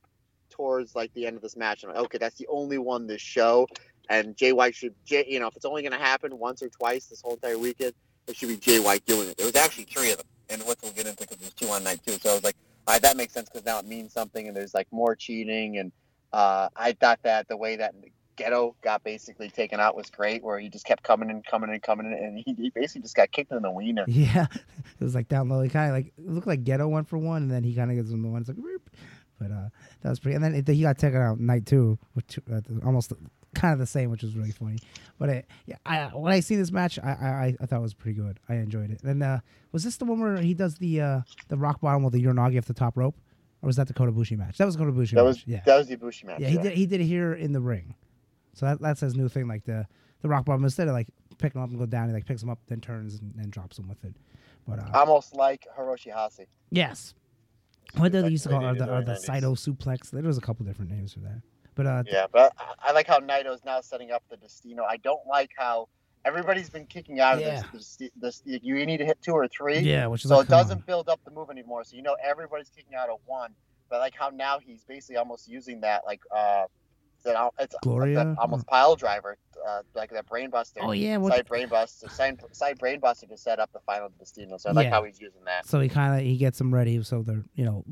towards 0.49 0.97
like 0.97 1.13
the 1.15 1.27
end 1.27 1.37
of 1.37 1.43
this 1.43 1.57
match. 1.57 1.85
I'm 1.85 1.91
like, 1.91 1.99
okay, 2.07 2.19
that's 2.19 2.37
the 2.37 2.49
only 2.49 2.79
one 2.79 3.07
this 3.07 3.21
show, 3.21 3.69
and 4.11 4.37
Jay 4.37 4.53
White 4.53 4.75
should. 4.75 4.95
Jay, 5.07 5.25
you 5.27 5.41
know, 5.41 5.47
if 5.47 5.57
it's 5.57 5.65
only 5.65 5.83
going 5.83 5.93
to 5.93 5.99
happen 5.99 6.37
once 6.39 6.63
or 6.63 6.69
twice 6.69 7.07
this 7.07 7.23
whole 7.23 7.35
entire 7.35 7.57
weekend, 7.57 7.95
it 8.27 8.37
should 8.37 8.49
be 8.49 8.57
Jay 8.57 8.81
White 8.81 9.07
doing 9.07 9.29
it. 9.29 9.39
There 9.39 9.47
was 9.47 9.57
actually 9.57 9.85
three 9.85 10.11
of 10.11 10.19
them, 10.19 10.27
and 10.51 10.63
what 10.65 10.77
we'll 10.83 10.93
get 10.93 11.07
into 11.07 11.21
because 11.21 11.39
there's 11.39 11.55
two 11.55 11.69
on 11.69 11.85
night 11.85 12.01
two. 12.05 12.13
So 12.13 12.31
I 12.31 12.35
was 12.35 12.45
like, 12.45 12.57
all 12.87 12.95
right, 12.95 13.03
that 13.03 13.17
makes 13.17 13.33
sense 13.33 13.49
because 13.49 13.65
now 13.65 13.79
it 13.79 13.87
means 13.87 14.13
something, 14.13 14.47
and 14.47 14.55
there's 14.55 14.75
like 14.75 14.89
more 14.91 15.15
cheating, 15.15 15.79
and 15.79 15.93
uh, 16.33 16.69
I 16.77 16.93
thought 16.93 17.21
that 17.23 17.49
the 17.49 17.57
way 17.57 17.77
that 17.77 17.95
Gedo 18.37 18.75
got 18.83 19.05
basically 19.05 19.49
taken 19.49 19.79
out 19.79 19.97
was 19.97 20.11
great, 20.11 20.43
where 20.43 20.59
he 20.59 20.69
just 20.69 20.85
kept 20.85 21.05
coming 21.05 21.31
and 21.31 21.47
coming 21.47 21.71
and 21.71 21.81
coming 21.81 22.07
in, 22.07 22.13
and 22.13 22.39
he, 22.45 22.55
he 22.55 22.71
basically 22.71 23.03
just 23.03 23.15
got 23.15 23.31
kicked 23.31 23.53
in 23.53 23.63
the 23.63 23.71
wiener. 23.71 24.05
Yeah, 24.09 24.47
it 24.53 25.05
was 25.05 25.15
like 25.15 25.29
down 25.29 25.49
low. 25.49 25.63
He 25.63 25.69
kind 25.69 25.89
of 25.89 25.95
like 25.95 26.13
looked 26.19 26.49
like 26.49 26.65
Gedo 26.65 26.91
went 26.91 27.09
for 27.09 27.19
one, 27.19 27.43
and 27.43 27.51
then 27.51 27.63
he 27.63 27.75
kind 27.75 27.91
of 27.93 27.97
gives 27.97 28.11
him 28.11 28.23
the 28.23 28.29
one. 28.29 28.41
It's 28.41 28.49
like, 28.49 28.59
"Whoop." 28.59 28.91
but 29.41 29.51
uh, 29.51 29.69
that 30.03 30.11
was 30.11 30.21
pretty. 30.21 30.37
And 30.37 30.45
then 30.45 30.55
it, 30.55 30.69
he 30.69 30.83
got 30.83 30.99
taken 30.99 31.21
out 31.21 31.41
night 31.41 31.67
two, 31.67 31.99
which 32.13 32.39
uh, 32.53 32.61
almost 32.85 33.13
kind 33.55 33.73
of 33.73 33.79
the 33.79 33.87
same, 33.87 34.11
which 34.11 34.23
was 34.23 34.37
really 34.37 34.51
funny. 34.53 34.79
But 35.19 35.29
it, 35.29 35.47
yeah, 35.67 35.77
I, 35.85 36.07
when 36.09 36.33
I 36.33 36.41
see 36.41 36.57
this 36.57 36.71
match, 36.73 36.99
I, 36.99 37.11
I 37.11 37.57
I 37.61 37.67
thought 37.67 37.79
it 37.79 37.83
was 37.83 37.95
pretty 37.95 38.19
good. 38.21 38.39
I 38.49 38.55
enjoyed 38.55 38.91
it. 38.91 39.03
And 39.03 39.23
uh, 39.23 39.39
was 39.73 39.85
this 39.85 39.97
the 39.97 40.05
one 40.05 40.21
where 40.21 40.37
he 40.39 40.55
does 40.55 40.77
the 40.77 41.01
uh, 41.01 41.21
the 41.49 41.57
rock 41.57 41.81
bottom 41.81 42.03
with 42.03 42.13
the 42.15 42.23
Uranage 42.25 42.57
off 42.59 42.65
the 42.67 42.75
top 42.75 42.97
rope, 42.97 43.17
or 43.63 43.67
was 43.67 43.77
that 43.77 43.87
the 43.89 43.95
Kota 43.95 44.13
Bushi 44.13 44.37
match? 44.37 44.59
That 44.59 44.65
was 44.67 44.77
Kota 44.77 44.93
Bushi 44.93 45.17
That 45.17 45.25
match. 45.25 45.37
was 45.37 45.47
yeah, 45.47 45.61
that 45.67 45.77
was 45.77 45.89
the 45.89 45.97
Ibushi 45.97 46.25
match. 46.25 46.41
yeah. 46.41 46.49
He 46.49 46.59
did 46.59 46.73
he 46.73 46.87
did 46.87 47.01
it 47.01 47.05
here 47.07 47.33
in 47.35 47.53
the 47.53 47.61
ring. 47.61 47.95
So 48.55 48.67
that 48.67 48.81
that's 48.81 49.01
his 49.01 49.15
new 49.15 49.29
thing, 49.29 49.47
like 49.49 49.65
the 49.65 49.87
the 50.23 50.29
rock 50.29 50.45
bottom. 50.45 50.65
Instead 50.65 50.89
of 50.89 50.95
like 50.95 51.09
picking 51.39 51.59
him 51.61 51.65
up 51.65 51.71
and 51.71 51.79
go 51.79 51.87
down, 51.87 52.09
he 52.09 52.15
like 52.15 52.27
picks 52.27 52.43
him 52.43 52.51
up, 52.51 52.59
then 52.67 52.81
turns 52.81 53.21
and, 53.21 53.35
and 53.37 53.51
drops 53.51 53.79
him 53.79 53.89
with 53.89 54.03
it. 54.05 54.15
But 54.67 54.79
uh, 54.79 54.91
Almost 54.95 55.35
like 55.35 55.67
Hiroshi 55.79 56.13
Hase. 56.15 56.47
Yes. 56.71 57.15
What 57.97 58.13
did 58.13 58.25
they 58.25 58.29
used 58.29 58.45
to 58.45 58.51
call 58.51 58.65
it? 58.69 58.79
the 58.79 58.85
Or 58.85 58.87
the, 58.87 58.97
or 58.99 59.03
the 59.05 59.17
Saito 59.17 59.55
suplex? 59.55 60.11
There 60.11 60.23
was 60.23 60.39
a 60.39 60.41
couple 60.41 60.65
different 60.67 60.91
names 60.93 61.13
for 61.15 61.21
that. 61.21 61.41
But 61.81 61.87
uh, 61.87 62.03
Yeah, 62.07 62.27
but 62.31 62.53
I, 62.59 62.91
I 62.91 62.93
like 62.93 63.07
how 63.07 63.21
Naito's 63.21 63.65
now 63.65 63.81
setting 63.81 64.11
up 64.11 64.23
the 64.31 64.37
Destino. 64.37 64.85
I 64.85 64.99
don't 64.99 65.27
like 65.27 65.51
how 65.57 65.89
everybody's 66.27 66.69
been 66.69 66.85
kicking 66.87 67.21
out 67.21 67.41
Yeah. 67.41 67.61
of 67.61 67.73
this, 67.73 67.97
this, 67.97 68.43
this. 68.45 68.61
You 68.63 68.85
need 68.85 68.99
to 68.99 69.07
hit 69.07 69.19
two 69.23 69.33
or 69.33 69.49
three. 69.49 69.79
yeah, 69.79 70.07
which 70.07 70.25
is 70.25 70.29
So 70.29 70.37
like, 70.37 70.47
it 70.47 70.51
doesn't 70.51 70.79
on. 70.79 70.85
build 70.87 71.09
up 71.09 71.21
the 71.25 71.31
move 71.31 71.49
anymore. 71.51 71.85
So 71.85 71.97
you 71.97 72.03
know 72.03 72.17
everybody's 72.23 72.69
kicking 72.69 72.95
out 72.95 73.09
of 73.09 73.19
one. 73.25 73.55
But 73.89 74.01
like 74.01 74.15
how 74.15 74.29
now 74.29 74.59
he's 74.59 74.85
basically 74.85 75.17
almost 75.17 75.49
using 75.49 75.81
that 75.81 76.03
like 76.05 76.21
uh 76.35 76.65
that 77.25 77.51
it's 77.59 77.75
Gloria? 77.83 78.15
that 78.15 78.37
almost 78.39 78.67
pile 78.67 78.95
driver, 78.95 79.39
uh, 79.67 79.83
like 79.95 80.11
that 80.11 80.27
brainbuster. 80.27 80.79
Oh 80.81 80.93
yeah, 80.93 81.17
what? 81.17 81.33
Side 81.33 81.47
brainbuster, 81.49 82.11
side, 82.11 82.41
side 82.53 82.79
brain 82.79 83.01
buster 83.01 83.27
to 83.27 83.37
set 83.39 83.59
up 83.59 83.71
the 83.73 83.81
final 83.81 84.11
Destino. 84.19 84.59
So 84.59 84.71
I 84.71 84.73
like 84.73 84.91
how 84.91 85.03
he's 85.05 85.21
using 85.21 85.45
that. 85.47 85.67
So 85.67 85.81
he 85.81 85.89
kind 85.89 86.15
of 86.15 86.27
he 86.27 86.37
gets 86.37 86.59
them 86.59 86.73
ready, 86.75 87.03
so 87.03 87.23
they're 87.23 87.45
you 87.55 87.65
know 87.65 87.85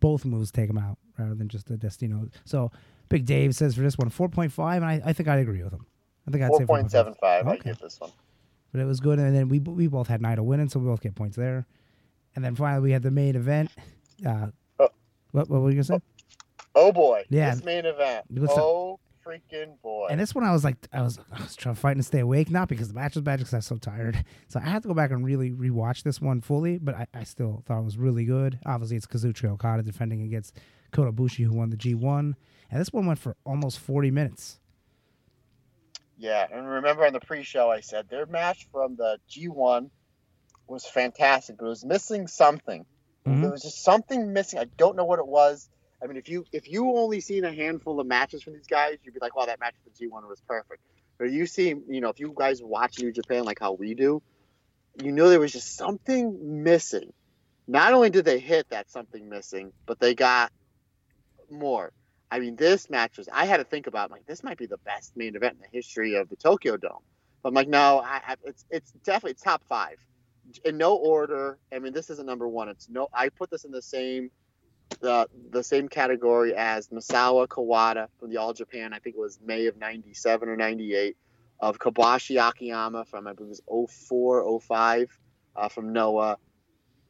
both 0.00 0.24
moves 0.24 0.50
take 0.52 0.68
him 0.70 0.78
out 0.78 0.98
rather 1.18 1.34
than 1.34 1.48
just 1.48 1.66
the 1.66 1.76
Destino. 1.76 2.28
So 2.44 2.70
Big 3.08 3.24
Dave 3.24 3.54
says 3.54 3.74
for 3.74 3.82
this 3.82 3.96
one 3.98 4.10
four 4.10 4.28
point 4.28 4.52
five, 4.52 4.82
and 4.82 4.90
I, 4.90 5.00
I 5.04 5.12
think 5.12 5.28
I'd 5.28 5.38
agree 5.40 5.62
with 5.62 5.72
him. 5.72 5.86
I 6.26 6.30
think 6.30 6.42
I'd 6.44 6.48
Four 6.48 6.58
say 6.58 6.66
point 6.66 6.90
seven 6.90 7.14
five. 7.20 7.46
I 7.46 7.52
Okay. 7.54 7.70
give 7.70 7.78
this 7.78 8.00
one. 8.00 8.10
But 8.72 8.80
it 8.80 8.84
was 8.84 9.00
good, 9.00 9.18
and 9.18 9.34
then 9.34 9.48
we 9.48 9.58
we 9.60 9.86
both 9.86 10.08
had 10.08 10.20
Naito 10.20 10.40
winning, 10.40 10.68
so 10.68 10.80
we 10.80 10.86
both 10.86 11.00
get 11.00 11.14
points 11.14 11.36
there. 11.36 11.66
And 12.34 12.44
then 12.44 12.54
finally 12.56 12.82
we 12.82 12.90
had 12.92 13.02
the 13.02 13.10
main 13.10 13.36
event. 13.36 13.70
Uh, 14.24 14.48
Oh. 14.78 14.88
what 15.32 15.48
what 15.48 15.62
were 15.62 15.70
you 15.70 15.76
gonna 15.76 15.84
say? 15.84 16.00
Oh 16.74 16.92
boy. 16.92 17.24
Yeah. 17.30 17.54
This 17.54 17.64
main 17.64 17.86
event. 17.86 18.26
Oh 18.50 18.98
freaking 19.24 19.80
boy. 19.82 20.06
And 20.10 20.20
this 20.20 20.34
one, 20.36 20.44
I 20.44 20.52
was 20.52 20.62
like, 20.62 20.76
I 20.92 21.02
was, 21.02 21.18
I 21.32 21.42
was 21.42 21.56
trying 21.56 21.74
to 21.74 21.80
fight 21.80 21.96
and 21.96 22.04
stay 22.06 22.20
awake, 22.20 22.48
not 22.48 22.68
because 22.68 22.86
the 22.88 22.94
match 22.94 23.16
was 23.16 23.22
bad, 23.22 23.40
because 23.40 23.52
I 23.54 23.56
was 23.56 23.66
so 23.66 23.76
tired. 23.76 24.24
So 24.48 24.60
I 24.60 24.68
had 24.68 24.82
to 24.82 24.88
go 24.88 24.94
back 24.94 25.10
and 25.10 25.24
really 25.24 25.50
rewatch 25.50 26.04
this 26.04 26.20
one 26.20 26.40
fully, 26.40 26.78
but 26.78 26.94
I, 26.94 27.06
I 27.12 27.24
still 27.24 27.64
thought 27.66 27.80
it 27.80 27.84
was 27.84 27.98
really 27.98 28.24
good. 28.24 28.60
Obviously, 28.64 28.96
it's 28.96 29.06
Kazuchika 29.06 29.50
Okada 29.50 29.82
defending 29.82 30.22
against 30.22 30.56
Kota 30.92 31.10
Ibushi, 31.10 31.44
who 31.44 31.54
won 31.54 31.70
the 31.70 31.76
G1, 31.76 32.34
and 32.70 32.80
this 32.80 32.92
one 32.92 33.06
went 33.06 33.18
for 33.18 33.36
almost 33.44 33.78
40 33.78 34.10
minutes. 34.10 34.58
Yeah, 36.18 36.46
and 36.50 36.66
remember 36.68 37.06
on 37.06 37.12
the 37.12 37.20
pre-show 37.20 37.70
I 37.70 37.80
said 37.80 38.08
their 38.08 38.26
match 38.26 38.68
from 38.72 38.96
the 38.96 39.18
G1 39.30 39.90
was 40.66 40.86
fantastic, 40.86 41.58
but 41.58 41.66
it 41.66 41.68
was 41.68 41.84
missing 41.84 42.26
something. 42.26 42.86
Mhm. 43.26 43.42
There 43.42 43.50
was 43.50 43.62
just 43.62 43.82
something 43.82 44.32
missing. 44.32 44.58
I 44.58 44.64
don't 44.64 44.96
know 44.96 45.04
what 45.04 45.18
it 45.18 45.26
was. 45.26 45.68
I 46.02 46.06
mean, 46.06 46.16
if 46.16 46.28
you 46.28 46.44
if 46.52 46.68
you 46.68 46.96
only 46.96 47.20
seen 47.20 47.44
a 47.44 47.52
handful 47.52 48.00
of 48.00 48.06
matches 48.06 48.42
from 48.42 48.54
these 48.54 48.66
guys, 48.66 48.98
you'd 49.02 49.14
be 49.14 49.20
like, 49.20 49.34
"Wow, 49.36 49.46
that 49.46 49.60
match 49.60 49.74
for 49.82 49.90
the 49.90 49.96
G1 49.96 50.28
was 50.28 50.40
perfect." 50.40 50.82
But 51.18 51.30
you 51.30 51.46
see, 51.46 51.68
you 51.68 52.00
know, 52.00 52.08
if 52.08 52.20
you 52.20 52.34
guys 52.36 52.62
watch 52.62 52.98
New 52.98 53.12
Japan 53.12 53.44
like 53.44 53.58
how 53.58 53.72
we 53.72 53.94
do, 53.94 54.22
you 55.02 55.12
know 55.12 55.28
there 55.28 55.40
was 55.40 55.52
just 55.52 55.76
something 55.76 56.62
missing. 56.62 57.12
Not 57.66 57.92
only 57.94 58.10
did 58.10 58.24
they 58.24 58.38
hit 58.38 58.68
that 58.70 58.90
something 58.90 59.28
missing, 59.28 59.72
but 59.86 59.98
they 59.98 60.14
got 60.14 60.52
more. 61.50 61.92
I 62.30 62.40
mean, 62.40 62.56
this 62.56 62.90
match 62.90 63.18
was. 63.18 63.28
I 63.32 63.46
had 63.46 63.58
to 63.58 63.64
think 63.64 63.86
about 63.86 64.10
like 64.10 64.26
this 64.26 64.42
might 64.42 64.58
be 64.58 64.66
the 64.66 64.78
best 64.78 65.16
main 65.16 65.36
event 65.36 65.54
in 65.54 65.60
the 65.60 65.76
history 65.76 66.14
of 66.14 66.28
the 66.28 66.36
Tokyo 66.36 66.76
Dome. 66.76 67.02
But 67.42 67.50
I'm 67.50 67.54
like, 67.54 67.68
no, 67.68 68.00
I, 68.04 68.20
I, 68.26 68.36
it's 68.44 68.64
it's 68.70 68.90
definitely 69.04 69.34
top 69.34 69.62
five 69.68 69.96
in 70.64 70.76
no 70.76 70.96
order. 70.96 71.58
I 71.72 71.78
mean, 71.78 71.92
this 71.92 72.10
isn't 72.10 72.26
number 72.26 72.48
one. 72.48 72.68
It's 72.68 72.88
no. 72.88 73.08
I 73.12 73.28
put 73.28 73.50
this 73.50 73.64
in 73.64 73.70
the 73.70 73.82
same 73.82 74.30
the 75.00 75.28
the 75.50 75.62
same 75.62 75.88
category 75.88 76.54
as 76.54 76.88
Misawa 76.88 77.46
Kawada 77.46 78.08
from 78.18 78.30
the 78.30 78.38
All 78.38 78.52
Japan. 78.52 78.92
I 78.92 78.98
think 78.98 79.16
it 79.16 79.20
was 79.20 79.38
May 79.44 79.66
of 79.66 79.76
'97 79.76 80.48
or 80.48 80.56
'98. 80.56 81.16
Of 81.58 81.78
Kobashi 81.78 82.38
Akiyama 82.38 83.06
from 83.06 83.26
I 83.26 83.32
believe 83.32 83.54
it 83.56 83.62
was 83.66 83.90
04, 84.08 84.60
05 84.60 85.18
uh, 85.56 85.68
from 85.70 85.94
Noah. 85.94 86.36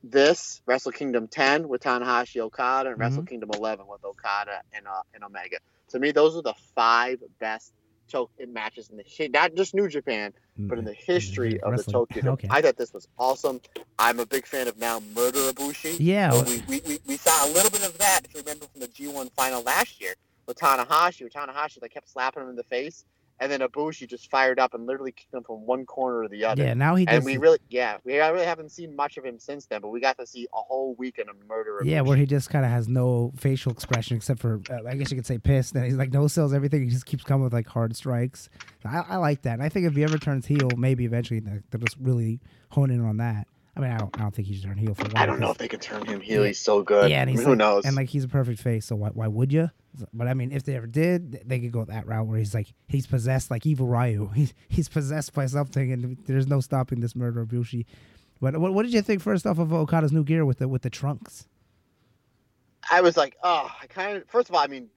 This 0.03 0.63
Wrestle 0.67 0.93
Kingdom 0.93 1.29
10 1.29 1.69
with 1.69 1.83
Tanahashi 1.83 2.41
Okada 2.41 2.91
and 2.91 2.99
Wrestle 2.99 3.23
mhm. 3.23 3.29
Kingdom 3.29 3.51
11 3.55 3.87
with 3.89 4.05
Okada 4.05 4.61
and 4.73 4.87
uh, 4.87 5.03
and 5.15 5.25
Omega. 5.25 5.59
To 5.91 5.99
me, 5.99 6.13
those 6.13 6.37
are 6.37 6.43
the 6.43 6.55
five 6.75 7.19
best 7.41 7.73
choke 8.09 8.31
eh, 8.41 8.47
matches 8.47 8.89
in 8.89 8.97
the 8.97 9.29
not 9.29 9.55
just 9.55 9.75
New 9.75 9.89
Japan, 9.89 10.33
mm, 10.59 10.69
but 10.69 10.79
in 10.79 10.85
the 10.85 10.93
mm, 10.93 11.05
history 11.07 11.55
mm, 11.55 11.57
of 11.57 11.63
the 11.63 11.71
Wrestling. 11.71 11.93
Tokyo 11.93 12.23
Dome. 12.23 12.33
Okay. 12.35 12.49
I 12.51 12.63
thought 12.63 12.77
this 12.77 12.93
was 12.93 13.09
awesome. 13.19 13.61
I'm 13.99 14.21
a 14.21 14.27
big 14.27 14.47
fan 14.47 14.69
of 14.69 14.79
now 14.79 15.01
Murder 15.15 15.53
Ibushi. 15.53 15.97
Yeah, 15.99 16.31
So 16.31 16.43
we, 16.45 16.63
we, 16.69 16.81
we, 16.87 16.99
we 17.07 17.17
saw 17.17 17.47
a 17.47 17.51
little 17.53 17.71
bit 17.71 17.85
of 17.85 17.97
that, 17.99 18.21
if 18.25 18.35
you 18.35 18.41
remember 18.41 18.67
from 18.67 18.81
the 18.81 18.89
G1 18.89 19.33
final 19.33 19.63
last 19.63 20.01
year 20.01 20.15
with 20.47 20.59
Tanahashi. 20.59 21.25
With 21.25 21.33
Tanahashi, 21.33 21.81
they 21.81 21.89
kept 21.89 22.09
slapping 22.09 22.43
him 22.43 22.49
in 22.51 22.57
the 22.57 22.65
face, 22.65 23.05
and 23.39 23.53
then 23.53 23.61
Ibushi 23.61 24.09
just 24.09 24.31
fired 24.31 24.59
up 24.59 24.73
and 24.75 24.87
literally 24.87 25.13
kicked 25.13 25.35
him 25.35 25.43
from 25.43 25.67
one 25.67 25.85
corner 25.85 26.23
to 26.23 26.29
the 26.29 26.45
other. 26.45 26.65
yeah. 26.65 26.75
Now 26.75 26.95
he 26.95 27.05
does. 27.05 27.17
And 27.17 27.25
we 27.25 27.37
really, 27.37 27.59
yeah, 27.69 27.99
we 28.05 28.19
really 28.19 28.47
haven't 28.47 28.71
seen 28.71 28.97
much 28.97 29.17
of 29.19 29.25
him 29.25 29.39
since 29.39 29.67
then, 29.67 29.83
but 29.83 29.89
we 29.89 30.01
got 30.01 30.19
to 30.19 30.27
see 30.27 30.47
a 30.55 30.57
whole 30.57 30.95
weekend 30.95 31.29
of 31.29 31.37
Murder 31.47 31.81
yeah, 31.85 32.01
where 32.01 32.17
he 32.17 32.25
just 32.25 32.49
kind 32.49 32.65
of 32.65 32.71
has 32.71 32.89
no 32.89 33.33
facial 33.37 33.73
expression 33.73 34.17
except 34.17 34.41
for, 34.41 34.61
uh, 34.71 34.89
I 34.89 34.95
guess 34.95 35.11
you 35.11 35.17
could 35.17 35.27
say 35.27 35.39
pissed. 35.39 35.75
And 35.75 35.85
he's 35.85 35.97
like 35.97 36.13
no 36.13 36.29
sells 36.29 36.55
everything. 36.55 36.85
He 36.85 36.91
just 36.91 37.07
keeps 37.07 37.25
coming 37.25 37.45
with 37.45 37.53
like 37.53 37.67
hard 37.67 37.95
strikes. 37.95 38.49
I, 38.85 39.05
I 39.09 39.17
like 39.17 39.43
that. 39.43 39.55
And 39.55 39.63
I 39.63 39.69
think 39.69 39.87
if 39.87 39.95
he 39.95 40.05
ever 40.05 40.19
turns 40.19 40.47
heel, 40.47 40.71
maybe 40.77 41.05
eventually 41.05 41.41
they'll 41.41 41.81
just 41.81 41.97
really 42.01 42.41
hone 42.71 42.91
in 42.91 43.05
on 43.05 43.19
that. 43.19 43.47
I 43.77 43.81
mean, 43.81 43.91
I 43.91 43.99
don't, 43.99 44.17
I 44.19 44.23
don't 44.23 44.35
think 44.35 44.49
he 44.49 44.55
should 44.55 44.65
turn 44.65 44.79
heel 44.79 44.95
for. 44.95 45.07
a 45.07 45.11
I 45.19 45.27
don't 45.27 45.39
know 45.39 45.51
if 45.51 45.59
they 45.59 45.69
can 45.69 45.81
turn 45.81 46.07
him 46.07 46.21
heel. 46.21 46.43
He's 46.45 46.59
so 46.59 46.83
good. 46.83 47.11
Yeah, 47.11 47.21
and 47.21 47.29
I 47.29 47.33
mean, 47.33 47.37
he's 47.37 47.45
who 47.45 47.51
like- 47.51 47.59
knows? 47.59 47.85
And 47.85 47.95
like 47.95 48.09
he's 48.09 48.25
a 48.25 48.29
perfect 48.29 48.61
face, 48.61 48.87
so 48.87 48.97
why, 48.97 49.11
why 49.11 49.27
would 49.29 49.53
you? 49.53 49.71
But 50.13 50.29
I 50.29 50.35
mean, 50.35 50.51
if 50.53 50.65
they 50.65 50.77
ever 50.77 50.87
did, 50.87 51.43
they 51.47 51.59
could 51.61 51.73
go 51.73 51.85
that 51.85 52.07
route 52.07 52.27
where 52.27 52.39
he's 52.39 52.55
like 52.55 52.69
he's 52.89 53.07
possessed, 53.07 53.51
like 53.51 53.67
evil 53.67 53.87
Ryu. 53.87 54.29
He's 54.35 54.55
he's 54.69 54.89
possessed 54.89 55.33
by 55.35 55.47
something, 55.47 55.93
and 55.93 56.17
there's 56.27 56.47
no 56.47 56.61
stopping 56.61 57.01
this 57.01 57.15
murder 57.17 57.41
of 57.41 57.49
Bushi. 57.49 57.87
But 58.41 58.59
what, 58.59 58.75
what 58.75 58.83
did 58.83 58.93
you 58.93 59.01
think 59.03 59.23
first 59.23 59.47
off 59.47 59.59
of 59.59 59.73
Okada's 59.73 60.13
new 60.13 60.23
gear 60.25 60.45
with 60.45 60.59
the 60.59 60.69
with 60.69 60.83
the 60.83 60.91
trunks? 60.91 61.47
I 62.91 63.01
was 63.01 63.17
like, 63.17 63.37
oh, 63.43 63.71
I 63.83 63.87
kind 63.87 64.19
of. 64.19 64.29
First 64.29 64.49
of 64.49 64.55
all, 64.55 64.61
I 64.63 64.67
mean, 64.67 64.89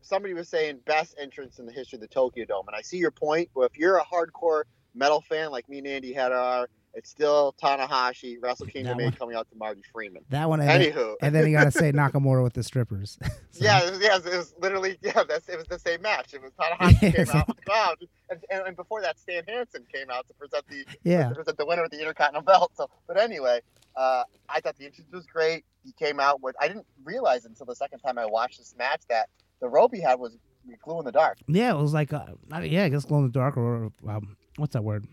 somebody 0.00 0.34
was 0.34 0.48
saying 0.48 0.80
best 0.86 1.14
entrance 1.20 1.58
in 1.58 1.66
the 1.66 1.72
history 1.72 1.96
of 1.98 2.00
the 2.00 2.08
Tokyo 2.08 2.44
Dome, 2.46 2.66
and 2.68 2.76
I 2.76 2.80
see 2.82 2.96
your 2.96 3.10
point. 3.10 3.50
But 3.54 3.62
if 3.70 3.78
you're 3.78 3.98
a 3.98 4.04
hardcore 4.04 4.62
metal 4.94 5.20
fan 5.20 5.50
like 5.50 5.68
me 5.68 5.78
and 5.78 5.86
Andy 5.86 6.12
had 6.12 6.32
are, 6.32 6.68
it's 6.94 7.08
still 7.10 7.54
Tanahashi, 7.62 8.36
Wrestle 8.42 8.66
Kingdom 8.66 8.98
That 8.98 9.02
8 9.04 9.06
one. 9.06 9.12
coming 9.14 9.36
out 9.36 9.48
to 9.50 9.56
Marty 9.56 9.82
Friedman. 9.92 10.22
That 10.30 10.48
one, 10.48 10.60
and 10.60 10.68
then, 10.68 10.80
Anywho, 10.92 11.14
and 11.22 11.34
then 11.34 11.46
you 11.46 11.52
got 11.56 11.64
to 11.64 11.70
say 11.70 11.92
Nakamura 11.92 12.42
with 12.42 12.54
the 12.54 12.62
strippers. 12.62 13.18
So- 13.52 13.64
yeah, 13.64 13.80
it 13.84 13.90
was, 13.90 14.00
yeah, 14.00 14.16
it 14.16 14.36
was 14.36 14.54
literally 14.60 14.96
yeah, 15.02 15.22
that's 15.28 15.48
it 15.48 15.58
was 15.58 15.66
the 15.66 15.78
same 15.78 16.02
match. 16.02 16.34
It 16.34 16.40
was 16.42 16.52
Tanahashi 16.52 17.12
came 17.16 17.36
out 17.36 17.48
with 17.48 17.56
the 17.56 17.62
crowd, 17.62 17.96
and, 18.30 18.40
and, 18.50 18.66
and 18.68 18.76
before 18.76 19.00
that, 19.02 19.18
Stan 19.18 19.42
Hansen 19.48 19.84
came 19.92 20.08
out 20.10 20.26
to 20.28 20.34
present 20.34 20.64
the 20.68 20.84
yeah. 21.04 21.28
to 21.28 21.34
present 21.34 21.58
the 21.58 21.66
winner 21.66 21.84
of 21.84 21.90
the 21.90 21.98
Intercontinental 21.98 22.42
Belt. 22.42 22.72
So, 22.74 22.88
but 23.06 23.18
anyway, 23.18 23.60
uh, 23.96 24.22
I 24.48 24.60
thought 24.60 24.76
the 24.76 24.86
entrance 24.86 25.10
was 25.12 25.26
great. 25.26 25.64
He 25.84 25.92
came 25.92 26.20
out 26.20 26.40
with 26.42 26.54
I 26.60 26.68
didn't 26.68 26.86
realize 27.04 27.44
until 27.44 27.66
the 27.66 27.74
second 27.76 27.98
time 28.00 28.18
I 28.18 28.26
watched 28.26 28.58
this 28.58 28.74
match 28.78 29.02
that 29.08 29.28
the 29.60 29.68
rope 29.68 29.92
he 29.94 30.00
had 30.00 30.18
was 30.18 30.36
glue 30.84 31.00
in 31.00 31.04
the 31.04 31.12
dark. 31.12 31.38
Yeah, 31.48 31.72
it 31.72 31.76
was 31.80 31.92
like, 31.92 32.12
uh, 32.12 32.26
I- 32.52 32.62
yeah, 32.64 32.84
I 32.84 32.88
guess 32.88 33.04
glow 33.04 33.18
in 33.18 33.24
the 33.24 33.30
dark 33.30 33.56
or 33.56 33.90
um, 34.08 34.36
what's 34.56 34.72
that 34.74 34.84
word? 34.84 35.06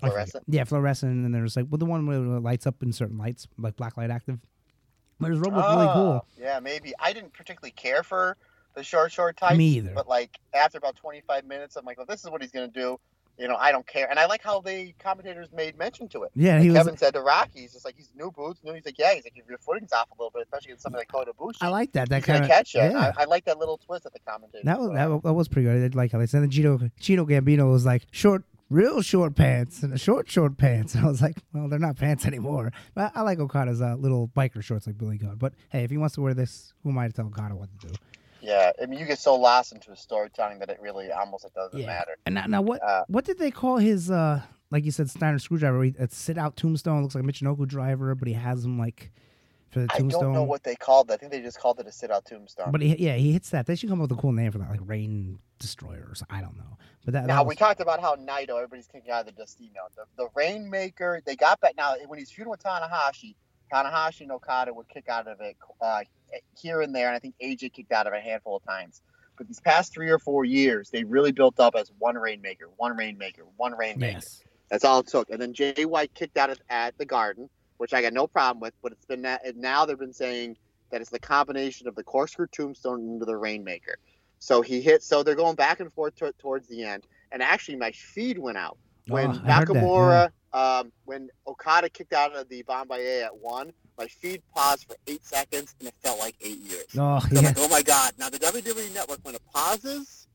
Fluorescent? 0.00 0.44
Yeah, 0.48 0.64
fluorescent. 0.64 1.12
And 1.12 1.24
then 1.24 1.32
there's 1.32 1.56
like, 1.56 1.66
well, 1.70 1.78
the 1.78 1.86
one 1.86 2.06
where 2.06 2.18
it 2.18 2.40
lights 2.40 2.66
up 2.66 2.82
in 2.82 2.92
certain 2.92 3.18
lights, 3.18 3.46
like 3.58 3.76
black 3.76 3.96
light 3.96 4.10
active. 4.10 4.38
But 5.18 5.30
his 5.30 5.38
robe 5.38 5.54
was 5.54 5.64
really 5.74 5.88
oh, 5.88 5.92
cool. 5.92 6.02
Oh, 6.02 6.24
Yeah, 6.38 6.60
maybe. 6.60 6.92
I 6.98 7.12
didn't 7.12 7.34
particularly 7.34 7.72
care 7.72 8.02
for 8.02 8.36
the 8.74 8.82
short, 8.82 9.12
short 9.12 9.36
tights. 9.36 9.58
Me 9.58 9.66
either. 9.76 9.92
But 9.94 10.08
like 10.08 10.38
after 10.54 10.78
about 10.78 10.96
25 10.96 11.44
minutes, 11.44 11.76
I'm 11.76 11.84
like, 11.84 11.98
well, 11.98 12.06
this 12.06 12.24
is 12.24 12.30
what 12.30 12.40
he's 12.40 12.50
gonna 12.50 12.68
do. 12.68 12.98
You 13.38 13.48
know, 13.48 13.56
I 13.56 13.72
don't 13.72 13.86
care. 13.86 14.08
And 14.10 14.18
I 14.18 14.26
like 14.26 14.42
how 14.42 14.60
the 14.60 14.92
commentators 14.98 15.48
made 15.50 15.78
mention 15.78 16.08
to 16.08 16.24
it. 16.24 16.30
Yeah, 16.34 16.54
Like 16.54 16.62
he 16.62 16.68
was. 16.68 16.78
Kevin 16.78 16.96
said 16.98 17.14
to 17.14 17.22
Rocky, 17.22 17.60
he's 17.60 17.72
just 17.72 17.86
like, 17.86 17.96
he's 17.96 18.10
new 18.14 18.30
boots. 18.30 18.60
New. 18.62 18.74
He's 18.74 18.84
like, 18.84 18.98
yeah. 18.98 19.14
He's 19.14 19.24
like, 19.24 19.32
if 19.34 19.48
your 19.48 19.56
footing's 19.56 19.94
off 19.94 20.10
a 20.10 20.14
little 20.14 20.30
bit, 20.30 20.42
especially 20.42 20.72
with 20.72 20.82
something 20.82 20.98
like 20.98 21.08
Kota 21.08 21.32
Ibushi, 21.32 21.56
I 21.62 21.68
like 21.68 21.92
that. 21.92 22.10
That 22.10 22.22
kind 22.22 22.42
of 22.42 22.50
catch 22.50 22.74
you. 22.74 22.82
Yeah. 22.82 23.12
I, 23.16 23.22
I 23.22 23.24
like 23.24 23.46
that 23.46 23.58
little 23.58 23.78
twist 23.78 24.04
at 24.04 24.12
the 24.12 24.18
commentators. 24.26 24.66
That 24.66 24.78
was 24.78 24.90
that, 24.90 25.22
that 25.22 25.32
was 25.32 25.48
pretty 25.48 25.68
good. 25.68 25.76
I 25.76 25.80
did 25.80 25.94
like 25.94 26.12
how 26.12 26.18
they 26.18 26.26
said. 26.26 26.42
And 26.42 26.52
Chino 26.52 26.90
Chino 27.00 27.24
Gambino 27.24 27.70
was 27.70 27.86
like 27.86 28.02
short, 28.10 28.44
real 28.70 29.02
short 29.02 29.34
pants 29.34 29.82
and 29.82 29.92
a 29.92 29.98
short 29.98 30.30
short 30.30 30.56
pants. 30.56 30.94
And 31.00 31.04
I 31.04 31.08
was 31.08 31.20
like, 31.20 31.36
well, 31.52 31.68
they're 31.68 31.78
not 31.78 31.96
pants 31.96 32.24
anymore. 32.24 32.72
But 32.94 33.12
I 33.14 33.22
like 33.22 33.38
Okada's 33.38 33.82
uh, 33.82 33.96
little 33.96 34.28
biker 34.28 34.62
shorts 34.62 34.86
like 34.86 34.96
Billy 34.96 35.18
Gunn. 35.18 35.36
But 35.36 35.52
hey, 35.68 35.84
if 35.84 35.90
he 35.90 35.98
wants 35.98 36.14
to 36.14 36.22
wear 36.22 36.32
this, 36.32 36.72
who 36.82 36.90
am 36.90 36.98
I 36.98 37.06
to 37.08 37.12
tell 37.12 37.26
Okada 37.26 37.54
what 37.54 37.68
to 37.80 37.88
do? 37.88 37.94
Yeah, 38.40 38.70
I 38.82 38.86
mean, 38.86 38.98
you 38.98 39.04
get 39.04 39.18
so 39.18 39.36
lost 39.36 39.72
into 39.72 39.90
his 39.90 40.00
storytelling 40.00 40.60
that 40.60 40.70
it 40.70 40.78
really 40.80 41.12
almost 41.12 41.44
it 41.44 41.52
doesn't 41.52 41.78
Yeah. 41.78 41.86
matter. 41.86 42.16
And 42.24 42.34
now, 42.36 42.46
now 42.46 42.62
what 42.62 42.82
Uh, 42.82 43.04
what 43.08 43.26
did 43.26 43.38
they 43.38 43.50
call 43.50 43.76
his 43.76 44.10
uh 44.10 44.40
like 44.70 44.84
you 44.84 44.92
said 44.92 45.10
Steiner 45.10 45.38
screwdriver? 45.38 45.82
He, 45.82 45.94
a 45.98 46.08
sit 46.08 46.38
out 46.38 46.56
tombstone 46.56 47.02
looks 47.02 47.14
like 47.14 47.24
a 47.24 47.26
Michinoku 47.26 47.66
driver, 47.66 48.14
but 48.14 48.28
he 48.28 48.34
has 48.34 48.64
him 48.64 48.78
like 48.78 49.10
for 49.70 49.80
the 49.80 49.88
tombstone. 49.88 50.20
I 50.22 50.24
don't 50.26 50.32
know 50.34 50.42
what 50.44 50.62
they 50.64 50.74
called 50.74 51.10
it. 51.10 51.14
I 51.14 51.16
think 51.16 51.32
they 51.32 51.42
just 51.42 51.58
called 51.60 51.78
it 51.80 51.86
a 51.86 51.92
sit-out 51.92 52.24
tombstone. 52.24 52.72
But 52.72 52.80
he, 52.80 52.96
yeah, 52.98 53.14
he 53.14 53.30
hits 53.32 53.50
that. 53.50 53.66
They 53.66 53.76
should 53.76 53.88
come 53.88 54.00
up 54.00 54.10
with 54.10 54.18
a 54.18 54.20
cool 54.20 54.32
name 54.32 54.50
for 54.50 54.58
that, 54.58 54.68
like 54.70 54.80
Rain 54.82 55.38
Destroyer 55.60 56.06
or 56.08 56.14
something. 56.14 56.36
I 56.36 56.40
don't 56.40 56.56
know. 56.56 56.78
But 57.04 57.12
that, 57.14 57.20
that 57.22 57.26
now 57.28 57.44
was- 57.44 57.50
we 57.50 57.56
talked 57.56 57.80
about 57.80 58.00
how 58.00 58.16
Naito, 58.16 58.56
everybody's 58.56 58.88
kicking 58.88 59.10
out 59.10 59.20
of 59.20 59.26
the 59.26 59.42
Destino. 59.42 59.82
The, 59.94 60.04
the 60.16 60.28
Rainmaker, 60.34 61.22
they 61.24 61.36
got 61.36 61.60
back. 61.60 61.74
Now 61.76 61.94
when 62.06 62.18
he's 62.18 62.30
feuding 62.30 62.50
with 62.50 62.62
Tanahashi, 62.62 63.34
Tanahashi 63.72 64.22
and 64.22 64.32
Okada 64.32 64.74
would 64.74 64.88
kick 64.88 65.08
out 65.08 65.28
of 65.28 65.40
it 65.40 65.56
uh, 65.80 66.00
here 66.60 66.80
and 66.80 66.94
there, 66.94 67.06
and 67.06 67.14
I 67.16 67.20
think 67.20 67.34
AJ 67.42 67.72
kicked 67.72 67.92
out 67.92 68.06
of 68.06 68.12
it 68.12 68.16
a 68.16 68.20
handful 68.20 68.56
of 68.56 68.64
times. 68.64 69.02
But 69.38 69.46
these 69.46 69.60
past 69.60 69.92
three 69.94 70.10
or 70.10 70.18
four 70.18 70.44
years, 70.44 70.90
they 70.90 71.04
really 71.04 71.32
built 71.32 71.60
up 71.60 71.74
as 71.74 71.90
one 71.98 72.16
Rainmaker, 72.16 72.66
one 72.76 72.96
Rainmaker, 72.96 73.44
one 73.56 73.76
Rainmaker. 73.76 74.12
yes. 74.18 74.42
That's 74.70 74.84
all 74.84 75.00
it 75.00 75.06
took. 75.08 75.30
And 75.30 75.40
then 75.40 75.52
Jay 75.52 75.84
White 75.84 76.12
kicked 76.14 76.36
out 76.36 76.50
at, 76.50 76.58
at 76.68 76.96
the 76.98 77.04
Garden, 77.06 77.48
which 77.78 77.92
I 77.94 78.02
got 78.02 78.12
no 78.12 78.26
problem 78.26 78.60
with. 78.60 78.74
But 78.82 78.92
it's 78.92 79.04
been 79.04 79.22
that, 79.22 79.44
and 79.46 79.56
now 79.56 79.84
they've 79.86 79.98
been 79.98 80.12
saying 80.12 80.56
that 80.90 81.00
it's 81.00 81.10
the 81.10 81.18
combination 81.18 81.88
of 81.88 81.94
the 81.94 82.04
corkscrew 82.04 82.46
tombstone 82.52 83.00
into 83.08 83.24
the 83.24 83.36
Rainmaker. 83.36 83.96
So 84.40 84.62
he 84.62 84.80
hit. 84.80 85.02
So 85.02 85.22
they're 85.22 85.34
going 85.36 85.54
back 85.54 85.80
and 85.80 85.92
forth 85.92 86.16
to, 86.16 86.32
towards 86.38 86.66
the 86.66 86.82
end. 86.82 87.06
And 87.30 87.42
actually, 87.42 87.76
my 87.76 87.92
feed 87.92 88.38
went 88.38 88.58
out 88.58 88.76
when 89.06 89.26
Oh, 89.26 89.30
I 89.30 89.34
heard 89.34 89.44
that, 89.44 89.68
Nakamura, 89.68 90.30
um, 90.52 90.92
when 91.04 91.28
Okada 91.46 91.88
kicked 91.88 92.12
out 92.12 92.34
of 92.34 92.48
the 92.48 92.62
Bombaye 92.64 93.22
at 93.22 93.36
one. 93.36 93.72
My 93.98 94.06
feed 94.08 94.42
paused 94.54 94.86
for 94.88 94.96
eight 95.06 95.22
seconds, 95.24 95.74
and 95.78 95.86
it 95.88 95.94
felt 96.02 96.18
like 96.18 96.34
eight 96.40 96.58
years. 96.58 96.86
Oh, 96.98 97.20
So 97.20 97.28
yeah. 97.32 97.48
like, 97.48 97.58
oh 97.58 97.68
my 97.68 97.82
god! 97.82 98.12
Now 98.18 98.30
the 98.30 98.38
WWE 98.38 98.92
Network, 98.94 99.18
when 99.22 99.34
it 99.34 99.42
pauses, 99.52 100.26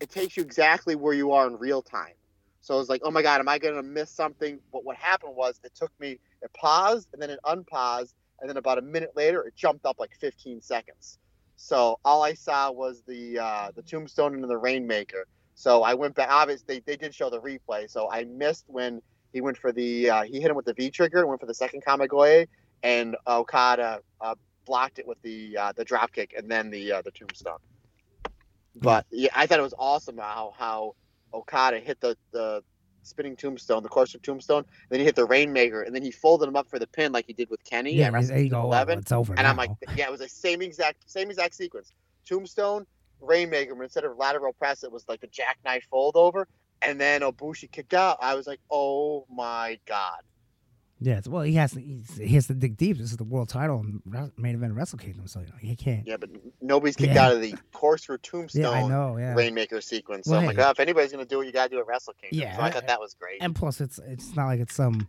it 0.00 0.10
takes 0.10 0.36
you 0.36 0.42
exactly 0.42 0.96
where 0.96 1.14
you 1.14 1.30
are 1.30 1.46
in 1.46 1.56
real 1.56 1.82
time. 1.82 2.14
So 2.62 2.74
I 2.74 2.78
was 2.78 2.88
like, 2.88 3.00
oh 3.04 3.10
my 3.12 3.22
god, 3.22 3.38
am 3.40 3.48
I 3.48 3.58
going 3.58 3.76
to 3.76 3.82
miss 3.82 4.10
something? 4.10 4.58
But 4.72 4.84
what 4.84 4.96
happened 4.96 5.34
was 5.36 5.60
it 5.64 5.72
took 5.74 5.90
me, 6.00 6.18
it 6.42 6.52
paused 6.52 7.08
and 7.12 7.22
then 7.22 7.30
it 7.30 7.38
unpaused, 7.44 8.14
and 8.40 8.48
then 8.50 8.56
about 8.56 8.78
a 8.78 8.82
minute 8.82 9.12
later, 9.16 9.42
it 9.42 9.54
jumped 9.56 9.86
up 9.86 9.98
like 10.00 10.10
15 10.20 10.60
seconds. 10.60 11.18
So 11.62 12.00
all 12.04 12.24
I 12.24 12.34
saw 12.34 12.72
was 12.72 13.04
the 13.06 13.38
uh, 13.38 13.70
the 13.72 13.82
tombstone 13.82 14.34
and 14.34 14.50
the 14.50 14.58
Rainmaker. 14.58 15.28
So 15.54 15.84
I 15.84 15.94
went 15.94 16.16
back. 16.16 16.28
Obviously, 16.28 16.64
they, 16.66 16.80
they 16.84 16.96
did 16.96 17.14
show 17.14 17.30
the 17.30 17.40
replay. 17.40 17.88
So 17.88 18.10
I 18.10 18.24
missed 18.24 18.64
when 18.66 19.00
he 19.32 19.40
went 19.40 19.56
for 19.56 19.70
the 19.70 20.10
uh, 20.10 20.22
he 20.24 20.40
hit 20.40 20.50
him 20.50 20.56
with 20.56 20.64
the 20.64 20.74
V 20.74 20.90
trigger 20.90 21.20
and 21.20 21.28
went 21.28 21.40
for 21.40 21.46
the 21.46 21.54
second 21.54 21.84
Kamigoye, 21.84 22.48
and 22.82 23.16
Okada 23.28 24.00
uh, 24.20 24.34
blocked 24.66 24.98
it 24.98 25.06
with 25.06 25.22
the 25.22 25.56
uh, 25.56 25.72
the 25.76 25.84
drop 25.84 26.10
kick 26.12 26.34
and 26.36 26.50
then 26.50 26.68
the 26.68 26.94
uh, 26.94 27.02
the 27.02 27.12
tombstone. 27.12 27.58
But 28.74 29.06
yeah, 29.12 29.30
I 29.32 29.46
thought 29.46 29.60
it 29.60 29.62
was 29.62 29.74
awesome 29.78 30.18
how 30.18 30.54
how 30.58 30.96
Okada 31.32 31.78
hit 31.78 32.00
the 32.00 32.16
the 32.32 32.64
spinning 33.02 33.36
tombstone, 33.36 33.82
the 33.82 33.88
corkscrew 33.88 34.20
tombstone, 34.20 34.64
then 34.90 35.00
he 35.00 35.04
hit 35.04 35.16
the 35.16 35.24
rainmaker, 35.24 35.82
and 35.82 35.94
then 35.94 36.02
he 36.02 36.10
folded 36.10 36.48
him 36.48 36.56
up 36.56 36.68
for 36.68 36.78
the 36.78 36.86
pin 36.86 37.12
like 37.12 37.26
he 37.26 37.32
did 37.32 37.50
with 37.50 37.62
Kenny 37.64 37.94
Yeah, 37.94 38.18
you 38.20 38.48
go. 38.48 38.62
11. 38.62 38.98
it's 39.00 39.12
over 39.12 39.34
And 39.34 39.42
now. 39.44 39.50
I'm 39.50 39.56
like, 39.56 39.70
yeah, 39.96 40.06
it 40.06 40.10
was 40.10 40.20
the 40.20 40.28
same 40.28 40.62
exact 40.62 41.08
same 41.10 41.30
exact 41.30 41.54
sequence. 41.54 41.92
Tombstone, 42.26 42.86
Rainmaker, 43.20 43.74
but 43.74 43.82
instead 43.84 44.04
of 44.04 44.16
lateral 44.16 44.52
press, 44.52 44.84
it 44.84 44.92
was 44.92 45.04
like 45.08 45.20
the 45.20 45.26
jackknife 45.28 45.84
fold 45.90 46.16
over, 46.16 46.46
and 46.80 47.00
then 47.00 47.22
Ibushi 47.22 47.70
kicked 47.70 47.94
out. 47.94 48.18
I 48.20 48.34
was 48.34 48.46
like, 48.46 48.60
oh 48.70 49.26
my 49.30 49.78
god. 49.86 50.20
Yeah, 51.02 51.20
well, 51.26 51.42
he 51.42 51.54
has 51.54 51.72
to 51.72 51.80
he 51.80 52.34
has 52.34 52.46
to 52.46 52.54
dig 52.54 52.76
deep. 52.76 52.98
This 52.98 53.10
is 53.10 53.16
the 53.16 53.24
world 53.24 53.48
title 53.48 53.80
and 53.80 54.00
main 54.36 54.54
event 54.54 54.70
of 54.72 54.76
Wrestle 54.76 54.98
Kingdom, 54.98 55.26
so 55.26 55.40
you 55.40 55.46
know 55.46 55.52
he 55.60 55.74
can't. 55.76 56.06
Yeah, 56.06 56.16
but 56.16 56.30
nobody's 56.60 56.96
kicked 56.96 57.14
Yeah. 57.14 57.26
out 57.26 57.32
of 57.32 57.40
the 57.40 57.54
course 57.72 58.04
through 58.04 58.18
Tombstone 58.18 58.62
Yeah, 58.62 58.70
I 58.70 58.86
know. 58.88 59.16
Yeah, 59.16 59.34
Rainmaker 59.34 59.80
sequence. 59.80 60.26
So 60.26 60.32
Well, 60.32 60.40
I'm 60.40 60.46
like, 60.46 60.58
oh, 60.58 60.70
if 60.70 60.80
anybody's 60.80 61.10
gonna 61.12 61.24
do 61.24 61.40
it, 61.40 61.46
you 61.46 61.52
gotta 61.52 61.70
do 61.70 61.78
it 61.80 61.86
Wrestle 61.86 62.14
Kingdom. 62.20 62.38
Yeah, 62.40 62.56
So 62.56 62.62
I 62.62 62.66
I- 62.66 62.70
thought 62.70 62.86
that 62.86 63.00
was 63.00 63.14
great. 63.14 63.38
and 63.42 63.54
plus 63.54 63.80
it's 63.80 63.98
it's 64.06 64.34
not 64.36 64.46
like 64.46 64.60
it's 64.60 64.74
some. 64.74 65.08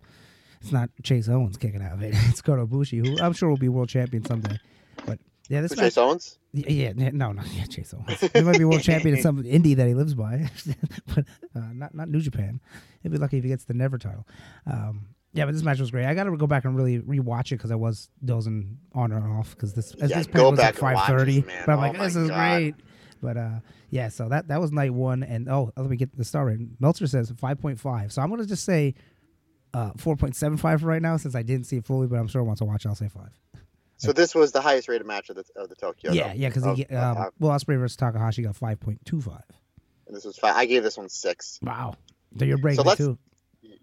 It's 0.61 0.71
not 0.71 0.89
Chase 1.03 1.27
Owens 1.27 1.57
kicking 1.57 1.81
out 1.81 1.91
of 1.93 2.01
it. 2.03 2.13
It's 2.29 2.41
Kota 2.41 2.65
Ibushi, 2.65 3.05
who 3.05 3.21
I'm 3.21 3.33
sure 3.33 3.49
will 3.49 3.57
be 3.57 3.67
world 3.69 3.89
champion 3.89 4.23
someday. 4.25 4.57
But 5.05 5.19
yeah, 5.49 5.59
this 5.59 5.71
match, 5.75 5.79
Chase 5.87 5.97
Owens? 5.97 6.39
Yeah, 6.53 6.69
yeah, 6.69 6.93
yeah, 6.95 7.09
no, 7.11 7.33
no, 7.33 7.41
yeah, 7.53 7.65
Chase 7.65 7.93
Owens. 7.93 8.21
He 8.31 8.41
might 8.41 8.57
be 8.57 8.63
world 8.63 8.81
champion 8.91 9.17
in 9.17 9.21
some 9.21 9.43
indie 9.43 9.75
that 9.75 9.87
he 9.87 9.93
lives 9.93 10.13
by, 10.13 10.49
but 11.13 11.25
uh, 11.53 11.59
not 11.73 11.93
not 11.93 12.07
New 12.07 12.21
Japan. 12.21 12.61
He'd 13.01 13.11
be 13.11 13.17
lucky 13.17 13.39
if 13.39 13.43
he 13.43 13.49
gets 13.49 13.65
the 13.65 13.73
Never 13.73 13.97
title. 13.97 14.25
Um, 14.65 15.07
yeah, 15.33 15.45
but 15.45 15.53
this 15.53 15.63
match 15.63 15.79
was 15.79 15.91
great. 15.91 16.05
I 16.05 16.13
got 16.13 16.25
to 16.25 16.37
go 16.37 16.47
back 16.47 16.65
and 16.65 16.75
really 16.75 16.99
rewatch 16.99 17.47
it 17.51 17.55
because 17.57 17.71
I 17.71 17.75
was 17.75 18.09
dozing 18.23 18.77
on 18.93 19.11
and 19.11 19.25
off 19.25 19.51
because 19.51 19.73
this 19.73 19.93
Yeah, 19.97 20.07
this 20.07 20.27
go 20.27 20.43
point 20.43 20.51
was 20.51 20.59
back 20.59 20.81
like 20.81 20.95
five 20.95 21.07
thirty. 21.07 21.41
But 21.41 21.69
I'm 21.69 21.77
Oh 21.79 21.81
like, 21.81 21.99
this 21.99 22.15
is 22.15 22.29
God. 22.29 22.37
great. 22.57 22.75
But 23.21 23.37
uh, 23.37 23.59
yeah, 23.89 24.09
so 24.09 24.29
that 24.29 24.49
that 24.49 24.59
was 24.61 24.71
night 24.71 24.93
one, 24.93 25.23
and 25.23 25.49
oh, 25.49 25.71
let 25.77 25.89
me 25.89 25.95
get 25.97 26.15
the 26.17 26.25
star 26.25 26.45
rating. 26.45 26.75
Meltzer 26.79 27.07
says 27.07 27.31
five 27.37 27.59
point 27.59 27.79
five, 27.79 28.11
so 28.11 28.21
I'm 28.21 28.29
gonna 28.29 28.45
just 28.45 28.65
say 28.65 28.95
uh, 29.73 29.91
four 29.97 30.15
point 30.15 30.35
seven 30.35 30.57
five 30.57 30.81
for 30.81 30.87
right 30.87 31.01
now 31.01 31.17
since 31.17 31.33
I 31.35 31.41
didn't 31.41 31.65
see 31.65 31.77
it 31.77 31.85
fully. 31.85 32.07
But 32.07 32.19
I'm 32.19 32.27
sure 32.27 32.43
once 32.43 32.61
I 32.61 32.65
watch, 32.65 32.85
it, 32.85 32.89
I'll 32.89 32.95
say 32.95 33.07
five. 33.07 33.31
So 33.97 34.11
this 34.11 34.35
was 34.35 34.51
the 34.51 34.59
highest 34.59 34.89
rated 34.89 35.07
match 35.07 35.29
of 35.29 35.37
the 35.37 35.45
of 35.55 35.69
the 35.69 35.75
Tokyo. 35.75 36.11
yeah, 36.11 36.29
Dome. 36.29 36.37
yeah, 36.37 36.49
because 36.49 36.65
Oh, 36.67 36.75
he 36.75 36.85
um, 36.87 37.17
uh, 37.17 37.25
Will 37.39 37.49
Ospreay 37.51 37.79
versus 37.79 37.95
Takahashi 37.95 38.43
got 38.43 38.55
five 38.57 38.79
point 38.79 38.99
two 39.05 39.21
five. 39.21 39.43
and 40.07 40.15
this 40.15 40.25
was 40.25 40.37
five. 40.37 40.55
I 40.55 40.65
gave 40.65 40.83
this 40.83 40.97
one 40.97 41.07
six. 41.09 41.59
Wow. 41.63 41.95
So 42.37 42.43
you're 42.45 42.57
breaking 42.57 42.83
So 42.83 42.95
too. 42.95 43.17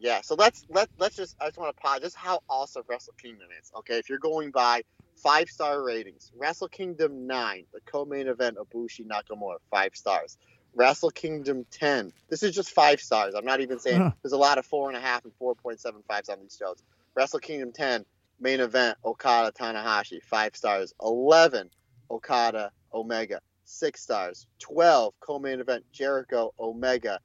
Yeah, 0.00 0.22
so 0.22 0.36
let's 0.36 0.66
let 0.70 0.90
let's 0.98 1.16
just 1.16 1.36
I 1.40 1.46
just 1.48 1.58
want 1.58 1.76
to 1.76 1.82
pause 1.82 2.00
just 2.02 2.16
how 2.16 2.40
awesome 2.50 2.84
Wrestle 2.90 3.14
Kingdom 3.22 3.48
is. 3.61 3.72
Okay, 3.78 3.98
if 3.98 4.11
you're 4.11 4.18
going 4.18 4.53
by 4.53 4.82
five 5.16 5.51
star 5.51 5.84
ratings, 5.84 6.32
Wrestle 6.36 6.68
Kingdom 6.68 7.28
nine, 7.28 7.66
the 7.74 7.80
co-main 7.86 8.28
event 8.28 8.59
Ibushi 8.59 9.07
Nakamura, 9.07 9.59
five 9.70 9.96
stars. 9.96 10.38
Wrestle 10.74 11.12
Kingdom 11.12 11.66
ten, 11.70 12.12
this 12.30 12.42
is 12.44 12.57
just 12.57 12.70
five 12.72 13.01
stars. 13.01 13.34
I'm 13.36 13.46
not 13.46 13.62
even 13.62 13.78
saying 13.80 14.03
Huh. 14.03 14.12
there's 14.24 14.34
a 14.34 14.38
lot 14.38 14.59
of 14.59 14.66
four 14.66 14.90
and 14.90 14.98
a 14.98 15.03
half 15.03 15.24
and 15.24 15.34
four 15.38 15.55
point 15.57 15.80
seven 15.80 16.03
fives 16.09 16.30
on 16.30 16.40
these 16.42 16.57
shows. 16.61 16.82
Wrestle 17.16 17.40
Kingdom 17.40 17.72
ten, 17.72 18.05
main 18.40 18.61
event 18.61 18.98
Okada 19.07 19.53
Tanahashi, 19.53 20.22
five 20.24 20.57
stars. 20.57 20.94
Eleven, 21.03 21.70
Okada 22.11 22.72
Omega, 22.94 23.40
six 23.64 24.03
stars. 24.03 24.48
Twelve, 24.61 25.14
co-main 25.20 25.61
event 25.61 25.84
Jericho 25.92 26.53
Omega, 26.61 27.20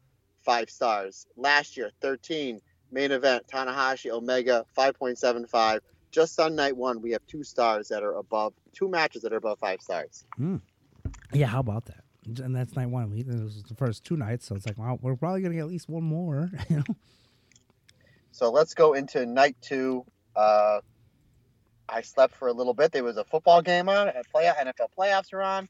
five 0.46 0.70
stars. 0.70 1.26
Last 1.36 1.76
year, 1.76 1.92
13, 2.02 2.62
main 2.92 3.12
event 3.12 3.46
Tanahashi 3.52 4.12
Omega 4.12 4.66
5.75. 4.78 5.80
Just 6.12 6.40
on 6.40 6.56
night 6.56 6.78
one, 6.78 7.02
we 7.02 7.12
have 7.12 7.26
two 7.28 7.44
stars 7.44 7.90
that 7.90 8.04
are 8.04 8.16
above 8.16 8.54
two 8.74 8.88
matches 8.88 9.22
that 9.24 9.34
are 9.34 9.38
above 9.38 9.60
five 9.60 9.82
stars. 9.82 10.26
Yeah, 11.34 11.48
how 11.48 11.60
about 11.60 11.86
that? 11.86 12.04
And 12.42 12.56
that's 12.56 12.76
night 12.76 12.90
one. 12.90 13.12
We, 13.12 13.20
it 13.20 13.28
was 13.28 13.64
the 13.64 13.76
first 13.76 14.06
two 14.06 14.16
nights, 14.16 14.46
so 14.46 14.56
it's 14.56 14.66
like, 14.66 14.78
wow, 14.78 14.98
we're 15.02 15.16
probably 15.16 15.42
gonna 15.42 15.56
get 15.56 15.62
at 15.62 15.68
least 15.68 15.90
one 15.90 16.04
more. 16.04 16.50
You 16.70 16.78
know? 16.78 16.96
So 18.32 18.52
let's 18.52 18.74
go 18.74 18.94
into 18.94 19.26
night 19.26 19.56
two. 19.62 20.06
Uh, 20.36 20.82
I 21.88 22.02
slept 22.02 22.36
for 22.36 22.50
a 22.50 22.54
little 22.54 22.74
bit. 22.74 22.92
There 22.92 23.04
was 23.04 23.16
a 23.18 23.24
football 23.24 23.62
game 23.62 23.88
on, 23.88 24.10
and 24.10 24.26
play 24.30 24.46
NFL 24.46 24.90
playoffs 24.98 25.32
are 25.34 25.42
on. 25.42 25.70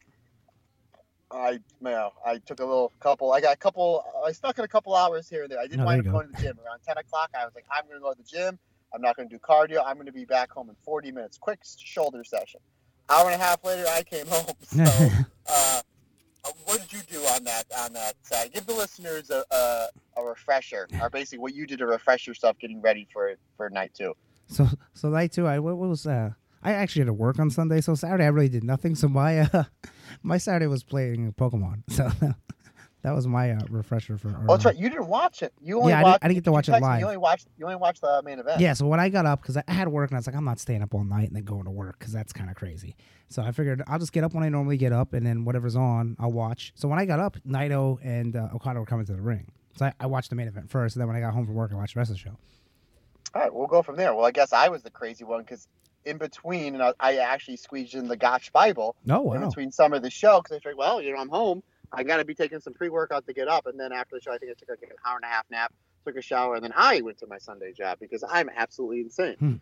I, 1.32 1.52
you 1.52 1.60
know, 1.82 2.12
I 2.26 2.38
took 2.38 2.60
a 2.60 2.66
little 2.66 2.92
couple. 3.00 3.32
I 3.32 3.42
got 3.42 3.54
a 3.54 3.58
couple. 3.58 4.04
I 4.26 4.32
stuck 4.32 4.58
in 4.60 4.66
a 4.66 4.68
couple 4.68 4.96
hours 4.96 5.28
here 5.28 5.44
and 5.44 5.52
there. 5.52 5.60
I 5.60 5.68
didn't 5.68 5.82
Oh, 5.82 5.86
wind 5.86 6.00
up 6.02 6.06
you 6.06 6.12
going 6.12 6.28
to 6.28 6.32
the 6.34 6.42
gym 6.42 6.58
around 6.66 6.80
ten 6.88 6.98
o'clock. 6.98 7.32
I 7.40 7.46
was 7.46 7.54
like, 7.56 7.66
I'm 7.72 7.86
going 7.88 7.96
to 7.98 8.02
go 8.02 8.12
to 8.14 8.18
the 8.18 8.24
gym. 8.24 8.60
I'm 8.94 9.02
not 9.02 9.16
going 9.18 9.28
to 9.28 9.36
do 9.36 9.40
cardio. 9.40 9.84
I'm 9.86 9.96
going 9.96 10.06
to 10.06 10.14
be 10.14 10.24
back 10.26 10.52
home 10.52 10.70
in 10.70 10.76
40 10.86 11.12
minutes. 11.12 11.38
Quick 11.38 11.60
shoulder 11.78 12.24
session. 12.24 12.62
Hour 13.10 13.30
and 13.30 13.42
a 13.42 13.44
half 13.44 13.62
later, 13.66 13.86
I 13.90 14.04
came 14.04 14.26
home. 14.28 14.46
So, 14.66 14.84
uh, 15.50 15.82
what 16.66 16.80
did 16.80 16.94
you 16.94 17.00
do 17.10 17.20
on 17.26 17.44
that 17.46 17.66
on 17.80 17.92
that 17.94 18.14
side? 18.22 18.54
Give 18.54 18.66
the 18.66 18.74
listeners 18.74 19.32
a, 19.32 19.44
a, 19.52 19.88
a 20.18 20.24
refresher, 20.24 20.88
or 21.02 21.10
basically 21.10 21.40
what 21.40 21.56
you 21.56 21.66
did 21.66 21.80
to 21.80 21.88
refresh 21.88 22.28
yourself 22.28 22.58
getting 22.60 22.82
ready 22.82 23.08
for 23.12 23.34
for 23.58 23.70
night 23.70 23.92
two. 23.96 24.14
so 24.48 24.68
so 24.94 25.10
night 25.10 25.32
two, 25.34 25.48
I 25.48 25.58
what, 25.60 25.76
what 25.78 25.90
was 25.90 26.06
uh 26.06 26.32
I 26.66 26.74
actually 26.74 27.02
had 27.02 27.08
to 27.08 27.14
work 27.14 27.40
on 27.40 27.50
Sunday, 27.50 27.80
so 27.82 27.96
Saturday 27.96 28.24
I 28.26 28.28
really 28.30 28.50
did 28.50 28.64
nothing. 28.64 28.96
So 28.96 29.08
my 29.08 29.40
uh 29.40 29.64
my 30.24 30.38
Saturday 30.38 30.68
was 30.68 30.84
playing 30.84 31.34
Pokemon. 31.34 31.84
So 31.90 32.10
that 33.10 33.14
was 33.14 33.28
my 33.28 33.52
uh, 33.52 33.60
refresher 33.70 34.18
for. 34.18 34.30
Oh, 34.30 34.54
that's 34.54 34.66
right. 34.66 34.76
You 34.76 34.90
didn't 34.90 35.06
watch 35.06 35.44
it. 35.44 35.54
You 35.62 35.78
only 35.78 35.92
Yeah, 35.92 36.00
I 36.00 36.04
didn't- 36.04 36.24
I 36.24 36.28
didn't 36.28 36.36
get 36.38 36.44
to 36.46 36.52
watch 36.52 36.70
it 36.70 36.72
live. 36.72 37.00
You 37.00 37.06
only 37.06 37.18
watched. 37.18 37.48
You 37.56 37.66
only 37.66 37.76
watched 37.76 38.02
the 38.02 38.20
main 38.26 38.40
event. 38.40 38.60
Yeah, 38.60 38.74
so 38.74 38.88
when 38.88 39.00
I 39.00 39.10
got 39.10 39.28
up, 39.28 39.44
because 39.44 39.58
I 39.58 39.64
had 39.68 39.88
work, 39.90 40.10
and 40.10 40.18
I 40.18 40.20
was 40.20 40.26
like, 40.26 40.36
I'm 40.36 40.44
not 40.44 40.58
staying 40.60 40.82
up 40.82 40.92
all 40.96 41.04
night 41.04 41.28
and 41.28 41.36
then 41.36 41.44
going 41.44 41.66
to 41.66 41.70
work, 41.70 42.00
because 42.00 42.12
that's 42.12 42.34
kind 42.34 42.50
of 42.50 42.56
crazy. 42.56 42.96
So 43.30 43.44
I 43.44 43.52
figured 43.52 43.84
I'll 43.86 44.00
just 44.00 44.12
get 44.12 44.24
up 44.24 44.34
when 44.34 44.44
I 44.44 44.50
normally 44.50 44.78
get 44.78 44.92
up, 44.92 45.14
and 45.14 45.24
then 45.24 45.46
whatever's 45.46 45.76
on, 45.76 46.16
I'll 46.18 46.32
watch. 46.32 46.74
So 46.74 46.88
when 46.88 46.98
I 46.98 47.06
got 47.06 47.20
up, 47.20 47.38
Naito 47.48 48.00
and 48.04 48.36
uh, 48.36 48.48
Okada 48.56 48.80
were 48.80 48.88
coming 48.88 49.06
to 49.06 49.14
the 49.14 49.22
ring. 49.22 49.52
So 49.78 49.86
I, 49.86 49.94
I 50.00 50.08
watched 50.08 50.32
the 50.32 50.36
main 50.36 50.48
event 50.48 50.72
first, 50.72 50.96
and 50.96 51.02
then 51.02 51.08
when 51.08 51.16
I 51.16 51.20
got 51.20 51.32
home 51.32 51.46
from 51.46 51.54
work, 51.54 51.72
I 51.72 51.76
watched 51.76 51.94
the 51.94 52.00
rest 52.00 52.10
of 52.10 52.16
the 52.16 52.22
show. 52.22 52.36
All 53.36 53.42
right, 53.44 53.54
we'll 53.54 53.68
go 53.68 53.84
from 53.84 53.98
there. 53.98 54.16
Well, 54.16 54.26
I 54.26 54.32
guess 54.32 54.52
I 54.52 54.70
was 54.70 54.82
the 54.82 54.90
crazy 54.90 55.24
one 55.24 55.42
because 55.42 55.68
in 56.06 56.18
between, 56.18 56.76
and 56.76 56.84
I, 56.84 56.94
I 57.00 57.16
actually 57.18 57.58
squeezed 57.58 57.96
in 57.96 58.08
the 58.08 58.18
Gotch 58.18 58.52
Bible 58.54 58.96
Oh, 59.10 59.34
in 59.34 59.42
between 59.48 59.72
some 59.72 59.94
of 59.94 60.02
the 60.02 60.10
show 60.10 60.40
because 60.42 60.52
I 60.52 60.56
was 60.56 60.66
like, 60.66 60.78
well, 60.78 61.02
you 61.02 61.14
know, 61.14 61.20
I'm 61.20 61.30
home. 61.30 61.64
I 61.92 62.04
got 62.04 62.18
to 62.18 62.26
be 62.26 62.36
taking 62.36 62.60
some 62.60 62.74
pre-workout 62.74 63.26
to 63.28 63.34
get 63.34 63.48
up, 63.48 63.68
and 63.68 63.80
then 63.80 63.92
after 63.92 64.16
the 64.16 64.22
show, 64.22 64.32
I 64.34 64.38
think 64.38 64.52
I 64.52 64.56
took 64.60 64.70
like 64.70 64.82
an 64.90 64.98
hour 65.06 65.16
and 65.16 65.24
a 65.26 65.28
half 65.28 65.46
nap, 65.50 65.74
took 66.06 66.16
a 66.18 66.22
shower, 66.22 66.56
and 66.56 66.64
then 66.64 66.74
I 66.76 67.02
went 67.02 67.20
to 67.20 67.28
my 67.28 67.38
Sunday 67.38 67.72
job 67.74 68.00
because 68.00 68.24
I'm 68.28 68.50
absolutely 68.56 69.02
insane. 69.02 69.36
Hmm. 69.36 69.56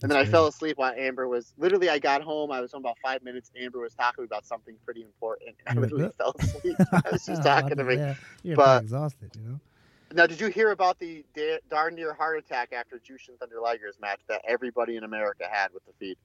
And 0.00 0.08
then 0.12 0.16
I 0.16 0.24
fell 0.26 0.46
asleep 0.46 0.78
while 0.78 0.94
Amber 0.96 1.26
was 1.26 1.52
literally. 1.58 1.88
I 1.90 1.98
got 1.98 2.22
home. 2.22 2.52
I 2.52 2.60
was 2.60 2.70
home 2.70 2.82
about 2.82 2.98
five 3.02 3.20
minutes. 3.24 3.50
Amber 3.60 3.80
was 3.80 3.94
talking 3.94 4.22
about 4.24 4.46
something 4.46 4.76
pretty 4.84 5.02
important. 5.02 5.56
And 5.66 5.76
I 5.76 5.82
literally 5.82 6.10
fell 6.16 6.36
asleep 6.38 6.76
I 6.92 7.02
was 7.10 7.26
just 7.26 7.42
talking 7.44 7.76
to 7.76 7.82
me. 7.82 7.96
Yeah, 7.96 8.14
you're 8.44 8.56
But- 8.56 8.84
exhausted, 8.84 9.32
you 9.36 9.48
know? 9.48 9.60
Now, 10.12 10.26
did 10.26 10.40
you 10.40 10.48
hear 10.48 10.70
about 10.70 10.98
the 10.98 11.24
da- 11.34 11.60
darn 11.68 11.94
near 11.94 12.14
heart 12.14 12.38
attack 12.38 12.72
after 12.72 12.96
Jushin 12.98 13.38
Thunder 13.38 13.60
Liger's 13.62 13.98
match 14.00 14.20
that 14.28 14.42
everybody 14.46 14.96
in 14.96 15.04
America 15.04 15.44
had 15.50 15.72
with 15.72 15.84
the 15.86 15.92
feed? 15.98 16.16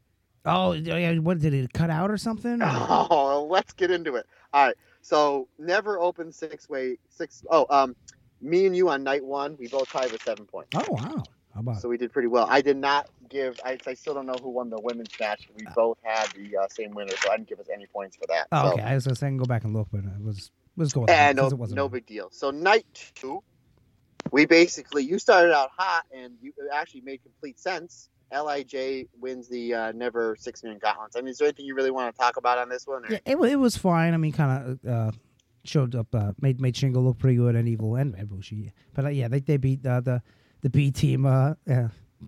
Oh, 0.46 0.74
yeah, 0.74 1.14
what 1.20 1.40
did 1.40 1.54
it 1.54 1.72
cut 1.74 1.90
out 1.90 2.12
or 2.12 2.18
something? 2.18 2.62
Or- 2.62 2.68
Oh, 3.10 3.48
let's 3.50 3.74
get 3.74 3.92
into 3.92 4.16
it. 4.16 4.26
All 4.54 4.68
right. 4.68 4.76
So, 5.02 5.48
never 5.58 6.00
open 6.00 6.32
six 6.32 6.70
way 6.70 6.98
six. 7.10 7.44
Oh, 7.50 7.66
um, 7.70 7.96
me 8.42 8.66
and 8.66 8.76
you 8.76 8.90
on 8.90 9.04
night 9.04 9.24
one, 9.24 9.58
we 9.58 9.68
both 9.68 9.90
tied 9.90 10.12
with 10.12 10.22
seven 10.24 10.46
points. 10.46 10.70
Oh, 10.76 10.86
wow. 10.90 11.24
How 11.54 11.60
about 11.60 11.82
So 11.82 11.88
we 11.88 11.98
did 11.98 12.12
pretty 12.12 12.28
well. 12.28 12.48
I 12.50 12.62
did 12.62 12.78
not 12.78 13.10
give. 13.30 13.60
I, 13.64 13.78
I 13.86 13.94
still 13.94 14.14
don't 14.16 14.26
know 14.26 14.36
who 14.42 14.50
won 14.50 14.70
the 14.70 14.80
women's 14.82 15.12
match. 15.20 15.48
We 15.56 15.66
both 15.76 15.98
had 16.02 16.28
the 16.32 16.58
uh, 16.58 16.68
same 16.70 16.92
winner, 16.92 17.16
so 17.16 17.32
I 17.32 17.38
didn't 17.38 17.48
give 17.50 17.60
us 17.60 17.68
any 17.72 17.86
points 17.86 18.16
for 18.16 18.26
that. 18.28 18.48
Oh, 18.52 18.70
so. 18.70 18.74
okay. 18.74 18.82
I 18.82 18.96
was 18.96 19.06
going 19.06 19.16
to 19.16 19.20
say, 19.20 19.28
I 19.28 19.30
can 19.30 19.38
go 19.38 19.46
back 19.46 19.64
and 19.64 19.74
look, 19.74 19.88
but 19.92 20.00
it 20.00 20.24
was, 20.24 20.52
was 20.76 20.94
going 20.94 21.10
And 21.12 21.38
no, 21.38 21.48
it 21.48 21.54
wasn't 21.54 21.78
no 21.78 21.88
big 21.90 22.08
deal. 22.08 22.30
So 22.32 22.50
night 22.50 23.12
two, 23.14 23.44
we 24.32 24.46
basically 24.46 25.04
you 25.04 25.20
started 25.20 25.54
out 25.54 25.70
hot, 25.78 26.06
and 26.14 26.34
you 26.42 26.54
actually 26.74 27.02
made 27.02 27.22
complete 27.24 27.60
sense. 27.60 28.10
Lij 28.32 29.06
wins 29.20 29.48
the 29.48 29.74
uh, 29.74 29.92
never 29.92 30.36
six 30.40 30.64
man 30.64 30.80
gauntlets. 30.80 31.16
I 31.16 31.22
mean, 31.22 31.30
is 31.30 31.38
there 31.38 31.48
anything 31.48 31.66
you 31.66 31.76
really 31.76 31.92
want 31.92 32.14
to 32.14 32.20
talk 32.20 32.38
about 32.38 32.58
on 32.58 32.68
this 32.68 32.88
one? 32.88 33.06
Or? 33.06 33.12
Yeah, 33.12 33.20
it, 33.26 33.38
it 33.38 33.58
was 33.58 33.78
fine. 33.78 34.14
I 34.14 34.18
mean, 34.18 34.32
kind 34.32 34.80
of 34.84 34.90
uh, 34.90 35.12
showed 35.64 35.96
up, 35.96 36.14
uh, 36.16 36.32
made 36.42 36.60
made 36.60 36.76
Shingo 36.76 37.04
look 37.04 37.20
pretty 37.20 37.38
good 37.38 37.56
and 37.56 37.68
Evil 37.68 37.96
and 37.96 38.16
and 38.16 38.28
Bushi. 38.28 38.74
But 38.94 39.06
uh, 39.06 39.10
yeah, 39.10 39.28
they 39.28 39.40
they 39.40 39.58
beat 39.58 39.86
uh, 39.86 40.02
the 40.02 40.22
the 40.62 40.70
B 40.70 40.92
team. 40.92 41.26
Uh, 41.26 41.54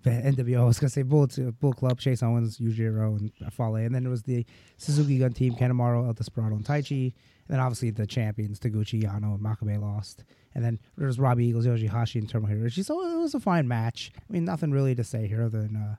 NWO. 0.04 0.60
I 0.60 0.64
was 0.64 0.78
gonna 0.78 0.90
say 0.90 1.02
Bull 1.02 1.28
Bull 1.60 1.72
Club, 1.72 1.98
Chase 1.98 2.22
Owens, 2.22 2.58
Yujiro, 2.58 3.18
and 3.18 3.52
Fale, 3.52 3.76
and 3.76 3.94
then 3.94 4.02
there 4.02 4.10
was 4.10 4.22
the 4.22 4.44
Suzuki 4.76 5.18
Gun 5.18 5.32
team, 5.32 5.54
Kanemaru, 5.54 6.06
El 6.06 6.12
Desperado, 6.12 6.56
and 6.56 6.64
Taichi. 6.64 7.12
And 7.48 7.54
then 7.54 7.60
obviously 7.60 7.90
the 7.90 8.06
champions, 8.06 8.58
Taguchi, 8.58 9.02
Yano, 9.02 9.34
and 9.34 9.40
Makabe 9.40 9.80
lost. 9.80 10.24
And 10.54 10.64
then 10.64 10.80
there 10.96 11.06
was 11.06 11.18
Robbie 11.18 11.46
Eagles, 11.46 11.66
Yoshihashi, 11.66 12.16
and 12.16 12.28
Ishii. 12.28 12.84
So 12.84 13.08
it 13.08 13.18
was 13.18 13.34
a 13.34 13.40
fine 13.40 13.68
match. 13.68 14.10
I 14.16 14.32
mean, 14.32 14.44
nothing 14.44 14.72
really 14.72 14.94
to 14.96 15.04
say 15.04 15.28
here 15.28 15.44
other 15.44 15.62
than 15.62 15.76
uh, 15.76 15.96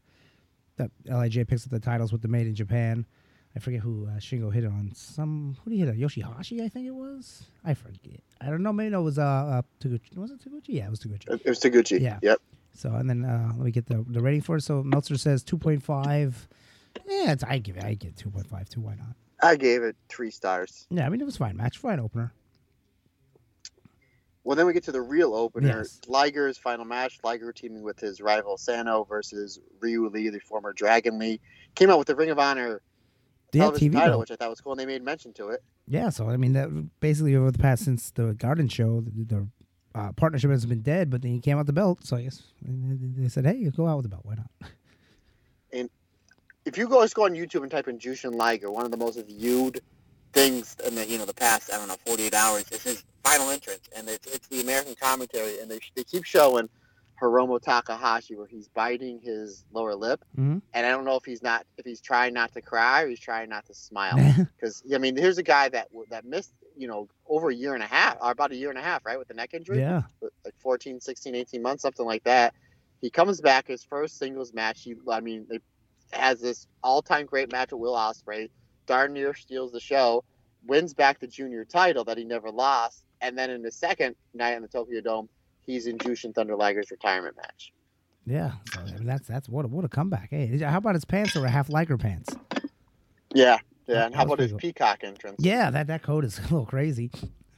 that 0.78 0.91
Lij 1.06 1.48
picks 1.48 1.66
up 1.66 1.72
the 1.72 1.80
titles 1.80 2.12
with 2.12 2.22
the 2.22 2.28
Made 2.28 2.48
in 2.48 2.56
Japan. 2.56 3.06
I 3.56 3.60
forget 3.60 3.80
who 3.80 4.08
uh, 4.08 4.20
Shingo 4.20 4.54
hit 4.54 4.66
on. 4.66 4.91
Some 4.93 5.58
who 5.64 5.72
did 5.72 5.78
he 5.78 5.82
hit 5.82 5.89
on? 5.89 5.95
Yoshihashi, 5.95 6.62
I 6.62 6.70
think 6.70 6.86
it 6.86 6.93
was. 6.93 7.45
I 7.66 7.74
forget. 7.74 8.22
I 8.39 8.50
don't 8.50 8.62
know. 8.62 8.74
Maybe 8.74 8.91
no, 8.91 9.02
it 9.02 9.04
was 9.04 9.18
uh, 9.18 9.24
uh 9.24 9.62
Taguchi. 9.80 10.16
Was 10.16 10.32
it 10.32 10.41
Taguchi? 10.41 10.70
Yeah, 10.70 10.86
it 10.86 10.91
was 10.91 11.00
Taguchi. 11.00 11.28
It 11.30 11.45
was 11.45 11.60
Taguchi. 11.60 12.00
Yeah. 12.00 12.20
Yep. 12.22 12.39
So 12.78 12.93
and 12.93 13.09
then 13.09 13.25
uh, 13.25 13.51
let 13.55 13.65
me 13.65 13.71
get 13.71 13.86
the 13.88 14.05
the 14.07 14.21
rating 14.21 14.41
for 14.41 14.57
it. 14.57 14.61
So 14.61 14.84
Meltzer 14.84 15.17
says 15.17 15.43
two 15.43 15.57
point 15.57 15.84
five. 15.84 16.47
Yeah, 17.07 17.32
it's, 17.32 17.43
I 17.43 17.59
give 17.59 17.78
it. 17.78 17.84
I 17.84 17.93
give 17.93 18.15
two 18.15 18.30
point 18.30 18.47
five. 18.47 18.69
Two. 18.69 18.82
Why 18.82 18.95
not? 18.95 19.15
I 19.41 19.55
gave 19.55 19.84
it 19.84 19.95
three 20.09 20.32
stars. 20.32 20.88
Yeah, 20.89 21.05
I 21.05 21.09
mean 21.09 21.21
it 21.21 21.25
was 21.25 21.38
fine 21.38 21.55
match, 21.57 21.78
fine 21.78 21.99
opener. 21.99 22.34
Well, 24.43 24.55
then 24.55 24.65
we 24.65 24.71
get 24.71 24.84
to 24.86 24.93
the 24.93 25.01
real 25.01 25.36
opener. 25.36 25.80
Yes. 25.80 25.99
Liger's 26.07 26.57
final 26.57 26.86
match. 26.86 27.19
Liger 27.21 27.51
teaming 27.51 27.84
with 27.84 27.99
his 27.99 28.21
rival 28.21 28.57
Sano 28.57 29.03
versus 29.03 29.59
Ryu 29.82 30.07
Lee, 30.09 30.30
the 30.30 30.39
former 30.39 30.71
Dragon 30.71 31.19
Lee. 31.19 31.41
Came 31.75 31.89
out 31.89 31.97
with 31.99 32.07
the 32.07 32.15
Ring 32.15 32.30
of 32.30 32.39
Honor 32.39 32.82
Yeah, 33.51 33.65
TV 33.71 33.91
title, 33.91 34.11
though. 34.11 34.19
which 34.19 34.32
I 34.32 34.38
thought 34.38 34.49
was 34.49 34.61
cool. 34.61 34.71
And 34.71 34.80
they 34.80 34.86
made 34.86 35.03
mention 35.03 35.34
to 35.34 35.49
it. 35.49 35.61
Yeah, 35.86 36.09
so 36.09 36.30
I 36.30 36.38
mean 36.38 36.53
that 36.53 36.69
basically 37.01 37.36
over 37.36 37.51
the 37.51 37.59
past 37.59 37.84
since 37.84 38.09
the 38.11 38.34
Garden 38.36 38.69
show, 38.69 39.01
the, 39.01 39.11
the 39.25 39.47
uh, 39.98 40.12
partnership 40.14 40.52
has 40.52 40.66
been 40.66 40.82
dead, 40.82 41.10
but 41.10 41.22
then 41.22 41.32
he 41.32 41.39
came 41.39 41.58
out 41.58 41.66
the 41.66 41.74
belt. 41.74 42.06
So 42.06 42.18
I 42.18 42.22
guess 42.24 42.43
they 42.62 43.28
said, 43.30 43.45
"Hey, 43.45 43.64
go 43.76 43.88
out 43.88 43.98
with 43.98 44.04
the 44.04 44.10
belt. 44.10 44.24
Why 44.26 44.36
not?" 44.36 44.52
And 45.74 45.89
if 46.66 46.78
you 46.78 46.88
guys 46.88 47.14
go 47.14 47.26
on 47.26 47.34
YouTube 47.34 47.62
and 47.64 47.70
type 47.72 47.88
in 47.89 48.00
Jushin 48.00 48.34
Liger, 48.34 48.72
one 48.72 48.86
of 48.86 48.91
the 48.91 48.98
most 48.98 49.20
viewed 49.28 49.82
things 50.34 50.76
in 50.86 50.95
the 50.95 51.06
you 51.06 51.18
know 51.18 51.26
the 51.26 51.34
past 51.34 51.72
I 51.74 51.78
don't 51.78 51.88
know 51.88 51.95
48 52.06 52.34
hours 52.34 52.72
is 52.72 52.84
his 52.84 53.04
final 53.24 53.50
entrance, 53.50 53.89
and 53.95 54.08
it's, 54.08 54.26
it's 54.28 54.48
the 54.48 54.62
American 54.62 54.95
commentary, 55.02 55.60
and 55.60 55.70
they 55.70 55.80
they 55.95 56.04
keep 56.04 56.24
showing 56.24 56.70
Hiromu 57.22 57.60
Takahashi 57.62 58.36
where 58.36 58.48
he's 58.48 58.68
biting 58.70 59.20
his 59.22 59.66
lower 59.72 59.95
lip, 59.95 60.24
Mhm. 60.38 60.62
and 60.74 60.86
I 60.86 60.89
don't 60.89 61.04
know 61.06 61.16
if 61.16 61.26
he's 61.26 61.41
not 61.43 61.66
if 61.78 61.86
he's 61.86 62.00
trying 62.02 62.34
not 62.34 62.54
to 62.54 62.62
cry 62.62 63.02
or 63.04 63.08
he's 63.10 63.20
trying 63.20 63.50
not 63.50 63.66
to 63.66 63.74
smile 63.74 64.16
because 64.56 64.84
I 64.93 65.00
mean 65.00 65.18
here's 65.18 65.38
a 65.38 65.43
guy 65.43 65.68
that 65.70 65.88
that 66.12 66.24
missed 66.24 66.54
you 66.78 66.88
know 66.88 67.07
over 67.28 67.49
a 67.49 67.55
year 67.55 67.73
and 67.73 67.84
a 67.84 67.88
half 67.88 68.17
or 68.21 68.32
about 68.32 68.51
a 68.51 68.55
year 68.55 68.69
and 68.69 68.78
a 68.78 68.82
half 68.82 69.05
right 69.05 69.19
with 69.19 69.28
the 69.28 69.34
neck 69.34 69.53
injury 69.53 69.80
yeah, 69.80 70.03
like 70.21 70.53
14 70.59 70.99
16 70.99 71.36
18 71.36 71.61
months 71.61 71.82
something 71.82 72.05
like 72.05 72.23
that 72.23 72.53
he 73.01 73.09
comes 73.09 73.41
back 73.41 73.67
his 73.67 73.84
first 73.84 74.17
singles 74.17 74.53
match 74.53 74.82
he 74.82 74.95
i 75.11 75.19
mean 75.19 75.45
they 75.49 75.59
has 76.13 76.39
this 76.39 76.67
all-time 76.84 77.25
great 77.25 77.51
match 77.51 77.71
with 77.73 77.82
will 77.82 77.93
Ospreay 77.93 78.49
darn 78.86 79.11
near 79.11 79.34
steals 79.34 79.73
the 79.73 79.80
show 79.80 80.23
wins 80.65 80.93
back 80.93 81.19
the 81.19 81.28
junior 81.28 81.65
title 81.65 82.05
that 82.05 82.17
he 82.17 82.23
never 82.23 82.49
lost 82.49 83.03
and 83.21 83.38
then 83.38 83.49
in 83.49 83.61
the 83.61 83.71
second 83.71 84.15
night 84.34 84.55
in 84.55 84.61
the 84.61 84.67
tokyo 84.67 85.01
dome 85.01 85.28
he's 85.65 85.88
in 85.88 85.97
jushin 85.97 86.34
thunder 86.34 86.55
liger's 86.55 86.91
retirement 86.91 87.36
match 87.36 87.73
yeah. 88.28 88.51
So 88.65 88.82
I 88.82 88.86
mean, 88.86 89.05
that's 89.05 89.25
that's 89.25 89.47
what 89.47 89.63
a, 89.63 89.69
what 89.69 89.86
a 89.86 89.88
comeback. 89.88 90.32
Hey, 90.32 90.57
how 90.57 90.80
about 90.80 90.95
his 90.95 91.05
pants 91.05 91.38
or 91.38 91.45
a 91.45 91.49
half 91.49 91.69
Liger 91.69 91.97
pants? 91.97 92.38
yeah 93.34 93.57
yeah 93.88 94.05
and 94.05 94.15
how 94.15 94.23
about 94.23 94.39
his 94.39 94.51
pretty 94.51 94.67
peacock 94.69 95.03
entrance 95.03 95.38
Yeah, 95.39 95.69
that 95.71 95.88
that 95.88 96.03
code 96.03 96.25
is 96.25 96.38
a 96.39 96.41
little 96.43 96.65
crazy, 96.65 97.11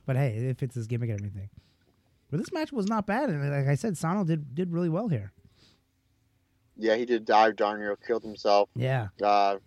but 0.06 0.16
hey, 0.16 0.30
it 0.36 0.58
fits 0.58 0.76
his 0.76 0.88
gimmick 0.88 1.10
and 1.10 1.20
everything. 1.20 1.50
But 2.32 2.40
this 2.40 2.52
match 2.52 2.72
was 2.72 2.88
not 2.88 3.08
bad, 3.08 3.30
and 3.30 3.50
like 3.52 3.68
I 3.68 3.76
said, 3.76 3.98
Sano 3.98 4.24
did 4.24 4.54
did 4.56 4.72
really 4.72 4.90
well 4.90 5.08
here. 5.08 5.32
yeah 6.78 6.96
he 6.96 7.06
did 7.06 7.26
dive 7.26 7.56
darn 7.56 7.80
near 7.80 7.96
killed 7.96 8.24
himself 8.24 8.70
Yeah, 8.76 9.08
Uh, 9.22 9.58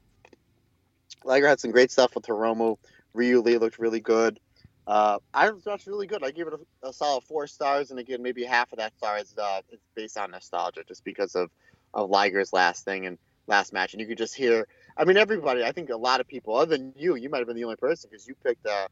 Liger 1.25 1.47
had 1.49 1.61
some 1.61 1.71
great 1.71 1.91
stuff 1.91 2.15
with 2.15 2.25
Hiromu. 2.25 2.79
Ryu 3.15 3.41
Lee 3.43 3.59
looked 3.59 3.79
really 3.79 4.01
good. 4.01 4.41
Uh, 4.87 5.19
I 5.33 5.47
thought 5.49 5.57
it 5.59 5.65
was 5.67 5.87
really 5.87 6.07
good. 6.09 6.25
I 6.25 6.31
gave 6.33 6.49
it 6.49 6.55
a, 6.55 6.89
a 6.89 6.93
solid 6.93 7.23
four 7.25 7.47
stars, 7.47 7.91
and 7.91 8.01
again, 8.01 8.23
maybe 8.23 8.43
half 8.45 8.73
of 8.73 8.79
that 8.79 8.97
star 8.97 9.19
is 9.19 9.35
uh, 9.39 9.61
based 9.95 10.19
on 10.19 10.31
nostalgia, 10.33 10.83
just 10.87 11.05
because 11.05 11.35
of 11.37 11.51
of 11.95 12.11
Liger's 12.11 12.53
last 12.53 12.85
thing 12.85 13.07
and 13.07 13.19
last 13.47 13.73
match, 13.73 13.93
and 13.93 14.01
you 14.01 14.07
could 14.07 14.19
just 14.19 14.35
hear. 14.35 14.67
I 14.97 15.05
mean, 15.05 15.17
everybody. 15.17 15.65
I 15.65 15.73
think 15.73 15.91
a 15.91 15.97
lot 15.97 16.21
of 16.21 16.29
people, 16.29 16.55
other 16.57 16.77
than 16.77 16.93
you, 16.97 17.17
you 17.17 17.29
might 17.31 17.39
have 17.39 17.47
been 17.47 17.57
the 17.57 17.65
only 17.65 17.77
person 17.77 18.09
because 18.11 18.27
you 18.27 18.35
picked 18.45 18.67
uh, 18.67 18.89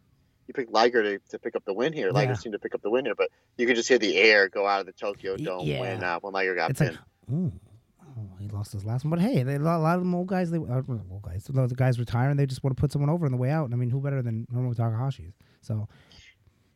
you 0.48 0.55
picked 0.55 0.72
Liger 0.72 1.03
to, 1.03 1.18
to 1.30 1.38
pick 1.38 1.55
up 1.55 1.64
the 1.64 1.74
win 1.74 1.92
here. 1.92 2.11
Liger 2.11 2.32
Yeah. 2.32 2.36
seemed 2.36 2.53
to 2.55 2.59
pick 2.59 2.74
up 2.74 2.82
the 2.82 2.90
win 2.90 3.05
here, 3.05 3.14
but 3.14 3.28
you 3.57 3.66
could 3.66 3.76
just 3.76 3.88
hear 3.88 3.98
the 3.98 4.16
air 4.16 4.48
go 4.48 4.66
out 4.66 4.80
of 4.80 4.86
the 4.86 4.92
Tokyo 4.92 5.36
Dome 5.36 5.66
yeah. 5.66 5.80
when 5.80 6.03
uh, 6.03 6.18
when 6.20 6.32
Liger 6.32 6.55
got 6.55 6.70
It's 6.70 6.80
pinned. 6.80 6.92
like, 7.28 7.36
ooh, 7.36 7.53
oh, 8.18 8.28
he 8.40 8.48
lost 8.48 8.72
his 8.72 8.84
last 8.84 9.05
one. 9.05 9.11
But 9.11 9.20
hey, 9.20 9.42
they, 9.42 9.55
a 9.57 9.59
lot 9.59 9.94
of 9.94 10.01
them 10.01 10.14
old 10.14 10.26
guys, 10.28 10.51
they 10.51 10.59
uh, 10.59 10.82
old 10.88 11.22
guys, 11.22 11.44
the 11.44 11.66
the 11.66 11.74
guys 11.74 11.98
retiring, 11.98 12.36
they 12.36 12.46
just 12.46 12.64
want 12.64 12.76
to 12.76 12.80
put 12.80 12.90
someone 12.92 13.11
over 13.11 13.26
on 13.26 13.32
the 13.32 13.38
way 13.38 13.51
out. 13.51 13.66
And 13.66 13.74
I 13.74 13.76
mean, 13.76 13.90
who 13.90 14.01
better 14.01 14.22
than 14.22 14.46
Hiromu 14.53 14.74
Takahashi? 14.74 15.32
So, 15.61 15.88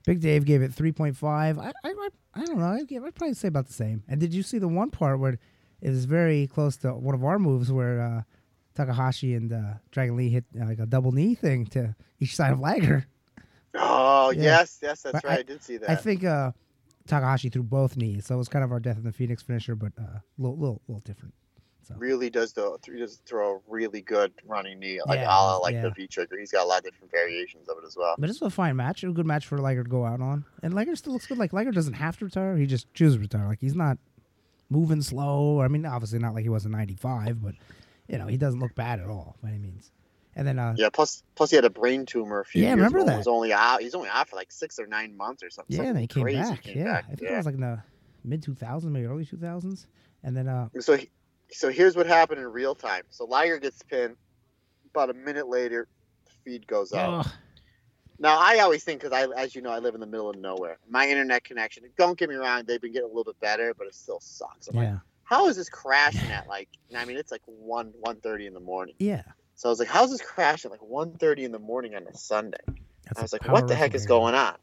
Big 0.07 0.21
Dave 0.21 0.45
gave 0.45 0.63
it 0.63 0.73
three 0.75 0.93
point 0.93 1.17
five. 1.17 1.59
I, 1.59 1.73
I, 1.83 1.89
I, 1.89 2.09
I 2.35 2.45
don't 2.45 2.59
know. 2.59 2.67
I'd, 2.67 2.87
give, 2.87 3.03
I'd 3.03 3.15
probably 3.15 3.35
say 3.35 3.49
about 3.49 3.67
the 3.67 3.73
same. 3.73 4.03
And 4.09 4.21
did 4.21 4.35
you 4.35 4.43
see 4.43 4.59
the 4.59 4.69
one 4.69 4.91
part 4.91 5.19
where 5.19 5.39
it 5.81 5.89
was 5.89 6.05
very 6.05 6.47
close 6.47 6.77
to 6.79 6.93
one 6.95 7.15
of 7.15 7.25
our 7.25 7.39
moves 7.39 7.73
where 7.73 8.01
uh, 8.01 8.23
Takahashi 8.75 9.35
and 9.35 9.53
uh, 9.53 9.75
Dragon 9.91 10.17
Lee 10.17 10.29
hit 10.31 10.45
uh, 10.61 10.65
like 10.67 10.79
a 10.79 10.87
double 10.87 11.13
knee 11.13 11.35
thing 11.35 11.67
to 11.67 11.95
each 12.21 12.35
side 12.35 12.53
of 12.53 12.61
Liger. 12.61 13.07
oh 13.75 14.31
Yeah. 14.31 14.43
yes, 14.43 14.79
yes, 14.83 15.03
that's 15.03 15.13
But 15.15 15.25
right. 15.25 15.37
I- 15.39 15.41
I, 15.41 15.43
did 15.43 15.63
see 15.63 15.77
that. 15.79 15.91
I 15.91 15.95
think 15.95 16.25
uh, 16.25 16.53
Takahashi 17.07 17.49
threw 17.51 17.63
both 17.63 17.97
knees, 17.97 18.27
so 18.27 18.35
it 18.35 18.39
was 18.39 18.49
kind 18.49 18.65
of 18.65 18.73
our 18.73 18.81
Death 18.81 18.97
in 18.97 19.05
the 19.05 19.13
Phoenix 19.13 19.43
finisher, 19.43 19.75
but 19.75 19.93
a 19.99 20.03
uh, 20.03 20.19
little, 20.39 20.57
little, 20.57 20.83
little 20.89 21.03
different. 21.05 21.35
So. 21.87 21.95
really 21.99 22.31
does 22.31 22.55
the 22.55 22.79
he 22.91 22.99
does 22.99 23.21
throw 23.27 23.57
a 23.57 23.61
really 23.69 24.01
good 24.01 24.33
running 24.47 24.79
knee, 24.81 25.01
like 25.05 25.19
Yeah, 25.19 25.27
a 25.29 25.37
la 25.37 25.57
like 25.59 25.75
yeah. 25.75 25.83
the 25.83 25.91
V 25.91 26.07
trigger. 26.07 26.39
He's 26.39 26.51
got 26.51 26.65
a 26.65 26.67
lot 26.67 26.79
of 26.79 26.85
different 26.85 27.11
variations 27.13 27.69
of 27.69 27.77
it 27.77 27.85
as 27.87 27.95
well. 27.95 28.15
But 28.19 28.31
it's 28.31 28.41
a 28.41 28.49
fine 28.49 28.75
match, 28.77 29.05
a 29.05 29.13
good 29.13 29.27
match 29.27 29.47
for 29.47 29.59
Liger 29.59 29.85
to 29.85 29.91
go 29.91 30.07
out 30.07 30.23
on. 30.23 30.47
And 30.63 30.73
Liger 30.73 30.97
still 30.97 31.13
looks 31.13 31.27
good. 31.27 31.37
Like 31.37 31.53
Liger 31.53 31.73
doesn't 31.73 31.93
have 31.93 32.17
to 32.21 32.25
retire; 32.25 32.57
he 32.57 32.65
just 32.65 32.93
chooses 32.95 33.17
to 33.17 33.21
retire. 33.21 33.47
Like 33.49 33.61
he's 33.61 33.75
not 33.75 33.99
moving 34.71 35.03
slow. 35.03 35.61
I 35.61 35.69
mean, 35.69 35.85
obviously 35.85 36.21
not 36.21 36.33
like 36.33 36.45
he 36.45 36.49
was 36.49 36.65
in 36.65 36.73
'95, 36.73 37.43
but 37.43 37.55
you 38.09 38.19
know 38.19 38.27
he 38.27 38.37
doesn't 38.37 38.61
look 38.61 38.75
bad 38.75 39.01
at 39.01 39.09
all 39.09 39.37
by 39.43 39.49
any 39.51 39.59
means. 39.59 39.91
And 40.37 40.49
then, 40.49 40.59
uh, 40.59 40.75
Yeah, 40.77 40.89
plus 40.91 41.23
plus 41.37 41.51
he 41.51 41.57
had 41.57 41.65
a 41.65 41.71
brain 41.71 42.07
tumor 42.07 42.41
a 42.41 42.45
few 42.45 42.63
Yeah, 42.63 42.69
years 42.71 42.77
remember 42.77 42.99
ago. 42.99 43.03
and 43.07 43.09
that. 43.11 43.19
Was 43.19 43.27
only 43.29 43.53
out. 43.53 43.83
He's 43.83 43.95
only 43.95 44.09
out 44.09 44.29
for 44.29 44.37
like 44.37 44.51
six 44.51 44.79
or 44.81 44.87
nine 44.87 45.17
months 45.17 45.43
or 45.45 45.51
something. 45.51 45.77
yeah, 45.77 45.83
and 45.85 45.89
something 45.91 46.25
they 46.25 46.33
came 46.33 46.41
back. 46.43 46.63
came 46.63 46.79
yeah, 46.79 46.85
back. 46.93 47.05
I 47.05 47.09
think 47.15 47.23
yeah. 47.23 47.35
it 47.35 47.37
was 47.37 47.47
like 47.47 47.55
in 47.55 47.61
the 47.61 47.81
mid 48.25 48.43
2000s, 48.43 48.83
maybe 48.85 49.07
early 49.07 49.25
2000s. 49.25 49.87
And 50.25 50.37
then, 50.37 50.49
uh, 50.49 50.69
So 50.81 50.97
he, 50.97 51.11
so 51.51 51.69
here's 51.71 51.95
what 51.95 52.07
happened 52.07 52.41
in 52.41 52.47
real 52.47 52.75
time. 52.75 53.05
So 53.11 53.27
Liger 53.27 53.59
gets 53.59 53.81
pinned. 53.83 54.17
About 54.91 55.11
a 55.11 55.15
minute 55.15 55.49
later, 55.49 55.89
the 56.25 56.31
feed 56.45 56.67
goes 56.67 56.93
out. 56.93 57.27
Now 58.19 58.39
I 58.39 58.59
always 58.61 58.85
think 58.85 59.03
because 59.03 59.13
I, 59.13 59.27
as 59.41 59.55
you 59.55 59.63
know, 59.63 59.71
I 59.71 59.81
live 59.81 59.95
in 59.95 60.01
the 60.01 60.07
middle 60.07 60.31
of 60.31 60.37
nowhere. 60.37 60.79
My 60.89 61.09
internet 61.09 61.43
connection. 61.43 61.85
Don't 61.99 62.17
get 62.17 62.29
me 62.29 62.37
wrong; 62.37 62.63
they've 62.65 62.81
been 62.81 62.93
getting 62.93 63.07
a 63.07 63.09
little 63.09 63.25
bit 63.25 63.41
better, 63.41 63.75
but 63.77 63.89
it 63.89 63.95
still 63.95 64.21
sucks. 64.21 64.69
I'm 64.69 64.77
like, 64.77 64.87
yeah, 64.87 64.99
how 65.25 65.49
is 65.49 65.57
this 65.57 65.69
crashing 65.69 66.31
at 66.31 66.49
like? 66.49 66.69
I 66.97 67.05
mean, 67.05 67.17
it's 67.17 67.33
like 67.33 67.43
one 67.47 67.93
one 68.01 68.17
thirty 68.17 68.47
in 68.47 68.55
the 68.55 68.61
morning. 68.61 68.95
yeah. 68.99 69.23
So 69.57 69.69
I 69.69 69.71
was 69.71 69.79
like, 69.79 69.89
how's 69.89 70.11
this 70.11 70.21
crashing 70.21 70.73
at 70.73 70.81
like 70.81 71.17
1.30 71.21 71.45
in 71.45 71.53
the 71.53 71.59
morning 71.59 71.95
on 71.95 72.03
a 72.07 72.17
Sunday? 72.17 72.59
That's 72.67 73.19
I 73.19 73.23
was 73.23 73.33
like, 73.33 73.49
what 73.49 73.69
the 73.69 73.75
heck 73.75 73.95
is 73.95 74.05
going 74.05 74.35
on? 74.35 74.57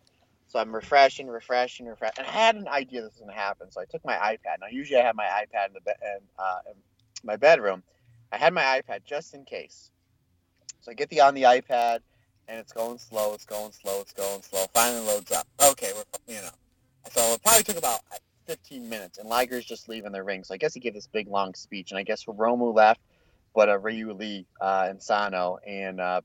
So 0.47 0.59
I'm 0.59 0.75
refreshing, 0.75 1.27
refreshing, 1.27 1.85
refreshing. 1.85 2.25
And 2.25 2.27
I 2.27 2.31
had 2.31 2.55
an 2.55 2.67
idea 2.67 3.01
this 3.01 3.13
was 3.13 3.21
going 3.21 3.33
to 3.33 3.41
happen. 3.41 3.71
So 3.71 3.79
I 3.79 3.85
took 3.85 4.03
my 4.03 4.15
iPad. 4.15 4.59
Now, 4.59 4.67
usually 4.69 4.99
I 4.99 5.05
have 5.05 5.15
my 5.15 5.23
iPad 5.23 5.67
in, 5.67 5.73
the 5.73 5.81
be- 5.81 5.91
in, 6.01 6.19
uh, 6.37 6.59
in 6.67 6.73
my 7.23 7.37
bedroom. 7.37 7.83
I 8.33 8.37
had 8.37 8.53
my 8.53 8.63
iPad 8.63 9.05
just 9.05 9.33
in 9.33 9.45
case. 9.45 9.91
So 10.81 10.91
I 10.91 10.93
get 10.93 11.09
the 11.09 11.21
on 11.21 11.35
the 11.35 11.43
iPad, 11.43 11.99
and 12.47 12.59
it's 12.59 12.73
going 12.73 12.97
slow, 12.97 13.33
it's 13.33 13.45
going 13.45 13.71
slow, 13.71 14.01
it's 14.01 14.13
going 14.13 14.41
slow. 14.41 14.65
Finally 14.73 15.05
loads 15.05 15.31
up. 15.31 15.47
Okay, 15.69 15.91
we're, 15.95 16.33
you 16.35 16.41
know. 16.41 16.49
So 17.11 17.21
it 17.33 17.43
probably 17.43 17.63
took 17.63 17.77
about 17.77 17.99
15 18.47 18.89
minutes, 18.89 19.17
and 19.17 19.27
Liger's 19.29 19.65
just 19.65 19.87
leaving 19.89 20.11
the 20.11 20.23
ring. 20.23 20.43
So 20.43 20.53
I 20.53 20.57
guess 20.57 20.73
he 20.73 20.79
gave 20.79 20.93
this 20.93 21.07
big, 21.07 21.27
long 21.27 21.53
speech. 21.53 21.91
And 21.91 21.99
I 21.99 22.03
guess 22.03 22.25
Hiromu 22.25 22.73
left, 22.73 23.01
but 23.53 23.69
uh, 23.69 23.77
Ryu 23.79 24.13
Lee 24.13 24.45
uh, 24.59 24.87
and 24.89 25.01
Sano 25.01 25.57
and 25.65 25.99
uh, 25.99 26.21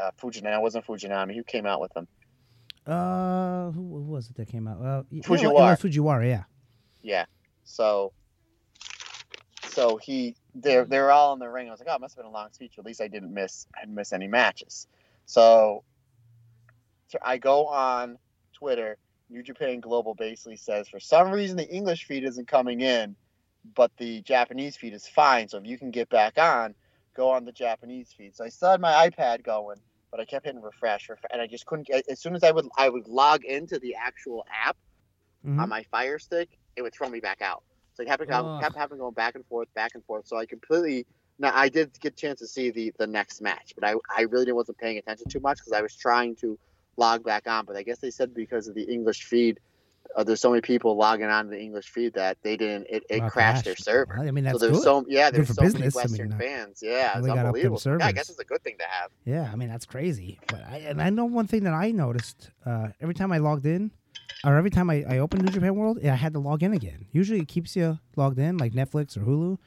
uh, 0.00 0.10
Fujinami, 0.20 0.60
wasn't 0.60 0.86
Fujinami, 0.86 1.34
who 1.34 1.44
came 1.44 1.66
out 1.66 1.80
with 1.80 1.92
them? 1.94 2.08
Uh, 2.86 3.70
who, 3.72 3.82
was 3.82 4.30
it 4.30 4.36
that 4.36 4.48
came 4.48 4.68
out? 4.68 4.78
Uh, 4.78 5.02
y- 5.10 5.20
yeah, 5.22 5.22
Fujiwara. 5.22 5.80
Fujiwara, 5.80 6.28
yeah. 6.28 6.44
Yeah. 7.02 7.24
So 7.64 8.12
so 9.68 9.96
he 9.96 10.36
they're 10.54 10.84
they're 10.84 11.10
all 11.10 11.32
in 11.34 11.38
the 11.38 11.48
ring. 11.48 11.68
I 11.68 11.70
was 11.70 11.80
like, 11.80 11.88
oh, 11.90 11.96
it 11.96 12.00
must 12.00 12.14
have 12.16 12.24
been 12.24 12.30
a 12.30 12.34
long 12.34 12.50
speech. 12.52 12.74
At 12.78 12.86
least 12.86 13.00
I 13.00 13.08
didn't 13.08 13.34
miss 13.34 13.66
I 13.76 13.80
didn't 13.80 13.96
miss 13.96 14.12
any 14.12 14.28
matches. 14.28 14.86
So 15.26 15.82
I 17.22 17.38
go 17.38 17.66
on 17.66 18.18
Twitter. 18.54 18.96
New 19.28 19.42
Japan 19.42 19.80
Global 19.80 20.14
basically 20.14 20.56
says 20.56 20.88
for 20.88 21.00
some 21.00 21.30
reason 21.32 21.56
the 21.56 21.68
English 21.68 22.04
feed 22.06 22.24
isn't 22.24 22.48
coming 22.48 22.80
in, 22.80 23.16
but 23.74 23.92
the 23.98 24.22
Japanese 24.22 24.76
feed 24.76 24.94
is 24.94 25.06
fine. 25.08 25.48
So 25.48 25.58
if 25.58 25.66
you 25.66 25.78
can 25.78 25.90
get 25.90 26.08
back 26.08 26.38
on, 26.38 26.74
go 27.16 27.30
on 27.30 27.44
the 27.44 27.52
Japanese 27.52 28.12
feed. 28.16 28.36
So 28.36 28.44
I 28.44 28.48
still 28.48 28.70
had 28.70 28.80
my 28.80 29.08
iPad 29.10 29.42
going, 29.44 29.78
but 30.10 30.20
I 30.20 30.24
kept 30.24 30.46
hitting 30.46 30.62
refresh, 30.62 31.08
refresh 31.08 31.30
and 31.32 31.42
I 31.42 31.46
just 31.46 31.66
couldn't. 31.66 31.86
get 31.88 32.04
As 32.08 32.20
soon 32.20 32.34
as 32.36 32.44
I 32.44 32.52
would 32.52 32.66
I 32.76 32.88
would 32.88 33.08
log 33.08 33.44
into 33.44 33.78
the 33.78 33.94
actual 33.96 34.44
app 34.52 34.76
Mhm. 35.42 35.56
on 35.58 35.68
my 35.68 35.82
Fire 35.84 36.18
Stick, 36.18 36.50
it 36.76 36.82
would 36.82 36.94
throw 36.94 37.08
me 37.08 37.20
back 37.20 37.40
out. 37.42 37.62
So 37.94 38.02
it 38.02 38.06
kept, 38.28 38.28
Ugh. 38.28 38.50
kept 38.58 38.76
having 38.76 38.98
going 38.98 39.14
back 39.14 39.34
and 39.34 39.46
forth, 39.46 39.68
back 39.74 39.92
and 39.94 40.04
forth. 40.04 40.26
So 40.26 40.36
I 40.36 40.46
completely. 40.46 41.06
Now 41.38 41.52
I 41.54 41.68
did 41.68 41.92
get 42.00 42.12
a 42.12 42.16
chance 42.16 42.40
to 42.40 42.46
see 42.46 42.70
the 42.70 42.92
the 42.98 43.06
next 43.06 43.40
match, 43.42 43.72
but 43.78 43.84
I 43.88 43.94
I 44.16 44.22
really 44.22 44.46
didn't 44.46 44.56
wasn't 44.56 44.78
paying 44.78 44.98
attention 44.98 45.26
too 45.28 45.40
much 45.40 45.58
because 45.58 45.72
I 45.72 45.82
was 45.82 45.94
trying 45.96 46.36
to 46.36 46.58
log 46.96 47.24
back 47.24 47.46
on. 47.46 47.64
But 47.64 47.76
I 47.76 47.82
guess 47.82 47.98
they 47.98 48.10
said 48.10 48.34
because 48.34 48.68
of 48.68 48.74
the 48.74 48.82
English 48.82 49.24
feed, 49.24 49.60
uh, 50.14 50.24
there's 50.24 50.40
so 50.40 50.50
many 50.50 50.60
people 50.60 50.96
logging 50.96 51.26
on 51.26 51.46
to 51.46 51.50
the 51.50 51.60
English 51.60 51.88
feed 51.88 52.14
that 52.14 52.38
they 52.42 52.56
didn't. 52.56 52.86
It, 52.88 53.04
it 53.10 53.28
crashed 53.30 53.64
their 53.64 53.76
server. 53.76 54.18
I 54.18 54.30
mean, 54.30 54.44
that's 54.44 54.60
so 54.60 54.66
there's 54.66 54.78
good. 54.78 54.84
so 54.84 55.04
yeah, 55.08 55.30
there's 55.30 55.48
so 55.48 55.62
many 55.62 55.72
business. 55.74 55.96
I 55.96 56.00
mean, 56.00 56.10
Western 56.10 56.32
uh, 56.32 56.38
fans. 56.38 56.80
Yeah, 56.82 57.18
it's 57.18 57.26
got 57.26 57.32
up 57.32 57.36
them 57.36 57.46
unbelievable. 57.46 57.80
Yeah, 57.84 58.06
I 58.06 58.12
guess 58.12 58.30
it's 58.30 58.38
a 58.38 58.44
good 58.44 58.62
thing 58.62 58.76
to 58.78 58.84
have. 58.84 59.10
Yeah, 59.24 59.50
I 59.52 59.56
mean 59.56 59.68
that's 59.68 59.86
crazy. 59.86 60.38
But 60.46 60.64
I 60.68 60.78
and 60.78 61.02
I 61.02 61.10
know 61.10 61.24
one 61.24 61.46
thing 61.46 61.64
that 61.64 61.74
I 61.74 61.90
noticed 61.90 62.50
uh, 62.64 62.88
every 63.00 63.14
time 63.14 63.32
I 63.32 63.38
logged 63.38 63.66
in, 63.66 63.90
or 64.44 64.56
every 64.56 64.70
time 64.70 64.88
I, 64.90 65.04
I 65.08 65.18
opened 65.18 65.44
New 65.44 65.52
Japan 65.52 65.74
World, 65.74 65.98
I 66.04 66.14
had 66.14 66.32
to 66.34 66.38
log 66.38 66.62
in 66.62 66.72
again. 66.72 67.06
Usually 67.12 67.40
it 67.40 67.48
keeps 67.48 67.76
you 67.76 67.98
logged 68.16 68.38
in, 68.38 68.58
like 68.58 68.72
Netflix 68.72 69.16
or 69.16 69.20
Hulu. 69.20 69.58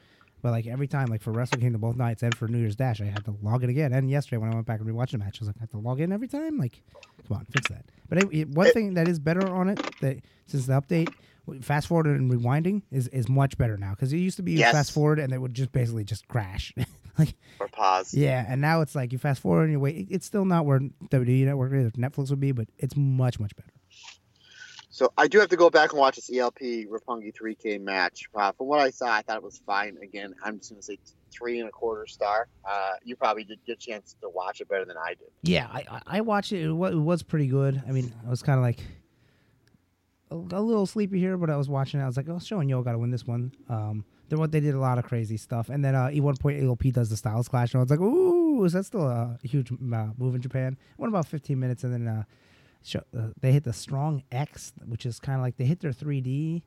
But 0.42 0.52
like 0.52 0.66
every 0.66 0.86
time, 0.88 1.08
like 1.08 1.22
for 1.22 1.32
Wrestle 1.32 1.58
Kingdom 1.58 1.80
both 1.80 1.96
nights 1.96 2.22
and 2.22 2.34
for 2.36 2.48
New 2.48 2.58
Year's 2.58 2.76
Dash, 2.76 3.00
I 3.00 3.04
had 3.06 3.24
to 3.26 3.34
log 3.42 3.62
in 3.64 3.70
again. 3.70 3.92
And 3.92 4.10
yesterday 4.10 4.38
when 4.38 4.50
I 4.50 4.54
went 4.54 4.66
back 4.66 4.80
and 4.80 4.88
rewatched 4.88 5.10
the 5.12 5.18
match, 5.18 5.38
I 5.40 5.42
was 5.42 5.48
like, 5.48 5.56
I 5.58 5.60
have 5.60 5.70
to 5.70 5.78
log 5.78 6.00
in 6.00 6.12
every 6.12 6.28
time. 6.28 6.58
Like, 6.58 6.82
come 7.28 7.36
on, 7.38 7.46
fix 7.50 7.68
that. 7.68 7.84
But 8.08 8.18
it, 8.22 8.28
it- 8.32 8.48
one 8.48 8.70
thing 8.72 8.94
that 8.94 9.08
is 9.08 9.18
better 9.18 9.46
on 9.48 9.68
it 9.68 9.80
that 10.00 10.18
since 10.46 10.66
the 10.66 10.80
update, 10.80 11.12
fast 11.62 11.86
forward 11.88 12.06
and 12.06 12.30
rewinding 12.30 12.82
is 12.92 13.08
is 13.08 13.28
much 13.28 13.58
better 13.58 13.76
now 13.76 13.90
because 13.90 14.12
it 14.12 14.18
used 14.18 14.36
to 14.36 14.42
be 14.42 14.52
Yes. 14.52 14.72
fast 14.72 14.92
forward 14.92 15.18
and 15.18 15.32
it 15.32 15.38
would 15.38 15.54
just 15.54 15.72
basically 15.72 16.04
just 16.04 16.28
crash. 16.28 16.72
like 17.18 17.34
Or 17.58 17.66
pause. 17.68 18.14
yeah, 18.14 18.44
and 18.48 18.60
now 18.60 18.82
it's 18.82 18.94
like 18.94 19.12
you 19.12 19.18
fast 19.18 19.40
forward 19.42 19.64
and 19.64 19.72
you 19.72 19.80
wait. 19.80 20.06
It's 20.10 20.26
still 20.26 20.44
not 20.44 20.64
where 20.64 20.78
WWE 20.80 21.44
Network 21.46 21.72
or 21.72 21.90
Netflix 21.92 22.30
would 22.30 22.40
be, 22.40 22.52
but 22.52 22.68
it's 22.78 22.96
much 22.96 23.40
much 23.40 23.54
better. 23.56 23.70
So 25.00 25.10
I 25.16 25.28
do 25.28 25.40
have 25.40 25.48
to 25.48 25.56
go 25.56 25.70
back 25.70 25.92
and 25.92 25.98
watch 25.98 26.16
this 26.16 26.30
ELP 26.30 26.58
Roppongi 26.58 27.34
3K 27.34 27.80
match. 27.80 28.28
Uh, 28.34 28.52
from 28.52 28.66
what 28.66 28.80
I 28.80 28.90
saw, 28.90 29.10
I 29.10 29.22
thought 29.22 29.38
it 29.38 29.42
was 29.42 29.62
fine. 29.64 29.96
Again, 30.02 30.34
I'm 30.44 30.58
just 30.58 30.72
going 30.72 30.78
to 30.78 30.84
say 30.84 30.98
three 31.30 31.58
and 31.58 31.70
a 31.70 31.72
quarter 31.72 32.06
star. 32.06 32.48
Uh, 32.70 32.90
you 33.02 33.16
probably 33.16 33.44
did 33.44 33.60
get 33.66 33.78
a 33.78 33.80
chance 33.80 34.14
to 34.20 34.28
watch 34.28 34.60
it 34.60 34.68
better 34.68 34.84
than 34.84 34.98
I 34.98 35.14
did. 35.14 35.28
Yeah, 35.42 35.68
I 35.72 36.02
I- 36.06 36.20
watched 36.20 36.52
it. 36.52 36.66
It 36.66 36.70
was, 36.74 37.22
pretty 37.22 37.46
good. 37.46 37.82
I 37.88 37.92
mean, 37.92 38.12
I 38.26 38.28
was 38.28 38.42
kind 38.42 38.58
of 38.58 38.62
like 38.62 38.80
a, 40.30 40.34
a 40.34 40.60
little 40.60 40.84
sleepy 40.84 41.18
here, 41.18 41.38
but 41.38 41.48
I 41.48 41.56
was 41.56 41.70
watching. 41.70 41.98
it. 41.98 42.02
I 42.02 42.06
was 42.06 42.18
like, 42.18 42.28
oh, 42.28 42.38
showing 42.38 42.68
Yo 42.68 42.82
got 42.82 42.92
to 42.92 42.98
win 42.98 43.10
this 43.10 43.26
one. 43.26 43.52
Um, 43.70 44.04
they 44.28 44.36
what 44.36 44.52
they 44.52 44.60
did 44.60 44.74
a 44.74 44.80
lot 44.80 44.98
of 44.98 45.06
crazy 45.06 45.38
stuff, 45.38 45.70
and 45.70 45.82
then 45.82 45.94
uh, 45.94 46.10
E 46.12 46.20
one 46.20 46.36
point 46.36 46.60
AOP 46.60 46.92
does 46.92 47.08
the 47.08 47.16
Styles 47.16 47.48
Clash, 47.48 47.72
and 47.72 47.80
I 47.80 47.84
was 47.84 47.90
like, 47.90 48.00
ooh, 48.00 48.62
is 48.66 48.74
that 48.74 48.84
still 48.84 49.08
a 49.08 49.38
huge 49.42 49.72
uh, 49.72 50.08
move 50.18 50.34
in 50.34 50.42
Japan? 50.42 50.76
Went 50.98 51.10
about 51.10 51.26
15 51.26 51.58
minutes, 51.58 51.84
and 51.84 51.94
then 51.94 52.06
uh, 52.06 52.24
show, 52.84 53.00
uh, 53.16 53.28
they 53.40 53.52
hit 53.52 53.64
the 53.64 53.72
Strong 53.72 54.22
X, 54.32 54.72
which 54.86 55.06
is 55.06 55.20
kind 55.20 55.36
of 55.36 55.42
like 55.42 55.56
they 55.56 55.64
hit 55.64 55.80
their 55.80 55.92
3D. 55.92 56.62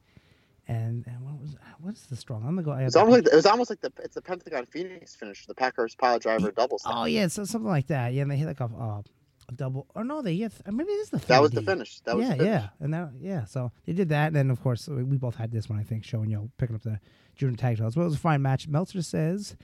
And, 0.65 1.05
and 1.07 1.21
what 1.25 1.41
was 1.41 1.57
what's 1.81 2.05
the 2.05 2.15
strong? 2.15 2.43
I'm 2.47 2.55
gonna 2.55 2.63
go. 2.63 2.71
It's 2.71 2.95
almost 2.95 3.25
like 3.25 3.33
it 3.33 3.35
was 3.35 3.45
almost 3.45 3.69
like 3.69 3.81
the 3.81 3.91
it's 4.01 4.15
the 4.15 4.21
Pentagon 4.21 4.65
Phoenix 4.65 5.13
finish, 5.13 5.45
the 5.45 5.53
Packers 5.53 5.93
pile 5.93 6.19
driver 6.19 6.51
double. 6.51 6.79
step. 6.79 6.93
Oh 6.95 7.03
yeah, 7.03 7.27
so 7.27 7.43
something 7.43 7.69
like 7.69 7.87
that. 7.87 8.13
Yeah, 8.13 8.21
and 8.21 8.31
they 8.31 8.37
hit 8.37 8.47
like 8.47 8.61
a, 8.61 8.69
uh, 8.73 9.01
a 9.49 9.51
double. 9.51 9.87
Or 9.93 10.05
no, 10.05 10.21
they 10.21 10.37
hit. 10.37 10.53
Maybe 10.65 10.89
it 10.89 11.01
is 11.01 11.09
the. 11.09 11.17
3D. 11.17 11.27
that 11.27 11.41
was 11.41 11.51
the 11.51 11.63
finish. 11.63 11.99
That 12.05 12.15
was 12.15 12.25
yeah, 12.25 12.35
yeah, 12.35 12.69
and 12.79 12.93
that 12.93 13.09
yeah. 13.19 13.43
So 13.43 13.73
they 13.85 13.91
did 13.91 14.07
that, 14.09 14.27
and 14.27 14.35
then 14.37 14.49
of 14.49 14.61
course 14.61 14.87
we 14.87 15.03
we 15.03 15.17
both 15.17 15.35
had 15.35 15.51
this 15.51 15.67
one. 15.67 15.79
I 15.79 15.83
think 15.83 16.05
showing 16.05 16.29
you 16.29 16.37
know, 16.37 16.49
picking 16.57 16.77
up 16.77 16.83
the 16.83 16.97
junior 17.35 17.57
tag 17.57 17.75
titles. 17.75 17.95
But 17.95 18.01
it 18.01 18.05
was 18.05 18.15
a 18.15 18.19
fine 18.19 18.41
match. 18.41 18.69
Meltzer 18.69 19.01
says 19.01 19.57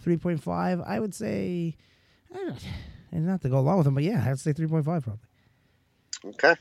three 0.00 0.16
point 0.16 0.42
five. 0.42 0.80
I 0.80 1.00
would 1.00 1.14
say, 1.14 1.76
I 2.34 2.36
don't, 2.38 2.64
and 3.12 3.26
not 3.26 3.42
to 3.42 3.50
go 3.50 3.58
along 3.58 3.76
with 3.76 3.86
him, 3.86 3.94
but 3.94 4.04
yeah, 4.04 4.24
I'd 4.26 4.40
say 4.40 4.54
three 4.54 4.68
point 4.68 4.86
five 4.86 5.04
probably. 5.04 5.20
Okay. 6.30 6.54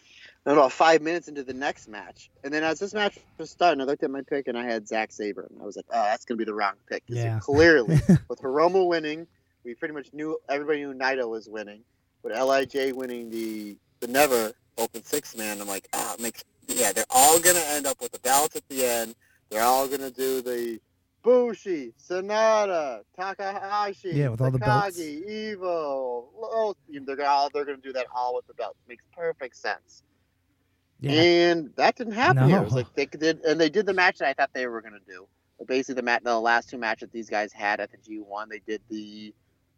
Then 0.44 0.54
about 0.54 0.72
five 0.72 1.02
minutes 1.02 1.28
into 1.28 1.44
the 1.44 1.54
next 1.54 1.88
match, 1.88 2.30
and 2.44 2.54
then 2.54 2.64
as 2.64 2.78
this 2.78 2.94
match 2.94 3.18
was 3.40 3.50
starting, 3.50 3.82
I 3.82 3.86
looked 3.86 4.04
at 4.04 4.12
my 4.12 4.22
pick 4.22 4.48
and 4.48 4.56
I 4.56 4.64
had 4.64 4.88
Zack 4.88 5.12
Sabre, 5.12 5.48
and 5.50 5.60
I 5.60 5.66
was 5.66 5.76
like, 5.76 5.86
"Oh, 5.90 6.04
that's 6.04 6.24
gonna 6.24 6.38
be 6.38 6.44
the 6.44 6.54
wrong 6.54 6.76
pick." 6.88 7.02
Yeah. 7.08 7.40
Clearly, 7.40 7.96
with 8.30 8.40
Hiromu 8.42 8.88
winning, 8.88 9.26
we 9.64 9.74
pretty 9.74 9.96
much 9.96 10.14
knew 10.14 10.38
everybody 10.48 10.86
knew 10.86 10.94
Naito 10.94 11.28
was 11.28 11.50
winning. 11.50 11.82
With 12.22 12.34
Lij 12.34 12.94
winning 12.94 13.32
the 13.32 13.76
the 14.02 14.08
Never 14.08 14.54
Open 14.78 15.04
Six 15.04 15.36
Man, 15.36 15.60
I'm 15.60 15.68
like, 15.68 15.88
ah, 15.94 16.14
it 16.14 16.20
makes 16.20 16.44
yeah, 16.68 16.92
they're 16.92 17.06
all 17.10 17.40
gonna 17.40 17.64
end 17.70 17.88
up 17.88 18.00
with 18.02 18.12
the 18.12 18.20
balance 18.20 18.56
at 18.56 18.68
the 18.70 18.86
end. 18.86 19.16
They're 19.50 19.64
all 19.64 19.88
gonna 19.88 20.12
do 20.12 20.42
the 20.42 20.80
Bushi, 21.26 21.92
Sanada, 22.00 23.02
Takahashi, 23.20 24.12
Yeah, 24.14 24.30
with 24.30 24.42
all 24.42 24.52
the 24.52 24.60
belts. 24.60 25.00
Takagi, 25.00 25.56
Evo. 25.58 26.26
Oh, 26.38 26.76
they're 26.88 27.16
gonna 27.16 27.50
they're 27.52 27.66
gonna 27.66 27.78
do 27.78 27.92
that 27.94 28.06
all 28.16 28.36
with 28.36 28.46
the 28.46 28.54
belt. 28.54 28.78
Makes 28.88 29.04
perfect 29.12 29.58
sense. 29.58 30.04
Yeah. 31.00 31.12
And 31.12 31.72
that 31.78 31.96
didn't 31.96 32.14
happen 32.14 32.48
here. 32.48 32.60
It 32.60 32.64
was 32.64 32.74
like 32.74 32.94
they 32.94 33.08
did, 33.08 33.44
and 33.44 33.60
they 33.60 33.70
did 33.70 33.88
the 33.88 33.94
match 33.94 34.20
that 34.20 34.30
I 34.30 34.34
thought 34.34 34.52
they 34.54 34.68
were 34.68 34.82
gonna 34.84 35.00
do. 35.08 35.28
But 35.58 35.68
basically, 35.68 35.96
the 35.96 36.04
mat, 36.04 36.24
the 36.24 36.40
last 36.40 36.70
two 36.70 36.78
matches 36.78 37.10
these 37.12 37.30
guys 37.30 37.52
had 37.52 37.80
at 37.80 37.90
the 37.92 37.98
G1, 37.98 38.50
they 38.50 38.60
did 38.60 38.82
the. 38.90 39.34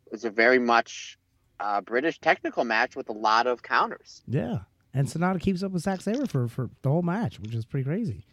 It 0.06 0.12
was 0.12 0.26
a 0.26 0.30
very 0.30 0.60
much 0.60 1.18
uh, 1.62 1.80
British 1.80 2.20
technical 2.20 2.66
match 2.66 2.98
with 2.98 3.08
a 3.08 3.14
lot 3.14 3.48
of 3.48 3.64
counters. 3.64 4.22
Yeah. 4.28 4.60
And 4.94 5.08
Sanada 5.08 5.40
keeps 5.40 5.64
up 5.64 5.72
with 5.72 5.84
Zack 5.84 6.02
Sabre 6.02 6.26
for, 6.26 6.48
for 6.48 6.70
the 6.82 6.90
whole 6.90 7.02
match, 7.02 7.40
which 7.40 7.54
is 7.54 7.66
pretty 7.66 7.84
crazy. 7.84 8.26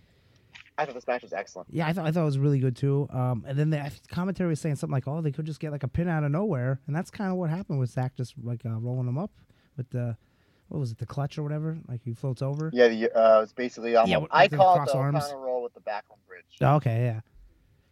I 0.77 0.85
thought 0.85 0.95
this 0.95 1.07
match 1.07 1.23
was 1.23 1.33
excellent. 1.33 1.69
Yeah, 1.71 1.87
I 1.87 1.93
thought 1.93 2.07
I 2.07 2.11
thought 2.11 2.23
it 2.23 2.27
was 2.27 2.39
really 2.39 2.59
good 2.59 2.77
too. 2.77 3.09
Um, 3.13 3.45
and 3.47 3.59
then 3.59 3.71
the 3.71 3.93
commentary 4.09 4.49
was 4.49 4.61
saying 4.61 4.77
something 4.77 4.93
like, 4.93 5.07
"Oh, 5.07 5.21
they 5.21 5.31
could 5.33 5.47
just 5.47 5.61
get 5.61 5.71
like 5.73 5.85
a 5.85 5.89
pin 5.89 6.09
out 6.09 6.25
of 6.25 6.31
nowhere," 6.33 6.81
and 6.87 6.97
that's 6.97 7.11
kind 7.11 7.31
of 7.31 7.37
what 7.37 7.51
happened 7.51 7.79
with 7.79 7.91
Zach 7.91 8.17
just 8.17 8.35
like 8.43 8.67
uh, 8.67 8.71
rolling 8.71 9.07
them 9.07 9.19
up 9.19 9.31
with 9.77 9.89
the 9.91 10.17
what 10.69 10.81
was 10.81 10.91
it, 10.93 10.99
the 10.99 11.07
clutch 11.07 11.39
or 11.39 11.43
whatever? 11.43 11.79
Like 11.89 12.03
he 12.03 12.13
floats 12.15 12.43
over. 12.43 12.71
Yeah, 12.73 12.89
the, 12.89 13.17
uh, 13.17 13.43
it's 13.43 13.53
basically 13.53 13.95
almost. 13.97 14.11
Yeah, 14.11 14.27
I 14.31 14.49
call 14.49 14.75
it 14.75 14.77
cross 14.79 14.93
the 14.93 14.99
arms. 14.99 15.25
counter 15.25 15.39
roll 15.39 15.63
with 15.63 15.75
the 15.75 15.81
back 15.81 16.05
on 16.11 16.17
bridge. 16.27 16.45
Oh, 16.61 16.77
okay, 16.77 17.05
yeah, 17.05 17.21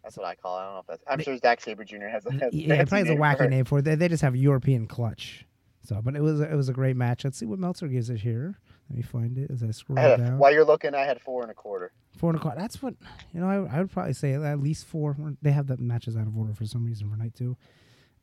That's 0.03 0.17
what 0.17 0.25
I 0.25 0.35
call 0.35 0.57
it. 0.57 0.61
I 0.61 0.65
don't 0.65 0.73
know 0.73 0.79
if 0.79 0.87
that's. 0.87 1.03
I'm 1.07 1.17
They- 1.19 1.23
sure 1.23 1.37
Zack 1.37 1.61
Sabre 1.61 1.85
Jr. 1.85 2.07
has 2.07 2.25
a. 2.25 2.33
Has 2.33 2.53
yeah. 2.53 2.75
It 2.75 2.89
probably 2.89 3.07
has 3.07 3.17
a 3.17 3.19
wacky 3.19 3.49
name 3.49 3.65
for 3.65 3.79
it. 3.79 3.83
They, 3.83 3.95
they 3.95 4.07
just 4.09 4.23
have 4.23 4.35
European 4.35 4.87
clutch. 4.87 5.45
So, 5.85 6.01
but 6.01 6.15
it 6.15 6.21
was 6.21 6.39
it 6.39 6.53
was 6.53 6.69
a 6.69 6.73
great 6.73 6.95
match. 6.95 7.23
Let's 7.23 7.37
see 7.37 7.45
what 7.45 7.59
Meltzer 7.59 7.87
gives 7.87 8.09
it 8.09 8.19
here. 8.21 8.57
Let 8.89 8.97
me 8.97 9.01
find 9.03 9.37
it 9.37 9.49
as 9.51 9.63
I 9.63 9.71
scroll 9.71 9.97
I 9.97 10.03
a, 10.03 10.17
down. 10.17 10.37
while 10.37 10.51
you're 10.53 10.65
looking, 10.65 10.93
I 10.93 11.01
had 11.05 11.19
four 11.21 11.41
and 11.41 11.49
a 11.49 11.53
quarter. 11.53 11.91
Four 12.17 12.29
and 12.31 12.37
a 12.39 12.41
quarter. 12.41 12.59
That's 12.59 12.81
what 12.81 12.93
you 13.33 13.39
know. 13.39 13.47
I, 13.47 13.77
I 13.77 13.79
would 13.79 13.91
probably 13.91 14.13
say 14.13 14.33
at 14.33 14.59
least 14.59 14.85
four. 14.85 15.15
They 15.41 15.51
have 15.51 15.67
the 15.67 15.77
matches 15.77 16.15
out 16.15 16.27
of 16.27 16.37
order 16.37 16.53
for 16.53 16.65
some 16.65 16.85
reason 16.85 17.09
for 17.09 17.15
night 17.17 17.33
two. 17.33 17.57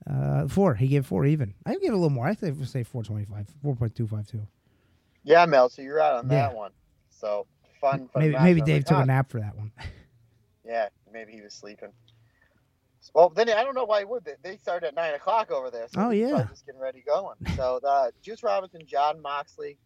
Uh, 0.08 0.46
four. 0.48 0.74
He 0.74 0.86
gave 0.88 1.06
four 1.06 1.26
even. 1.26 1.54
I 1.66 1.72
give 1.74 1.82
it 1.84 1.88
a 1.92 1.96
little 1.96 2.10
more. 2.10 2.26
I 2.26 2.34
think 2.34 2.64
say 2.66 2.82
four 2.84 3.02
twenty 3.02 3.24
five, 3.24 3.48
four 3.62 3.74
point 3.74 3.94
two 3.94 4.06
five 4.06 4.26
two. 4.26 4.46
Yeah, 5.24 5.44
Mel. 5.46 5.68
So 5.68 5.82
you're 5.82 6.00
out 6.00 6.24
on 6.24 6.30
Yeah. 6.30 6.48
that 6.48 6.54
one. 6.54 6.70
So 7.10 7.46
fun. 7.80 8.08
fun 8.08 8.22
Maybe 8.22 8.34
maybe 8.38 8.60
Dave 8.60 8.76
like, 8.82 8.86
took 8.86 8.96
"Ah, 8.98 9.02
a 9.02 9.06
nap 9.06 9.30
for 9.30 9.40
that 9.40 9.56
one. 9.56 9.72
Yeah, 10.62 10.88
maybe 11.12 11.32
he 11.32 11.40
was 11.40 11.52
sleeping. 11.52 11.88
Well, 13.12 13.30
then 13.30 13.48
I 13.50 13.64
don't 13.64 13.74
know 13.74 13.86
why 13.86 14.00
he 14.00 14.04
would. 14.04 14.28
They- 14.42 14.56
started 14.58 14.86
at 14.88 14.94
nine 14.94 15.14
o'clock 15.14 15.50
over 15.50 15.68
there. 15.70 15.88
So 15.92 16.00
Oh, 16.00 16.10
yeah. 16.10 16.44
just 16.48 16.64
getting 16.64 16.80
ready 16.80 17.02
going. 17.04 17.34
So 17.56 17.80
uh, 17.84 18.10
Juice 18.22 18.42
Robinson, 18.44 18.82
Jon 18.86 19.20
Moxley. 19.20 19.78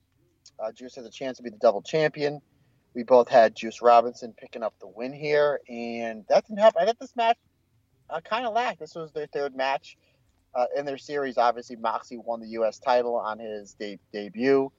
Uh, 0.58 0.72
Juice 0.72 0.94
has 0.96 1.06
a 1.06 1.10
chance 1.10 1.36
to 1.38 1.42
be 1.42 1.50
the 1.50 1.58
double 1.58 1.82
champion. 1.82 2.40
We 2.94 3.02
both 3.02 3.28
had 3.28 3.56
Juice 3.56 3.82
Robinson 3.82 4.34
picking 4.36 4.62
up 4.62 4.74
the 4.80 4.86
win 4.86 5.12
here, 5.12 5.60
and 5.68 6.24
that 6.28 6.46
didn't 6.46 6.60
happen. 6.60 6.82
I 6.82 6.86
thought 6.86 6.98
this 7.00 7.16
match 7.16 7.36
uh, 8.08 8.20
kind 8.20 8.46
of 8.46 8.54
lacked. 8.54 8.78
This 8.78 8.94
was 8.94 9.10
their 9.12 9.26
third 9.26 9.56
match 9.56 9.96
uh, 10.54 10.66
in 10.76 10.84
their 10.84 10.98
series. 10.98 11.36
Obviously, 11.36 11.76
Moxie 11.76 12.18
won 12.18 12.40
the 12.40 12.48
U.S. 12.50 12.78
title 12.78 13.16
on 13.16 13.40
his 13.40 13.74
de- 13.74 13.98
debut, 14.12 14.70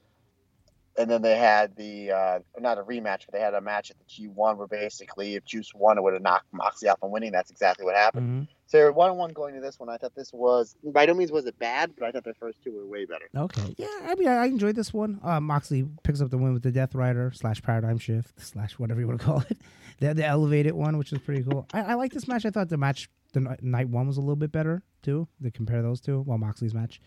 and 0.96 1.10
then 1.10 1.20
they 1.20 1.36
had 1.36 1.76
the 1.76 2.10
uh, 2.10 2.38
not 2.58 2.78
a 2.78 2.82
rematch, 2.82 3.26
but 3.26 3.32
they 3.32 3.40
had 3.40 3.52
a 3.52 3.60
match 3.60 3.90
at 3.90 3.96
the 3.98 4.04
G1 4.04 4.56
where 4.56 4.66
basically 4.66 5.34
if 5.34 5.44
Juice 5.44 5.72
won, 5.74 5.98
it 5.98 6.02
would 6.02 6.14
have 6.14 6.22
knocked 6.22 6.46
Moxie 6.52 6.88
out 6.88 7.00
from 7.00 7.10
winning. 7.10 7.32
That's 7.32 7.50
exactly 7.50 7.84
what 7.84 7.96
happened. 7.96 8.48
Mhm. 8.48 8.55
So 8.68 8.90
one 8.90 9.10
on 9.10 9.16
one 9.16 9.32
going 9.32 9.54
to 9.54 9.60
this 9.60 9.78
one. 9.78 9.88
I 9.88 9.96
thought 9.96 10.14
this 10.14 10.32
was 10.32 10.74
by 10.82 11.06
no 11.06 11.14
means 11.14 11.30
was 11.30 11.46
it 11.46 11.56
bad, 11.58 11.92
but 11.96 12.06
I 12.06 12.10
thought 12.12 12.24
the 12.24 12.34
first 12.34 12.62
two 12.64 12.72
were 12.72 12.84
way 12.86 13.04
better. 13.04 13.28
Okay. 13.36 13.74
Yeah, 13.78 13.86
I 14.04 14.14
mean, 14.16 14.26
I, 14.26 14.42
I 14.42 14.46
enjoyed 14.46 14.74
this 14.74 14.92
one. 14.92 15.20
Uh, 15.22 15.40
Moxley 15.40 15.86
picks 16.02 16.20
up 16.20 16.30
the 16.30 16.38
win 16.38 16.52
with 16.52 16.64
the 16.64 16.72
Death 16.72 16.94
Rider 16.94 17.30
slash 17.32 17.62
Paradigm 17.62 17.98
Shift 17.98 18.40
slash 18.40 18.72
whatever 18.72 19.00
you 19.00 19.06
want 19.06 19.20
to 19.20 19.26
call 19.26 19.44
it. 19.48 19.58
The, 20.00 20.14
the 20.14 20.26
elevated 20.26 20.74
one, 20.74 20.98
which 20.98 21.12
was 21.12 21.20
pretty 21.20 21.44
cool. 21.44 21.66
I, 21.72 21.82
I 21.82 21.94
like 21.94 22.12
this 22.12 22.26
match. 22.26 22.44
I 22.44 22.50
thought 22.50 22.68
the 22.68 22.76
match, 22.76 23.08
the 23.32 23.56
night 23.62 23.88
one 23.88 24.08
was 24.08 24.16
a 24.16 24.20
little 24.20 24.36
bit 24.36 24.50
better 24.50 24.82
too. 25.02 25.28
To 25.42 25.50
compare 25.52 25.80
those 25.82 26.00
two, 26.00 26.22
well, 26.26 26.38
Moxley's 26.38 26.74
match. 26.74 27.00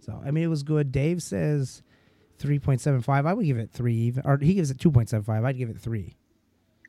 So 0.00 0.20
I 0.24 0.32
mean, 0.32 0.42
it 0.42 0.48
was 0.48 0.64
good. 0.64 0.90
Dave 0.90 1.22
says 1.22 1.82
three 2.38 2.58
point 2.58 2.80
seven 2.80 3.00
five. 3.00 3.26
I 3.26 3.32
would 3.32 3.46
give 3.46 3.58
it 3.58 3.70
three 3.70 3.94
even, 3.94 4.22
or 4.26 4.38
he 4.38 4.54
gives 4.54 4.70
it 4.72 4.80
two 4.80 4.90
point 4.90 5.08
seven 5.08 5.24
five. 5.24 5.44
I'd 5.44 5.56
give 5.56 5.70
it 5.70 5.78
three. 5.78 6.16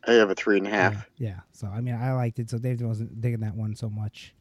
I 0.07 0.13
have 0.13 0.29
a 0.29 0.35
three 0.35 0.57
and 0.57 0.67
a 0.67 0.69
half. 0.69 0.93
Yeah, 1.17 1.29
yeah. 1.29 1.39
So 1.51 1.67
I 1.67 1.81
mean, 1.81 1.95
I 1.95 2.13
liked 2.13 2.39
it. 2.39 2.49
So 2.49 2.57
Dave 2.57 2.81
wasn't 2.81 3.19
digging 3.19 3.41
that 3.41 3.55
one 3.55 3.75
so 3.75 3.89
much, 3.89 4.33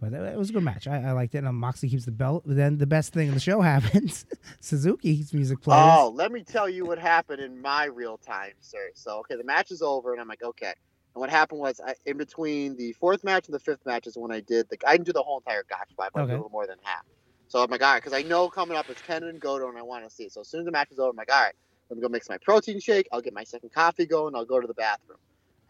but 0.00 0.12
it, 0.12 0.36
was 0.36 0.50
a 0.50 0.52
good 0.52 0.64
match. 0.64 0.86
I, 0.86 1.02
I 1.02 1.12
liked 1.12 1.34
it. 1.34 1.44
And 1.44 1.56
Moxley 1.56 1.88
keeps 1.88 2.04
the 2.04 2.12
belt. 2.12 2.42
But 2.44 2.56
then 2.56 2.78
the 2.78 2.86
best 2.86 3.12
thing 3.12 3.28
in 3.28 3.34
the 3.34 3.40
show 3.40 3.60
happens. 3.62 4.26
Suzuki's 4.60 5.32
music 5.32 5.62
plays. 5.62 5.78
Oh, 5.80 6.12
let 6.14 6.32
me 6.32 6.42
tell 6.42 6.68
you 6.68 6.84
what 6.84 6.98
happened 6.98 7.40
in 7.40 7.60
my 7.60 7.84
real 7.84 8.18
time, 8.18 8.52
sir. 8.60 8.90
So, 8.94 9.18
okay, 9.20 9.36
the 9.36 9.44
match 9.44 9.70
is 9.70 9.80
over, 9.80 10.12
and 10.12 10.20
I'm 10.20 10.28
like, 10.28 10.42
okay. 10.42 10.74
And 11.14 11.20
what 11.20 11.30
happened 11.30 11.60
was, 11.60 11.80
I, 11.84 11.94
in 12.04 12.18
between 12.18 12.76
the 12.76 12.92
fourth 12.94 13.24
match 13.24 13.46
and 13.46 13.54
the 13.54 13.60
fifth 13.60 13.86
match 13.86 14.06
is 14.06 14.18
when 14.18 14.32
I 14.32 14.40
did 14.40 14.68
the. 14.68 14.76
I 14.86 14.92
didn't 14.92 15.06
do 15.06 15.12
the 15.12 15.22
whole 15.22 15.38
entire 15.38 15.64
gotch, 15.68 15.90
but 15.96 16.10
I 16.14 16.26
do 16.26 16.32
a 16.32 16.34
little 16.34 16.50
more 16.50 16.66
than 16.66 16.78
half. 16.82 17.04
So 17.48 17.62
I'm 17.62 17.70
like, 17.70 17.80
all 17.80 17.92
right, 17.92 18.02
because 18.02 18.12
I 18.12 18.22
know 18.22 18.48
coming 18.48 18.76
up 18.76 18.90
it's 18.90 19.00
Ken 19.02 19.22
and 19.22 19.40
Goto, 19.40 19.68
and 19.68 19.78
I 19.78 19.82
want 19.82 20.04
to 20.04 20.14
see. 20.14 20.28
So 20.28 20.40
as 20.40 20.48
soon 20.48 20.60
as 20.60 20.66
the 20.66 20.72
match 20.72 20.90
is 20.90 20.98
over, 20.98 21.10
I'm 21.10 21.16
like, 21.16 21.32
all 21.32 21.40
right, 21.42 21.54
let 21.88 21.96
me 21.96 22.02
go 22.02 22.08
mix 22.08 22.28
my 22.28 22.38
protein 22.38 22.80
shake. 22.80 23.08
I'll 23.12 23.20
get 23.20 23.32
my 23.34 23.44
second 23.44 23.72
coffee 23.72 24.06
going. 24.06 24.34
I'll 24.34 24.44
go 24.44 24.60
to 24.60 24.66
the 24.66 24.74
bathroom. 24.74 25.18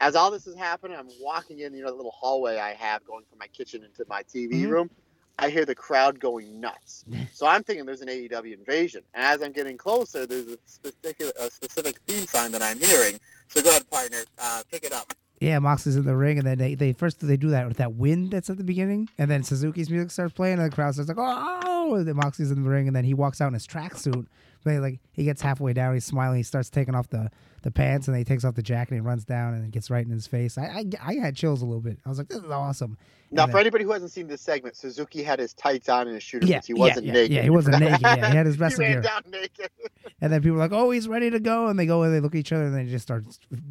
As 0.01 0.15
all 0.15 0.31
this 0.31 0.47
is 0.47 0.57
happening, 0.57 0.97
I'm 0.99 1.09
walking 1.21 1.61
in, 1.61 1.73
you 1.75 1.83
know, 1.83 1.91
the 1.91 1.97
little 1.97 2.15
hallway 2.15 2.59
I 2.59 2.75
have 2.75 3.05
going 3.05 3.25
from 3.29 3.39
my 3.39 3.47
kitchen 3.49 3.83
into 3.83 4.05
my 4.09 4.23
TV 4.23 4.63
Mhm. 4.65 4.71
room. 4.71 4.91
I 5.39 5.51
hear 5.51 5.65
the 5.67 5.75
crowd 5.75 6.19
going 6.21 6.61
nuts. 6.61 7.05
So 7.33 7.47
I'm 7.47 7.63
thinking 7.63 7.85
there's 7.85 8.01
an 8.01 8.09
AEW 8.09 8.55
invasion. 8.55 9.03
And 9.13 9.23
as 9.25 9.43
I'm 9.43 9.53
getting 9.53 9.77
closer, 9.77 10.27
there's 10.27 10.47
a 10.47 10.59
specific, 10.65 11.21
a 11.39 11.51
specific 11.51 11.99
theme 12.07 12.27
song 12.27 12.51
that 12.53 12.63
I'm 12.63 12.79
hearing. 12.79 13.19
So 13.49 13.61
go 13.63 13.69
ahead, 13.71 13.89
partner, 13.91 14.19
uh, 14.39 14.63
pick 14.71 14.85
it 14.85 14.93
up. 14.93 15.13
Yeah, 15.39 15.59
Moxley's 15.59 15.97
in 15.97 16.07
the 16.07 16.17
ring, 16.17 16.39
and 16.39 16.47
then 16.47 16.57
they, 16.57 16.75
they 16.75 16.95
first 16.95 17.21
they 17.21 17.37
do 17.37 17.51
that 17.51 17.69
with 17.69 17.77
that 17.77 17.93
wind 17.93 18.31
that's 18.31 18.49
at 18.49 18.57
the 18.57 18.65
beginning, 18.65 19.11
and 19.19 19.31
then 19.31 19.43
Suzuki's 19.43 19.91
music 19.91 20.11
starts 20.11 20.33
playing, 20.33 20.59
and 20.59 20.73
the 20.73 20.75
crowd 20.75 20.95
starts 20.95 21.11
like, 21.11 21.19
oh, 21.21 21.95
and 21.97 22.09
then 22.09 22.17
Moxley's 22.17 22.51
in 22.51 22.63
the 22.63 22.69
ring, 22.71 22.87
and 22.87 22.97
then 22.97 23.05
he 23.05 23.13
walks 23.13 23.43
out 23.43 23.49
in 23.49 23.53
his 23.53 23.67
tracksuit. 23.67 24.27
But 24.67 24.81
like 24.81 24.99
he 25.13 25.23
gets 25.23 25.41
halfway 25.41 25.73
down, 25.75 25.95
he's 25.95 26.05
smiling, 26.05 26.39
he 26.39 26.43
starts 26.43 26.69
taking 26.71 26.97
off 26.97 27.09
the, 27.09 27.31
the 27.63 27.71
pants, 27.71 28.09
and 28.09 28.15
then 28.15 28.21
he 28.21 28.25
takes 28.25 28.45
off 28.45 28.57
the 28.57 28.63
jacket, 28.65 28.95
and 28.95 29.01
he 29.01 29.07
runs 29.07 29.25
down, 29.25 29.55
and 29.55 29.65
it 29.65 29.71
gets 29.71 29.91
right 29.91 30.05
in 30.05 30.11
his 30.11 30.27
face. 30.27 30.59
I, 30.59 30.65
I 30.65 30.85
I 31.01 31.15
had 31.15 31.37
chills 31.37 31.63
a 31.63 31.65
little 31.65 31.81
bit. 31.81 31.99
I 32.05 32.09
was 32.09 32.19
like, 32.19 32.27
this 32.27 32.39
is 32.39 32.51
awesome. 32.51 32.99
Now, 33.31 33.45
And 33.45 33.53
for 33.53 33.59
then- 33.59 33.67
anybody 33.67 33.85
who 33.85 33.93
hasn't 33.93 34.11
seen 34.11 34.27
this 34.27 34.41
segment, 34.41 34.75
Suzuki 34.75 35.23
had 35.23 35.39
his 35.39 35.55
tights 35.55 35.89
on 35.89 36.09
and 36.09 36.15
his 36.15 36.25
shooter 36.25 36.47
Yeah, 36.49 36.57
boots. 36.57 36.67
He 36.67 36.75
wasn't 36.75 37.07
yeah, 37.07 37.13
naked. 37.13 37.31
yeah, 37.33 37.43
he 37.43 37.51
wasn't 37.51 37.79
naked, 37.79 38.01
yeah, 38.03 38.31
he 38.31 38.37
had 38.37 38.47
his 38.47 38.59
wrestling 38.61 38.91
gear. 38.91 39.01
down 39.03 39.23
naked. 39.31 39.71
And 40.21 40.33
then 40.33 40.41
people 40.43 40.57
are 40.57 40.61
like, 40.61 40.73
oh, 40.73 40.91
he's 40.91 41.07
ready 41.09 41.31
to 41.31 41.39
go, 41.39 41.67
and 41.69 41.79
they 41.79 41.87
go 41.87 42.03
and 42.03 42.13
they 42.13 42.21
look 42.21 42.35
at 42.35 42.39
each 42.39 42.53
other, 42.53 42.65
and 42.65 42.75
they 42.75 42.87
just 42.87 43.03
start 43.05 43.25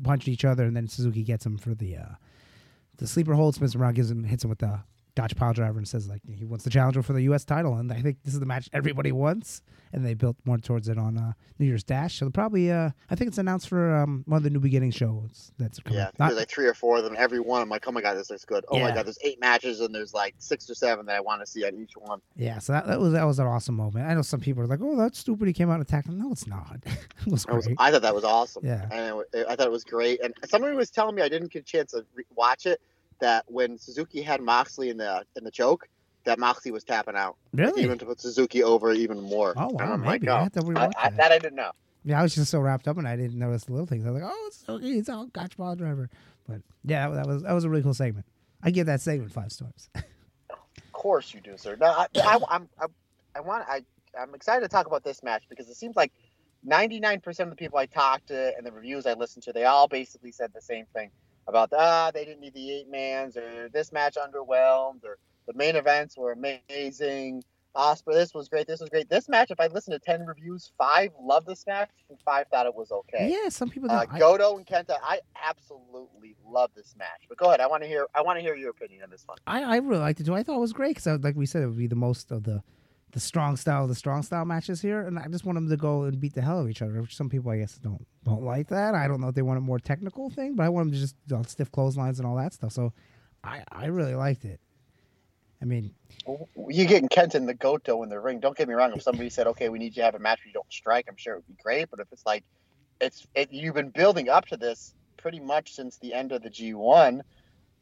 punching 0.04 0.32
each 0.34 0.46
other, 0.46 0.64
and 0.64 0.78
then 0.78 0.88
Suzuki 0.88 1.24
gets 1.24 1.46
him 1.46 1.58
for 1.58 1.74
the 1.76 1.98
uh, 1.98 2.06
the 2.98 3.08
sleeper 3.08 3.34
hold, 3.34 3.56
spins 3.56 3.76
him 3.76 3.82
around, 3.82 3.96
gives 3.96 4.10
him 4.12 4.24
hits 4.24 4.44
him 4.46 4.50
with 4.50 4.60
the 4.60 4.80
Gotch 5.16 5.36
pile 5.36 5.54
driver, 5.54 5.78
and 5.78 5.88
says 5.88 6.08
like 6.10 6.22
he 6.30 6.44
wants 6.44 6.66
the 6.66 6.70
challenger 6.70 7.02
for 7.02 7.14
the 7.14 7.22
U.S. 7.24 7.46
title, 7.46 7.76
and 7.76 7.92
I 7.92 8.02
think 8.02 8.18
this 8.24 8.34
is 8.34 8.40
the 8.40 8.46
match 8.46 8.70
everybody 8.74 9.12
wants, 9.14 9.62
and 9.94 10.06
they 10.06 10.14
built 10.14 10.36
more 10.44 10.58
towards 10.58 10.90
it 10.90 10.98
on 10.98 11.18
uh, 11.18 11.32
New 11.58 11.66
Year's 11.66 11.84
Dash. 11.86 12.20
So 12.20 12.30
probably, 12.30 12.70
uh, 12.70 12.90
I 13.10 13.16
think 13.16 13.30
it's 13.30 13.38
announced 13.38 13.70
for 13.70 13.96
um, 13.96 14.24
one 14.28 14.38
of 14.38 14.44
the 14.44 14.50
New 14.50 14.60
Beginning 14.60 14.92
shows 14.92 15.54
that's 15.58 15.80
coming. 15.80 16.00
Yeah, 16.00 16.12
Not- 16.20 16.30
there's 16.30 16.40
like 16.40 16.50
three 16.50 16.66
or 16.66 16.74
four 16.74 16.98
of 16.98 17.06
them. 17.06 17.16
Every 17.18 17.40
one, 17.40 17.62
I'm 17.62 17.70
like, 17.70 17.88
oh 17.88 17.92
my 17.92 18.02
god, 18.02 18.16
this 18.16 18.30
looks 18.30 18.44
good. 18.44 18.66
Oh 18.68 18.78
my 18.78 18.94
god, 18.94 19.06
there's 19.06 19.20
eight 19.24 19.40
matches 19.40 19.80
and 19.80 19.96
there's 19.96 20.14
like 20.14 20.36
six 20.38 20.70
or 20.70 20.76
seven 20.76 21.06
that 21.06 21.16
I 21.16 21.22
want 21.22 21.42
to 21.42 21.48
see 21.48 21.66
on 21.66 21.76
each 21.76 21.94
one. 21.96 22.20
yeah, 22.36 22.60
so 22.60 22.74
that, 22.74 22.88
that 22.88 23.00
was 23.00 23.14
that 23.14 23.24
was 23.24 23.40
an 23.40 23.48
awesome 23.48 23.76
moment. 23.76 24.08
I 24.08 24.14
know 24.14 24.22
some 24.22 24.42
people 24.42 24.64
are 24.64 24.68
like, 24.68 24.82
oh, 24.82 24.98
that's 24.98 25.20
stupid. 25.20 25.48
He 25.48 25.54
came 25.54 25.70
out 25.70 25.76
and 25.76 25.84
attacked. 25.84 26.10
No, 26.10 26.32
it's 26.32 26.46
not. 26.48 26.78
it 26.86 26.98
was 27.28 27.46
I, 27.48 27.54
was, 27.54 27.68
great. 27.68 27.78
I 27.80 27.92
thought 27.92 28.02
that 28.02 28.16
was 28.16 28.26
awesome. 28.26 28.66
Yeah. 28.66 28.88
and 28.92 29.24
it, 29.34 29.46
I 29.48 29.56
thought 29.56 29.68
it 29.68 29.72
was 29.72 29.86
great. 29.86 30.22
And 30.22 30.34
somebody 30.46 30.76
was 30.76 30.90
telling 30.90 31.16
me 31.16 31.22
I 31.22 31.30
didn't 31.30 31.52
get 31.52 31.62
a 31.62 31.66
chance 31.66 31.92
to 31.92 32.06
re- 32.16 32.26
watch 32.36 32.66
it. 32.66 32.82
That 33.20 33.46
when 33.48 33.78
Suzuki 33.78 34.22
had 34.22 34.42
Moxley 34.42 34.90
in 34.90 34.98
the 34.98 35.24
in 35.36 35.44
the 35.44 35.52
choke, 35.52 35.88
that 36.26 36.40
Moxley 36.40 36.72
was 36.72 36.84
tapping 36.84 37.16
out, 37.16 37.38
really? 37.54 37.84
even 37.84 37.98
to 38.00 38.06
put 38.06 38.20
Suzuki 38.20 38.64
over 38.64 38.92
even 38.92 39.22
more. 39.22 39.54
Oh 39.56 39.70
wow, 39.70 39.78
And 39.80 39.94
I'm 39.94 40.04
like, 40.04 40.22
maybe 40.22 40.30
I 40.30 40.40
oh, 40.40 40.44
have 40.44 40.52
to 40.54 40.74
I, 40.76 40.86
I, 40.86 40.88
that. 40.88 41.18
that 41.18 41.32
I 41.32 41.40
didn't 41.40 41.56
know. 41.56 41.72
Yeah, 42.04 42.20
I 42.20 42.24
was 42.24 42.36
just 42.36 42.52
so 42.52 42.60
wrapped 42.60 42.88
up 42.88 42.98
and 42.98 43.08
I 43.08 43.16
didn't 43.16 43.40
notice 43.40 43.64
the 43.64 43.72
little 43.72 43.88
things. 43.88 44.06
I 44.06 44.12
was 44.12 44.22
like, 44.22 44.32
"Oh, 44.32 44.44
it's 44.48 44.64
okay, 44.70 44.88
it's 44.88 45.10
all 45.10 45.26
Gotch 45.28 45.58
Pile 45.58 45.76
Driver." 45.76 46.10
But 46.48 46.62
yeah, 46.84 47.10
that 47.10 47.26
was 47.26 47.42
that 47.44 47.54
was 47.54 47.64
a 47.64 47.70
really 47.70 47.84
cool 47.84 47.94
segment. 47.94 48.26
I 48.62 48.72
give 48.72 48.88
that 48.88 49.02
segment 49.02 49.32
five 49.32 49.52
stars. 49.52 49.90
Of 50.78 50.92
course 50.92 51.34
you 51.36 51.42
do, 51.42 51.56
sir. 51.56 51.78
No, 51.80 51.88
I, 51.88 52.08
I, 52.16 52.40
I'm, 52.50 52.68
I, 52.80 52.86
I 53.36 53.40
want, 53.42 53.66
I, 53.68 53.82
I'm 54.20 54.34
excited 54.34 54.62
to 54.62 54.68
talk 54.70 54.88
about 54.88 55.04
this 55.04 55.22
match 55.22 55.44
because 55.50 55.70
it 55.70 55.76
seems 55.76 55.96
like 55.96 56.12
99% 56.68 57.40
of 57.42 57.50
the 57.50 57.56
people 57.56 57.78
I 57.78 57.86
talked 57.86 58.28
to 58.28 58.54
and 58.58 58.66
the 58.66 58.72
reviews 58.72 59.06
I 59.06 59.14
listened 59.14 59.44
to, 59.44 59.54
they 59.54 59.66
all 59.66 59.88
basically 59.88 60.32
said 60.32 60.52
the 60.56 60.62
same 60.62 60.86
thing 60.96 61.12
about 61.48 61.70
ah, 61.78 62.12
they 62.14 62.26
didn't 62.26 62.42
need 62.42 62.54
the 62.54 62.72
eight 62.72 62.90
mans 62.90 63.38
or 63.38 63.70
this 63.74 63.92
match 63.92 64.16
underwhelmed 64.16 65.04
or 65.04 65.18
the 65.48 65.54
main 65.54 65.76
events 65.76 66.18
were 66.18 66.32
amazing. 66.34 67.44
Ospreay, 67.76 68.14
this 68.14 68.34
was 68.34 68.48
great. 68.48 68.68
This 68.68 68.80
was 68.80 68.90
great. 68.90 69.10
This 69.10 69.28
match, 69.28 69.52
if 69.52 69.60
I 69.60 69.68
listened 69.68 69.94
to 69.94 70.00
10 70.00 70.26
reviews, 70.26 70.72
five 70.78 71.12
loved 71.22 71.46
this 71.46 71.68
match 71.68 71.90
and 72.10 72.18
five 72.24 72.48
thought 72.50 72.66
it 72.66 72.74
was 72.74 72.90
okay. 72.92 73.30
Yeah, 73.30 73.50
some 73.50 73.70
people 73.70 73.92
Uh. 73.92 74.06
I- 74.10 74.18
Goto 74.18 74.56
and 74.58 74.66
Kenta, 74.66 74.96
I 75.04 75.20
absolutely 75.44 76.38
love 76.48 76.72
this 76.74 76.96
match. 76.98 77.26
But 77.28 77.38
go 77.38 77.48
ahead, 77.48 77.60
I 77.60 77.68
want 77.68 77.84
to 77.84 77.88
hear. 77.90 78.08
I 78.16 78.22
want 78.22 78.38
to 78.38 78.42
hear 78.42 78.56
your 78.56 78.70
opinion 78.70 79.04
on 79.04 79.10
this 79.10 79.24
one. 79.26 79.38
I, 79.46 79.62
I 79.64 79.76
really 79.78 80.00
liked 80.00 80.22
it 80.22 80.26
too. 80.26 80.34
I 80.34 80.42
thought 80.44 80.56
it 80.56 80.62
was 80.62 80.74
great 80.74 80.96
because, 80.96 81.22
like 81.22 81.36
we 81.36 81.46
said, 81.46 81.64
it 81.64 81.68
would 81.68 81.78
be 81.78 81.88
the 81.88 81.96
most 81.96 82.32
of 82.32 82.44
the 82.44 82.64
the 83.12 83.20
strong 83.20 83.56
style, 83.56 83.88
the 83.88 83.96
strong 83.96 84.24
style 84.24 84.46
matches 84.46 84.82
here, 84.82 85.02
and 85.02 85.18
I 85.18 85.28
just 85.28 85.46
want 85.46 85.56
them 85.56 85.70
to 85.70 85.78
go 85.78 86.04
and 86.04 86.20
beat 86.20 86.34
the 86.34 86.42
hell 86.42 86.60
of 86.60 86.70
each 86.70 86.82
other. 86.82 87.02
Which 87.02 87.16
some 87.16 87.30
people, 87.30 87.52
I 87.52 87.60
guess, 87.60 87.76
don't 87.78 88.06
don't 88.24 88.44
like 88.44 88.68
that. 88.70 88.96
I 88.96 89.08
don't 89.08 89.22
know 89.22 89.30
if 89.30 89.36
they 89.36 89.42
want 89.42 89.58
a 89.58 89.62
more 89.62 89.80
technical 89.80 90.30
thing, 90.30 90.56
but 90.56 90.64
I 90.64 90.70
want 90.70 90.88
them 90.88 90.94
to 90.94 91.00
just 91.00 91.16
you 91.28 91.38
know, 91.38 91.44
stiff 91.44 91.72
clotheslines 91.72 92.20
and 92.20 92.28
all 92.28 92.36
that 92.36 92.54
stuff. 92.54 92.72
So 92.74 92.94
I, 93.44 93.64
I 93.72 93.86
really 93.86 94.16
liked 94.16 94.46
it. 94.46 94.60
I 95.62 95.66
mean, 95.66 95.94
you 96.68 96.86
getting 96.86 97.08
Kenta 97.08 97.36
in 97.36 97.46
the 97.46 97.54
Goto 97.54 98.04
in 98.04 98.10
the 98.10 98.20
ring. 98.20 98.40
Don't 98.40 98.58
get 98.58 98.68
me 98.68 98.74
wrong. 98.74 98.92
If 98.94 99.02
somebody 99.02 99.30
said, 99.30 99.48
"Okay, 99.48 99.70
we 99.70 99.80
need 99.80 99.96
you 99.96 100.02
to 100.02 100.04
have 100.04 100.16
a 100.16 100.20
match 100.20 100.40
where 100.40 100.48
you 100.48 100.54
don't 100.54 100.72
strike," 100.72 101.06
I'm 101.08 101.16
sure 101.16 101.34
it 101.34 101.38
would 101.38 101.48
be 101.48 101.64
great. 101.64 101.90
But 101.90 102.02
if 102.02 102.08
it's 102.12 102.26
like, 102.26 102.44
it's 103.00 103.26
it, 103.36 103.52
you've 103.52 103.76
been 103.76 103.90
building 103.90 104.30
up 104.30 104.46
to 104.48 104.58
this 104.58 104.94
pretty 105.18 105.40
much 105.40 105.74
since 105.74 105.98
the 105.98 106.14
end 106.14 106.32
of 106.34 106.44
the 106.44 106.50
G1, 106.50 107.22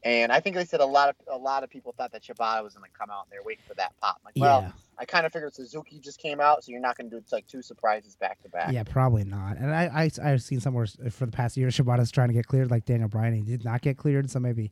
and 0.06 0.32
I 0.32 0.40
think 0.40 0.56
they 0.56 0.66
said 0.66 0.80
a 0.80 0.86
lot 0.86 1.10
of 1.10 1.16
a 1.32 1.38
lot 1.38 1.64
of 1.64 1.70
people 1.70 1.94
thought 1.98 2.12
that 2.12 2.24
Shibata 2.24 2.64
was 2.64 2.74
going 2.74 2.90
to 2.90 2.98
come 2.98 3.10
out 3.10 3.26
and 3.26 3.32
they're 3.32 3.44
waiting 3.46 3.64
for 3.68 3.74
that 3.76 3.94
pop. 4.02 4.18
I'm 4.20 4.26
like, 4.26 4.34
well, 4.38 4.62
yeah, 4.62 4.72
I 4.98 5.06
kind 5.06 5.26
of 5.26 5.32
figured 5.32 5.54
Suzuki 5.54 6.00
just 6.00 6.20
came 6.20 6.40
out, 6.40 6.64
so 6.64 6.72
you're 6.72 6.82
not 6.82 6.98
going 6.98 7.10
to 7.10 7.18
do 7.20 7.24
like 7.32 7.48
two 7.48 7.62
surprises 7.62 8.16
back 8.16 8.42
to 8.44 8.50
back. 8.50 8.72
yeah, 8.72 8.84
probably 8.84 9.24
not. 9.24 9.58
And 9.58 9.74
I, 9.74 10.10
I 10.24 10.32
I've 10.32 10.42
seen 10.42 10.60
somewhere 10.60 10.88
for 11.12 11.26
the 11.26 11.32
past 11.32 11.58
year 11.58 11.70
Shibata's 11.70 12.12
trying 12.12 12.28
to 12.30 12.34
get 12.34 12.48
cleared, 12.48 12.72
like 12.72 12.86
Daniel 12.86 13.10
Bryan. 13.10 13.34
He 13.34 13.42
did 13.42 13.64
not 13.64 13.82
get 13.82 13.98
cleared, 13.98 14.30
so 14.30 14.40
maybe 14.40 14.72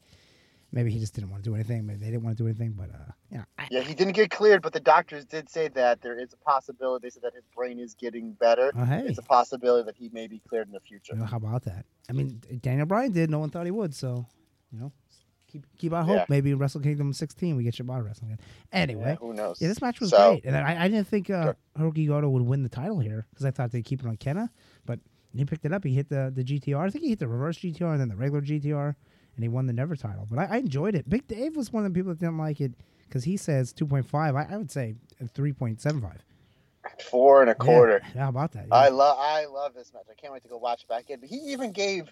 maybe 0.71 0.91
he 0.91 0.99
just 0.99 1.13
didn't 1.13 1.29
want 1.29 1.43
to 1.43 1.49
do 1.49 1.55
anything. 1.55 1.85
Maybe 1.85 1.99
they 1.99 2.07
didn't 2.11 2.23
want 2.23 2.37
to 2.37 2.43
do 2.43 2.47
anything. 2.47 2.73
But 2.73 2.89
uh, 2.89 3.11
you 3.29 3.37
know, 3.37 3.43
I, 3.57 3.67
Yeah, 3.71 3.81
he 3.81 3.93
didn't 3.93 4.13
get 4.13 4.31
cleared, 4.31 4.61
but 4.61 4.73
the 4.73 4.79
doctors 4.79 5.25
did 5.25 5.49
say 5.49 5.67
that 5.69 6.01
there 6.01 6.19
is 6.19 6.33
a 6.33 6.37
possibility. 6.37 7.05
They 7.05 7.09
said 7.09 7.23
that 7.23 7.33
his 7.33 7.45
brain 7.55 7.79
is 7.79 7.93
getting 7.93 8.33
better. 8.33 8.71
oh, 8.75 8.85
hey, 8.85 9.03
It's 9.05 9.19
a 9.19 9.23
possibility 9.23 9.85
that 9.85 9.95
he 9.97 10.09
may 10.09 10.27
be 10.27 10.41
cleared 10.47 10.67
in 10.67 10.73
the 10.73 10.79
future. 10.79 11.13
Well, 11.15 11.25
how 11.25 11.37
about 11.37 11.63
that? 11.63 11.85
I 12.09 12.13
mean, 12.13 12.41
Daniel 12.61 12.85
Bryan 12.85 13.11
did. 13.11 13.29
No 13.29 13.39
one 13.39 13.49
thought 13.49 13.65
he 13.65 13.71
would. 13.71 13.93
So, 13.95 14.25
you 14.71 14.79
know, 14.79 14.91
keep 15.51 15.65
keep 15.77 15.93
our 15.93 16.03
hope. 16.03 16.15
Yeah. 16.17 16.25
Maybe 16.29 16.53
Wrestle 16.53 16.81
Kingdom 16.81 17.13
16 17.13 17.55
we 17.55 17.63
get 17.63 17.73
Shibata 17.75 18.05
wrestling. 18.05 18.31
again. 18.33 18.45
Anyway, 18.71 19.03
Yeah, 19.03 19.15
who 19.15 19.33
knows? 19.33 19.61
yeah, 19.61 19.67
this 19.67 19.81
match 19.81 19.99
was 19.99 20.09
So- 20.11 20.31
great, 20.31 20.45
and 20.45 20.55
I, 20.55 20.85
I 20.85 20.87
didn't 20.87 21.07
think 21.07 21.29
uh, 21.29 21.53
Hirooki 21.77 22.07
Goto 22.07 22.29
would 22.29 22.43
win 22.43 22.63
the 22.63 22.69
title 22.69 22.99
here 22.99 23.25
because 23.29 23.45
I 23.45 23.51
thought 23.51 23.71
they'd 23.71 23.83
keep 23.85 23.99
it 24.01 24.07
on 24.07 24.17
Kenta, 24.17 24.49
but 24.85 24.99
he 25.35 25.45
picked 25.45 25.65
it 25.65 25.71
up. 25.73 25.83
He 25.83 25.93
hit 25.93 26.09
the 26.09 26.31
the 26.35 26.43
GTR. 26.43 26.77
I 26.85 26.89
think 26.89 27.03
he 27.03 27.09
hit 27.09 27.19
the 27.19 27.27
reverse 27.27 27.57
GTR 27.57 27.91
and 27.91 28.01
then 28.01 28.09
the 28.09 28.15
regular 28.15 28.41
GTR, 28.41 28.95
and 29.35 29.43
he 29.43 29.47
won 29.47 29.65
the 29.67 29.73
Never 29.73 29.95
title. 29.95 30.27
But 30.29 30.39
I, 30.39 30.45
I 30.45 30.57
enjoyed 30.57 30.95
it. 30.95 31.09
Big 31.09 31.27
Dave 31.27 31.55
was 31.55 31.71
one 31.71 31.85
of 31.85 31.93
the 31.93 31.97
people 31.97 32.11
that 32.11 32.19
didn't 32.19 32.37
like 32.37 32.59
it 32.61 32.73
because 33.07 33.23
he 33.23 33.37
says 33.37 33.73
2.5. 33.73 34.13
I, 34.35 34.53
I 34.53 34.57
would 34.57 34.71
say 34.71 34.95
3.75. 35.21 36.17
Four 37.09 37.41
and 37.41 37.49
a 37.51 37.55
quarter. 37.55 38.01
Yeah, 38.15 38.23
how 38.23 38.29
about 38.29 38.51
that? 38.53 38.65
I 38.71 38.89
love 38.89 39.17
I 39.19 39.45
love 39.45 39.73
this 39.73 39.93
match. 39.93 40.03
I 40.09 40.15
can't 40.15 40.33
wait 40.33 40.41
to 40.43 40.49
go 40.49 40.57
watch 40.57 40.81
it 40.83 40.89
back 40.89 41.09
in. 41.09 41.19
But 41.19 41.29
he 41.29 41.35
even 41.51 41.71
gave 41.71 42.09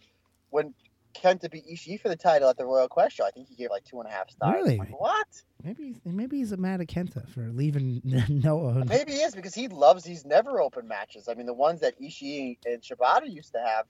when 0.52 0.74
Kenta 1.14 1.49
beat 1.49 1.66
Ishii 1.68 1.99
for 1.99 2.10
the 2.10 2.16
title 2.16 2.49
at 2.49 2.57
the 2.57 2.66
Royal 2.66 2.88
Quest 2.88 3.16
show. 3.16 3.26
I 3.26 3.32
think 3.32 3.47
he 3.47 3.55
gave 3.55 3.70
like 3.70 3.84
two 3.84 3.99
and 3.99 4.07
a 4.07 4.12
half 4.12 4.30
stars. 4.30 4.55
Really? 4.55 4.78
like, 4.78 4.99
what? 4.99 5.28
Maybe 5.64 5.95
maybe 6.05 6.38
he's 6.38 6.51
a 6.51 6.57
mad 6.57 6.82
at 6.82 6.88
Kenta 6.88 7.28
for 7.30 7.49
leaving 7.51 8.01
Noah. 8.30 8.86
Maybe 8.86 9.14
he 9.14 9.20
is 9.20 9.36
because 9.36 9.53
he 9.53 9.68
loves 9.68 10.03
these 10.03 10.26
never 10.26 10.62
open 10.62 10.88
matches. 10.88 11.28
I 11.28 11.34
mean, 11.34 11.45
the 11.45 11.53
ones 11.53 11.82
that 11.82 11.99
Ishii 11.99 12.57
and 12.66 12.82
Shibata 12.82 13.30
used 13.30 13.53
to 13.53 13.60
have, 13.60 13.86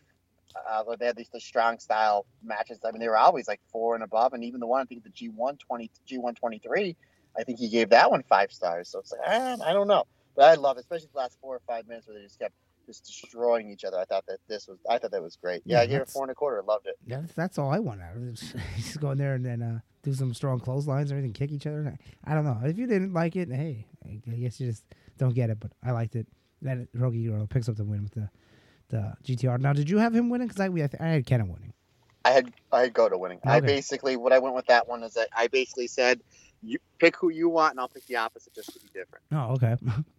uh, 0.68 0.84
where 0.84 0.98
they 0.98 1.06
had 1.08 1.16
these 1.16 1.30
the 1.30 1.40
strong 1.40 1.80
style 1.80 2.26
matches. 2.44 2.80
I 2.86 2.92
mean, 2.92 3.02
they 3.02 3.08
were 3.10 3.18
always 3.18 3.48
like 3.48 3.62
four 3.72 3.96
and 3.96 4.04
above, 4.04 4.34
and 4.34 4.44
even 4.44 4.60
the 4.60 4.68
one 4.68 4.82
I 4.82 4.86
think 4.86 5.04
the 5.04 5.10
G 5.10 5.30
one 5.30 5.58
twenty 5.58 5.92
G 6.06 6.18
one 6.18 6.36
twenty 6.36 6.60
three, 6.60 6.96
I 7.38 7.44
think 7.44 7.60
he 7.60 7.70
gave 7.70 7.90
that 7.90 8.10
one 8.10 8.24
five 8.24 8.52
stars. 8.52 8.90
So 8.90 9.00
it's 9.00 9.12
like 9.12 9.22
ah, 9.28 9.58
I 9.66 9.74
don't 9.74 9.88
know, 9.88 10.06
but 10.36 10.46
I 10.46 10.56
love 10.56 10.78
it, 10.78 10.82
especially 10.82 11.10
the 11.14 11.20
last 11.20 11.38
four 11.42 11.56
or 11.56 11.62
five 11.68 11.88
minutes 11.88 12.08
where 12.08 12.18
they 12.18 12.24
just 12.24 12.40
kept 12.40 12.54
just 12.90 13.06
destroying 13.06 13.70
each 13.70 13.84
other. 13.84 14.00
I 14.00 14.06
thought 14.06 14.26
that 14.28 14.40
this 14.48 14.68
was 14.68 14.80
I 14.90 14.98
thought 14.98 15.12
that 15.12 15.22
was 15.22 15.36
great. 15.36 15.62
Yeah, 15.66 15.78
Yeah, 15.78 15.84
I 15.84 15.86
gave 15.86 16.02
it 16.02 16.10
four 16.10 16.24
and 16.24 16.32
a 16.32 16.36
quarter. 16.36 16.62
Loved 16.68 16.88
it. 16.88 16.96
Yeah, 17.06 17.22
that's, 17.22 17.34
that's 17.34 17.58
all 17.60 17.72
I 17.72 17.80
want 17.80 18.02
out 18.02 18.16
of 18.16 18.28
it. 18.28 18.42
Just 18.78 19.00
go 19.00 19.12
in 19.12 19.18
there 19.18 19.36
and 19.36 19.46
then 19.46 19.62
uh, 19.62 19.80
do 20.04 20.14
some 20.14 20.34
strong 20.34 20.60
clotheslines 20.60 21.12
or 21.12 21.16
anything, 21.16 21.34
kick 21.34 21.52
each 21.52 21.68
other. 21.68 21.98
I 22.26 22.34
don't 22.34 22.46
know. 22.46 22.60
If 22.64 22.78
you 22.78 22.88
didn't 22.88 23.14
like 23.14 23.36
it, 23.36 23.50
hey, 23.52 23.86
I 24.06 24.36
guess 24.36 24.60
you 24.60 24.68
just 24.68 24.84
don't 25.18 25.36
get 25.36 25.50
it. 25.50 25.60
But 25.60 25.72
I 25.84 25.92
liked 25.92 26.16
it. 26.16 26.28
That 26.62 26.92
Rogi 26.94 27.24
Euro 27.24 27.46
picks 27.48 27.70
up 27.70 27.76
the 27.78 27.86
win 27.86 28.04
with 28.04 28.14
the 28.14 28.30
the 28.90 29.14
GTR. 29.24 29.60
Now, 29.60 29.74
did 29.74 29.90
you 29.90 30.00
have 30.00 30.16
him 30.16 30.30
winning? 30.30 30.48
Because 30.48 30.60
I 30.60 30.70
we, 30.70 30.84
I, 30.84 30.88
th- 30.88 31.02
I 31.02 31.08
had 31.08 31.26
Kenta 31.26 31.48
winning. 31.48 31.74
I 32.26 32.32
had 32.32 32.52
I 32.72 32.82
had 32.82 32.94
go 32.94 33.08
to 33.08 33.18
winning. 33.18 33.40
I 33.46 33.60
basically 33.60 34.18
what 34.18 34.34
I 34.34 34.40
went 34.40 34.56
with 34.56 34.66
that 34.66 34.88
one 34.88 35.04
is 35.04 35.14
that 35.14 35.30
I 35.36 35.48
basically 35.48 35.88
said 35.88 36.22
you 36.62 36.80
pick 37.00 37.16
who 37.16 37.30
you 37.30 37.50
want 37.50 37.72
and 37.72 37.80
I'll 37.80 37.88
pick 37.88 38.06
the 38.08 38.18
opposite 38.18 38.54
just 38.54 38.74
to 38.74 38.80
be 38.80 38.88
different. 38.94 39.24
Oh, 39.32 39.54
okay. 39.54 39.76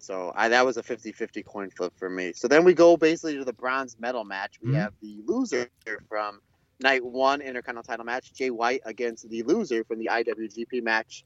So 0.00 0.32
I, 0.36 0.48
that 0.50 0.64
was 0.66 0.76
a 0.76 0.82
50-50 0.82 1.44
coin 1.44 1.70
flip 1.70 1.92
for 1.96 2.10
me. 2.10 2.32
So 2.34 2.48
then 2.48 2.64
we 2.64 2.74
go 2.74 2.96
basically 2.96 3.36
to 3.38 3.44
the 3.44 3.52
bronze 3.52 3.96
medal 3.98 4.24
match. 4.24 4.58
We 4.62 4.72
Mhm. 4.72 4.74
have 4.76 4.94
the 5.00 5.22
loser 5.26 5.70
from 6.08 6.40
night 6.80 7.04
one 7.04 7.40
Intercontinental 7.40 7.82
title 7.84 8.04
match, 8.06 8.32
Jay 8.34 8.50
White 8.50 8.82
against 8.84 9.28
the 9.28 9.42
loser 9.44 9.84
from 9.84 9.98
the 9.98 10.08
IWGP 10.10 10.80
match, 10.82 11.24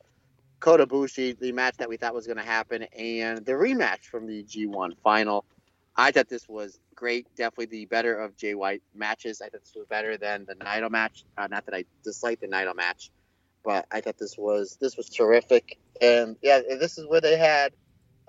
Kota 0.61 0.87
Ibushi, 0.87 1.39
the 1.39 1.53
match 1.53 1.77
that 1.79 1.89
we 1.89 1.97
thought 1.97 2.15
was 2.15 2.27
going 2.27 2.39
to 2.39 2.45
happen, 2.45 2.85
and 2.97 3.45
the 3.45 3.53
rematch 3.53 4.05
from 4.05 4.27
the 4.27 4.45
G1 4.45 4.97
final. 5.03 5.45
I 5.97 6.13
thought 6.13 6.29
this 6.29 6.49
was 6.49 6.79
great. 6.95 7.27
Definitely 7.37 7.67
the 7.67 7.87
better 7.87 8.17
of 8.19 8.37
Jay 8.37 8.55
White 8.55 8.83
matches. 8.95 9.41
I 9.41 9.47
thought 9.49 9.63
this 9.63 9.75
was 9.77 9.87
better 9.89 10.17
than 10.17 10.47
the 10.47 10.55
Naito 10.57 10.91
match. 10.91 11.25
Uh, 11.37 11.49
not 11.49 11.67
that 11.67 11.75
I 11.75 11.85
dislike 12.05 12.41
the 12.41 12.49
Naito 12.49 12.75
match, 12.75 13.11
but 13.65 13.87
I 13.91 14.01
thought 14.01 14.19
this 14.19 14.37
was 14.39 14.77
this 14.81 14.97
was 14.97 15.09
terrific. 15.11 15.79
And 16.01 16.37
yeah, 16.43 16.61
this 16.79 16.99
is 16.99 17.07
where 17.09 17.21
they 17.21 17.37
had 17.37 17.73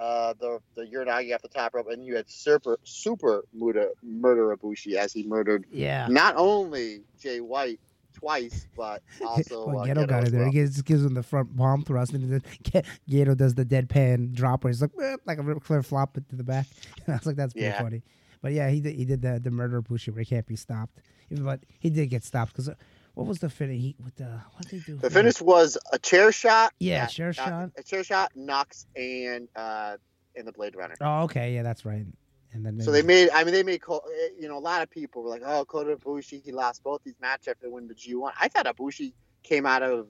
uh, 0.01 0.33
the 0.39 0.59
the 0.75 0.83
Uranage 0.87 1.33
off 1.33 1.41
the 1.43 1.47
top 1.47 1.75
rope, 1.75 1.87
and 1.89 2.03
you 2.05 2.15
had 2.15 2.29
super 2.29 2.77
super 2.83 3.45
murder 3.53 3.89
murder 4.03 4.55
Ibushi 4.55 4.95
as 4.95 5.13
he 5.13 5.23
murdered 5.23 5.65
yeah. 5.71 6.07
not 6.09 6.35
only 6.37 7.03
Jay 7.19 7.39
White 7.39 7.79
twice, 8.13 8.67
but 8.75 9.01
also 9.25 9.67
Well, 9.67 9.79
uh, 9.81 9.85
Gedo 9.85 10.03
Gedo 10.03 10.07
got 10.07 10.23
it 10.27 10.31
there. 10.31 10.41
well. 10.41 10.49
He 10.49 10.53
gives, 10.53 10.81
gives 10.81 11.05
him 11.05 11.13
the 11.13 11.23
front 11.23 11.55
palm 11.55 11.83
thrust, 11.83 12.13
and 12.13 12.31
then 12.31 12.41
Gedo 13.09 13.37
does 13.37 13.55
the 13.55 13.65
deadpan 13.65 14.33
drop 14.33 14.63
where 14.63 14.71
he's 14.71 14.81
like, 14.81 14.95
"Whip," 14.97 15.21
like 15.25 15.37
a 15.37 15.43
real 15.43 15.59
clear 15.59 15.83
flop 15.83 16.15
to 16.15 16.35
the 16.35 16.43
back. 16.43 16.65
I 17.07 17.11
was 17.13 17.25
like, 17.25 17.35
that's 17.35 17.53
pretty 17.53 17.67
Yeah. 17.67 17.81
funny. 17.81 18.01
But 18.41 18.53
yeah, 18.53 18.69
he 18.69 18.81
did, 18.81 18.95
he 18.95 19.05
did 19.05 19.21
the 19.21 19.39
the 19.39 19.51
murder 19.51 19.81
Bushi 19.83 20.09
where 20.11 20.21
he 20.21 20.25
can't 20.25 20.47
be 20.47 20.55
stopped. 20.55 20.99
But 21.29 21.61
he 21.79 21.89
did 21.91 22.09
get 22.09 22.23
stopped 22.23 22.53
because 22.53 22.69
what 23.13 23.27
was 23.27 23.39
the 23.39 23.49
finish? 23.49 23.79
He 23.81 23.95
with 24.03 24.15
the 24.15 24.41
what 24.55 24.67
did 24.67 24.81
he 24.83 24.91
do? 24.91 24.97
The 24.97 25.09
finish 25.09 25.41
was 25.41 25.77
a 25.91 25.99
chair 25.99 26.31
shot. 26.31 26.73
Yeah, 26.79 27.05
chair 27.07 27.33
shot. 27.33 27.71
A 27.77 27.83
chair 27.83 28.03
shot, 28.03 28.31
Knox, 28.35 28.85
and 28.95 29.47
uh, 29.55 29.97
in 30.35 30.45
the 30.45 30.51
Blade 30.51 30.75
Runner. 30.75 30.95
Oh, 31.01 31.23
okay, 31.23 31.53
yeah, 31.53 31.63
that's 31.63 31.85
right. 31.85 32.05
And 32.53 32.65
then 32.65 32.79
So 32.81 32.91
they 32.91 33.01
made. 33.01 33.29
I 33.33 33.43
mean, 33.43 33.53
they 33.53 33.63
made. 33.63 33.81
Eh, 33.89 34.27
You 34.39 34.47
know, 34.49 34.57
a 34.57 34.59
lot 34.59 34.81
of 34.81 34.89
people 34.89 35.23
were 35.23 35.29
like, 35.29 35.41
"Oh, 35.45 35.63
Kota 35.65 35.95
Ibushi, 35.95 36.43
he 36.43 36.51
lost 36.51 36.83
both 36.83 37.01
these 37.03 37.15
matches 37.21 37.47
after 37.49 37.69
win 37.69 37.87
the 37.87 37.95
G1." 37.95 38.31
I 38.39 38.47
thought 38.49 38.65
Ibushi 38.65 39.13
came 39.43 39.65
out 39.65 39.83
of 39.83 40.07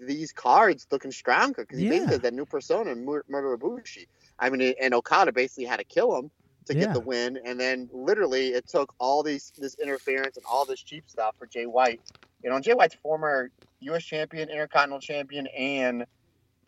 these 0.00 0.32
cards 0.32 0.86
looking 0.90 1.12
stronger 1.12 1.62
because 1.62 1.78
he 1.78 1.84
Yeah. 1.84 1.90
basically 1.90 2.18
that 2.18 2.34
new 2.34 2.44
persona, 2.46 2.94
Mur- 2.94 3.24
Murder 3.28 3.56
Ibushi. 3.56 4.06
I 4.38 4.50
mean, 4.50 4.74
and 4.80 4.94
Okada 4.94 5.32
basically 5.32 5.64
had 5.64 5.78
to 5.78 5.84
kill 5.84 6.16
him 6.16 6.30
to 6.66 6.74
Yeah. 6.74 6.86
get 6.86 6.94
the 6.94 7.00
win, 7.00 7.38
and 7.44 7.58
then 7.58 7.88
literally 7.92 8.48
it 8.48 8.68
took 8.68 8.94
all 8.98 9.22
these 9.22 9.52
this 9.58 9.76
interference 9.82 10.36
and 10.36 10.44
all 10.46 10.64
this 10.64 10.80
cheap 10.82 11.08
stuff 11.08 11.34
for 11.38 11.46
Jay 11.46 11.66
White. 11.66 12.00
You 12.42 12.50
know, 12.50 12.56
and 12.56 12.64
Jay 12.64 12.74
White's 12.74 12.94
former 13.02 13.50
U.S. 13.80 14.04
champion, 14.04 14.48
Intercontinental 14.50 15.00
champion, 15.00 15.46
and 15.48 16.04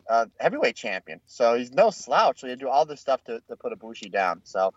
uh, 0.09 0.25
heavyweight 0.39 0.75
champion. 0.75 1.21
So 1.27 1.55
he's 1.55 1.71
no 1.71 1.89
slouch. 1.91 2.41
So 2.41 2.47
he 2.47 2.55
do 2.55 2.67
all 2.67 2.85
this 2.85 2.99
stuff 2.99 3.23
to, 3.25 3.39
to 3.47 3.55
put 3.55 3.71
Ibushi 3.77 4.11
down. 4.11 4.41
So 4.43 4.73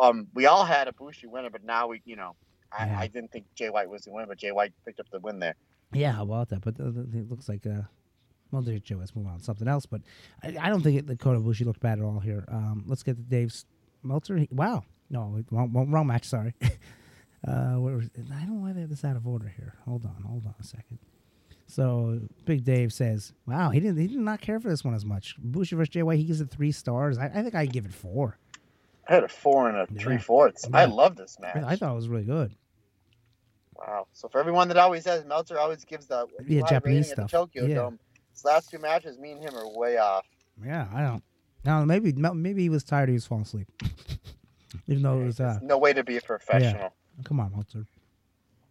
um, 0.00 0.26
we 0.34 0.46
all 0.46 0.64
had 0.64 0.88
Ibushi 0.88 1.26
winner, 1.26 1.50
but 1.50 1.62
now 1.64 1.88
we, 1.88 2.00
you 2.04 2.16
know, 2.16 2.34
I, 2.76 2.86
Yeah. 2.86 2.98
I 3.00 3.06
didn't 3.08 3.30
think 3.32 3.44
Jay 3.54 3.68
White 3.70 3.88
was 3.90 4.02
the 4.02 4.12
winner, 4.12 4.26
but 4.26 4.38
Jay 4.38 4.50
White 4.52 4.72
picked 4.86 4.98
up 5.00 5.06
the 5.10 5.20
win 5.20 5.38
there. 5.38 5.54
Yeah, 5.92 6.12
how 6.12 6.22
about 6.22 6.48
that? 6.48 6.62
But 6.62 6.80
uh, 6.80 6.88
it 6.88 7.28
looks 7.30 7.48
like 7.48 7.66
uh, 7.66 7.82
well, 8.50 8.62
Joe. 8.62 8.96
Let's 8.98 9.14
move 9.14 9.26
on 9.26 9.38
to 9.38 9.44
something 9.44 9.68
else. 9.68 9.86
But 9.86 10.02
I, 10.42 10.56
I 10.60 10.68
don't 10.70 10.80
think 10.82 10.98
it, 10.98 11.06
the 11.06 11.16
Kota 11.16 11.38
Ibushi 11.40 11.66
looked 11.66 11.80
bad 11.80 11.98
at 11.98 12.04
all 12.04 12.20
here. 12.20 12.44
Um, 12.48 12.84
let's 12.86 13.02
get 13.02 13.16
to 13.16 13.22
Dave's 13.22 13.66
Meltzer. 14.02 14.46
Wow, 14.50 14.84
no, 15.10 15.42
wrong, 15.50 15.90
wrong, 15.90 16.06
match. 16.06 16.24
Sorry. 16.24 16.54
uh, 17.46 17.74
where 17.74 17.96
was, 17.96 18.10
I 18.16 18.40
don't 18.44 18.56
know 18.56 18.62
why 18.66 18.72
they 18.72 18.80
have 18.80 18.90
this 18.90 19.04
out 19.04 19.16
of 19.16 19.26
order 19.26 19.52
here. 19.56 19.74
Hold 19.84 20.04
on, 20.04 20.22
hold 20.26 20.46
on 20.46 20.54
a 20.60 20.64
second. 20.64 20.98
So 21.66 22.20
Big 22.44 22.64
Dave 22.64 22.92
says, 22.92 23.32
"Wow, 23.46 23.70
he 23.70 23.80
didn't 23.80 23.98
he 23.98 24.06
did 24.08 24.18
not 24.18 24.40
care 24.40 24.60
for 24.60 24.68
this 24.68 24.84
one 24.84 24.94
as 24.94 25.04
much." 25.04 25.36
Bushi 25.38 25.74
versus 25.76 25.90
Jay 25.90 26.02
White, 26.02 26.18
he 26.18 26.24
gives 26.24 26.40
it 26.40 26.50
three 26.50 26.72
stars. 26.72 27.18
I, 27.18 27.26
I 27.26 27.42
think 27.42 27.54
I 27.54 27.66
give 27.66 27.86
it 27.86 27.94
four. 27.94 28.38
I 29.08 29.14
had 29.14 29.24
a 29.24 29.28
four 29.28 29.68
and 29.68 29.78
a 29.78 29.86
Yeah. 29.92 30.02
three 30.02 30.18
fourths. 30.18 30.68
I 30.72 30.84
love 30.84 31.16
this 31.16 31.38
match. 31.40 31.56
I, 31.56 31.76
thought 31.76 31.92
it 31.92 31.96
was 31.96 32.08
really 32.08 32.24
good. 32.24 32.54
Wow. 33.76 34.06
So 34.12 34.28
for 34.28 34.38
everyone 34.38 34.68
that 34.68 34.76
always 34.76 35.04
says 35.04 35.24
Meltzer 35.24 35.58
always 35.58 35.84
gives 35.84 36.06
the 36.06 36.26
Yeah, 36.46 36.62
Japanese 36.68 36.84
rating 36.84 36.98
at 36.98 37.16
the 37.16 37.28
stuff. 37.28 37.30
Tokyo 37.30 37.66
Yeah. 37.66 37.74
Dome. 37.76 37.98
His 38.32 38.44
last 38.44 38.70
two 38.70 38.78
matches, 38.78 39.18
me 39.18 39.32
and 39.32 39.42
him 39.42 39.54
are 39.56 39.68
way 39.68 39.98
off. 39.98 40.24
Yeah, 40.64 40.88
I 40.92 41.02
don't. 41.02 41.22
No, 41.64 41.84
maybe 41.84 42.12
maybe 42.12 42.62
he 42.62 42.68
was 42.68 42.82
tired. 42.82 43.08
He 43.08 43.14
was 43.14 43.26
falling 43.26 43.44
asleep. 43.44 43.68
Even 44.86 45.02
though 45.02 45.20
it 45.20 45.24
was 45.26 45.40
uh, 45.40 45.58
No 45.62 45.78
way 45.78 45.92
to 45.92 46.02
be 46.02 46.16
a 46.16 46.20
professional. 46.20 46.92
come 47.24 47.40
on, 47.40 47.52
Meltzer. 47.52 47.86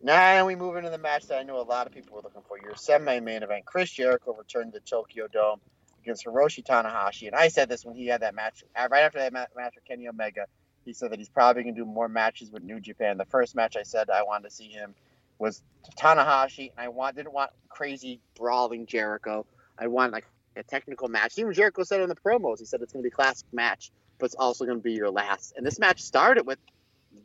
Now 0.04 0.46
we 0.46 0.56
move 0.56 0.76
into 0.78 0.90
the 0.90 0.98
match 0.98 1.28
that 1.28 1.38
I 1.38 1.44
know 1.44 1.60
a 1.60 1.62
lot 1.62 1.86
of 1.86 1.94
people 1.94 2.16
were 2.16 2.24
looking 2.24 2.42
for. 2.48 2.58
Your 2.60 2.76
semi-main 2.76 3.44
event. 3.44 3.66
Chris 3.66 3.92
Jericho 3.92 4.34
returned 4.34 4.74
to 4.74 4.80
the 4.80 4.86
Tokyo 4.86 5.28
Dome 5.28 5.62
against 6.02 6.26
Hiroshi 6.26 6.66
Tanahashi, 6.66 7.28
and 7.28 7.36
I 7.36 7.50
said 7.50 7.70
this 7.70 7.86
when 7.86 7.96
he 7.96 8.08
had 8.08 8.22
that 8.22 8.34
match 8.34 8.64
uh, 8.76 8.88
right 8.90 9.04
after 9.04 9.20
that 9.20 9.32
match 9.32 9.52
with 9.56 9.86
Kenny 9.88 10.08
Omega. 10.08 10.48
He 10.84 10.94
said 10.94 11.12
that 11.12 11.20
he's 11.20 11.30
probably 11.30 11.62
going 11.62 11.76
to 11.76 11.82
do 11.82 11.86
more 11.86 12.10
matches 12.10 12.50
with 12.50 12.64
New 12.64 12.80
Japan. 12.80 13.18
The 13.18 13.26
first 13.26 13.56
match 13.56 13.78
I 13.78 13.84
said 13.84 14.10
I 14.10 14.24
wanted 14.24 14.50
to 14.50 14.56
see 14.56 14.70
him 14.70 14.96
was 15.38 15.62
Tanahashi, 15.98 16.72
and 16.72 16.80
I 16.80 16.88
want 16.88 17.16
didn't 17.16 17.34
want 17.34 17.52
crazy 17.70 18.20
brawling 18.36 18.88
Jericho. 18.88 19.46
I 19.78 19.88
want 19.88 20.12
like 20.12 20.26
a 20.56 20.64
technical 20.64 21.08
match. 21.08 21.38
Even 21.38 21.54
Jericho 21.54 21.84
said 21.84 22.02
in 22.02 22.10
the 22.10 22.16
promos, 22.16 22.60
he 22.60 22.66
said 22.66 22.82
it's 22.82 22.94
going 22.94 23.04
to 23.04 23.10
be 23.10 23.14
a 23.14 23.16
classic 23.16 23.48
match, 23.54 23.92
but 24.20 24.26
it's 24.26 24.36
also 24.36 24.66
going 24.66 24.78
to 24.78 24.84
be 24.84 24.94
your 24.94 25.10
last. 25.10 25.54
And 25.56 25.66
this 25.66 25.80
match 25.80 26.02
started 26.02 26.46
with 26.46 26.60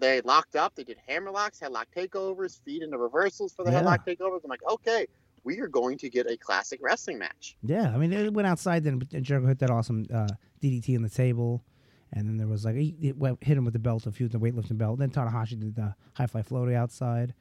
they 0.01 0.21
locked 0.23 0.57
up. 0.57 0.75
They 0.75 0.85
did 0.85 0.99
hammerlocks, 1.09 1.61
headlock 1.61 1.87
takeovers, 1.97 2.61
feed 2.65 2.83
into 2.83 2.99
reversals 2.99 3.53
for 3.53 3.65
the 3.65 3.71
Yeah. 3.71 3.83
headlock 3.83 4.05
takeovers. 4.07 4.41
I'm 4.45 4.51
like, 4.51 4.65
okay, 4.69 5.07
we 5.45 5.61
are 5.61 5.69
going 5.69 5.97
to 5.99 6.11
get 6.11 6.29
a 6.29 6.37
classic 6.37 6.81
wrestling 6.83 7.19
match. 7.19 7.57
Yeah, 7.63 7.93
I 7.95 7.97
mean, 7.97 8.13
it 8.13 8.33
went 8.35 8.49
outside. 8.49 8.83
Then 8.83 8.99
but 8.99 9.09
Jericho 9.23 9.47
hit 9.47 9.61
that 9.61 9.71
awesome 9.71 10.05
uh, 10.13 10.29
DDT 10.61 10.97
on 10.97 11.03
the 11.03 11.09
table, 11.09 11.65
and 12.13 12.29
then 12.29 12.37
there 12.37 12.49
was 12.49 12.65
like 12.65 12.75
he, 12.75 12.97
hit 13.01 13.57
him 13.57 13.65
with 13.65 13.75
the 13.75 13.79
belt, 13.79 14.07
a 14.07 14.13
few 14.13 14.29
the 14.29 14.39
weightlifting 14.39 14.77
belt. 14.77 14.99
Then 14.99 15.11
Tanahashi 15.11 15.61
did 15.61 15.77
the 15.77 15.95
high 16.15 16.27
fly 16.27 16.43
floaty 16.43 16.75
outside, 16.75 17.33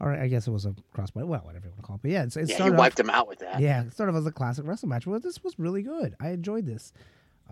or 0.00 0.12
I 0.12 0.28
guess 0.28 0.46
it 0.46 0.50
was 0.50 0.64
a 0.66 0.74
crossbody. 0.96 1.26
Well, 1.26 1.40
whatever 1.44 1.66
you 1.66 1.70
want 1.72 1.80
to 1.82 1.86
call 1.86 1.96
it. 1.96 2.02
But 2.02 2.10
yeah, 2.10 2.22
it's, 2.24 2.36
it 2.36 2.40
Yeah, 2.40 2.46
he 2.46 2.52
started. 2.54 2.78
wiped 2.78 2.98
off, 3.00 3.04
him 3.06 3.10
out 3.10 3.28
with 3.28 3.38
that. 3.40 3.60
yeah, 3.60 3.82
it 3.84 3.92
started 3.92 4.12
off 4.12 4.18
as 4.20 4.26
a 4.26 4.32
classic 4.32 4.66
wrestling 4.66 4.90
match. 4.90 5.06
Well, 5.06 5.20
this 5.20 5.42
was 5.44 5.58
really 5.58 5.82
good. 5.82 6.14
I 6.20 6.30
enjoyed 6.30 6.66
this. 6.66 6.92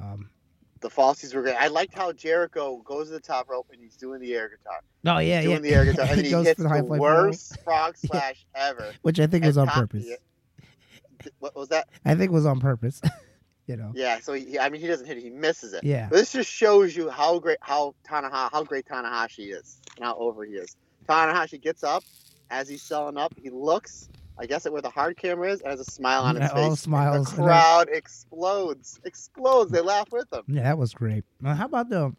Um, 0.01 0.31
The 0.81 0.89
falsies 0.89 1.35
were 1.35 1.43
great. 1.43 1.57
I 1.57 1.67
liked 1.69 1.95
how 1.95 2.13
Jericho 2.13 2.79
goes 2.85 3.09
to 3.09 3.13
the 3.15 3.21
top 3.21 3.49
rope 3.51 3.67
and 3.73 3.81
he's 3.81 3.97
doing 3.97 4.21
the 4.21 4.35
air 4.35 4.49
guitar, 4.49 4.81
oh 5.07 5.19
yeah, 5.19 5.43
doing 5.43 5.57
yeah. 5.57 5.59
the 5.61 5.75
air 5.75 5.85
guitar, 5.85 6.07
and 6.11 6.21
he 6.25 6.31
goes 6.31 6.47
hits 6.47 6.57
the, 6.59 6.63
the 6.65 6.69
high 6.69 6.81
fly 6.83 6.99
floaty, 6.99 7.01
worst 7.01 7.61
frog 7.65 7.97
Yeah. 8.15 8.33
ever. 8.55 8.93
which 9.03 9.19
I 9.21 9.27
think 9.27 9.45
was 9.45 9.59
on 9.59 9.67
purpose. 9.69 10.07
What 11.41 11.57
was 11.57 11.69
that? 11.71 11.89
I 12.05 12.15
think 12.15 12.31
it 12.31 12.33
was 12.35 12.47
on 12.47 12.61
purpose. 12.61 13.01
you 13.67 13.77
know. 13.77 13.91
Yeah. 13.95 14.21
So 14.21 14.33
he, 14.35 14.57
I 14.59 14.69
mean, 14.69 14.81
he 14.81 14.87
doesn't 14.87 15.07
hit 15.07 15.19
it; 15.19 15.23
he 15.23 15.31
misses 15.31 15.73
it. 15.73 15.83
Yeah. 15.83 16.07
But 16.09 16.17
this 16.17 16.33
just 16.33 16.51
shows 16.51 16.95
you 16.97 17.11
how 17.11 17.39
great 17.41 17.59
how 17.61 17.95
Tanaha 18.09 18.49
how 18.53 18.63
great 18.63 18.87
Tanahashi 18.87 19.53
is 19.53 19.81
and 19.97 20.05
how 20.05 20.15
over 20.17 20.45
he 20.45 20.53
is. 20.53 20.77
Tanahashi 21.09 21.61
gets 21.61 21.83
up 21.83 22.05
as 22.51 22.69
he's 22.69 22.83
selling 22.83 23.17
up. 23.17 23.35
He 23.37 23.51
looks, 23.51 24.09
I 24.39 24.47
guess, 24.47 24.67
at 24.67 24.73
where 24.73 24.83
the 24.83 24.91
hard 24.91 25.17
camera 25.17 25.51
is, 25.53 25.61
and 25.61 25.71
has 25.71 25.81
a 25.81 25.85
smile 25.85 26.23
on 26.23 26.37
his 26.37 26.43
Yeah, 26.43 26.55
face. 26.55 26.59
all 26.71 26.77
smiles, 26.77 27.31
The 27.31 27.43
crowd 27.43 27.89
explodes, 27.93 29.01
explodes. 29.05 29.71
They 29.73 29.81
laugh 29.81 30.11
with 30.13 30.33
him. 30.33 30.43
Yeah, 30.49 30.63
that 30.65 30.79
was 30.79 30.93
great. 30.95 31.25
Now, 31.41 31.55
how 31.55 31.67
about 31.67 31.89
the 31.91 32.15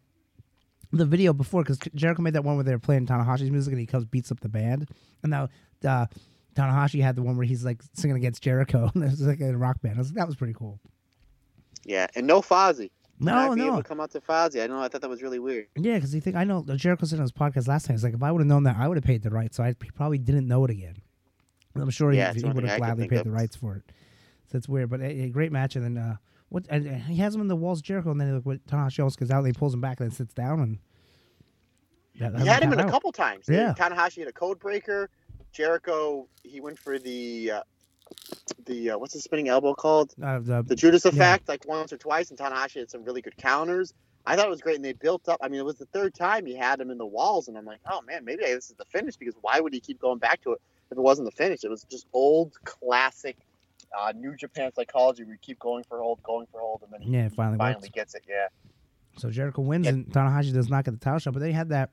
the 0.92 1.06
video 1.06 1.32
before? 1.32 1.62
Because 1.62 1.78
Jericho 1.94 2.22
made 2.22 2.34
that 2.34 2.44
one 2.44 2.56
where 2.56 2.64
they 2.64 2.72
were 2.72 2.78
playing 2.78 3.06
Tanahashi's 3.06 3.50
music 3.50 3.72
and 3.72 3.80
he 3.80 3.86
comes 3.86 4.04
beats 4.04 4.30
up 4.32 4.40
the 4.40 4.48
band, 4.48 4.88
and 5.22 5.30
now 5.30 5.48
uh, 5.84 6.06
Tanahashi 6.54 7.00
had 7.00 7.16
the 7.16 7.22
one 7.22 7.36
where 7.36 7.46
he's 7.46 7.64
like 7.64 7.80
singing 7.94 8.16
against 8.16 8.42
Jericho, 8.42 8.90
and 8.94 9.04
it's 9.04 9.20
like 9.20 9.40
a 9.40 9.56
rock 9.56 9.80
band. 9.82 9.96
I 9.96 9.98
was- 9.98 10.12
that 10.12 10.26
was 10.26 10.36
pretty 10.36 10.54
cool. 10.54 10.80
Yeah, 11.84 12.06
and 12.14 12.26
no 12.26 12.42
Fozzy. 12.42 12.90
No, 13.20 13.44
able 13.44 13.56
no, 13.56 13.76
to 13.76 13.82
come 13.82 14.00
out 14.00 14.10
to 14.12 14.20
Fozzy. 14.20 14.62
I 14.62 14.66
know. 14.66 14.80
I 14.80 14.88
thought 14.88 15.02
that 15.02 15.10
was 15.10 15.22
really 15.22 15.38
weird. 15.38 15.66
yeah, 15.76 15.94
because 15.94 16.14
you 16.14 16.20
think 16.20 16.36
I 16.36 16.44
know 16.44 16.62
Jericho 16.62 17.06
said 17.06 17.18
on 17.18 17.22
his 17.22 17.32
podcast 17.32 17.68
last 17.68 17.86
time. 17.86 17.94
He's 17.94 18.02
like, 18.04 18.14
if 18.14 18.22
I 18.22 18.32
would 18.32 18.40
have 18.40 18.48
known 18.48 18.64
that, 18.64 18.76
I 18.78 18.88
would 18.88 18.96
have 18.96 19.04
paid 19.04 19.22
the 19.22 19.30
rights. 19.30 19.56
So 19.56 19.62
I 19.62 19.74
probably 19.94 20.18
didn't 20.18 20.48
know 20.48 20.64
it 20.64 20.70
again. 20.70 20.96
I'm 21.76 21.90
sure 21.90 22.12
Yeah, 22.12 22.32
he, 22.32 22.40
he 22.40 22.48
would 22.48 22.64
have 22.64 22.78
gladly 22.78 23.06
paid 23.08 23.18
of. 23.18 23.24
the 23.24 23.30
rights 23.30 23.54
for 23.56 23.76
it. 23.76 23.82
So 24.50 24.58
it's 24.58 24.68
weird, 24.68 24.90
but 24.90 25.00
a, 25.00 25.24
a 25.24 25.28
great 25.28 25.52
match. 25.52 25.76
And 25.76 25.84
then 25.84 26.02
uh, 26.02 26.16
what? 26.48 26.64
And, 26.68 26.86
and 26.86 27.02
he 27.02 27.16
has 27.18 27.34
him 27.34 27.40
in 27.40 27.48
the 27.48 27.56
walls, 27.56 27.80
Jericho, 27.82 28.10
and 28.10 28.20
then 28.20 28.34
like, 28.34 28.44
what 28.46 28.66
Tanahashi 28.66 29.00
almost 29.00 29.18
goes 29.20 29.30
out, 29.30 29.38
and 29.38 29.46
he 29.46 29.52
pulls 29.52 29.74
him 29.74 29.80
back, 29.80 30.00
and 30.00 30.10
then 30.10 30.16
sits 30.16 30.34
down, 30.34 30.60
and 30.60 30.78
that, 32.18 32.40
He 32.40 32.46
had 32.48 32.62
him 32.62 32.72
in 32.72 32.80
a 32.80 32.90
couple 32.90 33.12
times. 33.12 33.46
Yeah. 33.48 33.74
Tanahashi 33.76 34.18
had 34.18 34.28
a 34.28 34.32
code 34.32 34.58
breaker. 34.58 35.10
Jericho, 35.52 36.28
he 36.42 36.60
went 36.60 36.78
for 36.78 36.98
the 36.98 37.52
uh, 37.52 37.62
the 38.70 38.90
uh, 38.90 38.98
what's 38.98 39.14
the 39.14 39.20
spinning 39.20 39.48
elbow 39.48 39.74
called? 39.74 40.12
Uh, 40.22 40.38
the, 40.38 40.62
The 40.62 40.76
Judas 40.76 41.04
effect, 41.04 41.48
like 41.48 41.66
once 41.66 41.92
or 41.92 41.96
twice, 41.98 42.30
and 42.30 42.38
Tanahashi 42.38 42.78
had 42.80 42.90
some 42.90 43.04
really 43.04 43.20
good 43.22 43.36
counters. 43.36 43.92
I 44.26 44.36
thought 44.36 44.46
it 44.46 44.50
was 44.50 44.60
great, 44.60 44.76
and 44.76 44.84
they 44.84 44.92
built 44.92 45.28
up. 45.28 45.38
I 45.42 45.48
mean, 45.48 45.60
it 45.60 45.64
was 45.64 45.76
the 45.76 45.86
third 45.86 46.14
time 46.14 46.44
he 46.46 46.54
had 46.54 46.80
him 46.80 46.90
in 46.90 46.98
the 46.98 47.06
walls, 47.06 47.48
and 47.48 47.56
I'm 47.58 47.64
like, 47.64 47.80
oh 47.90 48.00
man, 48.02 48.24
maybe 48.24 48.42
this 48.44 48.70
is 48.70 48.76
the 48.78 48.84
finish 48.86 49.16
because 49.16 49.34
why 49.40 49.60
would 49.60 49.72
he 49.72 49.80
keep 49.80 49.98
going 50.00 50.18
back 50.18 50.42
to 50.42 50.52
it 50.52 50.60
if 50.90 50.98
it 50.98 51.00
wasn't 51.00 51.26
the 51.26 51.32
finish? 51.36 51.64
It 51.64 51.70
was 51.70 51.84
just 51.90 52.06
old 52.12 52.52
classic 52.64 53.36
uh, 53.98 54.12
New 54.14 54.36
Japan 54.36 54.70
psychology. 54.74 55.24
where 55.24 55.32
you 55.32 55.38
keep 55.40 55.58
going 55.58 55.84
for 55.88 55.98
hold, 56.00 56.22
going 56.22 56.46
for 56.52 56.60
hold, 56.60 56.82
and 56.84 56.92
then 56.92 57.00
he 57.02 57.10
yeah, 57.10 57.28
finally, 57.30 57.58
finally 57.58 57.80
works. 57.88 57.94
gets 57.94 58.14
it. 58.14 58.22
Yeah. 58.28 58.46
So 59.16 59.30
Jericho 59.30 59.62
wins, 59.62 59.86
Yeah. 59.86 59.92
and 59.92 60.06
Tanahashi 60.06 60.52
does 60.52 60.68
not 60.68 60.84
get 60.84 60.92
the 60.92 60.98
title 60.98 61.18
shot. 61.18 61.32
But 61.32 61.40
they 61.40 61.52
had 61.52 61.70
that 61.70 61.90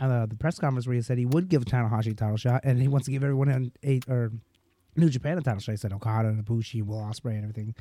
uh, 0.00 0.26
the 0.26 0.36
press 0.36 0.58
conference 0.58 0.86
where 0.86 0.94
he 0.96 1.02
said 1.02 1.18
he 1.18 1.26
would 1.26 1.48
give 1.48 1.64
Tanahashi 1.64 2.12
a 2.12 2.14
title 2.14 2.36
shot, 2.36 2.60
and 2.64 2.80
he 2.80 2.88
wants 2.88 3.06
to 3.06 3.10
give 3.10 3.22
everyone 3.24 3.48
an 3.48 3.72
eight 3.82 4.04
or 4.08 4.32
New 4.98 5.08
Japan 5.10 5.38
a 5.38 5.40
title 5.40 5.60
shot. 5.60 5.72
He 5.72 5.76
said 5.76 5.92
Okada 5.92 6.28
and 6.28 6.44
Ibushi, 6.44 6.82
Will 6.84 6.98
Ospreay, 7.00 7.34
and 7.34 7.44
everything. 7.44 7.74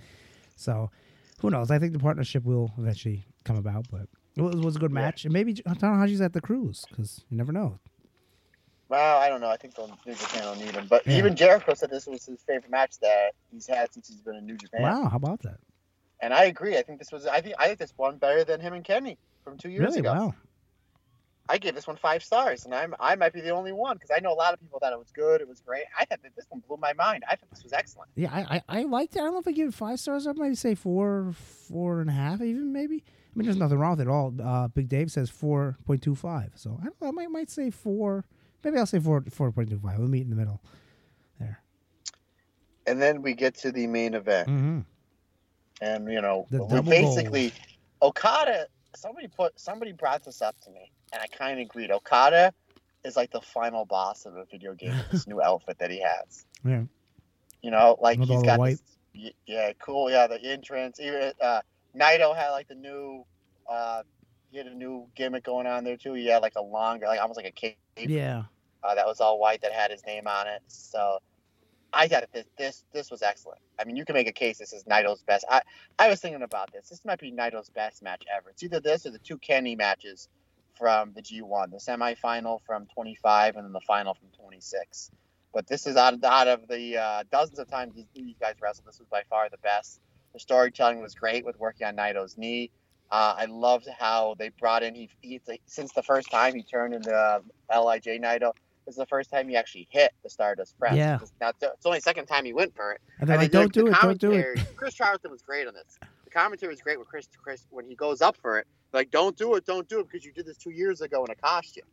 So 0.55 0.89
who 1.41 1.49
knows? 1.49 1.71
I 1.71 1.79
think 1.79 1.93
the 1.93 1.99
partnership 1.99 2.43
will 2.43 2.73
eventually 2.77 3.25
come 3.43 3.57
about, 3.57 3.85
but 3.91 4.07
it 4.35 4.41
was, 4.41 4.55
was 4.55 4.75
a 4.75 4.79
good 4.79 4.91
Yeah. 4.91 5.01
match, 5.01 5.25
and 5.25 5.33
maybe 5.33 5.53
Tanahashi's 5.53 6.21
at 6.21 6.33
the 6.33 6.41
cruise 6.41 6.85
because 6.89 7.25
you 7.29 7.37
never 7.37 7.51
know. 7.51 7.79
Well, 8.89 9.17
I 9.17 9.27
don't 9.27 9.41
know. 9.41 9.49
I 9.49 9.57
think 9.57 9.75
the 9.75 9.87
New 10.05 10.13
Japan 10.15 10.45
will 10.45 10.55
need 10.55 10.73
him. 10.73 10.87
But 10.89 11.05
Yeah. 11.05 11.17
even 11.17 11.35
Jericho 11.35 11.73
said 11.73 11.89
this 11.89 12.07
was 12.07 12.25
his 12.25 12.41
favorite 12.43 12.71
match 12.71 12.97
that 13.01 13.31
he's 13.51 13.67
had 13.67 13.93
since 13.93 14.07
he's 14.07 14.21
been 14.21 14.35
in 14.35 14.45
New 14.45 14.55
Japan. 14.55 14.81
Wow, 14.81 15.09
how 15.09 15.17
about 15.17 15.41
that? 15.41 15.57
And 16.21 16.33
I 16.33 16.45
agree. 16.45 16.77
I 16.77 16.81
think 16.83 16.97
this 16.99 17.11
was. 17.11 17.25
I 17.27 17.41
think. 17.41 17.55
I 17.59 17.67
think 17.67 17.79
this 17.79 17.93
one 17.97 18.17
better 18.17 18.43
than 18.43 18.59
him 18.61 18.73
and 18.73 18.83
Kenny 18.83 19.17
from 19.43 19.57
two 19.57 19.69
years 19.69 19.81
Really? 19.83 19.99
ago. 19.99 20.13
Wow. 20.13 20.33
I 21.49 21.57
gave 21.57 21.75
this 21.75 21.87
one 21.87 21.95
five 21.95 22.23
stars, 22.23 22.65
and 22.65 22.73
I'm. 22.75 22.93
I 22.99 23.15
might 23.15 23.31
be 23.33 23.41
the 23.41 23.51
only 23.51 23.71
one 23.71 23.95
because 23.95 24.11
I 24.15 24.19
know 24.19 24.33
a 24.33 24.35
lot 24.35 24.53
of 24.53 24.59
people 24.59 24.79
thought 24.79 24.91
it 24.91 24.99
was 24.99 25.11
good. 25.11 25.39
It 25.39 25.47
was 25.47 25.61
great. 25.61 25.85
I 25.97 26.03
thought 26.05 26.21
that 26.23 26.35
this 26.35 26.45
one 26.49 26.61
blew 26.67 26.77
my 26.77 26.93
mind. 26.93 27.23
I 27.29 27.35
thought 27.35 27.49
this 27.51 27.63
was 27.63 27.71
excellent. 27.73 28.09
Yeah, 28.15 28.29
I, 28.33 28.61
I, 28.67 28.79
I 28.79 28.83
liked 28.83 29.15
it. 29.15 29.19
I 29.19 29.23
don't 29.23 29.33
know 29.33 29.39
if 29.39 29.47
I 29.47 29.51
give 29.53 29.69
it 29.69 29.73
five 29.73 29.99
stars. 29.99 30.27
I 30.27 30.33
might 30.33 30.57
say 30.57 30.75
four, 30.75 31.33
four 31.69 32.01
and 32.01 32.09
a 32.09 32.13
half, 32.13 32.41
even 32.41 32.73
maybe. 32.73 32.97
I 33.05 33.39
mean, 33.39 33.45
there's 33.45 33.57
nothing 33.57 33.77
wrong 33.77 33.91
with 33.91 34.01
it 34.01 34.03
at 34.03 34.07
all. 34.09 34.33
Uh, 34.43 34.67
Big 34.67 34.89
Dave 34.89 35.11
says 35.11 35.29
four 35.29 35.77
point 35.85 36.01
two 36.01 36.15
five, 36.15 36.51
so 36.55 36.77
I 36.81 36.85
don't 36.85 37.01
know. 37.01 37.07
I 37.07 37.11
might 37.11 37.29
might 37.31 37.49
say 37.49 37.69
four. 37.69 38.25
Maybe 38.63 38.77
I'll 38.77 38.85
say 38.85 38.99
four 38.99 39.23
four 39.29 39.51
point 39.51 39.69
two 39.69 39.79
five. 39.79 39.99
We'll 39.99 40.07
meet 40.09 40.23
in 40.23 40.29
the 40.31 40.35
middle. 40.35 40.61
There. 41.39 41.61
And 42.87 43.01
then 43.01 43.21
we 43.21 43.33
get 43.35 43.55
to 43.59 43.71
the 43.71 43.87
main 43.87 44.15
event, 44.15 44.49
Mm-hmm. 44.49 44.79
and 45.81 46.11
you 46.11 46.19
know, 46.21 46.45
The 46.49 46.63
we 46.63 46.69
double 46.75 46.89
basically, 46.89 47.53
Okada. 48.01 48.67
Somebody 48.97 49.27
put. 49.27 49.59
Somebody 49.59 49.91
brought 49.91 50.23
this 50.25 50.41
up 50.41 50.59
to 50.61 50.71
me, 50.71 50.91
and 51.13 51.21
I 51.21 51.27
kind 51.27 51.59
of 51.59 51.65
agreed. 51.65 51.91
Okada 51.91 52.53
is 53.03 53.15
like 53.15 53.31
the 53.31 53.41
final 53.41 53.85
boss 53.85 54.25
of 54.25 54.35
a 54.35 54.45
video 54.45 54.73
game 54.73 54.97
with 54.97 55.09
this 55.11 55.27
new 55.31 55.41
outfit 55.41 55.77
that 55.79 55.91
he 55.91 56.01
has. 56.01 56.45
Yeah. 56.65 56.83
You 57.61 57.71
know, 57.71 57.97
like 58.01 58.19
With 58.19 58.29
all 58.29 58.35
he's 58.37 58.41
the 58.41 58.47
got 58.47 58.59
white. 58.59 58.79
this, 59.13 59.31
yeah, 59.45 59.71
cool, 59.79 60.09
yeah, 60.09 60.27
the 60.27 60.41
entrance. 60.43 60.99
Even 60.99 61.31
uh, 61.41 61.61
Naito 61.95 62.35
had 62.35 62.49
like 62.51 62.67
the 62.67 62.75
new, 62.75 63.23
uh, 63.69 64.03
he 64.51 64.57
had 64.57 64.67
a 64.67 64.73
new 64.73 65.07
gimmick 65.15 65.43
going 65.43 65.67
on 65.67 65.83
there 65.83 65.97
too. 65.97 66.13
He 66.13 66.27
had 66.27 66.41
like 66.41 66.55
a 66.55 66.61
longer, 66.61 67.05
like 67.07 67.19
almost 67.19 67.37
like 67.37 67.47
a 67.47 67.51
cape 67.51 67.77
Yeah. 67.97 68.43
uh, 68.83 68.95
that 68.95 69.05
was 69.05 69.19
all 69.21 69.39
white 69.39 69.61
that 69.61 69.73
had 69.73 69.91
his 69.91 70.05
name 70.05 70.27
on 70.27 70.47
it. 70.47 70.61
So 70.67 71.19
I 71.93 72.07
thought 72.07 72.21
that 72.21 72.33
this 72.33 72.45
this 72.57 72.83
this 72.93 73.11
was 73.11 73.21
excellent. 73.21 73.59
I 73.79 73.85
mean, 73.85 73.95
you 73.95 74.05
can 74.05 74.13
make 74.13 74.27
a 74.27 74.33
case 74.33 74.57
this 74.57 74.73
is 74.73 74.83
Naito's 74.85 75.23
best. 75.23 75.45
I 75.49 75.61
I 75.97 76.09
was 76.09 76.19
thinking 76.19 76.43
about 76.43 76.71
this. 76.71 76.89
This 76.89 77.03
might 77.05 77.19
be 77.19 77.31
Naito's 77.31 77.69
best 77.69 78.03
match 78.03 78.23
ever. 78.35 78.49
It's 78.49 78.63
either 78.63 78.79
this 78.79 79.05
or 79.05 79.11
the 79.11 79.19
two 79.19 79.37
Kenny 79.37 79.75
matches 79.75 80.29
from 80.77 81.13
the 81.13 81.21
G1, 81.21 81.71
the 81.71 81.77
semifinal 81.77 82.59
from 82.65 82.85
25 82.93 83.55
and 83.55 83.65
then 83.65 83.73
the 83.73 83.81
final 83.81 84.13
from 84.13 84.27
26. 84.39 85.11
But 85.53 85.67
this 85.67 85.87
is 85.87 85.95
out 85.95 86.13
of, 86.13 86.23
out 86.23 86.47
of 86.47 86.67
the 86.67 86.97
uh, 86.97 87.23
dozens 87.31 87.57
of 87.57 87.67
times 87.67 87.95
these, 87.95 88.05
these 88.13 88.35
guys 88.39 88.55
wrestled. 88.61 88.87
This 88.87 88.99
was 88.99 89.07
by 89.07 89.23
far 89.29 89.49
the 89.49 89.57
best. 89.57 89.99
The 90.33 90.39
storytelling 90.39 91.01
was 91.01 91.15
great 91.15 91.45
with 91.45 91.59
working 91.59 91.87
on 91.87 91.95
Naito's 91.95 92.37
knee. 92.37 92.69
Uh, 93.09 93.35
I 93.37 93.45
loved 93.45 93.87
how 93.97 94.35
they 94.37 94.49
brought 94.49 94.83
in 94.83 94.93
he, 94.93 95.09
he 95.21 95.41
since 95.65 95.93
the 95.93 96.03
first 96.03 96.29
time 96.29 96.53
he 96.53 96.63
turned 96.63 96.93
into 96.93 97.11
uh, 97.11 97.39
Lij 97.81 98.05
Naito. 98.05 98.51
Is 98.87 98.95
the 98.95 99.05
first 99.05 99.29
time 99.29 99.49
he 99.49 99.55
actually 99.57 99.87
hit 99.91 100.13
the 100.23 100.29
Stardust 100.29 100.77
press. 100.79 100.95
Yeah. 100.95 101.19
It's, 101.21 101.33
not, 101.41 101.55
it's 101.61 101.85
only 101.85 101.97
the 101.97 102.03
second 102.03 102.25
time 102.27 102.45
he 102.45 102.53
went 102.53 102.73
for 102.75 102.93
it. 102.93 103.01
And 103.19 103.27
they're 103.27 103.35
And 103.35 103.43
like, 103.43 103.51
don't 103.51 103.73
did- 103.73 103.85
do 103.85 103.91
the 103.91 103.97
it, 103.97 104.01
don't 104.01 104.17
do 104.19 104.31
it. 104.31 104.59
Chris 104.77 104.93
Charlton 104.93 105.29
was 105.29 105.41
great 105.41 105.67
on 105.67 105.73
this. 105.73 105.99
The 106.23 106.29
commentary 106.29 106.71
was 106.71 106.81
great 106.81 106.97
with 106.97 107.07
Chris. 107.09 107.27
Chris 107.41 107.67
when 107.69 107.85
he 107.85 107.95
goes 107.95 108.21
up 108.21 108.37
for 108.37 108.57
it, 108.59 108.65
like, 108.93 109.11
don't 109.11 109.35
do 109.37 109.55
it, 109.55 109.65
don't 109.65 109.87
do 109.89 109.99
it, 109.99 110.07
because 110.09 110.25
you 110.25 110.31
did 110.31 110.45
this 110.45 110.57
two 110.57 110.71
years 110.71 111.01
ago 111.01 111.19
and 111.19 111.29
it 111.29 111.41
cost 111.41 111.75
you. 111.75 111.83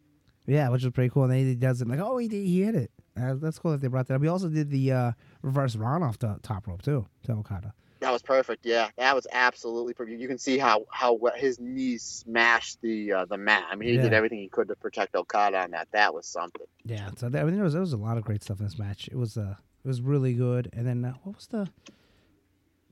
Yeah, 0.47 0.69
which 0.69 0.85
was 0.85 0.93
pretty 0.93 1.11
cool. 1.11 1.25
And 1.25 1.33
then 1.33 1.39
he 1.47 1.55
does 1.57 1.83
it 1.83 1.89
like, 1.89 1.99
oh, 2.01 2.17
he 2.19 2.29
did, 2.29 2.47
he 2.47 2.63
hit 2.63 2.75
it. 2.77 2.91
Uh, 3.21 3.35
that's 3.35 3.59
cool 3.59 3.73
that 3.73 3.81
they 3.81 3.89
brought 3.89 4.07
that 4.09 4.15
up. 4.15 4.21
We 4.21 4.29
also 4.29 4.49
did 4.49 4.71
the 4.71 4.93
uh, 4.93 5.13
reverse 5.43 5.75
run 5.77 6.03
off 6.03 6.19
the 6.19 6.39
top 6.43 6.67
rope 6.67 6.83
too 6.83 7.07
to 7.25 7.33
Okada. 7.33 7.73
That 8.05 8.13
was 8.13 8.21
perfect. 8.21 8.67
Yeah, 8.67 8.91
that 8.99 9.15
was 9.15 9.27
absolutely 9.33 9.95
perfect. 9.95 10.21
You 10.21 10.29
can 10.29 10.37
see 10.37 10.59
how 10.59 10.85
how 10.91 11.19
his 11.37 11.59
knees 11.59 12.03
smashed 12.03 12.83
the 12.83 13.13
uh, 13.15 13.25
the 13.25 13.39
mat. 13.39 13.65
I 13.71 13.77
mean, 13.77 13.89
he 13.89 13.97
did 13.97 14.13
everything 14.13 14.41
he 14.41 14.49
could 14.49 14.69
to 14.69 14.77
protect 14.77 15.15
Okada 15.15 15.63
on 15.63 15.71
that. 15.71 15.89
That 15.93 16.13
was 16.13 16.27
something. 16.27 16.67
Yeah, 16.85 17.09
so 17.17 17.31
there, 17.31 17.41
I 17.41 17.47
mean, 17.47 17.55
there 17.55 17.65
was 17.65 17.73
there 17.73 17.81
was 17.81 17.95
a 17.95 17.97
lot 17.97 18.19
of 18.19 18.23
great 18.23 18.43
stuff 18.43 18.61
in 18.61 18.67
this 18.67 18.79
match. 18.79 19.09
It 19.09 19.17
was 19.17 19.39
uh, 19.39 19.55
it 19.83 19.89
was 19.89 20.03
really 20.03 20.35
good. 20.35 20.69
And 20.75 20.87
then 20.87 21.03
uh, 21.03 21.15
what 21.23 21.37
was 21.37 21.47
the? 21.47 21.67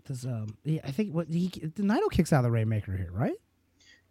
Does 0.07 0.25
um, 0.25 0.57
yeah, 0.65 0.81
I 0.83 0.93
think 0.93 1.15
what 1.15 1.29
he 1.29 1.49
the 1.49 1.83
Naito 1.83 2.11
kicks 2.11 2.33
out 2.33 2.39
of 2.39 2.45
the 2.45 2.51
Rainmaker 2.51 2.97
here, 2.97 3.11
right? 3.13 3.37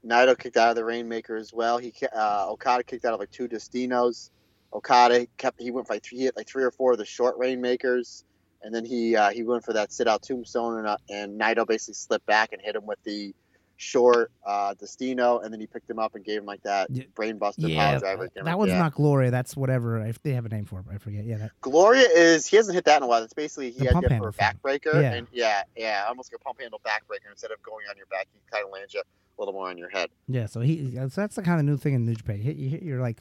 Naito 0.05 0.37
kicked 0.37 0.57
out 0.57 0.69
of 0.69 0.75
the 0.75 0.85
Rainmaker 0.85 1.35
as 1.35 1.51
well. 1.51 1.79
He 1.79 1.95
uh, 2.15 2.45
Okada 2.49 2.83
kicked 2.83 3.05
out 3.05 3.15
of 3.15 3.19
like 3.19 3.31
two 3.31 3.47
Destinos. 3.47 4.29
Okada 4.71 5.25
kept 5.37 5.59
he 5.59 5.71
went 5.71 5.87
for 5.87 5.95
like 5.95 6.03
three, 6.03 6.19
he 6.19 6.23
hit 6.25 6.37
like 6.37 6.47
three 6.47 6.63
or 6.63 6.69
four 6.69 6.91
of 6.91 6.99
the 6.99 7.05
short 7.05 7.39
Rainmakers, 7.39 8.23
and 8.63 8.73
then 8.73 8.85
he 8.85 9.15
uh, 9.15 9.29
he 9.31 9.43
went 9.43 9.63
for 9.63 9.73
that 9.73 9.91
sit 9.91 10.07
out 10.07 10.21
tombstone, 10.21 10.79
and, 10.79 10.87
uh, 10.87 10.97
and 11.09 11.39
Naito 11.39 11.67
basically 11.67 11.95
slipped 11.95 12.25
back 12.25 12.53
and 12.53 12.61
hit 12.61 12.75
him 12.75 12.85
with 12.85 13.01
the 13.03 13.33
short 13.77 14.31
uh, 14.45 14.75
Destino, 14.75 15.39
and 15.39 15.51
then 15.51 15.59
he 15.59 15.65
picked 15.65 15.89
him 15.89 15.97
up 15.97 16.13
and 16.13 16.23
gave 16.23 16.39
him 16.39 16.45
like 16.45 16.61
that 16.63 16.91
brainbuster 16.91 17.53
yeah, 17.57 17.91
power 17.91 17.99
driver. 17.99 18.23
that 18.25 18.35
gimmick. 18.35 18.57
one's 18.57 18.71
yeah. 18.71 18.77
not 18.79 18.93
Gloria. 18.93 19.31
That's 19.31 19.57
whatever. 19.57 19.97
If 20.05 20.21
they 20.21 20.33
have 20.33 20.45
a 20.45 20.49
name 20.49 20.65
for 20.65 20.79
it, 20.79 20.85
I 20.93 20.97
forget. 20.99 21.25
Yeah, 21.25 21.37
that, 21.37 21.51
Gloria 21.61 22.07
is 22.15 22.45
he 22.45 22.57
hasn't 22.57 22.75
hit 22.75 22.85
that 22.85 22.97
in 22.97 23.03
a 23.03 23.07
while. 23.07 23.23
It's 23.23 23.33
basically 23.33 23.71
he 23.71 23.85
The 23.85 23.93
had 23.93 24.03
it 24.03 24.17
for 24.19 24.29
a 24.29 24.33
backbreaker, 24.33 25.01
Yeah. 25.01 25.13
and 25.13 25.27
yeah, 25.31 25.63
yeah, 25.75 26.05
almost 26.07 26.31
like 26.31 26.39
a 26.39 26.43
pump 26.43 26.61
handle 26.61 26.79
backbreaker. 26.85 27.31
Instead 27.31 27.51
of 27.51 27.61
going 27.63 27.85
on 27.89 27.97
your 27.97 28.05
back, 28.05 28.27
he 28.31 28.39
kind 28.51 28.63
of 28.65 28.71
lands 28.71 28.93
you 28.93 29.01
a 29.01 29.41
little 29.41 29.53
more 29.53 29.69
on 29.69 29.77
your 29.77 29.89
head. 29.89 30.09
Yeah, 30.27 30.45
so 30.45 30.61
he 30.61 30.91
so 30.95 31.07
that's 31.07 31.35
the 31.35 31.41
kind 31.41 31.59
of 31.59 31.65
new 31.65 31.77
thing 31.77 31.95
in 31.95 32.05
New 32.05 32.15
Japan. 32.15 32.37
You 32.37 32.43
hit, 32.43 32.57
you 32.57 32.69
hit 32.69 32.83
your 32.83 33.01
like 33.01 33.19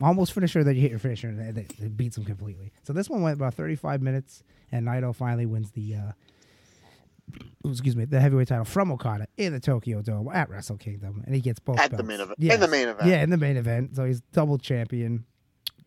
almost 0.00 0.32
finisher, 0.32 0.62
then 0.62 0.76
you 0.76 0.82
hit 0.82 0.90
your 0.90 1.00
finisher, 1.00 1.28
and 1.28 1.58
it, 1.58 1.72
it 1.78 1.96
beats 1.96 2.16
him 2.16 2.24
completely. 2.24 2.72
So 2.84 2.92
this 2.92 3.10
one 3.10 3.22
went 3.22 3.36
about 3.36 3.54
35 3.54 4.00
minutes, 4.00 4.44
and 4.72 4.86
Naito 4.86 5.14
finally 5.14 5.46
wins 5.46 5.70
the 5.72 5.94
uh, 5.94 6.12
excuse 7.64 7.96
me 7.96 8.04
the 8.04 8.20
heavyweight 8.20 8.48
title 8.48 8.64
from 8.64 8.90
Okada 8.92 9.26
in 9.36 9.52
the 9.52 9.60
Tokyo 9.60 10.02
Dome 10.02 10.28
at 10.32 10.48
Wrestle 10.50 10.76
Kingdom, 10.76 11.22
and 11.26 11.34
he 11.34 11.40
gets 11.40 11.58
both 11.60 11.78
At 11.78 11.90
the 11.90 11.98
belts. 11.98 12.08
main 12.08 12.20
event- 12.20 12.38
Yes. 12.38 12.54
in 12.54 12.60
the 12.60 12.68
main 12.68 12.88
event. 12.88 13.08
Yeah, 13.08 13.22
in 13.22 13.30
the 13.30 13.36
main 13.36 13.56
event. 13.56 13.96
So 13.96 14.04
he's 14.04 14.20
double 14.32 14.58
champion. 14.58 15.24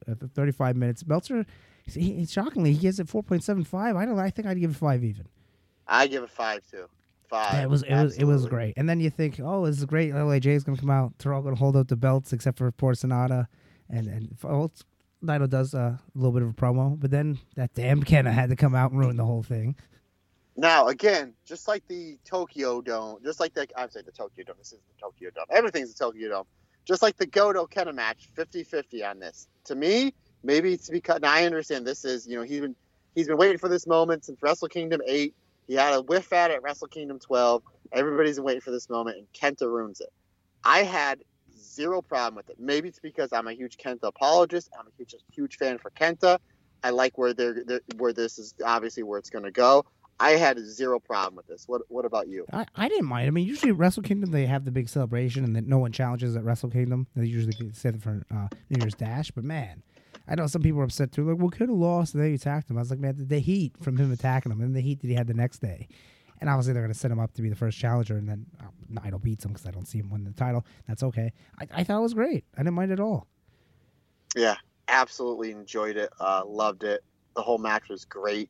At 0.07 0.19
the 0.19 0.27
35 0.27 0.75
minutes, 0.75 1.05
Meltzer. 1.05 1.45
He, 1.85 2.13
he, 2.13 2.25
shockingly, 2.25 2.73
he 2.73 2.79
gives 2.79 2.99
it 2.99 3.05
4.75. 3.07 3.95
I 3.95 4.05
don't. 4.05 4.17
I 4.17 4.29
think 4.31 4.47
I'd 4.47 4.59
give 4.59 4.71
it 4.71 4.75
five 4.77 5.03
even. 5.03 5.27
I 5.87 6.07
give 6.07 6.23
it 6.23 6.29
five 6.31 6.61
too. 6.69 6.85
Five. 7.27 7.53
Yeah, 7.53 7.63
it 7.63 7.69
was 7.69 7.83
it 7.83 7.93
was 7.93 8.17
it 8.17 8.23
was 8.25 8.45
great. 8.47 8.73
And 8.77 8.89
then 8.89 8.99
you 8.99 9.09
think, 9.09 9.39
oh, 9.41 9.65
this 9.65 9.77
is 9.77 9.85
great. 9.85 10.11
LAJ 10.11 10.47
is 10.47 10.63
gonna 10.63 10.77
come 10.77 10.89
out. 10.89 11.13
They're 11.19 11.33
all 11.33 11.41
gonna 11.43 11.55
hold 11.55 11.75
up 11.75 11.87
the 11.87 11.95
belts 11.95 12.33
except 12.33 12.57
for 12.57 12.71
poor 12.71 12.93
Sanada, 12.93 13.47
and 13.89 14.07
and 14.07 14.37
oh, 14.43 14.71
Naito 15.23 15.49
does 15.49 15.73
a 15.73 15.99
little 16.15 16.31
bit 16.31 16.43
of 16.43 16.49
a 16.49 16.53
promo, 16.53 16.99
but 16.99 17.11
then 17.11 17.39
that 17.55 17.73
damn 17.73 18.03
Kenta 18.03 18.31
had 18.31 18.49
to 18.49 18.55
come 18.55 18.75
out 18.75 18.91
and 18.91 18.99
ruin 18.99 19.17
the 19.17 19.25
whole 19.25 19.43
thing. 19.43 19.75
Now, 20.57 20.87
again, 20.87 21.33
just 21.45 21.67
like 21.67 21.87
the 21.87 22.17
Tokyo 22.25 22.81
Dome, 22.81 23.19
just 23.23 23.39
like 23.39 23.53
the, 23.53 23.67
I'm 23.77 23.89
saying 23.89 24.05
the 24.05 24.11
Tokyo 24.11 24.43
Dome, 24.43 24.55
this 24.57 24.73
is 24.73 24.79
the 24.79 25.01
Tokyo 25.01 25.29
Dome. 25.33 25.45
Everything's 25.49 25.93
the 25.93 26.03
Tokyo 26.03 26.29
Dome. 26.29 26.45
Just 26.85 27.01
like 27.01 27.15
the 27.17 27.25
Goto 27.25 27.67
Kenta 27.67 27.93
match, 27.93 28.29
50 28.35 28.63
50 28.63 29.03
on 29.03 29.19
this. 29.19 29.47
To 29.65 29.75
me, 29.75 30.13
maybe 30.43 30.73
it's 30.73 30.89
because, 30.89 31.21
now 31.21 31.31
I 31.31 31.45
understand 31.45 31.85
this 31.85 32.03
is, 32.03 32.27
you 32.27 32.35
know, 32.35 32.43
he's 32.43 32.59
been, 32.59 32.75
he's 33.15 33.27
been 33.27 33.37
waiting 33.37 33.59
for 33.59 33.69
this 33.69 33.87
moment 33.87 34.25
since 34.25 34.41
Wrestle 34.41 34.67
Kingdom 34.67 35.01
8. 35.05 35.33
He 35.67 35.75
had 35.75 35.93
a 35.93 36.01
whiff 36.01 36.33
at 36.33 36.51
it 36.51 36.55
at 36.55 36.63
Wrestle 36.63 36.87
Kingdom 36.87 37.19
12. 37.19 37.63
Everybody's 37.93 38.37
been 38.37 38.45
waiting 38.45 38.61
for 38.61 38.71
this 38.71 38.89
moment, 38.89 39.17
and 39.17 39.27
Kenta 39.33 39.67
ruins 39.67 40.01
it. 40.01 40.09
I 40.63 40.79
had 40.83 41.23
zero 41.71 42.01
problem 42.01 42.35
with 42.35 42.49
it. 42.49 42.57
Maybe 42.59 42.89
it's 42.89 42.99
because 42.99 43.31
I'm 43.33 43.47
a 43.47 43.53
huge 43.53 43.77
Kenta 43.77 44.03
apologist. 44.03 44.69
I'm 44.77 44.87
a 44.87 44.91
huge, 44.97 45.15
huge 45.31 45.57
fan 45.57 45.77
for 45.77 45.91
Kenta. 45.91 46.39
I 46.83 46.89
like 46.89 47.17
where 47.17 47.33
they're, 47.33 47.63
they're 47.65 47.81
where 47.97 48.13
this 48.13 48.39
is 48.39 48.53
obviously 48.65 49.03
where 49.03 49.19
it's 49.19 49.29
going 49.29 49.45
to 49.45 49.51
go. 49.51 49.85
I 50.19 50.31
had 50.31 50.59
zero 50.59 50.99
problem 50.99 51.35
with 51.35 51.47
this. 51.47 51.67
What 51.67 51.81
What 51.87 52.05
about 52.05 52.27
you? 52.27 52.45
I, 52.53 52.65
I 52.75 52.87
didn't 52.89 53.07
mind. 53.07 53.27
I 53.27 53.31
mean, 53.31 53.47
usually 53.47 53.71
Wrestle 53.71 54.03
Kingdom 54.03 54.31
they 54.31 54.45
have 54.45 54.65
the 54.65 54.71
big 54.71 54.87
celebration, 54.87 55.43
and 55.43 55.55
then 55.55 55.67
no 55.67 55.79
one 55.79 55.91
challenges 55.91 56.35
at 56.35 56.43
Wrestle 56.43 56.69
Kingdom. 56.69 57.07
They 57.15 57.25
usually 57.25 57.71
save 57.73 57.95
it 57.95 58.03
for 58.03 58.23
uh, 58.31 58.47
New 58.69 58.81
Year's 58.81 58.93
Dash. 58.93 59.31
But 59.31 59.43
man, 59.43 59.81
I 60.27 60.35
know 60.35 60.45
some 60.45 60.61
people 60.61 60.79
are 60.81 60.83
upset 60.83 61.11
too. 61.11 61.27
Like, 61.27 61.39
well, 61.39 61.49
could 61.49 61.69
have 61.69 61.77
lost. 61.77 62.13
And 62.13 62.21
then 62.21 62.29
he 62.29 62.35
attacked 62.35 62.69
him. 62.69 62.77
I 62.77 62.81
was 62.81 62.91
like, 62.91 62.99
man, 62.99 63.15
the 63.17 63.39
heat 63.39 63.73
from 63.81 63.97
him 63.97 64.11
attacking 64.11 64.51
him, 64.51 64.61
and 64.61 64.75
the 64.75 64.81
heat 64.81 65.01
that 65.01 65.07
he 65.07 65.15
had 65.15 65.27
the 65.27 65.33
next 65.33 65.59
day. 65.59 65.87
And 66.41 66.49
obviously 66.49 66.73
they're 66.73 66.81
going 66.81 66.93
to 66.93 66.99
set 66.99 67.11
him 67.11 67.19
up 67.19 67.33
to 67.35 67.41
be 67.41 67.49
the 67.49 67.55
first 67.55 67.77
challenger, 67.77 68.17
and 68.17 68.27
then 68.27 68.45
uh, 68.59 68.65
Naito 68.91 69.21
beats 69.21 69.45
him 69.45 69.51
because 69.51 69.67
I 69.67 69.71
don't 69.71 69.87
see 69.87 69.99
him 69.99 70.09
win 70.09 70.23
the 70.23 70.31
title. 70.31 70.65
That's 70.87 71.03
okay. 71.03 71.31
I, 71.59 71.67
I 71.71 71.83
thought 71.83 71.99
it 71.99 72.01
was 72.01 72.15
great. 72.15 72.43
I 72.55 72.59
didn't 72.63 72.73
mind 72.73 72.91
at 72.91 72.99
all. 72.99 73.27
Yeah, 74.35 74.55
absolutely 74.87 75.51
enjoyed 75.51 75.97
it. 75.97 76.09
Uh, 76.19 76.43
loved 76.45 76.83
it. 76.83 77.03
The 77.35 77.41
whole 77.41 77.59
match 77.59 77.89
was 77.89 78.05
great. 78.05 78.49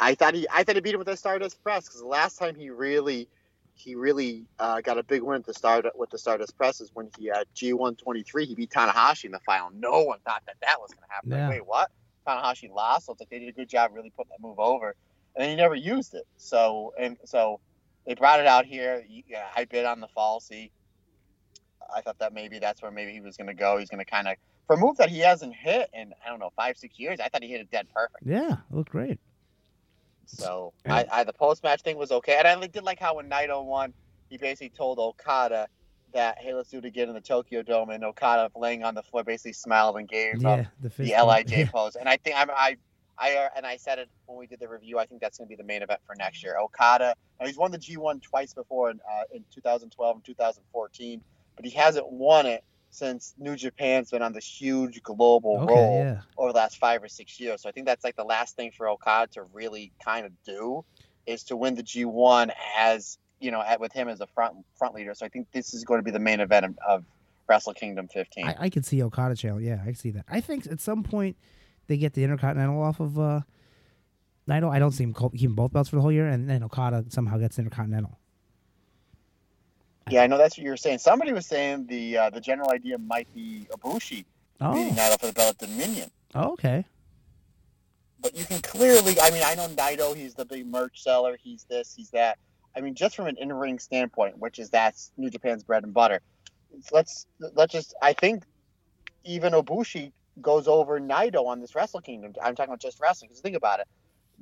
I 0.00 0.14
thought 0.14 0.34
he 0.34 0.46
I 0.50 0.64
thought 0.64 0.76
he 0.76 0.80
beat 0.80 0.94
him 0.94 0.98
with 0.98 1.08
the 1.08 1.16
Stardust 1.16 1.62
Press 1.62 1.84
because 1.84 2.00
the 2.00 2.06
last 2.06 2.38
time 2.38 2.54
he 2.54 2.70
really 2.70 3.28
he 3.74 3.94
really 3.94 4.46
uh, 4.58 4.80
got 4.80 4.98
a 4.98 5.02
big 5.02 5.22
win 5.22 5.36
at 5.36 5.46
the 5.46 5.54
start 5.54 5.86
with 5.96 6.10
the 6.10 6.18
Stardust 6.18 6.56
Press 6.56 6.80
is 6.80 6.90
when 6.94 7.10
he 7.18 7.26
had 7.26 7.44
G123. 7.54 8.46
He 8.46 8.54
beat 8.54 8.70
Tanahashi 8.70 9.26
in 9.26 9.32
the 9.32 9.40
final. 9.40 9.70
No 9.74 10.02
one 10.02 10.18
thought 10.24 10.42
that 10.46 10.56
that 10.62 10.80
was 10.80 10.90
going 10.92 11.04
to 11.06 11.14
happen. 11.14 11.30
Yeah. 11.30 11.48
Like, 11.48 11.60
wait, 11.60 11.66
what? 11.66 11.90
Tanahashi 12.26 12.70
lost. 12.70 13.06
So 13.06 13.12
it's 13.12 13.20
like 13.20 13.30
they 13.30 13.38
did 13.38 13.48
a 13.48 13.52
good 13.52 13.68
job 13.68 13.92
really 13.94 14.10
putting 14.10 14.30
that 14.30 14.40
move 14.40 14.58
over, 14.58 14.94
and 15.34 15.42
then 15.42 15.50
he 15.50 15.56
never 15.56 15.74
used 15.74 16.14
it. 16.14 16.24
So 16.36 16.92
and 16.98 17.16
so 17.24 17.60
they 18.06 18.14
brought 18.14 18.40
it 18.40 18.46
out 18.46 18.64
here. 18.64 19.02
Yeah, 19.08 19.46
I 19.54 19.64
bid 19.64 19.84
on 19.84 20.00
the 20.00 20.08
falsy. 20.16 20.70
I 21.94 22.00
thought 22.02 22.18
that 22.20 22.32
maybe 22.32 22.58
that's 22.58 22.82
where 22.82 22.90
maybe 22.90 23.12
he 23.12 23.20
was 23.20 23.36
going 23.36 23.48
to 23.48 23.54
go. 23.54 23.78
He's 23.78 23.88
going 23.88 24.04
to 24.04 24.10
kind 24.10 24.28
of 24.28 24.36
for 24.66 24.76
a 24.76 24.78
move 24.78 24.96
that 24.98 25.10
he 25.10 25.20
hasn't 25.20 25.54
hit 25.54 25.88
in 25.92 26.12
I 26.24 26.28
don't 26.30 26.38
know 26.38 26.50
five 26.56 26.76
six 26.76 26.98
years. 26.98 27.20
I 27.20 27.28
thought 27.28 27.42
he 27.42 27.48
hit 27.50 27.60
it 27.60 27.70
dead 27.70 27.86
perfect. 27.94 28.24
Yeah, 28.24 28.52
it 28.52 28.74
looked 28.74 28.90
great. 28.90 29.18
So 30.26 30.72
Yeah. 30.86 30.94
I, 30.94 31.06
I 31.12 31.24
the 31.24 31.32
post 31.32 31.62
match 31.62 31.82
thing 31.82 31.96
was 31.96 32.12
okay, 32.12 32.36
and 32.38 32.46
I 32.46 32.66
did 32.66 32.84
like 32.84 33.00
how 33.00 33.16
when 33.16 33.28
Naito 33.28 33.50
oh 33.50 33.62
won, 33.64 33.92
he 34.28 34.38
basically 34.38 34.70
told 34.70 34.98
Okada 34.98 35.66
that 36.12 36.38
hey 36.40 36.54
let's 36.54 36.70
do 36.70 36.78
it 36.78 36.84
again 36.84 37.08
in 37.08 37.14
the 37.14 37.20
Tokyo 37.20 37.62
Dome, 37.62 37.90
and 37.90 38.04
Okada 38.04 38.50
laying 38.56 38.84
on 38.84 38.94
the 38.94 39.02
floor 39.02 39.24
basically 39.24 39.52
smiled 39.52 39.96
and 39.96 40.08
gave 40.08 40.34
him 40.34 40.40
Yeah, 40.40 40.66
the, 40.80 40.88
the. 40.88 41.04
Lij 41.24 41.44
Yeah. 41.50 41.66
pose, 41.70 41.96
and 41.96 42.08
I 42.08 42.16
think 42.16 42.36
I'm 42.36 42.50
I. 42.50 42.76
I, 43.20 43.36
uh, 43.36 43.48
and 43.54 43.66
I 43.66 43.76
said 43.76 43.98
it 43.98 44.08
when 44.26 44.38
we 44.38 44.46
did 44.46 44.60
the 44.60 44.68
review. 44.68 44.98
I 44.98 45.06
think 45.06 45.20
that's 45.20 45.38
going 45.38 45.46
to 45.46 45.50
be 45.50 45.56
the 45.56 45.66
main 45.66 45.82
event 45.82 46.00
for 46.06 46.14
next 46.16 46.42
year. 46.42 46.56
Okada, 46.58 47.14
now 47.38 47.46
he's 47.46 47.58
won 47.58 47.70
the 47.70 47.78
G1 47.78 48.22
twice 48.22 48.54
before 48.54 48.90
in, 48.90 49.00
uh, 49.08 49.24
in 49.34 49.44
2012 49.54 50.16
and 50.16 50.24
2014, 50.24 51.20
but 51.56 51.64
he 51.64 51.70
hasn't 51.70 52.10
won 52.10 52.46
it 52.46 52.64
since 52.90 53.34
New 53.38 53.56
Japan's 53.56 54.10
been 54.10 54.22
on 54.22 54.32
this 54.32 54.46
huge 54.46 55.02
global 55.02 55.58
Okay, 55.60 55.74
roll 55.74 55.98
yeah. 56.04 56.20
over 56.36 56.52
the 56.52 56.58
last 56.58 56.78
five 56.78 57.02
or 57.02 57.08
six 57.08 57.38
years. 57.38 57.62
So 57.62 57.68
I 57.68 57.72
think 57.72 57.86
that's 57.86 58.04
like 58.04 58.16
the 58.16 58.24
last 58.24 58.56
thing 58.56 58.72
for 58.72 58.88
Okada 58.88 59.32
to 59.34 59.42
really 59.52 59.92
kind 60.04 60.26
of 60.26 60.32
do 60.44 60.84
is 61.26 61.44
to 61.44 61.56
win 61.56 61.74
the 61.74 61.82
G1 61.82 62.50
as 62.76 63.18
you 63.38 63.50
know 63.50 63.62
at, 63.62 63.80
with 63.80 63.92
him 63.92 64.08
as 64.08 64.20
a 64.20 64.26
front 64.26 64.56
front 64.76 64.94
leader. 64.94 65.14
So 65.14 65.24
I 65.24 65.28
think 65.28 65.46
this 65.52 65.72
is 65.72 65.84
going 65.84 66.00
to 66.00 66.04
be 66.04 66.10
the 66.10 66.18
main 66.18 66.40
event 66.40 66.64
of, 66.66 66.78
of 66.86 67.04
Wrestle 67.48 67.74
Kingdom 67.74 68.08
15. 68.08 68.46
I, 68.46 68.56
I 68.58 68.70
could 68.70 68.84
see 68.84 69.02
Okada 69.02 69.36
channel. 69.36 69.60
Yeah, 69.60 69.78
I 69.82 69.86
can 69.86 69.94
see 69.94 70.10
that. 70.10 70.24
I 70.28 70.40
think 70.40 70.66
at 70.66 70.80
some 70.80 71.02
point 71.02 71.36
they 71.90 71.96
get 71.98 72.14
the 72.14 72.22
Intercontinental 72.24 72.80
off 72.82 73.00
of 73.00 73.18
uh, 73.18 73.40
Naito. 74.48 74.70
I 74.72 74.78
don't 74.78 74.92
see 74.92 75.02
him 75.04 75.12
keeping 75.14 75.54
both 75.54 75.72
belts 75.72 75.90
for 75.90 75.96
the 75.96 76.02
whole 76.02 76.12
year, 76.12 76.28
and 76.28 76.48
then 76.48 76.62
Okada 76.62 77.04
somehow 77.08 77.36
gets 77.36 77.58
Intercontinental. 77.58 78.18
yeah, 80.08 80.22
I 80.22 80.26
know 80.28 80.38
that's 80.38 80.56
what 80.56 80.64
you 80.64 80.70
were 80.70 80.76
saying. 80.76 80.98
Somebody 80.98 81.32
was 81.32 81.46
saying 81.46 81.86
the 81.86 82.16
uh, 82.16 82.30
the 82.30 82.40
general 82.40 82.70
idea 82.70 82.96
might 82.98 83.32
be 83.34 83.66
Ibushi 83.72 84.08
beating 84.10 84.26
Oh, 84.60 84.94
Naito 84.96 85.20
for 85.20 85.26
the 85.26 85.32
belt 85.32 85.50
at 85.62 85.68
Dominion. 85.68 86.10
oh 86.34 86.52
okay. 86.52 86.84
But 88.22 88.36
you 88.36 88.44
can 88.44 88.60
clearly, 88.60 89.18
I 89.20 89.30
mean, 89.30 89.42
I 89.44 89.54
know 89.54 89.66
Naito, 89.68 90.14
he's 90.14 90.34
the 90.34 90.44
big 90.44 90.66
merch 90.66 91.02
seller, 91.02 91.38
he's 91.42 91.64
this, 91.70 91.94
he's 91.94 92.10
that. 92.10 92.38
I 92.76 92.80
mean, 92.82 92.94
just 92.94 93.16
from 93.16 93.26
an 93.26 93.36
in-ring 93.38 93.78
standpoint, 93.78 94.38
which 94.38 94.58
is 94.58 94.70
that's 94.70 95.10
New 95.16 95.30
Japan's 95.30 95.64
bread 95.64 95.84
and 95.84 95.92
butter. 95.94 96.20
Let's 96.92 97.26
let's 97.54 97.72
just. 97.72 97.94
I 98.00 98.12
think 98.12 98.44
even 99.24 99.52
Ibushi 99.54 100.12
goes 100.42 100.68
over 100.68 101.00
Naito 101.00 101.46
on 101.46 101.60
this 101.60 101.74
Wrestle 101.74 102.00
Kingdom. 102.00 102.32
I'm 102.42 102.54
talking 102.54 102.70
about 102.70 102.80
just 102.80 103.00
wrestling. 103.00 103.28
Because 103.28 103.40
think 103.40 103.56
about 103.56 103.80
it, 103.80 103.88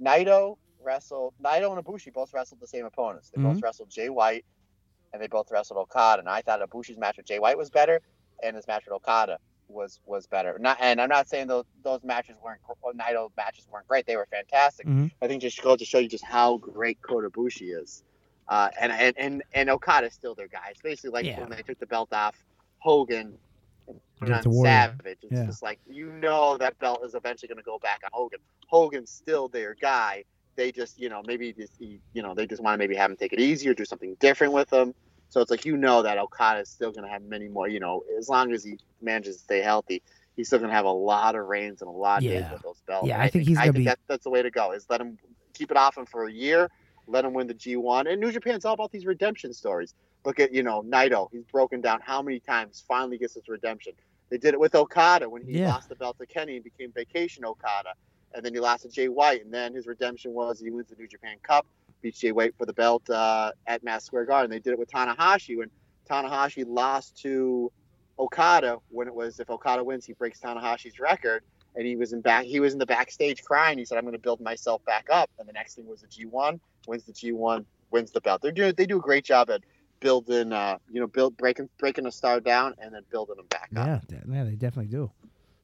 Naito 0.00 0.56
wrestled 0.82 1.34
Naito 1.42 1.76
and 1.76 1.84
Ibushi 1.84 2.12
both 2.12 2.32
wrestled 2.32 2.60
the 2.60 2.66
same 2.66 2.84
opponents. 2.86 3.30
They 3.34 3.42
both 3.42 3.60
wrestled 3.62 3.90
Jay 3.90 4.08
White, 4.08 4.44
and 5.12 5.20
they 5.22 5.26
both 5.26 5.50
wrestled 5.50 5.78
Okada. 5.78 6.20
And 6.20 6.28
I 6.28 6.40
thought 6.42 6.60
Ibushi's 6.60 6.98
match 6.98 7.16
with 7.16 7.26
Jay 7.26 7.38
White 7.38 7.58
was 7.58 7.70
better, 7.70 8.00
and 8.42 8.54
his 8.56 8.66
match 8.66 8.84
with 8.86 8.94
Okada 8.94 9.38
was 9.68 10.00
was 10.06 10.26
better. 10.26 10.56
Not, 10.58 10.78
and 10.80 11.00
I'm 11.00 11.08
not 11.08 11.28
saying 11.28 11.46
those 11.48 11.64
those 11.82 12.02
matches 12.02 12.36
weren't 12.42 12.60
or 12.80 12.92
Naito 12.92 13.30
matches 13.36 13.66
weren't 13.70 13.86
great. 13.88 14.06
They 14.06 14.16
were 14.16 14.28
fantastic. 14.30 14.86
Mhm. 14.86 15.10
I 15.20 15.26
think 15.26 15.42
just 15.42 15.60
goes 15.62 15.78
to 15.80 15.84
show 15.84 15.98
you 15.98 16.08
just 16.08 16.24
how 16.24 16.56
great 16.58 17.02
Kota 17.02 17.28
Ibushi 17.28 17.78
is. 17.80 18.02
Uh, 18.48 18.70
and, 18.80 18.92
and 18.92 19.14
and 19.18 19.42
and 19.52 19.68
Okada's 19.68 20.14
still 20.14 20.34
their 20.34 20.48
guy. 20.48 20.68
It's 20.70 20.80
basically 20.80 21.10
like 21.10 21.26
Yeah. 21.26 21.40
when 21.40 21.50
they 21.50 21.60
took 21.62 21.78
the 21.78 21.86
belt 21.86 22.12
off 22.14 22.34
Hogan 22.78 23.36
and 23.88 24.00
put 24.18 24.26
Give 24.28 24.36
it 24.36 24.38
it 24.38 24.42
to 24.42 24.48
on 24.48 24.54
Warrior. 24.54 24.70
Savage. 24.72 25.18
It's 25.22 25.32
Yeah. 25.32 25.44
just 25.46 25.62
like 25.62 25.78
you 25.86 26.12
know 26.12 26.56
that 26.58 26.78
belt 26.78 27.02
is 27.04 27.14
eventually 27.14 27.48
going 27.48 27.58
to 27.58 27.64
go 27.64 27.78
back 27.78 28.00
on 28.04 28.10
Hogan. 28.12 28.40
Hogan's 28.68 29.10
still 29.10 29.48
their 29.48 29.74
guy. 29.74 30.24
They 30.56 30.72
just 30.72 30.98
you 31.00 31.08
know 31.08 31.22
maybe 31.26 31.52
just 31.52 31.72
he, 31.78 32.00
you 32.12 32.22
know 32.22 32.34
they 32.34 32.46
just 32.46 32.62
want 32.62 32.74
to 32.74 32.78
maybe 32.78 32.94
have 32.96 33.10
him 33.10 33.16
take 33.16 33.32
it 33.32 33.40
easy 33.40 33.68
or 33.68 33.74
do 33.74 33.84
something 33.84 34.16
different 34.20 34.52
with 34.52 34.72
him. 34.72 34.94
So 35.30 35.40
it's 35.40 35.50
like 35.50 35.64
you 35.64 35.76
know 35.76 36.02
that 36.02 36.18
Okada 36.18 36.60
is 36.60 36.68
still 36.68 36.90
going 36.90 37.04
to 37.04 37.10
have 37.10 37.22
many 37.22 37.48
more. 37.48 37.68
You 37.68 37.80
know 37.80 38.02
as 38.18 38.28
long 38.28 38.52
as 38.52 38.64
he 38.64 38.78
manages 39.02 39.36
to 39.36 39.42
stay 39.42 39.60
healthy, 39.60 40.02
he's 40.36 40.46
still 40.48 40.58
going 40.58 40.70
to 40.70 40.74
have 40.76 40.84
a 40.86 40.90
lot 40.90 41.34
of 41.34 41.46
reigns 41.46 41.80
and 41.82 41.88
a 41.88 41.92
lot 41.92 42.18
of 42.18 42.24
days 42.24 42.40
Yeah. 42.40 42.52
with 42.52 42.62
those 42.62 42.80
belts. 42.86 43.06
Yeah, 43.06 43.14
And 43.14 43.22
I 43.22 43.28
think 43.28 43.46
he's 43.46 43.56
I 43.58 43.62
gonna 43.66 43.72
think 43.72 43.76
be- 43.82 43.84
that, 43.84 43.98
that's 44.08 44.24
the 44.24 44.30
way 44.30 44.42
to 44.42 44.50
go. 44.50 44.72
Is 44.72 44.86
let 44.90 45.00
him 45.00 45.18
keep 45.54 45.70
it 45.70 45.76
off 45.76 45.96
him 45.96 46.06
for 46.06 46.26
a 46.26 46.32
year, 46.32 46.70
let 47.06 47.24
him 47.24 47.32
win 47.34 47.46
the 47.46 47.54
G1. 47.54 48.10
And 48.10 48.20
New 48.20 48.32
Japan's 48.32 48.64
all 48.64 48.74
about 48.74 48.90
these 48.90 49.06
redemption 49.06 49.52
stories. 49.52 49.94
Look 50.24 50.40
at 50.40 50.52
you 50.52 50.62
know 50.62 50.82
Naito. 50.82 51.28
He's 51.32 51.44
broken 51.52 51.80
down 51.80 52.00
how 52.04 52.22
many 52.22 52.40
times 52.40 52.84
finally 52.86 53.18
gets 53.18 53.34
his 53.34 53.48
redemption. 53.48 53.92
They 54.30 54.38
did 54.38 54.54
it 54.54 54.60
with 54.60 54.74
Okada 54.74 55.28
when 55.28 55.42
he 55.42 55.58
Yeah. 55.58 55.72
lost 55.72 55.88
the 55.88 55.96
belt 55.96 56.18
to 56.18 56.26
Kenny 56.26 56.56
and 56.56 56.64
became 56.64 56.92
Vacation 56.92 57.44
Okada, 57.44 57.94
and 58.34 58.44
then 58.44 58.52
he 58.52 58.60
lost 58.60 58.82
to 58.82 58.90
Jay 58.90 59.08
White, 59.08 59.44
and 59.44 59.52
then 59.52 59.74
his 59.74 59.86
redemption 59.86 60.32
was 60.34 60.60
he 60.60 60.70
wins 60.70 60.88
the 60.88 60.96
New 60.96 61.08
Japan 61.08 61.36
Cup, 61.42 61.66
beats 62.02 62.18
Jay 62.20 62.32
White 62.32 62.54
for 62.58 62.66
the 62.66 62.74
belt 62.74 63.08
uh, 63.08 63.52
at 63.66 63.82
Madison 63.82 64.06
Square 64.06 64.26
Garden. 64.26 64.50
They 64.50 64.60
did 64.60 64.72
it 64.72 64.78
with 64.78 64.90
Tanahashi 64.90 65.56
when 65.56 65.70
Tanahashi 66.10 66.64
lost 66.66 67.16
to 67.22 67.72
Okada 68.18 68.78
when 68.88 69.06
it 69.06 69.14
was 69.14 69.38
if 69.38 69.48
Okada 69.48 69.82
wins 69.84 70.04
he 70.04 70.12
breaks 70.14 70.40
Tanahashi's 70.40 70.98
record 70.98 71.42
and 71.76 71.86
he 71.86 71.96
was 71.96 72.12
in 72.12 72.20
back 72.20 72.44
he 72.44 72.58
was 72.60 72.72
in 72.72 72.78
the 72.78 72.86
backstage 72.86 73.42
crying 73.44 73.78
he 73.78 73.84
said 73.84 73.96
I'm 73.96 74.04
going 74.04 74.14
to 74.14 74.18
build 74.18 74.40
myself 74.40 74.84
back 74.84 75.06
up 75.12 75.30
and 75.38 75.48
the 75.48 75.52
next 75.52 75.74
thing 75.76 75.86
was 75.86 76.00
the 76.00 76.08
G1 76.08 76.58
wins 76.88 77.04
the 77.04 77.12
G1 77.12 77.64
wins 77.92 78.10
the 78.10 78.20
belt 78.20 78.42
they 78.42 78.50
do 78.50 78.72
they 78.72 78.86
do 78.86 78.98
a 78.98 79.00
great 79.00 79.24
job 79.24 79.50
at 79.50 79.62
building 80.00 80.52
uh 80.52 80.78
you 80.90 81.00
know 81.00 81.06
build 81.06 81.36
breaking 81.36 81.68
breaking 81.78 82.06
a 82.06 82.12
star 82.12 82.40
down 82.40 82.74
and 82.78 82.94
then 82.94 83.02
building 83.10 83.36
them 83.36 83.46
back 83.46 83.70
up 83.76 84.02
Yeah, 84.10 84.18
yeah, 84.30 84.44
they 84.44 84.52
definitely 84.54 84.90
do. 84.90 85.10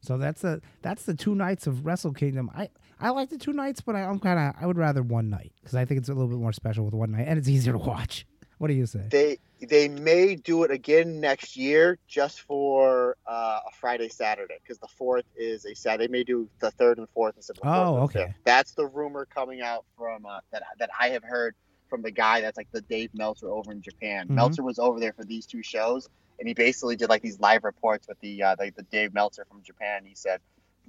So 0.00 0.18
that's 0.18 0.42
the 0.42 0.60
that's 0.82 1.04
the 1.04 1.14
two 1.14 1.34
nights 1.34 1.66
of 1.66 1.86
Wrestle 1.86 2.12
Kingdom. 2.12 2.50
I 2.54 2.68
I 3.00 3.10
like 3.10 3.30
the 3.30 3.38
two 3.38 3.52
nights, 3.52 3.80
but 3.80 3.96
I, 3.96 4.02
I'm 4.02 4.18
kind 4.18 4.38
of 4.38 4.54
I 4.62 4.66
would 4.66 4.76
rather 4.78 5.02
one 5.02 5.30
night 5.30 5.52
because 5.60 5.74
I 5.74 5.84
think 5.84 5.98
it's 6.00 6.08
a 6.08 6.12
little 6.14 6.28
bit 6.28 6.38
more 6.38 6.52
special 6.52 6.84
with 6.84 6.94
one 6.94 7.12
night 7.12 7.26
and 7.26 7.38
it's 7.38 7.48
easier 7.48 7.72
to 7.72 7.78
watch. 7.78 8.26
What 8.58 8.68
do 8.68 8.74
you 8.74 8.86
say? 8.86 9.06
they 9.10 9.38
they 9.66 9.88
may 9.88 10.36
do 10.36 10.62
it 10.64 10.70
again 10.70 11.20
next 11.20 11.56
year 11.56 11.98
just 12.06 12.42
for 12.42 13.16
uh, 13.26 13.60
a 13.66 13.70
Friday 13.80 14.08
Saturday 14.10 14.58
because 14.62 14.78
the 14.78 14.88
fourth 14.88 15.24
is 15.36 15.64
a 15.64 15.74
Saturday. 15.74 16.06
They 16.06 16.12
may 16.12 16.24
do 16.24 16.48
the 16.60 16.70
third 16.72 16.98
and 16.98 17.08
fourth 17.10 17.34
instead 17.36 17.56
of 17.56 17.62
the 17.62 17.68
Oh, 17.68 17.96
okay. 18.04 18.26
fifth. 18.26 18.34
That's 18.44 18.72
the 18.74 18.86
rumor 18.86 19.24
coming 19.26 19.62
out 19.62 19.86
from 19.96 20.26
uh, 20.26 20.40
that 20.52 20.62
that 20.78 20.90
I 21.00 21.08
have 21.10 21.24
heard 21.24 21.54
from 21.88 22.02
the 22.02 22.10
guy 22.10 22.40
that's 22.40 22.56
like 22.56 22.68
the 22.72 22.82
Dave 22.82 23.10
Meltzer 23.14 23.50
over 23.50 23.72
in 23.72 23.82
Japan. 23.82 24.26
Mhm. 24.28 24.34
Meltzer 24.34 24.62
was 24.62 24.78
over 24.78 25.00
there 25.00 25.12
for 25.12 25.24
these 25.24 25.46
two 25.46 25.62
shows, 25.62 26.08
and 26.38 26.48
he 26.48 26.54
basically 26.54 26.96
did 26.96 27.08
like 27.08 27.22
these 27.22 27.40
live 27.40 27.64
reports 27.64 28.08
with 28.08 28.18
the 28.20 28.42
uh, 28.42 28.54
the, 28.56 28.70
the 28.76 28.82
Dave 28.84 29.14
Meltzer 29.14 29.44
from 29.44 29.62
Japan. 29.62 30.04
He 30.04 30.14
said 30.14 30.40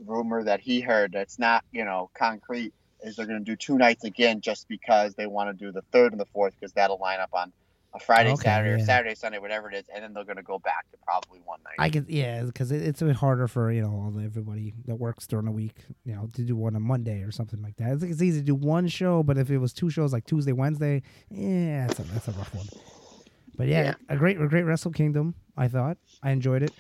rumor 0.06 0.44
that 0.44 0.60
he 0.60 0.82
heard 0.82 1.14
that's 1.14 1.40
not 1.40 1.64
you 1.72 1.86
know 1.86 2.10
concrete 2.14 2.74
is 3.02 3.16
they're 3.16 3.26
going 3.26 3.40
to 3.40 3.46
do 3.46 3.56
two 3.56 3.78
nights 3.78 4.04
again 4.04 4.42
just 4.42 4.68
because 4.68 5.16
they 5.16 5.28
want 5.28 5.50
to 5.50 5.66
do 5.66 5.72
the 5.72 5.84
third 5.92 6.12
and 6.12 6.20
the 6.20 6.26
fourth 6.26 6.54
because 6.60 6.74
that'll 6.74 6.98
line 6.98 7.20
up 7.20 7.30
on 7.34 7.52
a 7.96 8.00
Friday, 8.00 8.32
Okay, 8.34 8.44
Saturday, 8.44 8.74
or 8.74 8.78
yeah. 8.78 8.86
Saturday, 8.86 9.16
Sunday, 9.16 9.40
whatever 9.40 9.72
it 9.72 9.76
is, 9.78 9.86
and 9.94 10.04
then 10.04 10.14
they're 10.14 10.26
going 10.26 10.36
to 10.38 10.44
go 10.44 10.60
back 10.60 10.90
to 10.92 10.98
probably 11.06 11.40
one 11.46 11.60
night. 11.64 11.76
I 11.80 11.90
could, 11.90 12.08
yeah, 12.10 12.44
because 12.44 12.72
it, 12.72 12.82
it's 12.82 13.02
a 13.02 13.06
bit 13.06 13.16
harder 13.16 13.48
for 13.48 13.72
you 13.72 13.82
know 13.82 14.14
everybody 14.24 14.74
that 14.86 14.96
works 14.96 15.26
during 15.28 15.46
the 15.46 15.52
week, 15.52 15.76
you 16.04 16.14
know, 16.14 16.28
to 16.34 16.42
do 16.44 16.56
one 16.56 16.76
on 16.76 16.82
Monday 16.82 17.22
or 17.24 17.32
something 17.32 17.62
like 17.62 17.78
that. 17.78 17.92
I 17.92 17.96
think 17.96 18.12
it's 18.12 18.22
easy 18.22 18.40
to 18.42 18.46
do 18.46 18.56
one 18.56 18.88
show, 18.88 19.24
but 19.24 19.38
if 19.38 19.50
it 19.50 19.58
was 19.58 19.74
two 19.74 19.90
shows 19.90 20.12
like 20.14 20.26
Tuesday, 20.26 20.52
Wednesday, 20.52 21.02
yeah, 21.30 21.88
that's 21.88 22.00
a 22.00 22.04
that's 22.04 22.28
a 22.28 22.32
rough 22.34 22.54
one. 22.54 22.68
But 23.58 23.68
yeah, 23.68 23.84
Yeah. 23.84 23.94
a 24.10 24.18
great, 24.18 24.40
a 24.42 24.48
great 24.50 24.64
Wrestle 24.64 24.92
Kingdom. 24.92 25.34
I 25.56 25.70
thought 25.70 25.98
I 26.22 26.32
enjoyed 26.32 26.62
it. 26.64 26.74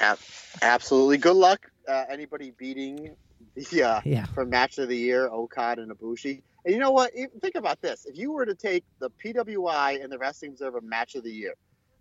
Absolutely. 0.61 1.17
Good 1.17 1.37
luck, 1.37 1.71
uh, 1.87 2.03
anybody 2.09 2.51
beating 2.57 3.15
the 3.55 3.83
uh, 3.83 4.01
Yeah, 4.03 4.25
for 4.25 4.45
match 4.45 4.77
of 4.77 4.89
the 4.89 4.97
year, 4.97 5.27
Okada 5.29 5.81
and 5.83 5.91
Ibushi. 5.91 6.41
And 6.65 6.73
you 6.73 6.79
know 6.79 6.91
what? 6.91 7.11
Think 7.41 7.55
about 7.55 7.81
this: 7.81 8.05
if 8.05 8.17
you 8.17 8.31
were 8.31 8.45
to 8.45 8.55
take 8.55 8.83
the 8.99 9.09
PWI 9.23 10.03
and 10.03 10.11
the 10.11 10.17
Wrestling 10.17 10.51
Observer 10.51 10.81
match 10.81 11.15
of 11.15 11.23
the 11.23 11.31
year 11.31 11.53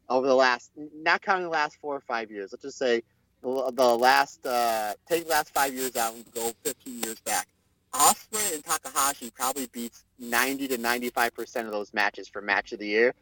over 0.09 0.27
the 0.27 0.35
last, 0.35 0.71
not 0.95 1.21
counting 1.23 1.45
the 1.45 1.51
last 1.51 1.77
four 1.81 1.95
or 1.95 2.01
five 2.01 2.31
years, 2.31 2.51
let's 2.53 2.63
just 2.63 2.79
say 2.79 3.03
the, 3.43 3.49
last, 3.49 4.45
uh, 4.47 4.95
take 5.07 5.25
the 5.25 5.31
last 5.31 5.53
five 5.53 5.75
years 5.75 5.97
out 5.97 6.15
and 6.15 6.25
go 6.33 6.51
15 6.65 7.03
years 7.03 7.21
back. 7.21 7.47
Ospreay 7.93 8.55
and 8.55 8.65
Takahashi 8.65 9.31
probably 9.31 9.67
beats 9.67 10.05
90 10.19 10.69
to 10.69 10.79
95 10.79 11.35
percent 11.35 11.67
of 11.67 11.73
those 11.73 11.93
matches 11.93 12.27
for 12.27 12.41
match 12.41 12.73
of 12.73 12.79
the 12.79 12.89
year. 12.89 13.15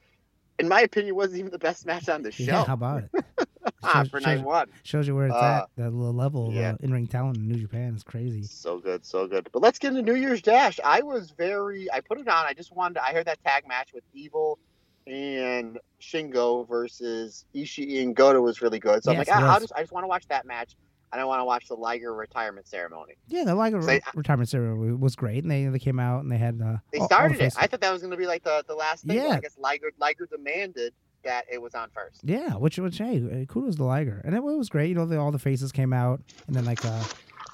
In 0.58 0.68
my 0.68 0.82
opinion, 0.82 1.16
wasn't 1.16 1.40
even 1.40 1.50
the 1.50 1.58
best 1.58 1.86
match 1.86 2.08
on 2.08 2.22
the 2.22 2.30
show. 2.30 2.44
yeah. 2.44 2.64
How 2.64 2.74
about 2.74 3.02
it? 3.02 3.24
Ah, 3.82 4.02
Shows- 4.02 4.08
for 4.10 4.20
shows- 4.20 4.26
night 4.26 4.42
one. 4.44 4.68
Shows 4.82 5.06
you 5.08 5.14
where 5.14 5.26
it's 5.26 5.34
Uh, 5.34 5.64
at. 5.64 5.68
The 5.76 5.90
level 5.90 6.48
of 6.48 6.54
yeah. 6.54 6.72
uh, 6.72 6.76
in 6.80 6.92
ring 6.92 7.06
talent 7.06 7.36
in 7.36 7.48
New 7.48 7.58
Japan 7.60 7.94
is 7.94 8.02
crazy. 8.02 8.42
So 8.44 8.78
good, 8.78 9.04
so 9.04 9.26
good. 9.26 9.48
But 9.52 9.62
let's 9.62 9.78
get 9.78 9.94
into 9.94 10.02
New 10.02 10.18
Year's 10.18 10.42
Dash. 10.42 10.78
I 10.84 11.02
was 11.02 11.30
very, 11.32 11.90
I 11.92 12.00
put 12.00 12.18
it 12.18 12.28
on. 12.28 12.46
I 12.46 12.54
just 12.54 12.74
wanted, 12.74 12.94
to, 12.94 13.04
I 13.04 13.12
heard 13.12 13.26
that 13.26 13.42
tag 13.44 13.66
match 13.68 13.92
with 13.92 14.04
Evil 14.12 14.58
and 15.06 15.78
Shingo 16.00 16.66
versus 16.68 17.44
Ishii 17.54 18.02
and 18.02 18.14
Goto 18.14 18.40
was 18.40 18.62
really 18.62 18.78
good. 18.78 19.02
So 19.04 19.10
Yes, 19.12 19.28
I'm 19.28 19.34
like, 19.42 19.44
ah, 19.50 19.54
I'll 19.54 19.60
just, 19.60 19.72
I 19.74 19.80
just 19.80 19.92
want 19.92 20.04
to 20.04 20.08
watch 20.08 20.26
that 20.28 20.46
match. 20.46 20.76
I 21.14 21.18
don't 21.18 21.26
want 21.28 21.40
to 21.40 21.44
watch 21.44 21.68
the 21.68 21.74
Liger 21.74 22.14
retirement 22.14 22.66
ceremony. 22.66 23.14
Yeah, 23.28 23.44
the 23.44 23.54
Liger 23.54 23.82
Say- 23.82 24.00
retirement 24.14 24.48
ceremony 24.48 24.94
was 24.94 25.14
great, 25.14 25.42
and 25.42 25.50
they 25.50 25.66
they 25.66 25.78
came 25.78 26.00
out 26.00 26.22
and 26.22 26.32
they 26.32 26.38
had 26.38 26.58
uh, 26.62 26.78
They 26.90 26.98
all- 26.98 27.02
all 27.02 27.08
started 27.08 27.38
the 27.38 27.44
it. 27.46 27.54
I 27.58 27.66
thought 27.66 27.82
that 27.82 27.92
was 27.92 28.00
going 28.00 28.12
to 28.12 28.16
be 28.16 28.26
like 28.26 28.44
the, 28.44 28.64
the 28.66 28.74
last 28.74 29.04
thing. 29.04 29.18
Yeah. 29.18 29.26
I 29.28 29.40
guess 29.40 29.58
Liger, 29.58 29.90
Liger 29.98 30.26
demanded 30.30 30.94
that 31.24 31.46
it 31.50 31.60
was 31.60 31.74
on 31.74 31.88
first. 31.90 32.20
Yeah, 32.24 32.54
which 32.54 32.78
which 32.78 32.98
hey, 32.98 33.16
uh, 33.18 33.44
kudos 33.46 33.76
to 33.76 33.84
Liger, 33.84 34.20
and 34.24 34.34
it, 34.34 34.42
was 34.42 34.68
great. 34.68 34.88
You 34.88 34.94
know, 34.94 35.06
the, 35.06 35.18
all 35.18 35.32
the 35.32 35.38
faces 35.38 35.72
came 35.72 35.92
out, 35.92 36.20
and 36.46 36.56
then 36.56 36.64
like 36.64 36.84
uh, 36.84 37.02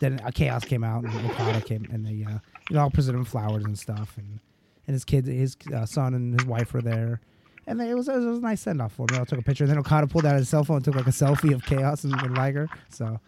then 0.00 0.20
uh, 0.24 0.30
Chaos 0.30 0.64
came 0.64 0.84
out, 0.84 1.04
and 1.04 1.30
Okada 1.30 1.60
came, 1.60 1.86
and 1.90 2.06
they 2.06 2.24
uh, 2.24 2.38
you 2.68 2.76
know 2.76 2.82
all 2.82 2.90
presented 2.90 3.18
him 3.18 3.24
flowers 3.24 3.64
and 3.64 3.78
stuff, 3.78 4.16
and 4.16 4.40
and 4.86 4.94
his 4.94 5.04
kid, 5.04 5.26
his 5.26 5.56
uh, 5.74 5.86
son, 5.86 6.14
and 6.14 6.38
his 6.38 6.46
wife 6.46 6.72
were 6.72 6.82
there, 6.82 7.20
and 7.66 7.78
they, 7.78 7.90
it 7.90 7.94
was 7.94 8.08
it 8.08 8.16
was 8.16 8.38
a 8.38 8.40
nice 8.40 8.60
send 8.60 8.80
off 8.80 8.94
for 8.94 9.02
him. 9.02 9.08
They 9.08 9.18
all 9.18 9.26
took 9.26 9.38
a 9.38 9.42
picture, 9.42 9.64
and 9.64 9.70
then 9.70 9.78
Okada 9.78 10.06
pulled 10.06 10.26
out 10.26 10.36
his 10.36 10.48
cell 10.48 10.64
phone, 10.64 10.76
and 10.76 10.84
took 10.84 10.94
like 10.94 11.06
a 11.06 11.10
selfie 11.10 11.54
of 11.54 11.64
Chaos 11.64 12.04
and, 12.04 12.14
and 12.14 12.36
Liger, 12.36 12.68
so. 12.88 13.20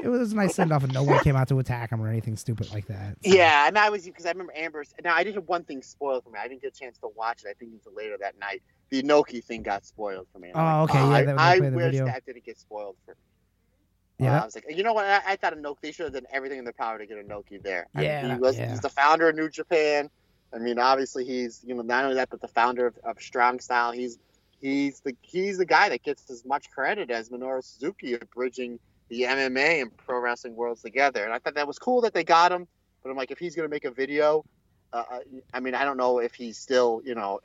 It 0.00 0.08
was 0.08 0.32
a 0.32 0.36
nice 0.36 0.54
send 0.54 0.72
off, 0.72 0.84
and 0.84 0.94
no 0.94 1.02
one 1.02 1.18
came 1.24 1.34
out 1.34 1.48
to 1.48 1.58
attack 1.58 1.90
him 1.90 2.00
or 2.00 2.08
anything 2.08 2.36
stupid 2.36 2.72
like 2.72 2.86
that. 2.86 3.16
so. 3.24 3.30
Yeah, 3.30 3.66
and 3.66 3.76
I 3.76 3.90
was 3.90 4.04
because 4.04 4.26
I 4.26 4.30
remember 4.30 4.52
Amber's. 4.56 4.94
Now 5.02 5.14
I 5.14 5.24
did 5.24 5.34
have 5.34 5.48
one 5.48 5.64
thing 5.64 5.82
spoiled 5.82 6.22
for 6.24 6.30
me. 6.30 6.38
I 6.40 6.46
didn't 6.46 6.62
get 6.62 6.74
a 6.74 6.78
chance 6.78 6.98
to 6.98 7.08
watch 7.16 7.42
it. 7.44 7.48
I 7.48 7.54
think 7.54 7.72
until 7.72 7.94
later 7.94 8.16
that 8.20 8.38
night. 8.38 8.62
The 8.90 9.02
Inoki 9.02 9.44
thing 9.44 9.62
got 9.62 9.84
spoiled 9.84 10.26
for 10.32 10.38
me. 10.38 10.50
Oh, 10.54 10.58
like, 10.58 10.90
okay, 10.90 10.98
yeah, 10.98 11.08
I, 11.08 11.24
that- 11.24 11.38
I 11.38 11.58
wish 11.58 11.72
video. 11.74 12.06
that 12.06 12.24
didn't 12.24 12.44
get 12.44 12.58
spoiled 12.58 12.96
for 13.04 13.12
me. 13.12 13.16
Yeah, 14.24 14.38
Uh, 14.38 14.42
I 14.42 14.44
was 14.46 14.54
like, 14.56 14.64
you 14.68 14.82
know 14.82 14.92
what? 14.94 15.04
I, 15.04 15.20
I 15.26 15.36
thought 15.36 15.54
Inoki. 15.54 15.76
They 15.82 15.92
should 15.92 16.04
have 16.04 16.12
done 16.14 16.26
everything 16.32 16.58
in 16.58 16.64
their 16.64 16.72
power 16.72 16.98
to 16.98 17.06
get 17.06 17.24
Inoki 17.24 17.62
there. 17.62 17.86
I 17.94 17.98
mean, 17.98 18.06
Yeah, 18.08 18.34
he 18.34 18.40
was. 18.40 18.58
yeah. 18.58 18.70
He's 18.70 18.80
the 18.80 18.88
founder 18.88 19.28
of 19.28 19.36
New 19.36 19.48
Japan. 19.48 20.10
I 20.52 20.58
mean, 20.58 20.78
obviously, 20.78 21.24
he's 21.24 21.62
you 21.64 21.74
know 21.74 21.82
not 21.82 22.04
only 22.04 22.16
that, 22.16 22.30
but 22.30 22.40
the 22.40 22.48
founder 22.48 22.86
of, 22.86 22.96
of 23.04 23.20
Strong 23.20 23.60
Style. 23.60 23.92
He's 23.92 24.18
he's 24.60 25.00
the 25.00 25.14
he's 25.20 25.58
the 25.58 25.66
guy 25.66 25.88
that 25.90 26.02
gets 26.02 26.28
as 26.30 26.44
much 26.44 26.68
credit 26.70 27.10
as 27.10 27.28
Minoru 27.28 27.62
Suzuki 27.62 28.14
of 28.14 28.28
bridging 28.30 28.80
the 29.08 29.22
MMA 29.22 29.82
and 29.82 29.96
pro 29.96 30.18
wrestling 30.20 30.56
worlds 30.56 30.82
together. 30.82 31.22
And 31.24 31.32
I 31.32 31.38
thought 31.38 31.54
that 31.54 31.66
was 31.68 31.78
cool 31.78 32.00
that 32.00 32.12
they 32.14 32.24
got 32.24 32.50
him. 32.50 32.66
But 33.02 33.10
I'm 33.10 33.16
like, 33.16 33.30
if 33.30 33.38
he's 33.38 33.54
gonna 33.54 33.68
make 33.68 33.84
a 33.84 33.90
video, 33.90 34.44
uh, 34.92 35.02
uh, 35.10 35.18
I 35.52 35.60
mean, 35.60 35.74
I 35.74 35.84
don't 35.84 35.96
know 35.96 36.18
if 36.18 36.34
he's 36.34 36.58
still, 36.58 37.02
you 37.04 37.14
know, 37.14 37.40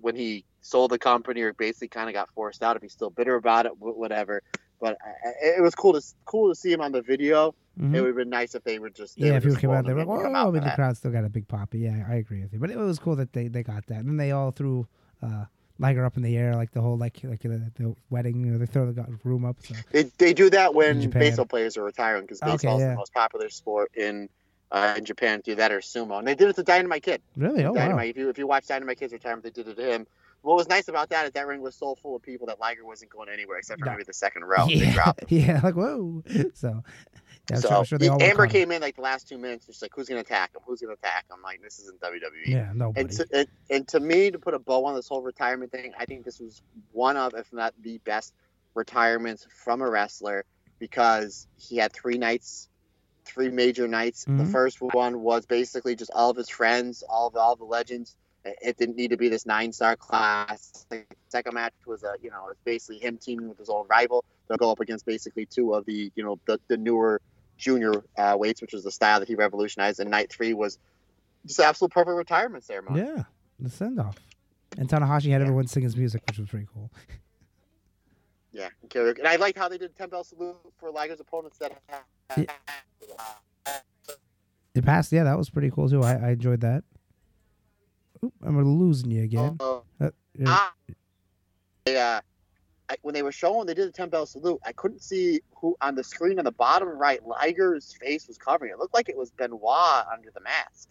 when 0.00 0.16
he 0.16 0.44
sold 0.60 0.90
the 0.90 0.98
company 0.98 1.42
or 1.42 1.52
basically 1.52 1.88
kind 1.88 2.08
of 2.08 2.14
got 2.14 2.30
forced 2.34 2.62
out, 2.62 2.76
if 2.76 2.82
he's 2.82 2.92
still 2.92 3.10
bitter 3.10 3.34
about 3.34 3.66
it, 3.66 3.72
whatever. 3.78 4.42
But 4.80 4.96
it 5.42 5.62
was 5.62 5.74
cool 5.74 5.92
to 5.94 6.02
cool 6.24 6.50
to 6.50 6.54
see 6.54 6.72
him 6.72 6.80
on 6.80 6.92
the 6.92 7.02
video. 7.02 7.54
Mhm. 7.78 7.94
It 7.94 8.00
would 8.00 8.06
have 8.08 8.16
been 8.16 8.30
nice 8.30 8.54
if 8.54 8.64
they 8.64 8.78
were 8.78 8.90
just 8.90 9.18
Yeah, 9.18 9.34
if 9.34 9.44
you 9.44 9.54
came 9.56 9.70
out 9.70 9.84
there, 9.84 9.98
and 9.98 10.08
like, 10.08 10.18
didn't 10.18 10.24
come 10.24 10.34
oh, 10.34 10.38
out 10.38 10.48
I 10.48 10.50
mean, 10.52 10.64
the 10.64 10.70
crowd 10.70 10.96
still 10.96 11.10
got 11.10 11.24
a 11.24 11.28
big 11.28 11.46
pop. 11.48 11.74
Yeah, 11.74 12.04
I 12.08 12.16
agree 12.16 12.42
with 12.42 12.52
you. 12.52 12.58
But 12.58 12.70
it 12.70 12.78
was 12.78 12.98
cool 12.98 13.16
that 13.16 13.32
they, 13.32 13.48
they 13.48 13.62
got 13.62 13.86
that. 13.86 13.98
And 13.98 14.08
then 14.08 14.16
they 14.16 14.30
all 14.30 14.50
threw 14.50 14.86
uh, 15.22 15.44
Liger 15.78 16.04
up 16.04 16.16
in 16.16 16.22
the 16.22 16.36
air, 16.36 16.54
like 16.54 16.72
the 16.72 16.80
whole 16.80 16.96
like 16.96 17.18
like 17.22 17.40
the, 17.40 17.70
the 17.76 17.94
wedding. 18.10 18.44
You 18.44 18.52
know, 18.52 18.58
they 18.58 18.66
throw 18.66 18.90
the 18.90 19.04
room 19.24 19.44
up. 19.44 19.56
So 19.62 19.74
They, 19.90 20.04
they 20.18 20.32
do 20.32 20.50
that 20.50 20.74
when 20.74 21.10
baseball 21.10 21.46
players 21.46 21.76
are 21.76 21.84
retiring 21.84 22.22
because 22.22 22.40
Okay, 22.42 22.52
baseball 22.52 22.78
is 22.78 22.84
the 22.84 22.94
most 22.96 23.14
popular 23.14 23.48
sport 23.48 23.90
in 23.96 24.28
uh, 24.70 24.94
in 24.96 25.04
Japan. 25.04 25.40
Do 25.44 25.54
that 25.56 25.72
or 25.72 25.80
sumo, 25.80 26.18
and 26.18 26.26
they 26.28 26.34
did 26.34 26.48
it 26.48 26.56
to 26.56 26.62
Dynamite 26.62 27.02
Kid. 27.02 27.22
really, 27.36 27.64
oh 27.64 27.72
wow, 27.72 27.80
Dynamite. 27.80 28.10
If 28.10 28.16
you 28.16 28.28
if 28.28 28.38
you 28.38 28.46
watch 28.46 28.66
Dynamite 28.66 28.98
Kid's 28.98 29.12
retirement, 29.12 29.44
they 29.44 29.50
did 29.50 29.68
it 29.68 29.76
to 29.76 29.92
him. 29.94 30.06
What 30.42 30.56
was 30.56 30.68
nice 30.68 30.86
about 30.86 31.08
that 31.10 31.26
is 31.26 31.32
that 31.32 31.46
ring 31.48 31.60
was 31.62 31.74
so 31.74 31.96
full 31.96 32.14
of 32.14 32.22
people 32.22 32.46
that 32.46 32.60
Liger 32.60 32.84
wasn't 32.84 33.10
going 33.10 33.28
anywhere 33.28 33.58
except 33.58 33.80
for 33.80 33.86
No. 33.86 33.92
maybe 33.92 34.04
the 34.04 34.12
second 34.14 34.44
row. 34.44 34.66
Yeah, 34.68 34.92
dropped. 34.92 35.24
yeah, 35.32 35.60
like 35.64 35.74
whoa. 35.74 36.22
So 36.54 36.84
yeah, 37.50 37.56
so 37.56 37.68
sure, 37.68 37.84
sure 37.84 37.98
they 37.98 38.08
all 38.08 38.22
Amber 38.22 38.46
came 38.46 38.70
in 38.70 38.80
like 38.80 38.94
the 38.94 39.02
last 39.02 39.28
two 39.28 39.36
minutes. 39.38 39.66
just 39.66 39.82
like, 39.82 39.90
"Who's 39.96 40.08
gonna 40.08 40.20
attack 40.20 40.54
him? 40.54 40.60
Who's 40.66 40.80
gonna 40.80 40.92
attack 40.92 41.24
him?" 41.30 41.38
Like, 41.42 41.60
"This 41.62 41.78
isn't 41.80 42.00
WWE." 42.00 42.46
Yeah, 42.46 42.70
nobody. 42.74 43.00
And 43.00 43.10
to, 43.10 43.26
and, 43.32 43.48
and 43.70 43.88
to 43.88 44.00
me, 44.00 44.30
to 44.30 44.38
put 44.38 44.54
a 44.54 44.58
bow 44.58 44.84
on 44.84 44.94
this 44.94 45.08
whole 45.08 45.22
retirement 45.22 45.72
thing, 45.72 45.92
I 45.98 46.04
think 46.04 46.24
this 46.24 46.38
was 46.38 46.62
one 46.92 47.16
of, 47.16 47.34
if 47.34 47.52
not 47.52 47.74
the 47.82 47.98
best 48.04 48.32
retirements 48.74 49.46
from 49.64 49.82
a 49.82 49.88
wrestler 49.90 50.44
because 50.78 51.48
he 51.56 51.76
had 51.78 51.92
three 51.92 52.18
nights, 52.18 52.67
three 53.28 53.50
major 53.50 53.86
nights. 53.86 54.24
The 54.24 54.32
Mhm. 54.44 54.52
first 54.52 54.80
one 54.80 55.20
was 55.20 55.46
basically 55.46 55.94
just 55.96 56.10
all 56.14 56.30
of 56.30 56.36
his 56.36 56.48
friends, 56.48 57.02
all 57.08 57.28
of 57.28 57.36
all 57.36 57.56
the 57.56 57.64
legends. 57.64 58.16
It 58.44 58.76
didn't 58.78 58.96
need 58.96 59.10
to 59.10 59.16
be 59.16 59.28
this 59.28 59.44
nine 59.44 59.72
star 59.72 59.96
class. 59.96 60.86
The 60.88 61.04
second 61.28 61.54
match 61.54 61.74
was 61.86 62.02
a, 62.02 62.14
you 62.22 62.30
know, 62.30 62.48
it's 62.50 62.60
basically 62.64 62.98
him 62.98 63.18
teaming 63.18 63.48
with 63.48 63.58
his 63.58 63.68
old 63.68 63.86
rival. 63.90 64.24
They'll 64.48 64.56
go 64.56 64.70
up 64.70 64.80
against 64.80 65.04
basically 65.04 65.44
two 65.44 65.74
of 65.74 65.84
the, 65.84 66.10
you 66.14 66.24
know, 66.24 66.38
the, 66.46 66.58
the 66.68 66.76
newer 66.78 67.20
junior 67.58 67.92
uh, 68.16 68.36
weights, 68.38 68.62
which 68.62 68.72
was 68.72 68.84
the 68.84 68.90
style 68.92 69.18
that 69.20 69.28
he 69.28 69.34
revolutionized. 69.34 70.00
And 70.00 70.10
night 70.10 70.30
three 70.30 70.54
was 70.54 70.78
just 71.46 71.60
absolute 71.60 71.90
perfect 71.92 72.16
retirement 72.16 72.64
ceremony. 72.64 73.00
yeah, 73.00 73.24
the 73.60 73.68
send 73.68 74.00
off. 74.00 74.16
And 74.78 74.88
Tanahashi 74.88 75.30
had 75.30 75.42
everyone 75.42 75.66
sing 75.66 75.82
his 75.82 75.96
music, 75.96 76.22
which 76.26 76.38
was 76.38 76.48
pretty 76.48 76.66
cool. 76.72 76.90
Yeah, 78.52 78.68
and. 78.88 79.26
I 79.26 79.36
like 79.36 79.56
how 79.58 79.68
they 79.68 79.76
did 79.78 79.94
ten 79.96 80.08
bell 80.08 80.24
salute 80.24 80.56
for 80.78 80.90
Liger's 80.90 81.20
opponents 81.20 81.58
that. 81.58 81.82
It 84.74 84.84
passed. 84.84 85.10
Yeah, 85.12 85.24
that 85.24 85.36
was 85.36 85.50
pretty 85.50 85.70
cool 85.70 85.88
too. 85.88 86.02
I, 86.02 86.14
I 86.14 86.30
enjoyed 86.30 86.60
that. 86.60 86.84
Oop, 88.24 88.32
I'm 88.44 88.78
losing 88.78 89.10
you 89.10 89.22
again. 89.24 89.56
Uh, 89.60 89.80
Uh, 90.00 90.10
yeah. 90.34 90.68
I, 91.86 91.94
uh, 91.94 92.20
I, 92.90 92.96
when 93.02 93.12
they 93.14 93.22
were 93.22 93.32
showing, 93.32 93.66
they 93.66 93.74
did 93.74 93.88
the 93.88 93.92
ten 93.92 94.08
bell 94.08 94.24
salute. 94.26 94.60
I 94.64 94.72
couldn't 94.72 95.02
see 95.02 95.40
who 95.56 95.76
on 95.80 95.94
the 95.94 96.04
screen 96.04 96.38
on 96.38 96.44
the 96.44 96.52
bottom 96.52 96.88
right. 96.88 97.20
Liger's 97.26 97.92
face 98.00 98.26
was 98.28 98.38
covering. 98.38 98.72
It 98.72 98.78
looked 98.78 98.94
like 98.94 99.08
it 99.08 99.16
was 99.16 99.30
Benoit 99.30 100.04
under 100.12 100.30
the 100.32 100.40
mask. 100.40 100.88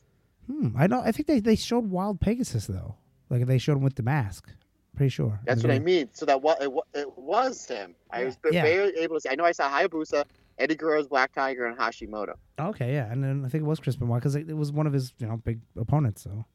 Hmm. 0.51 0.69
I 0.77 0.87
know. 0.87 1.01
I 1.03 1.11
think 1.11 1.27
they, 1.27 1.39
they 1.39 1.55
showed 1.55 1.89
Wild 1.89 2.19
Pegasus 2.21 2.67
though. 2.67 2.95
Like 3.29 3.45
they 3.45 3.57
showed 3.57 3.77
him 3.77 3.83
with 3.83 3.95
the 3.95 4.03
mask. 4.03 4.49
Pretty 4.95 5.09
sure. 5.09 5.39
That's 5.45 5.61
what 5.63 5.71
I 5.71 5.79
mean. 5.79 6.09
So 6.13 6.25
that 6.25 6.41
what 6.41 6.61
it, 6.61 6.71
it 6.93 7.17
was 7.17 7.65
him. 7.67 7.93
I 8.11 8.23
was 8.25 8.37
Yeah. 8.51 8.63
very 8.63 8.97
able 8.99 9.15
to 9.15 9.21
see. 9.21 9.29
I 9.29 9.35
know 9.35 9.45
I 9.45 9.51
saw 9.51 9.69
Hayabusa, 9.69 10.23
Eddie 10.59 10.75
Guerrero's 10.75 11.07
Black 11.07 11.33
Tiger, 11.33 11.65
and 11.65 11.77
Hashimoto. 11.77 12.33
Okay, 12.59 12.93
yeah, 12.93 13.11
and 13.11 13.23
then 13.23 13.43
I 13.45 13.49
think 13.49 13.63
it 13.63 13.67
was 13.67 13.79
Chris 13.79 13.95
Benoit 13.95 14.19
because 14.19 14.35
it, 14.35 14.49
it 14.49 14.55
was 14.57 14.71
one 14.71 14.87
of 14.87 14.93
his 14.93 15.13
you 15.19 15.27
know 15.27 15.37
big 15.37 15.59
opponents. 15.77 16.23
So 16.23 16.45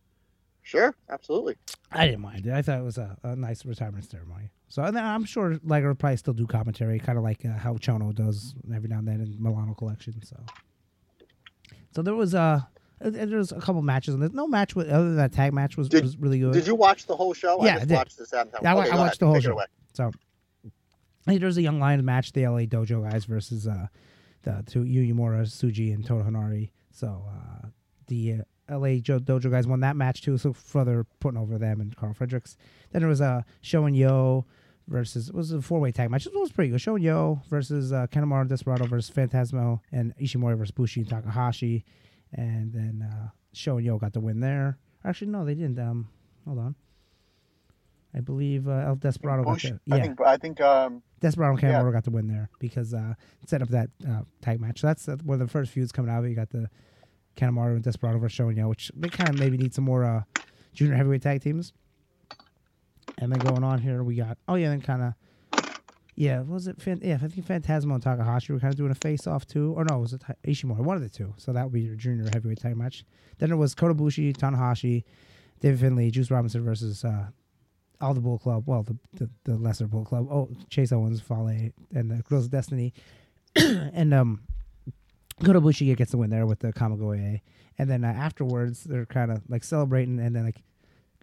Sure, 0.64 0.94
absolutely. 1.10 1.56
I 1.90 2.06
didn't 2.06 2.20
mind 2.20 2.46
it. 2.46 2.52
I 2.52 2.62
thought 2.62 2.78
it 2.78 2.84
was 2.84 2.96
a, 2.96 3.16
a 3.24 3.34
nice 3.34 3.64
retirement 3.64 4.08
ceremony. 4.08 4.50
So 4.68 4.82
and 4.84 4.96
then 4.96 5.04
I'm 5.04 5.24
sure 5.24 5.58
Liger 5.64 5.88
will 5.88 5.94
probably 5.96 6.16
still 6.18 6.34
do 6.34 6.46
commentary, 6.46 6.98
kind 7.00 7.18
of 7.18 7.24
like 7.24 7.44
uh, 7.44 7.58
how 7.58 7.74
Chono 7.74 8.14
does 8.14 8.54
every 8.74 8.88
now 8.88 8.98
and 8.98 9.08
then 9.08 9.20
in 9.20 9.36
Milano 9.42 9.74
Collection. 9.74 10.22
So, 10.22 10.36
so 11.90 12.02
there 12.02 12.14
was 12.14 12.34
uh, 12.34 12.60
uh, 13.04 13.10
there's 13.10 13.50
a 13.52 13.60
couple 13.60 13.82
matches, 13.82 14.14
and 14.14 14.22
there's 14.22 14.32
no 14.32 14.46
match 14.46 14.76
with 14.76 14.88
other 14.88 15.04
than 15.06 15.16
that 15.16 15.32
tag 15.32 15.52
match 15.52 15.76
was, 15.76 15.88
Did- 15.88 16.04
was 16.04 16.16
really 16.16 16.38
good. 16.38 16.52
Did 16.52 16.66
you 16.68 16.74
watch 16.76 17.06
the 17.06 17.16
whole 17.16 17.34
show? 17.34 17.62
Yeah, 17.64 17.72
I 17.72 17.76
I 17.76 17.78
did. 17.80 17.90
watched 17.90 18.18
the 18.18 18.26
seventh. 18.26 18.54
Yeah, 18.62 18.74
I 18.74 18.78
Okay, 18.80 18.90
I 18.90 18.96
watched 18.96 19.00
ahead. 19.00 19.18
the 19.20 19.26
whole 19.26 19.34
Take 19.34 19.42
show. 19.44 19.60
So 19.94 20.10
there's 21.26 21.56
a 21.56 21.62
young 21.62 21.78
lion 21.78 22.04
match, 22.04 22.32
the 22.32 22.46
LA 22.46 22.60
Dojo 22.60 23.08
guys 23.10 23.24
versus 23.24 23.66
uh, 23.66 23.86
the 24.42 24.62
two 24.66 24.84
Yuya 24.84 25.14
Uemura, 25.14 25.42
Tsuji, 25.42 25.94
and 25.94 26.04
Toa 26.04 26.24
Henare. 26.24 26.70
So 26.90 27.24
uh, 27.28 27.68
the 28.08 28.42
uh, 28.68 28.78
LA 28.78 28.96
jo- 28.96 29.20
Dojo 29.20 29.50
guys 29.50 29.66
won 29.66 29.80
that 29.80 29.96
match 29.96 30.22
too, 30.22 30.38
so 30.38 30.52
further 30.52 31.06
putting 31.20 31.38
over 31.38 31.58
them 31.58 31.80
and 31.80 31.96
Karl 31.96 32.14
Fredericks. 32.14 32.56
Then 32.90 33.00
there 33.02 33.08
was 33.08 33.20
a 33.20 33.24
uh, 33.24 33.42
SHO 33.60 33.86
and 33.86 33.96
YOH 33.96 34.44
versus 34.88 35.28
it 35.28 35.34
was 35.34 35.52
a 35.52 35.62
four 35.62 35.80
way 35.80 35.92
tag 35.92 36.10
match. 36.10 36.26
It 36.26 36.34
was 36.34 36.52
pretty 36.52 36.70
good. 36.70 36.80
SHO 36.80 36.96
and 36.96 37.04
YOH 37.04 37.42
versus 37.48 37.92
uh, 37.92 38.06
Kanemaru 38.08 38.48
Desperado 38.48 38.86
versus 38.86 39.14
Phantasmo 39.14 39.80
and 39.92 40.14
Ishimori 40.20 40.56
versus 40.56 40.72
Bushi 40.72 41.00
and 41.00 41.08
Takahashi, 41.08 41.84
and 42.32 42.72
then 42.72 43.08
uh, 43.10 43.28
SHO 43.52 43.78
and 43.78 43.86
YOH 43.86 43.98
got 43.98 44.12
the 44.12 44.20
win 44.20 44.40
there. 44.40 44.78
Actually, 45.04 45.30
no, 45.30 45.44
they 45.44 45.54
didn't. 45.54 45.78
Um, 45.78 46.08
hold 46.44 46.58
on. 46.58 46.74
I 48.14 48.20
believe 48.20 48.68
uh, 48.68 48.72
El 48.72 48.96
Desperado 48.96 49.42
Bush, 49.42 49.70
got 49.70 49.80
the 49.86 49.94
I 49.94 49.96
yeah. 49.96 50.02
think. 50.02 50.20
I 50.20 50.36
think. 50.36 50.60
Um, 50.60 51.02
Desperado 51.22 51.52
and 51.54 51.62
Yeah. 51.62 51.90
Got 51.90 52.04
the 52.04 52.10
win 52.10 52.26
there 52.26 52.50
because 52.58 52.92
uh, 52.92 53.14
set 53.46 53.62
up 53.62 53.68
that 53.68 53.88
uh, 54.06 54.22
tag 54.42 54.60
match. 54.60 54.80
So 54.80 54.88
that's 54.88 55.08
uh, 55.08 55.16
one 55.24 55.40
of 55.40 55.46
the 55.46 55.50
first 55.50 55.70
feuds 55.70 55.92
coming 55.92 56.10
out. 56.10 56.24
You 56.24 56.34
got 56.34 56.50
the 56.50 56.68
Kanemaru 57.36 57.76
and 57.76 57.82
Desperado 57.82 58.18
versus 58.18 58.38
Shonya, 58.38 58.68
which 58.68 58.90
they 58.94 59.08
kind 59.08 59.30
of 59.30 59.38
maybe 59.38 59.56
need 59.56 59.72
some 59.72 59.84
more 59.84 60.04
uh, 60.04 60.22
junior 60.74 60.96
heavyweight 60.96 61.22
tag 61.22 61.40
teams. 61.40 61.72
And 63.18 63.30
then 63.32 63.38
going 63.38 63.62
on 63.62 63.78
here, 63.78 64.02
we 64.02 64.16
got 64.16 64.36
oh 64.48 64.56
yeah, 64.56 64.68
then 64.68 64.80
kind 64.80 65.02
of 65.02 65.14
yeah, 66.14 66.40
what 66.40 66.48
was 66.48 66.66
it? 66.66 66.80
Fan- 66.82 67.00
yeah, 67.02 67.18
I 67.22 67.28
think 67.28 67.46
Phantasmo 67.46 67.94
and 67.94 68.02
Takahashi 68.02 68.52
were 68.52 68.58
kind 68.60 68.72
of 68.72 68.76
doing 68.76 68.90
a 68.90 68.94
face 68.96 69.26
off 69.26 69.46
too, 69.46 69.72
or 69.76 69.84
no, 69.84 69.98
was 69.98 70.12
it 70.12 70.22
Ishimori? 70.44 70.78
One 70.80 70.96
of 70.96 71.02
the 71.02 71.08
two. 71.08 71.34
So 71.38 71.52
that 71.52 71.64
would 71.64 71.72
be 71.72 71.80
your 71.82 71.94
junior 71.94 72.28
heavyweight 72.32 72.58
tag 72.60 72.76
match. 72.76 73.04
Then 73.38 73.50
it 73.50 73.56
was 73.56 73.74
Kota 73.74 73.94
Ibushi, 73.94 74.36
Tanahashi, 74.36 75.04
David 75.60 75.80
Finlay, 75.80 76.10
Juice 76.10 76.30
Robinson 76.30 76.64
versus 76.64 77.04
uh, 77.04 77.26
all 78.02 78.14
the 78.14 78.20
Bullet 78.20 78.40
Club. 78.42 78.64
Well, 78.66 78.82
the, 78.82 78.96
the 79.14 79.30
the 79.44 79.56
lesser 79.56 79.86
Bullet 79.86 80.06
Club. 80.06 80.28
Oh, 80.30 80.48
Chase 80.68 80.92
Owens, 80.92 81.20
Fale, 81.20 81.70
and 81.94 82.10
the 82.10 82.22
Guerrillas 82.22 82.46
of 82.46 82.50
Destiny, 82.50 82.92
and 83.56 84.12
um, 84.12 84.42
Kota 85.44 85.60
Ibushi 85.60 85.94
gets 85.96 86.10
the 86.10 86.18
win 86.18 86.30
there 86.30 86.46
with 86.46 86.60
the 86.60 86.72
Kamigoye. 86.72 87.40
And 87.78 87.90
then 87.90 88.04
uh, 88.04 88.08
afterwards, 88.08 88.84
they're 88.84 89.06
kind 89.06 89.30
of 89.30 89.42
like 89.48 89.64
celebrating, 89.64 90.18
and 90.20 90.36
then 90.36 90.44
like 90.44 90.62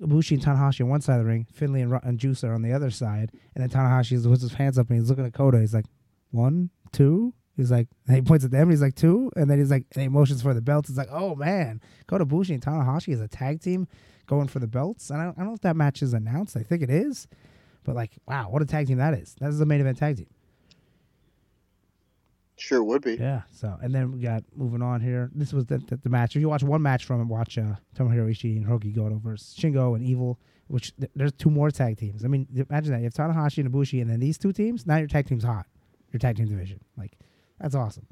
Ibushi 0.01 0.31
and 0.31 0.41
Tanahashi 0.43 0.81
on 0.81 0.89
one 0.89 1.01
side 1.01 1.19
of 1.19 1.25
the 1.25 1.29
ring, 1.29 1.45
Finlay 1.53 1.81
and, 1.81 1.99
and 2.03 2.17
Juice 2.19 2.43
are 2.43 2.53
on 2.53 2.61
the 2.61 2.73
other 2.73 2.89
side, 2.89 3.31
and 3.55 3.61
then 3.61 3.69
Tanahashi 3.69 4.13
is- 4.13 4.25
puts 4.25 4.41
his 4.41 4.53
hands 4.53 4.79
up 4.79 4.89
and 4.89 4.99
he's 4.99 5.09
looking 5.09 5.25
at 5.25 5.33
Kota. 5.33 5.59
He's 5.59 5.73
like, 5.73 5.85
one, 6.31 6.69
two. 6.91 7.33
He's 7.59 7.71
like, 7.71 7.89
and 8.07 8.15
he 8.15 8.21
points 8.21 8.45
at 8.45 8.51
them. 8.51 8.63
And 8.63 8.71
he's 8.71 8.81
like, 8.81 8.95
two, 8.95 9.31
and 9.35 9.49
then 9.49 9.59
he's 9.59 9.69
like, 9.69 9.85
and 9.93 10.01
he 10.01 10.07
motions 10.07 10.41
for 10.41 10.53
the 10.53 10.61
belts. 10.61 10.87
It's 10.87 10.97
like, 10.97 11.09
oh 11.11 11.35
man, 11.35 11.81
Kota 12.07 12.25
Ibushi 12.25 12.51
and 12.51 12.61
Tanahashi 12.61 13.13
is 13.13 13.19
a 13.19 13.27
tag 13.27 13.61
team 13.61 13.87
going 14.27 14.47
for 14.47 14.59
the 14.59 14.67
belts. 14.67 15.09
And 15.09 15.19
I 15.19 15.25
don't, 15.25 15.37
I 15.37 15.41
don't 15.41 15.47
know 15.49 15.55
if 15.55 15.61
that 15.61 15.75
match 15.75 16.01
is 16.01 16.13
announced. 16.13 16.55
I 16.55 16.63
think 16.63 16.81
it 16.81 16.89
is, 16.89 17.27
but 17.83 17.95
like, 17.95 18.11
wow, 18.25 18.49
what 18.49 18.61
a 18.61 18.65
tag 18.65 18.87
team 18.87 18.97
that 18.99 19.13
is. 19.13 19.35
That 19.41 19.49
is 19.49 19.59
the 19.59 19.65
main 19.65 19.81
event 19.81 19.97
tag 19.97 20.15
team. 20.17 20.27
sure 22.55 22.81
would 22.81 23.01
be. 23.01 23.15
Yeah. 23.15 23.41
So 23.51 23.77
and 23.81 23.93
then 23.93 24.13
we 24.13 24.19
got 24.19 24.43
moving 24.55 24.81
on 24.81 25.01
here. 25.01 25.29
This 25.35 25.51
was 25.51 25.65
the, 25.65 25.79
the, 25.79 25.97
the 25.97 26.09
match. 26.09 26.37
If 26.37 26.41
you 26.41 26.47
watch 26.47 26.63
one 26.63 26.81
match 26.81 27.03
from 27.03 27.19
it, 27.19 27.25
watch 27.25 27.57
uh, 27.57 27.75
Tomohiro 27.93 28.29
Ishii 28.29 28.55
and 28.55 28.65
Hirooki 28.65 28.95
Goto 28.95 29.17
versus 29.17 29.53
Shingo 29.59 29.95
and 29.97 30.05
Evil. 30.05 30.39
Which 30.67 30.95
th- 30.95 31.11
there's 31.13 31.33
two 31.33 31.49
more 31.49 31.71
tag 31.71 31.97
teams. 31.97 32.23
I 32.23 32.29
mean, 32.29 32.47
imagine 32.69 32.93
that 32.93 32.99
you 32.99 33.05
have 33.05 33.13
Tanahashi 33.13 33.57
and 33.57 33.69
Ibushi, 33.69 34.01
and 34.01 34.09
then 34.09 34.21
these 34.21 34.37
two 34.37 34.53
teams. 34.53 34.85
Now 34.85 34.97
your 34.97 35.07
tag 35.07 35.27
team's 35.27 35.43
hot. 35.43 35.65
Your 36.13 36.19
tag 36.19 36.37
team 36.37 36.47
division, 36.47 36.79
like 36.95 37.17
that's 37.59 37.75
awesome. 37.75 38.05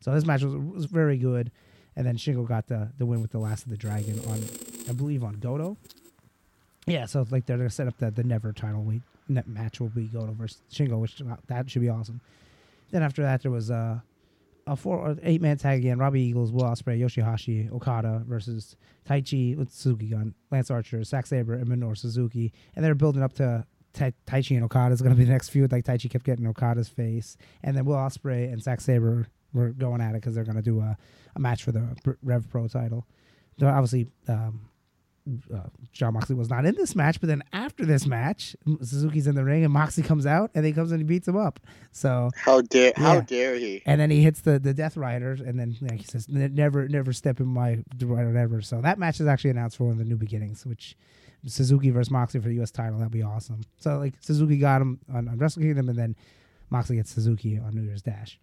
So 0.00 0.12
this 0.12 0.26
match 0.26 0.42
was, 0.42 0.54
was 0.54 0.84
very 0.86 1.16
good, 1.16 1.50
and 1.96 2.06
then 2.06 2.16
Shingo 2.16 2.46
got 2.46 2.66
the 2.66 2.90
the 2.98 3.06
win 3.06 3.22
with 3.22 3.30
the 3.30 3.38
last 3.38 3.64
of 3.64 3.70
the 3.70 3.76
dragon 3.76 4.20
on, 4.26 4.40
I 4.88 4.92
believe, 4.92 5.22
on 5.22 5.34
Goto. 5.34 5.76
Yeah, 6.86 7.06
so 7.06 7.24
like 7.30 7.46
they're 7.46 7.56
gonna 7.56 7.70
set 7.70 7.86
up 7.86 7.98
the 7.98 8.10
the 8.10 8.24
never 8.24 8.52
title 8.52 8.82
we 8.82 9.02
net 9.28 9.46
match 9.46 9.80
will 9.80 9.88
be 9.88 10.04
Goto 10.04 10.32
versus 10.32 10.60
Shingo, 10.72 10.98
which 10.98 11.22
that 11.46 11.70
should 11.70 11.82
be 11.82 11.88
awesome. 11.88 12.20
Then 12.90 13.02
after 13.02 13.22
that, 13.22 13.42
there 13.42 13.50
was 13.50 13.70
uh, 13.70 14.00
a 14.66 14.76
four 14.76 14.98
or 14.98 15.16
eight 15.22 15.40
man 15.40 15.56
tag 15.56 15.78
again. 15.78 15.98
Robbie 15.98 16.22
Eagles, 16.22 16.52
Will 16.52 16.62
Ospreay, 16.64 17.00
Yoshihashi, 17.00 17.72
Okada 17.72 18.22
versus 18.26 18.76
Taichi 19.08 19.56
with 19.56 19.72
Suzuki 19.72 20.06
Gun, 20.08 20.34
Lance 20.50 20.70
Archer, 20.70 21.02
Zack 21.04 21.26
Sabre, 21.26 21.54
and 21.54 21.68
Minoru 21.68 21.96
Suzuki, 21.96 22.52
and 22.74 22.84
they're 22.84 22.94
building 22.94 23.22
up 23.22 23.32
to. 23.34 23.64
Tai- 23.92 24.14
Taichi 24.26 24.56
and 24.56 24.64
Okada 24.64 24.92
is 24.92 25.02
going 25.02 25.14
to 25.14 25.18
be 25.18 25.24
the 25.24 25.32
next 25.32 25.50
feud. 25.50 25.70
Like 25.72 25.84
Taichi 25.84 26.10
kept 26.10 26.24
getting 26.24 26.46
Okada's 26.46 26.88
face, 26.88 27.36
and 27.62 27.76
then 27.76 27.84
Will 27.84 27.96
Ospreay 27.96 28.52
and 28.52 28.62
Zack 28.62 28.80
Sabre 28.80 29.26
were 29.52 29.70
going 29.70 30.00
at 30.00 30.10
it 30.10 30.14
because 30.14 30.34
they're 30.34 30.44
going 30.44 30.56
to 30.56 30.62
do 30.62 30.80
a, 30.80 30.96
a 31.36 31.40
match 31.40 31.62
for 31.62 31.72
the 31.72 31.86
Rev 32.22 32.48
Pro 32.48 32.68
title. 32.68 33.06
Though 33.58 33.68
obviously, 33.68 34.08
um, 34.28 34.68
uh, 35.54 35.60
Jon 35.92 36.14
Moxley 36.14 36.34
was 36.34 36.50
not 36.50 36.64
in 36.64 36.74
this 36.74 36.96
match, 36.96 37.20
but 37.20 37.28
then 37.28 37.42
after 37.52 37.84
this 37.86 38.06
match, 38.06 38.56
Suzuki's 38.80 39.26
in 39.26 39.34
the 39.34 39.44
ring 39.44 39.62
and 39.64 39.72
Moxley 39.72 40.02
comes 40.02 40.26
out 40.26 40.50
and 40.54 40.66
he 40.66 40.72
comes 40.72 40.90
and 40.90 41.00
he 41.00 41.04
beats 41.04 41.28
him 41.28 41.36
up. 41.36 41.60
So 41.92 42.30
How 42.34 42.60
dare? 42.62 42.92
How 42.96 43.20
dare 43.20 43.56
he? 43.56 43.82
and 43.86 44.00
then 44.00 44.10
he 44.10 44.22
hits 44.22 44.40
the 44.40 44.58
the 44.58 44.74
Death 44.74 44.96
Rider, 44.96 45.32
and 45.32 45.58
then 45.58 45.76
like 45.80 46.00
he 46.00 46.04
says, 46.06 46.28
"Never, 46.28 46.88
never 46.88 47.12
step 47.12 47.38
in 47.40 47.46
my 47.46 47.78
rider 48.00 48.36
ever." 48.36 48.62
So 48.62 48.80
that 48.80 48.98
match 48.98 49.20
is 49.20 49.26
actually 49.26 49.50
announced 49.50 49.76
for 49.76 49.84
one 49.84 49.92
of 49.92 49.98
the 49.98 50.04
new 50.04 50.16
beginnings, 50.16 50.66
which 50.66 50.96
Suzuki 51.46 51.90
versus 51.90 52.10
Moxley 52.10 52.40
for 52.40 52.48
the 52.48 52.54
U.S. 52.56 52.70
title. 52.70 52.98
That'd 52.98 53.12
be 53.12 53.22
awesome. 53.22 53.62
So 53.78 53.98
like 53.98 54.14
Suzuki 54.20 54.58
got 54.58 54.82
him 54.82 54.98
on, 55.12 55.28
on 55.28 55.38
Wrestle 55.38 55.62
Kingdom, 55.62 55.88
and 55.88 55.98
then 55.98 56.16
Moxley 56.70 56.96
gets 56.96 57.12
Suzuki 57.12 57.58
on 57.58 57.74
New 57.74 57.82
Year's 57.82 58.02
Dash. 58.02 58.38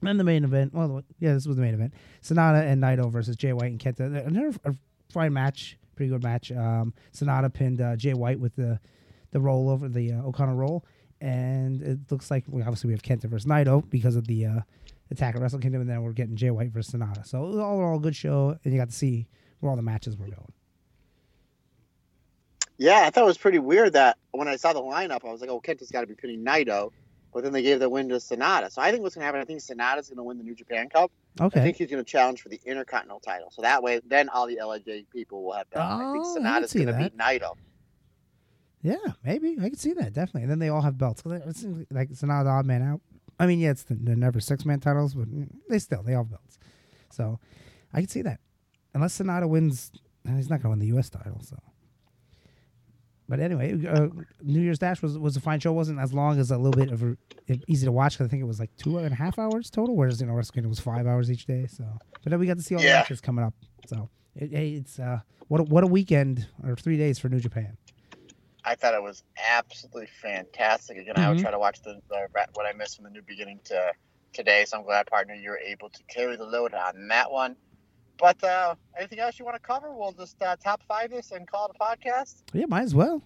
And 0.00 0.08
then 0.08 0.16
the 0.16 0.24
main 0.24 0.44
event. 0.44 0.72
Well, 0.74 1.02
yeah, 1.18 1.34
this 1.34 1.46
was 1.46 1.56
the 1.56 1.62
main 1.62 1.74
event. 1.74 1.92
Sanada 2.22 2.62
and 2.62 2.82
Naito 2.82 3.10
versus 3.10 3.36
Jay 3.36 3.52
White 3.52 3.70
and 3.70 3.78
Kenta. 3.78 4.26
Another 4.26 4.58
fine 5.10 5.32
match, 5.32 5.78
pretty 5.96 6.10
good 6.10 6.22
match. 6.22 6.50
Um, 6.52 6.94
Sanada 7.12 7.52
pinned 7.52 7.80
uh, 7.80 7.96
Jay 7.96 8.14
White 8.14 8.40
with 8.40 8.54
the 8.56 8.80
the 9.32 9.40
roll 9.40 9.68
over 9.70 9.88
the 9.88 10.12
uh, 10.12 10.22
O'Connor 10.22 10.56
roll, 10.56 10.84
and 11.20 11.82
it 11.82 11.98
looks 12.10 12.30
like 12.30 12.44
we 12.48 12.62
obviously 12.62 12.88
we 12.88 12.94
have 12.94 13.02
Kenta 13.02 13.24
versus 13.24 13.48
Naito 13.48 13.88
because 13.90 14.16
of 14.16 14.26
the 14.26 14.46
uh, 14.46 14.60
attack 15.10 15.36
at 15.36 15.40
Wrestle 15.40 15.60
Kingdom, 15.60 15.82
and 15.82 15.90
then 15.90 16.02
we're 16.02 16.12
getting 16.12 16.36
Jay 16.36 16.50
White 16.50 16.70
versus 16.70 16.94
Sanada. 16.94 17.26
So 17.26 17.38
all 17.60 17.78
in 17.78 17.84
all 17.84 17.98
good 17.98 18.16
show, 18.16 18.56
and 18.64 18.72
you 18.72 18.78
got 18.78 18.88
to 18.90 18.94
see 18.94 19.28
where 19.60 19.70
all 19.70 19.76
the 19.76 19.82
matches 19.82 20.16
were 20.16 20.26
going. 20.26 20.52
Yeah, 22.78 23.02
I 23.04 23.10
thought 23.10 23.24
it 23.24 23.26
was 23.26 23.36
pretty 23.38 23.58
weird 23.58 23.92
that 23.92 24.16
when 24.30 24.48
I 24.48 24.56
saw 24.56 24.72
the 24.72 24.80
lineup, 24.80 25.24
I 25.24 25.30
was 25.30 25.40
like, 25.42 25.50
"Oh, 25.50 25.60
Kenta's 25.60 25.90
got 25.90 26.00
to 26.00 26.06
be 26.06 26.14
pinning 26.14 26.44
Naito," 26.44 26.92
but 27.32 27.42
then 27.44 27.52
they 27.52 27.62
gave 27.62 27.78
the 27.80 27.88
win 27.88 28.08
to 28.08 28.16
Sanada. 28.16 28.70
So 28.72 28.82
I 28.82 28.90
think 28.90 29.02
what's 29.02 29.14
going 29.14 29.22
to 29.22 29.26
happen, 29.26 29.40
I 29.40 29.44
think 29.44 29.60
Sanada's 29.60 30.08
going 30.08 30.16
to 30.18 30.22
win 30.22 30.38
the 30.38 30.44
New 30.44 30.54
Japan 30.54 30.88
Cup. 30.88 31.10
Okay. 31.40 31.60
I 31.60 31.62
think 31.62 31.76
he's 31.76 31.90
going 31.90 32.04
to 32.04 32.10
challenge 32.10 32.42
for 32.42 32.48
the 32.48 32.60
Intercontinental 32.64 33.20
title. 33.20 33.50
So 33.50 33.62
that 33.62 33.82
way, 33.82 34.00
then 34.06 34.28
all 34.28 34.46
the 34.46 34.58
LIJ 34.62 35.06
people 35.12 35.44
will 35.44 35.52
have 35.52 35.68
belts. 35.70 35.92
I 35.92 35.98
think 36.12 36.24
Oh, 36.24 36.32
I 36.32 36.34
can 36.34 36.44
Sanada's 36.44 36.72
going 36.72 36.86
to 36.86 36.92
that. 36.92 37.12
beat 37.12 37.18
Naito. 37.18 37.54
Yeah, 38.82 38.96
maybe 39.24 39.56
I 39.60 39.68
can 39.68 39.76
see 39.76 39.92
that 39.92 40.12
definitely. 40.14 40.42
And 40.42 40.50
then 40.50 40.58
they 40.58 40.68
all 40.70 40.80
have 40.82 40.96
belts. 40.96 41.20
'Cause 41.22 41.32
it 41.32 41.56
seems 41.56 41.86
like 41.90 42.10
it's 42.10 42.22
not 42.22 42.46
odd 42.46 42.64
man 42.66 42.82
out. 42.82 43.00
I 43.38 43.46
mean, 43.46 43.58
yeah, 43.60 43.70
it's 43.70 43.82
the, 43.84 43.94
the 43.94 44.16
never 44.16 44.40
six 44.40 44.64
man 44.64 44.80
titles, 44.80 45.14
but 45.14 45.28
they 45.68 45.78
still 45.78 46.02
they 46.02 46.14
all 46.14 46.24
have 46.24 46.30
belts. 46.30 46.58
So 47.10 47.38
I 47.92 48.00
can 48.00 48.08
see 48.08 48.22
that. 48.22 48.40
Unless 48.94 49.18
Sanada 49.18 49.48
wins, 49.48 49.92
he's 50.26 50.48
not 50.50 50.62
going 50.62 50.64
to 50.64 50.70
win 50.70 50.78
the 50.78 50.86
U.S. 50.94 51.10
title. 51.10 51.40
So, 51.42 51.56
but 53.30 53.40
anyway, 53.40 53.72
uh, 53.86 54.08
New 54.42 54.60
Year's 54.60 54.78
Dash 54.78 55.00
was 55.00 55.16
was 55.18 55.36
a 55.36 55.40
fine 55.40 55.60
show. 55.60 55.70
It 55.70 55.74
wasn't 55.74 56.00
as 56.00 56.12
long 56.12 56.38
as 56.38 56.50
a 56.50 56.58
little 56.58 56.74
bit 56.74 56.90
of 56.90 57.02
a, 57.02 57.16
easy 57.66 57.86
to 57.86 57.92
watch 57.92 58.14
because 58.14 58.26
I 58.26 58.28
think 58.28 58.42
it 58.42 58.46
was 58.46 58.60
like 58.60 58.70
two 58.76 58.98
and 58.98 59.12
a 59.12 59.16
half 59.16 59.38
hours 59.38 59.70
total. 59.70 59.96
Whereas 59.96 60.20
you 60.20 60.26
know 60.26 60.34
Wrestle 60.34 60.52
Kingdom 60.52 60.70
was 60.70 60.80
five 60.80 61.06
hours 61.06 61.30
each 61.30 61.46
day. 61.46 61.66
So, 61.66 61.84
but 62.22 62.30
then 62.30 62.40
we 62.40 62.46
got 62.46 62.58
to 62.58 62.62
see 62.62 62.74
all 62.74 62.82
the 62.82 62.88
matches 63.00 63.20
coming 63.20 63.44
up. 63.44 63.54
So 63.86 64.10
it, 64.36 64.52
it's 64.52 64.98
uh, 64.98 65.20
what 65.48 65.60
a, 65.60 65.64
what 65.64 65.84
a 65.84 65.86
weekend 65.86 66.46
or 66.64 66.76
three 66.76 66.98
days 66.98 67.18
for 67.18 67.28
New 67.28 67.40
Japan. 67.40 67.76
I 68.64 68.74
thought 68.74 68.92
it 68.94 69.02
was 69.02 69.22
absolutely 69.48 70.08
fantastic. 70.20 70.98
Again, 70.98 71.16
I 71.16 71.28
would 71.28 71.38
Mhm. 71.38 71.42
try 71.42 71.50
to 71.50 71.58
watch 71.58 71.80
the, 71.82 72.00
the 72.10 72.26
what 72.54 72.66
I 72.66 72.72
missed 72.76 72.96
from 72.96 73.04
the 73.04 73.10
new 73.10 73.22
beginning 73.22 73.60
to 73.64 73.92
today. 74.32 74.64
So 74.66 74.78
I'm 74.78 74.84
glad, 74.84 75.06
partner, 75.06 75.34
you 75.34 75.50
were 75.50 75.58
able 75.58 75.88
to 75.88 76.02
carry 76.14 76.36
the 76.36 76.44
load 76.44 76.74
on 76.74 77.08
that 77.08 77.30
one. 77.30 77.56
But 78.20 78.42
uh, 78.44 78.74
anything 78.98 79.18
else 79.18 79.38
you 79.38 79.44
want 79.44 79.56
to 79.56 79.60
cover? 79.66 79.92
We'll 79.92 80.12
just 80.12 80.40
uh, 80.42 80.56
top 80.62 80.82
five 80.86 81.10
this 81.10 81.30
and 81.32 81.50
call 81.50 81.66
it 81.70 81.76
a 81.80 81.82
podcast. 81.82 82.42
Yeah, 82.52 82.66
might 82.68 82.82
as 82.82 82.94
well. 82.94 83.22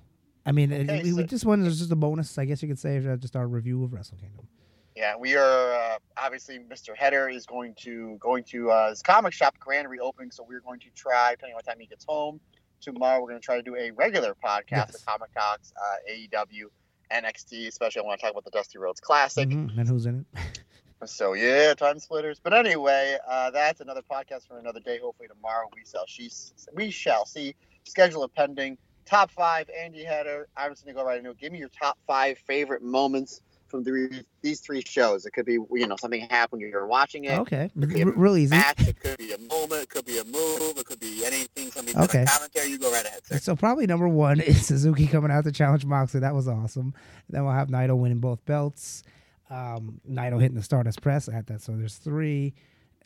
I 0.47 0.53
mean, 0.53 0.71
it- 0.73 0.89
Okay, 0.91 1.13
we, 1.13 1.25
just 1.25 1.45
wanted 1.45 1.71
just 1.73 1.91
a 1.91 1.97
bonus, 1.97 2.37
I 2.39 2.45
guess 2.45 2.63
you 2.63 2.69
could 2.69 2.79
say, 2.79 2.99
uh, 3.07 3.17
just 3.17 3.35
our 3.35 3.49
review 3.49 3.83
of 3.83 3.93
Wrestle 3.93 4.19
Kingdom. 4.19 4.47
Yeah, 4.95 5.17
we 5.17 5.35
are 5.35 5.73
uh, 5.75 5.99
obviously 6.17 6.61
Mr. 6.61 6.97
Header 6.97 7.29
is 7.29 7.47
going 7.47 7.75
to 7.79 8.17
going 8.21 8.45
to 8.45 8.71
uh, 8.71 8.91
his 8.91 9.03
comic 9.03 9.33
shop 9.33 9.59
grand 9.59 9.89
reopening, 9.91 10.31
so 10.31 10.47
we're 10.49 10.61
going 10.61 10.79
to 10.81 10.91
try 10.95 11.33
depending 11.33 11.55
on 11.55 11.57
what 11.57 11.65
time 11.67 11.81
he 11.81 11.87
gets 11.87 12.05
home 12.09 12.39
tomorrow. 12.81 13.21
We're 13.21 13.31
going 13.31 13.41
to 13.41 13.45
try 13.45 13.57
to 13.57 13.63
do 13.63 13.75
a 13.75 13.91
regular 13.91 14.35
podcast 14.37 14.71
Yes. 14.71 14.95
of 14.95 15.05
Comic 15.07 15.35
Talks, 15.35 15.73
uh, 15.77 16.13
AEW, 16.13 16.67
NXT, 17.11 17.67
especially 17.67 18.03
I 18.03 18.05
want 18.05 18.21
to 18.21 18.23
talk 18.27 18.31
about 18.33 18.45
the 18.45 18.53
Dusty 18.53 18.79
Rhodes 18.79 19.01
Classic. 19.01 19.49
Mhm, 19.49 19.77
And 19.77 19.89
who's 19.89 20.07
in 20.07 20.25
it? 20.35 20.61
So 21.07 21.33
yeah, 21.35 21.75
time 21.75 21.99
splitters. 21.99 22.41
But 22.43 22.55
anyway, 22.55 23.17
uh, 23.29 23.51
that's 23.51 23.81
another 23.81 24.03
podcast 24.11 24.47
for 24.49 24.59
another 24.59 24.81
day. 24.81 24.99
Hopefully 25.03 25.29
tomorrow 25.29 25.67
we 25.75 25.83
shall 25.91 26.05
she 26.07 26.31
we 26.75 26.91
shall 26.91 27.27
see. 27.27 27.55
Schedule 27.85 28.23
of 28.25 28.35
pending. 28.35 28.79
Top 29.07 29.31
five, 29.31 29.69
Andy 29.79 30.03
Header. 30.05 30.49
I'm 30.57 30.73
just 30.73 30.85
gonna 30.85 30.95
go 30.95 31.05
right 31.05 31.19
into 31.19 31.31
it. 31.31 31.39
Give 31.39 31.53
me 31.53 31.59
your 31.59 31.69
top 31.69 31.99
five 32.07 32.39
favorite 32.47 32.83
moments 32.83 33.43
from 33.69 33.83
the, 33.83 34.25
these 34.41 34.61
three 34.61 34.83
shows. 34.87 35.27
It 35.27 35.33
could 35.33 35.45
be 35.45 35.55
you 35.73 35.87
know 35.87 35.97
something 35.97 36.23
happened 36.31 36.63
when 36.63 36.71
you're 36.71 36.87
watching 36.87 37.25
it. 37.25 37.39
Okay, 37.41 37.65
It 37.77 37.81
could 37.81 37.89
be 37.93 38.01
a 38.03 38.07
R- 38.07 38.13
real 38.13 38.37
easy. 38.39 38.57
Match. 38.57 38.89
It 38.89 38.99
could 39.01 39.19
be 39.19 39.33
a 39.33 39.39
moment. 39.39 39.83
It 39.83 39.89
could 39.91 40.07
be 40.07 40.19
a 40.19 40.25
move. 40.25 40.79
It 40.79 40.87
could 40.87 41.01
be 41.01 41.25
anything. 41.27 41.71
Somebody 41.71 41.99
Okay. 41.99 42.25
commentary. 42.25 42.69
You 42.69 42.79
go 42.79 42.91
right 42.91 43.05
ahead, 43.05 43.27
sir. 43.27 43.39
So 43.39 43.55
probably 43.55 43.87
number 43.87 44.09
one 44.09 44.41
is 44.41 44.65
Suzuki 44.67 45.07
coming 45.07 45.31
out 45.31 45.45
to 45.45 45.53
challenge 45.53 45.85
Moxley. 45.85 46.21
That 46.21 46.35
was 46.35 46.49
awesome. 46.49 46.95
Then 47.29 47.45
we'll 47.45 47.53
have 47.53 47.69
Naito 47.69 47.97
winning 47.97 48.21
both 48.21 48.43
belts. 48.47 49.03
Um, 49.51 50.01
Naito 50.09 50.41
hitting 50.41 50.57
the 50.57 50.63
Stardust 50.63 51.03
Press 51.03 51.29
at 51.29 51.47
that. 51.49 51.63
So 51.63 51.73
there's 51.73 51.97
three. 51.97 52.55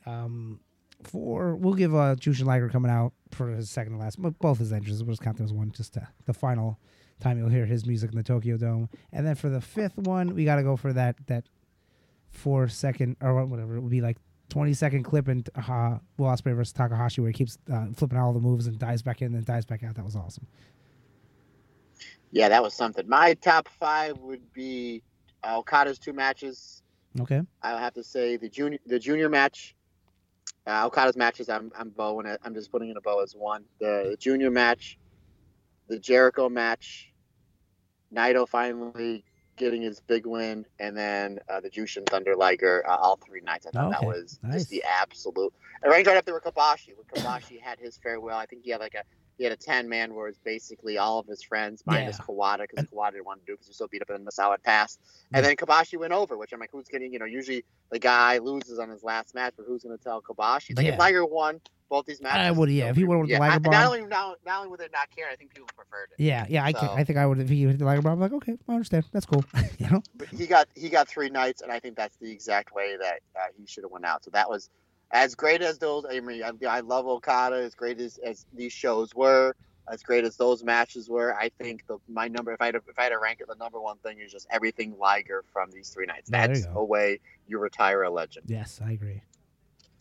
Um, 0.06 0.60
four. 1.02 1.56
We'll 1.56 1.74
give 1.74 1.94
uh, 1.94 2.16
Jushin 2.16 2.46
Liger 2.46 2.68
coming 2.68 2.90
out 2.90 3.12
for 3.30 3.48
his 3.48 3.70
second 3.70 3.94
to 3.94 3.98
last. 3.98 4.20
but 4.20 4.38
Both 4.38 4.58
his 4.58 4.72
entrances. 4.72 5.02
We'll 5.02 5.12
just 5.12 5.22
count 5.22 5.40
as 5.40 5.52
one. 5.52 5.70
Just 5.72 5.94
to, 5.94 6.08
the 6.26 6.34
final 6.34 6.78
time 7.20 7.38
you'll 7.38 7.48
hear 7.48 7.66
his 7.66 7.86
music 7.86 8.10
in 8.10 8.16
the 8.16 8.22
Tokyo 8.22 8.56
Dome. 8.56 8.88
And 9.12 9.26
then 9.26 9.34
for 9.34 9.48
the 9.48 9.60
fifth 9.60 9.96
one, 9.98 10.34
we 10.34 10.44
got 10.44 10.56
to 10.56 10.62
go 10.62 10.76
for 10.76 10.92
that 10.92 11.16
that 11.26 11.44
four 12.30 12.68
second 12.68 13.16
or 13.20 13.44
whatever 13.46 13.76
it 13.76 13.80
would 13.80 13.90
be 13.90 14.02
like 14.02 14.18
20 14.50 14.74
second 14.74 15.02
clip 15.02 15.28
in 15.28 15.44
uh, 15.56 15.98
Will 16.16 16.26
Ospreay 16.26 16.54
versus 16.54 16.72
Takahashi 16.72 17.20
where 17.20 17.30
he 17.30 17.34
keeps 17.34 17.58
uh, 17.72 17.86
flipping 17.94 18.18
all 18.18 18.32
the 18.32 18.40
moves 18.40 18.66
and 18.66 18.78
dives 18.78 19.02
back 19.02 19.22
in 19.22 19.34
and 19.34 19.44
dives 19.44 19.66
back 19.66 19.82
out. 19.82 19.94
That 19.94 20.04
was 20.04 20.16
awesome. 20.16 20.46
Yeah, 22.30 22.48
that 22.50 22.62
was 22.62 22.74
something. 22.74 23.08
My 23.08 23.34
top 23.34 23.68
five 23.68 24.18
would 24.18 24.52
be 24.52 25.02
uh, 25.44 25.58
Okada's 25.58 25.98
two 25.98 26.12
matches. 26.12 26.82
Okay. 27.20 27.42
I'll 27.62 27.78
have 27.78 27.94
to 27.94 28.04
say 28.04 28.36
the 28.36 28.48
junior 28.48 28.78
the 28.86 28.98
junior 28.98 29.28
match. 29.28 29.74
Uh, 30.66 30.86
Okada's 30.86 31.16
matches, 31.16 31.48
I'm 31.48 31.72
I'm 31.78 31.90
bowing 31.90 32.26
it. 32.26 32.40
I'm 32.44 32.54
just 32.54 32.70
putting 32.70 32.90
in 32.90 32.96
a 32.96 33.00
bow 33.00 33.22
as 33.22 33.34
one. 33.34 33.64
The, 33.80 34.16
junior 34.18 34.50
match, 34.50 34.98
the 35.88 35.98
Jericho 35.98 36.48
match, 36.48 37.12
Naito 38.14 38.46
finally 38.48 39.24
getting 39.56 39.82
his 39.82 40.00
big 40.00 40.26
win, 40.26 40.64
and 40.78 40.96
then 40.96 41.38
uh, 41.48 41.60
the 41.60 41.70
Jushin 41.70 42.08
Thunder 42.08 42.36
Liger. 42.36 42.84
Uh, 42.88 42.96
all 42.96 43.16
three 43.16 43.40
nights, 43.40 43.66
I 43.66 43.70
thought 43.70 43.90
that 43.90 44.04
was 44.04 44.38
nice. 44.42 44.54
just 44.54 44.70
the 44.70 44.84
absolute. 44.84 45.52
And 45.82 45.90
right 45.90 46.06
up 46.06 46.24
there 46.24 46.34
with 46.34 46.44
Kobashi. 46.44 46.90
When 46.96 47.06
Kobashi 47.06 47.60
had 47.60 47.78
his 47.78 47.96
farewell, 47.96 48.36
I 48.36 48.46
think 48.46 48.64
he 48.64 48.70
had 48.70 48.80
like 48.80 48.94
a 48.94 49.04
he 49.38 49.44
had 49.44 49.52
a 49.52 49.56
ten 49.56 49.88
man 49.88 50.14
where 50.14 50.26
it's 50.28 50.38
basically 50.38 50.98
all 50.98 51.20
of 51.20 51.26
his 51.26 51.42
friends 51.42 51.82
minus 51.86 52.18
Yeah. 52.18 52.24
Kawada 52.26 52.66
because 52.68 52.86
Kawada 52.86 53.12
didn't 53.12 53.26
want 53.26 53.40
to 53.40 53.46
do 53.46 53.52
because 53.54 53.66
he 53.66 53.70
was 53.70 53.76
so 53.78 53.86
beat 53.86 54.02
up 54.02 54.10
in 54.10 54.24
Misawa 54.24 54.52
had 54.52 54.62
passed. 54.64 55.00
And 55.32 55.44
then 55.44 55.56
Kobashi 55.56 55.98
went 55.98 56.12
over, 56.12 56.36
which 56.36 56.52
I'm 56.52 56.60
like, 56.60 56.70
who's 56.72 56.88
getting? 56.88 57.12
You 57.12 57.18
know, 57.20 57.24
usually 57.24 57.64
the 57.90 57.98
guy 57.98 58.38
loses 58.38 58.78
on 58.78 58.90
his 58.90 59.02
last 59.04 59.34
match, 59.34 59.54
but 59.56 59.64
who's 59.66 59.82
going 59.84 59.96
to 59.96 60.02
tell 60.02 60.20
Kobashi? 60.20 60.76
Like 60.76 60.86
Yeah. 60.86 60.92
if 60.94 60.98
Liger 60.98 61.24
won 61.24 61.60
both 61.88 62.04
these 62.04 62.20
matches, 62.20 62.46
I 62.46 62.50
would, 62.50 62.68
yeah, 62.68 62.90
if 62.90 62.96
he 62.96 63.04
would've 63.04 63.20
won 63.20 63.26
the 63.28 63.32
yeah, 63.32 63.38
Liger 63.38 63.52
I- 63.54 63.58
bomb. 63.60 63.70
Not 63.72 63.86
only 63.86 64.04
not, 64.06 64.36
not 64.44 64.58
only 64.58 64.68
would 64.70 64.80
they 64.80 64.88
not 64.92 65.08
care, 65.16 65.26
I 65.32 65.36
think 65.36 65.54
people 65.54 65.68
preferred 65.74 66.08
it. 66.18 66.22
Yeah, 66.22 66.44
yeah. 66.48 66.64
I, 66.64 66.72
So- 66.72 66.92
I 66.92 67.04
think 67.04 67.18
I 67.18 67.24
would 67.24 67.38
if 67.38 67.48
he 67.48 67.62
hit 67.62 67.78
the 67.78 67.84
Liger 67.84 68.02
bomb. 68.02 68.14
I'm 68.14 68.20
like, 68.20 68.32
okay, 68.32 68.58
I 68.68 68.72
understand. 68.72 69.04
That's 69.12 69.24
cool. 69.24 69.44
you 69.78 69.88
know. 69.88 70.02
But 70.16 70.28
he 70.28 70.46
got 70.46 70.68
he 70.74 70.88
got 70.90 71.08
three 71.08 71.30
nights, 71.30 71.62
and 71.62 71.70
I 71.72 71.78
think 71.80 71.96
that's 71.96 72.16
the 72.16 72.30
exact 72.30 72.74
way 72.74 72.96
that 73.00 73.20
uh, 73.36 73.46
he 73.56 73.66
should 73.66 73.84
have 73.84 73.90
went 73.92 74.04
out. 74.04 74.24
So 74.24 74.30
that 74.32 74.50
was 74.50 74.68
as 75.10 75.34
great 75.34 75.62
as 75.62 75.78
those. 75.78 76.04
I 76.10 76.20
mean, 76.20 76.42
I, 76.42 76.52
I 76.66 76.80
love 76.80 77.06
Okada. 77.06 77.56
As 77.56 77.74
great 77.74 78.00
as, 78.00 78.18
as 78.18 78.46
these 78.52 78.72
shows 78.72 79.14
were, 79.14 79.54
as 79.90 80.02
great 80.02 80.24
as 80.24 80.36
those 80.36 80.62
matches 80.62 81.08
were, 81.08 81.34
I 81.34 81.50
think 81.58 81.86
the 81.86 81.98
my 82.08 82.28
number. 82.28 82.52
If 82.52 82.60
I 82.60 82.66
had 82.66 82.72
to, 82.72 82.80
if 82.88 82.98
I 82.98 83.04
had 83.04 83.08
to 83.10 83.18
rank 83.18 83.40
it, 83.40 83.48
the 83.48 83.56
number 83.56 83.80
one 83.80 83.98
thing 83.98 84.18
is 84.20 84.30
just 84.32 84.46
everything 84.50 84.96
Liger 84.98 85.44
from 85.52 85.70
these 85.70 85.90
three 85.90 86.06
nights. 86.06 86.30
There 86.30 86.46
That's 86.46 86.66
a 86.74 86.84
way 86.84 87.20
you 87.46 87.58
retire 87.58 88.02
a 88.02 88.10
legend. 88.10 88.46
Yes, 88.48 88.80
I 88.84 88.92
agree. 88.92 89.22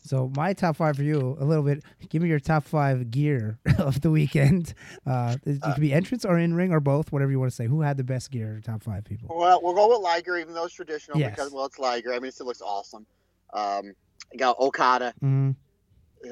So 0.03 0.31
my 0.37 0.53
top 0.53 0.77
five 0.77 0.95
for 0.95 1.03
you, 1.03 1.35
a 1.39 1.43
little 1.43 1.63
bit. 1.63 1.83
Give 2.09 2.21
me 2.21 2.29
your 2.29 2.39
top 2.39 2.63
five 2.63 3.11
gear 3.11 3.59
of 3.77 3.99
the 4.01 4.09
weekend. 4.09 4.73
Uh, 5.05 5.35
it, 5.45 5.59
Uh, 5.61 5.73
could 5.73 5.81
be 5.81 5.91
entrance 5.93 6.23
or 6.23 6.37
in 6.39 6.53
ring 6.53 6.71
or 6.71 6.79
both, 6.79 7.11
whatever 7.11 7.29
you 7.29 7.39
want 7.39 7.51
to 7.51 7.55
say. 7.55 7.67
Who 7.67 7.81
had 7.81 7.97
the 7.97 8.05
best 8.05 8.31
gear? 8.31 8.61
Top 8.63 8.83
five 8.83 9.03
people. 9.03 9.35
Well, 9.37 9.59
we'll 9.61 9.73
go 9.75 9.89
with 9.89 9.99
Liger, 9.99 10.37
even 10.37 10.53
though 10.53 10.63
it's 10.63 10.73
traditional 10.73 11.19
Yes. 11.19 11.31
because 11.31 11.51
well, 11.51 11.65
it's 11.65 11.77
Liger. 11.77 12.13
I 12.13 12.19
mean, 12.19 12.29
it 12.29 12.35
still 12.35 12.45
looks 12.45 12.61
awesome. 12.61 13.05
Um, 13.53 13.93
you 14.31 14.39
got 14.39 14.59
Okada, 14.59 15.13
hmm 15.19 15.51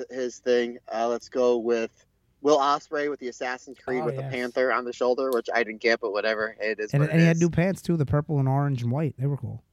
his 0.10 0.40
thing. 0.40 0.80
Uh, 0.92 1.08
let's 1.08 1.30
go 1.30 1.58
with 1.58 1.92
Will 2.42 2.58
Ospreay 2.58 3.10
with 3.10 3.20
the 3.20 3.28
Assassin's 3.28 3.78
Creed 3.78 4.02
Oh, 4.02 4.06
with 4.06 4.16
yes. 4.16 4.32
the 4.32 4.38
Panther 4.38 4.74
on 4.74 4.84
the 4.84 4.92
shoulder, 4.92 5.30
which 5.32 5.48
I 5.54 5.64
didn't 5.64 5.82
get, 5.82 6.00
but 6.00 6.12
whatever. 6.12 6.56
It 6.60 6.80
is. 6.80 6.94
And, 6.94 7.04
it 7.04 7.14
he 7.14 7.26
had 7.26 7.38
new 7.38 7.50
pants 7.50 7.82
too, 7.82 7.96
the 7.96 8.06
purple 8.06 8.40
and 8.40 8.48
orange 8.48 8.82
and 8.82 8.92
white. 8.92 9.16
They 9.18 9.28
were 9.28 9.38
cool. 9.38 9.64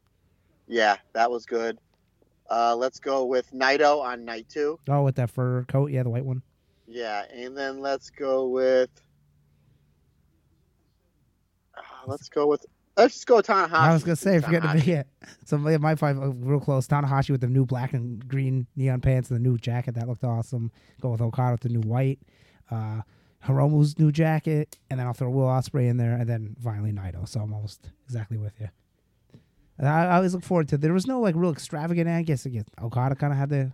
Yeah, 0.69 0.97
that 1.15 1.31
was 1.31 1.47
good. 1.47 1.79
Uh, 2.49 2.77
let's 2.77 3.01
go 3.01 3.25
with 3.25 3.51
Naito 3.53 4.03
on 4.03 4.25
night 4.25 4.47
two. 4.49 4.79
Oh, 4.89 5.03
with 5.03 5.17
that 5.17 5.31
fur 5.31 5.65
coat, 5.65 5.91
yeah, 5.91 6.03
the 6.03 6.11
white 6.11 6.25
one. 6.25 6.43
Yeah, 6.87 7.25
and 7.33 7.57
then 7.57 7.81
let's 7.81 8.11
go 8.11 8.49
with. 8.49 8.91
Uh, 11.77 11.81
let's 12.07 12.29
go 12.29 12.47
with. 12.47 12.65
Let's 12.97 13.15
just 13.15 13.27
go 13.27 13.37
with 13.37 13.47
Tanahashi. 13.47 13.73
I 13.73 13.93
was 13.93 14.05
gonna 14.05 14.17
say, 14.17 14.39
forget 14.41 14.63
to 14.63 14.75
be 14.75 14.93
it. 14.93 15.07
So 15.45 15.57
my, 15.57 15.79
my 15.79 15.95
five 15.95 16.19
uh, 16.19 16.31
real 16.33 16.61
close. 16.61 16.87
Tanahashi 16.87 17.31
with 17.31 17.41
the 17.41 17.49
new 17.49 17.65
black 17.65 17.95
and 17.95 18.27
green 18.29 18.67
neon 18.77 19.01
pants 19.01 19.31
and 19.31 19.39
the 19.39 19.49
new 19.49 19.57
jacket 19.57 19.95
that 19.95 20.09
looked 20.09 20.25
awesome. 20.25 20.71
Go 21.01 21.11
with 21.11 21.21
Okada 21.21 21.53
with 21.53 21.61
the 21.63 21.69
new 21.71 21.81
white. 21.81 22.19
Uh, 22.71 23.01
Hiromu's 23.45 23.99
new 23.99 24.13
jacket, 24.13 24.79
and 24.89 25.01
then 25.01 25.07
I'll 25.07 25.15
throw 25.15 25.31
Will 25.31 25.47
Ospreay 25.47 25.89
in 25.89 25.97
there, 25.97 26.13
and 26.13 26.29
then 26.29 26.57
finally 26.63 26.93
Naito. 26.93 27.27
So 27.27 27.41
I'm 27.41 27.53
almost 27.53 27.91
exactly 28.05 28.39
with 28.39 28.61
you. 28.61 28.69
And 29.79 29.89
I, 29.89 30.05
I 30.05 30.17
always 30.17 30.35
look 30.35 30.45
forward 30.45 30.69
to. 30.69 30.79
There 30.79 30.93
was 30.93 31.07
no 31.07 31.21
like 31.21 31.35
real 31.35 31.51
extravagant. 31.51 32.09
I 32.09 32.23
guess 32.23 32.47
again, 32.47 32.67
Okada 32.81 33.15
kind 33.17 33.33
of 33.33 33.39
had 33.39 33.49
the 33.49 33.73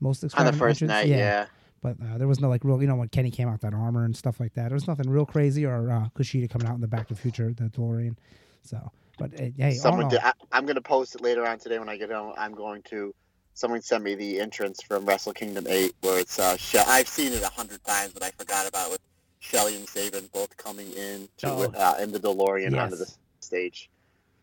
most 0.00 0.18
on 0.18 0.20
the 0.20 0.26
extravagant 0.26 0.58
first 0.58 0.82
entrance. 0.82 1.10
night. 1.10 1.16
Yeah. 1.16 1.46
But 1.82 1.96
uh, 2.02 2.16
there 2.16 2.26
was 2.26 2.40
no 2.40 2.48
like 2.48 2.64
real, 2.64 2.80
you 2.80 2.88
know, 2.88 2.96
when 2.96 3.08
Kenny 3.08 3.30
came 3.30 3.46
out 3.46 3.60
that 3.60 3.74
armor 3.74 4.06
and 4.06 4.16
stuff 4.16 4.40
like 4.40 4.54
that. 4.54 4.68
There 4.68 4.74
was 4.74 4.88
nothing 4.88 5.08
real 5.08 5.26
crazy 5.26 5.66
or 5.66 5.90
uh, 5.90 6.08
Kushida 6.18 6.48
coming 6.48 6.66
out 6.66 6.74
in 6.74 6.80
the 6.80 6.88
Back 6.88 7.08
to 7.08 7.14
the 7.14 7.20
Future, 7.20 7.52
the 7.52 7.64
DeLorean. 7.64 8.16
So, 8.64 8.90
but 9.18 9.32
uh, 9.38 9.44
hey, 9.56 9.74
Someone 9.74 10.08
did, 10.08 10.20
I, 10.20 10.32
I'm 10.50 10.64
going 10.64 10.76
to 10.76 10.80
post 10.82 11.14
it 11.14 11.20
later 11.20 11.46
on 11.46 11.58
today 11.58 11.78
when 11.78 11.88
I 11.88 11.96
get 11.96 12.10
home. 12.10 12.34
I'm 12.36 12.54
going 12.54 12.82
to. 12.90 13.14
Someone 13.56 13.80
sent 13.82 14.02
me 14.02 14.16
the 14.16 14.40
entrance 14.40 14.82
from 14.82 15.06
Wrestle 15.06 15.32
Kingdom 15.32 15.66
8 15.68 15.94
where 16.00 16.18
it's. 16.18 16.38
Uh, 16.38 16.56
she- 16.56 16.78
I've 16.78 17.06
seen 17.06 17.32
it 17.32 17.42
a 17.42 17.48
hundred 17.48 17.84
times, 17.84 18.12
but 18.12 18.22
I 18.24 18.30
forgot 18.30 18.66
about 18.68 18.88
it 18.88 18.92
with 18.92 19.00
Shelley 19.38 19.76
and 19.76 19.88
Sabin 19.88 20.28
both 20.32 20.56
coming 20.56 20.90
in 20.92 21.28
to 21.38 21.48
Oh. 21.48 21.72
uh, 21.76 21.94
in 22.00 22.10
the 22.10 22.18
DeLorean 22.18 22.76
onto 22.80 22.96
the 22.96 23.12
stage. 23.40 23.90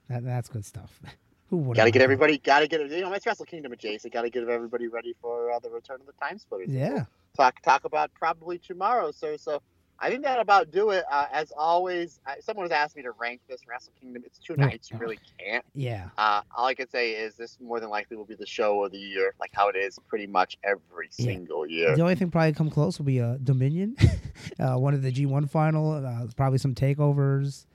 That, 0.07 0.23
that's 0.23 0.47
good 0.49 0.63
stuff. 0.65 0.99
Who 1.49 1.57
would 1.57 1.75
Got 1.75 1.83
to 1.85 1.91
get 1.91 2.01
everybody. 2.01 2.37
Got 2.37 2.59
to 2.61 2.67
get 2.67 2.79
you 2.89 3.01
know 3.01 3.11
it's 3.11 3.25
Wrestle 3.25 3.45
Kingdom 3.45 3.73
adjacent. 3.73 4.13
Got 4.13 4.21
to 4.21 4.29
get 4.29 4.47
everybody 4.47 4.87
ready 4.87 5.13
for 5.21 5.51
uh, 5.51 5.59
the 5.59 5.69
return 5.69 5.99
of 5.99 6.05
the 6.05 6.13
Time 6.13 6.37
Splitters. 6.39 6.69
Yeah, 6.69 7.03
talk 7.35 7.61
talk 7.61 7.83
about 7.83 8.09
probably 8.13 8.57
tomorrow, 8.59 9.11
sir. 9.11 9.35
So 9.35 9.61
I 10.03 10.09
think 10.09 10.23
that 10.23 10.39
about 10.39 10.71
do 10.71 10.89
it. 10.89 11.03
Uh, 11.11 11.27
as 11.31 11.53
always, 11.55 12.19
I, 12.25 12.39
someone 12.39 12.63
has 12.65 12.71
asked 12.71 12.95
me 12.95 13.03
to 13.03 13.11
rank 13.11 13.41
this 13.47 13.61
Wrestle 13.67 13.93
Kingdom. 14.01 14.23
It's 14.25 14.39
two 14.39 14.55
nights. 14.55 14.89
You 14.89 14.97
really 14.97 15.19
can't. 15.39 15.63
yeah. 15.75 16.09
Uh, 16.17 16.41
all 16.57 16.65
I 16.65 16.73
can 16.73 16.89
say 16.89 17.11
is 17.11 17.35
this 17.35 17.57
more 17.61 17.79
than 17.79 17.89
likely 17.89 18.17
will 18.17 18.25
be 18.25 18.33
the 18.35 18.45
show 18.47 18.83
of 18.83 18.91
the 18.91 18.97
year, 18.97 19.35
like 19.39 19.51
how 19.53 19.69
it 19.69 19.75
is 19.75 19.99
pretty 20.07 20.25
much 20.27 20.57
every 20.63 21.09
Yeah. 21.17 21.25
single 21.25 21.67
year. 21.67 21.95
The 21.95 22.01
only 22.01 22.15
thing 22.15 22.31
probably 22.31 22.53
come 22.53 22.69
close 22.71 22.97
will 22.97 23.05
be 23.05 23.21
uh, 23.21 23.37
Dominion, 23.43 23.95
uh, 24.59 24.75
one 24.77 24.93
of 24.95 25.03
the 25.03 25.11
G1 25.11 25.49
final, 25.49 25.91
uh, 26.03 26.25
probably 26.35 26.57
some 26.57 26.73
takeovers, 26.73 27.67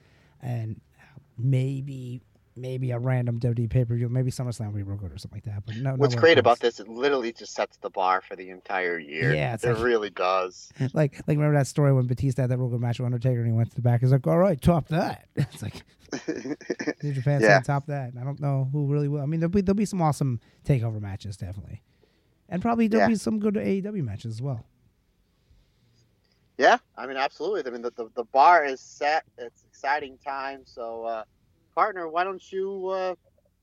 and 0.42 0.80
maybe 1.38 2.20
maybe 2.56 2.90
a 2.90 2.98
random 2.98 3.38
WWE 3.38 3.68
pay 3.68 3.84
per 3.84 3.94
view, 3.94 4.08
maybe 4.08 4.30
SummerSlam 4.30 4.72
real 4.72 4.96
good 4.96 5.12
or 5.12 5.18
something 5.18 5.36
like 5.36 5.44
that. 5.54 5.64
But 5.66 5.76
no, 5.76 5.94
What's 5.94 6.14
nowhere 6.14 6.20
great 6.22 6.38
about 6.38 6.58
this, 6.60 6.80
it 6.80 6.88
literally 6.88 7.32
just 7.32 7.54
sets 7.54 7.76
the 7.78 7.90
bar 7.90 8.22
for 8.22 8.34
the 8.36 8.50
entire 8.50 8.98
year. 8.98 9.34
Yeah, 9.34 9.54
it 9.54 9.64
like- 9.64 9.82
really 9.82 10.10
does. 10.10 10.70
like 10.94 11.14
like 11.26 11.36
remember 11.36 11.56
that 11.58 11.66
story 11.66 11.92
when 11.92 12.06
Batista 12.06 12.42
had 12.42 12.50
that 12.50 12.58
real 12.58 12.68
good 12.68 12.80
match 12.80 12.98
with 12.98 13.06
Undertaker 13.06 13.38
and 13.40 13.46
he 13.46 13.52
went 13.52 13.70
to 13.70 13.76
the 13.76 13.82
back. 13.82 14.00
He's 14.00 14.12
like, 14.12 14.26
all 14.26 14.38
right, 14.38 14.60
top 14.60 14.88
that. 14.88 15.28
It's 15.36 15.62
like 15.62 15.82
New 17.02 17.12
Japan 17.12 17.40
Yeah. 17.42 17.60
top 17.60 17.86
that. 17.86 18.12
I 18.20 18.24
don't 18.24 18.40
know 18.40 18.68
who 18.72 18.86
really 18.86 19.08
will. 19.08 19.20
I 19.20 19.26
mean, 19.26 19.40
there'll 19.40 19.50
be 19.50 19.60
there'll 19.60 19.74
be 19.76 19.84
some 19.84 20.00
awesome 20.00 20.40
takeover 20.64 21.00
matches 21.00 21.36
definitely, 21.36 21.82
and 22.48 22.62
probably 22.62 22.88
there'll 22.88 23.04
Yeah. 23.04 23.14
be 23.14 23.16
some 23.16 23.38
good 23.38 23.54
AEW 23.54 24.02
matches 24.04 24.34
as 24.36 24.42
well. 24.42 24.64
Yeah, 26.58 26.78
I 26.96 27.06
mean, 27.06 27.18
absolutely. 27.18 27.66
I 27.66 27.70
mean, 27.70 27.82
the, 27.82 27.90
the, 27.90 28.08
the 28.14 28.24
bar 28.24 28.64
is 28.64 28.80
set. 28.80 29.24
It's 29.36 29.62
exciting 29.68 30.16
time. 30.24 30.62
So, 30.64 31.04
uh, 31.04 31.24
partner, 31.76 32.08
why 32.08 32.24
don't 32.24 32.42
you? 32.52 32.88
Uh, 32.88 33.14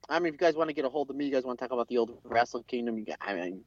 I 0.09 0.19
mean, 0.19 0.27
if 0.27 0.33
you 0.33 0.37
guys 0.37 0.55
want 0.55 0.69
to 0.69 0.73
get 0.73 0.85
a 0.85 0.89
hold 0.89 1.09
of 1.09 1.17
me, 1.17 1.25
you 1.25 1.33
guys 1.33 1.43
want 1.43 1.59
to 1.59 1.65
talk 1.65 1.73
about 1.73 1.89
the 1.89 1.97
old 1.97 2.17
Wrestle 2.23 2.63
Kingdom. 2.63 2.97
You 2.97 3.05
I 3.19 3.33
mean, 3.33 3.61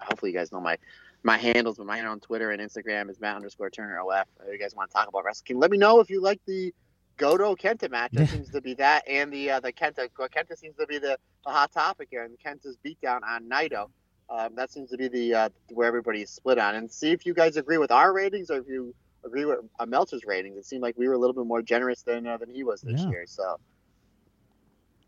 hopefully 0.00 0.32
you 0.32 0.36
guys 0.38 0.52
know 0.52 0.60
my 0.60 0.76
my 1.22 1.38
handles, 1.38 1.78
but 1.78 1.86
mine 1.86 2.04
on 2.04 2.20
Twitter 2.20 2.50
and 2.50 2.60
Instagram 2.60 3.08
is 3.08 3.20
Matt 3.20 3.36
underscore 3.36 3.70
Turner 3.70 4.00
OF. 4.00 4.26
If 4.46 4.52
you 4.52 4.58
guys 4.58 4.74
want 4.74 4.90
to 4.90 4.94
talk 4.94 5.08
about 5.08 5.24
Wrestle 5.24 5.44
Kingdom, 5.46 5.60
let 5.60 5.70
me 5.70 5.78
know 5.78 6.00
if 6.00 6.10
you 6.10 6.20
like 6.20 6.40
the 6.46 6.74
Goto 7.16 7.54
Kenta 7.54 7.90
match. 7.90 8.12
That 8.14 8.28
seems 8.30 8.50
to 8.50 8.60
be 8.60 8.74
that, 8.74 9.04
and 9.08 9.32
the 9.32 9.52
uh, 9.52 9.60
the 9.60 9.72
Kenta 9.72 10.08
Kenta 10.18 10.58
seems 10.58 10.76
to 10.76 10.86
be 10.86 10.98
the, 10.98 11.16
the 11.46 11.52
hot 11.52 11.72
topic 11.72 12.08
here, 12.10 12.24
and 12.24 12.36
Kenta's 12.44 12.76
beatdown 12.84 13.20
on 13.26 13.48
Naito. 13.48 13.86
Um, 14.30 14.54
that 14.56 14.72
seems 14.72 14.90
to 14.90 14.96
be 14.96 15.08
the 15.08 15.34
uh, 15.34 15.48
where 15.70 15.86
everybody's 15.86 16.30
split 16.30 16.58
on. 16.58 16.74
And 16.74 16.90
see 16.90 17.12
if 17.12 17.24
you 17.26 17.34
guys 17.34 17.56
agree 17.56 17.78
with 17.78 17.92
our 17.92 18.12
ratings 18.12 18.50
or 18.50 18.58
if 18.58 18.66
you 18.66 18.94
agree 19.24 19.44
with 19.44 19.58
uh, 19.78 19.86
Meltzer's 19.86 20.24
ratings. 20.26 20.56
It 20.56 20.64
seemed 20.64 20.82
like 20.82 20.96
we 20.96 21.06
were 21.06 21.14
a 21.14 21.18
little 21.18 21.34
bit 21.34 21.46
more 21.46 21.62
generous 21.62 22.02
than 22.02 22.26
uh, 22.26 22.38
than 22.38 22.50
he 22.50 22.64
was 22.64 22.82
this 22.82 23.00
Yeah. 23.02 23.10
year. 23.10 23.24
So 23.26 23.56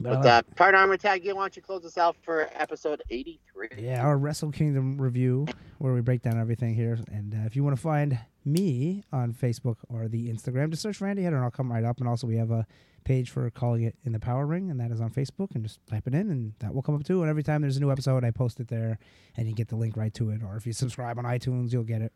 But, 0.05 0.27
uh, 0.27 0.43
partner, 0.57 0.79
I'm 0.79 0.89
gonna 0.89 0.99
tag 0.99 1.25
you. 1.25 1.35
Why 1.35 1.43
don't 1.43 1.57
you 1.57 1.63
close 1.63 1.85
us 1.85 1.97
out 1.97 2.17
for 2.23 2.49
episode 2.53 3.03
83? 3.11 3.69
yeah, 3.79 4.03
our 4.03 4.19
Wrestle 4.19 4.51
Kingdom 4.51 5.01
review, 5.01 5.47
where 5.79 5.95
we 5.95 6.01
break 6.01 6.23
down 6.23 6.39
everything 6.39 6.75
here. 6.75 6.99
And 7.11 7.35
uh, 7.35 7.47
if 7.47 7.57
you 7.57 7.65
want 7.65 7.77
to 7.77 7.83
find 7.83 8.19
me 8.45 9.03
on 9.13 9.33
Facebook 9.33 9.77
or 9.89 10.09
the 10.09 10.29
Instagram, 10.29 10.71
just 10.71 10.83
search 10.83 11.01
Randy 11.01 11.23
Header 11.23 11.37
and 11.37 11.45
I'll 11.45 11.51
come 11.51 11.73
right 11.73 11.85
up. 11.85 12.01
And 12.01 12.09
also, 12.09 12.27
we 12.27 12.37
have 12.37 12.51
a 12.51 12.67
page 13.05 13.31
for 13.31 13.49
calling 13.51 13.83
it 13.83 13.97
in 14.05 14.13
the 14.13 14.21
Power 14.21 14.47
Ring, 14.47 14.71
and 14.71 14.79
that 14.81 14.91
is 14.91 15.01
on 15.01 15.11
Facebook. 15.11 15.55
And 15.55 15.65
just 15.65 15.85
type 15.87 16.07
it 16.07 16.15
in, 16.15 16.31
and 16.31 16.53
that 16.59 16.75
will 16.75 16.83
come 16.83 16.95
up 16.95 17.05
too. 17.05 17.23
And 17.23 17.31
every 17.31 17.43
time 17.43 17.63
there's 17.63 17.77
a 17.77 17.81
new 17.81 17.91
episode, 17.91 18.25
I 18.25 18.31
post 18.31 18.61
it 18.61 18.69
there, 18.69 18.99
and 19.37 19.49
you 19.49 19.55
get 19.55 19.69
the 19.69 19.77
link 19.77 19.97
right 19.97 20.13
to 20.15 20.31
it. 20.31 20.43
Or 20.43 20.57
if 20.57 20.67
you 20.67 20.73
subscribe 20.73 21.19
on 21.19 21.25
iTunes, 21.25 21.73
you'll 21.73 21.83
get 21.85 22.03
it 22.03 22.13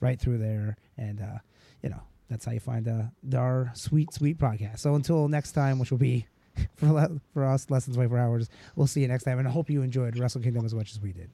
right 0.00 0.20
through 0.20 0.38
there. 0.38 0.76
And 0.98 1.20
uh, 1.20 1.38
you 1.82 1.88
know, 1.88 2.02
that's 2.28 2.44
how 2.44 2.52
you 2.52 2.60
find 2.60 2.88
uh, 2.88 3.36
our 3.36 3.72
sweet, 3.74 4.12
sweet 4.12 4.38
podcast. 4.38 4.78
So 4.80 4.94
until 4.94 5.28
next 5.28 5.52
time, 5.52 5.78
which 5.78 5.90
will 5.90 5.98
be 5.98 6.26
for 6.76 6.86
le- 6.92 7.20
for 7.32 7.44
us 7.44 7.70
less 7.70 7.84
than 7.86 7.94
24 7.94 8.18
hours, 8.18 8.48
we'll 8.76 8.86
see 8.86 9.00
you 9.00 9.08
next 9.08 9.24
time. 9.24 9.38
And 9.38 9.48
I 9.48 9.50
hope 9.50 9.70
you 9.70 9.82
enjoyed 9.82 10.18
Wrestle 10.18 10.40
Kingdom 10.40 10.64
as 10.64 10.74
much 10.74 10.92
as 10.92 11.00
we 11.00 11.12
did. 11.12 11.30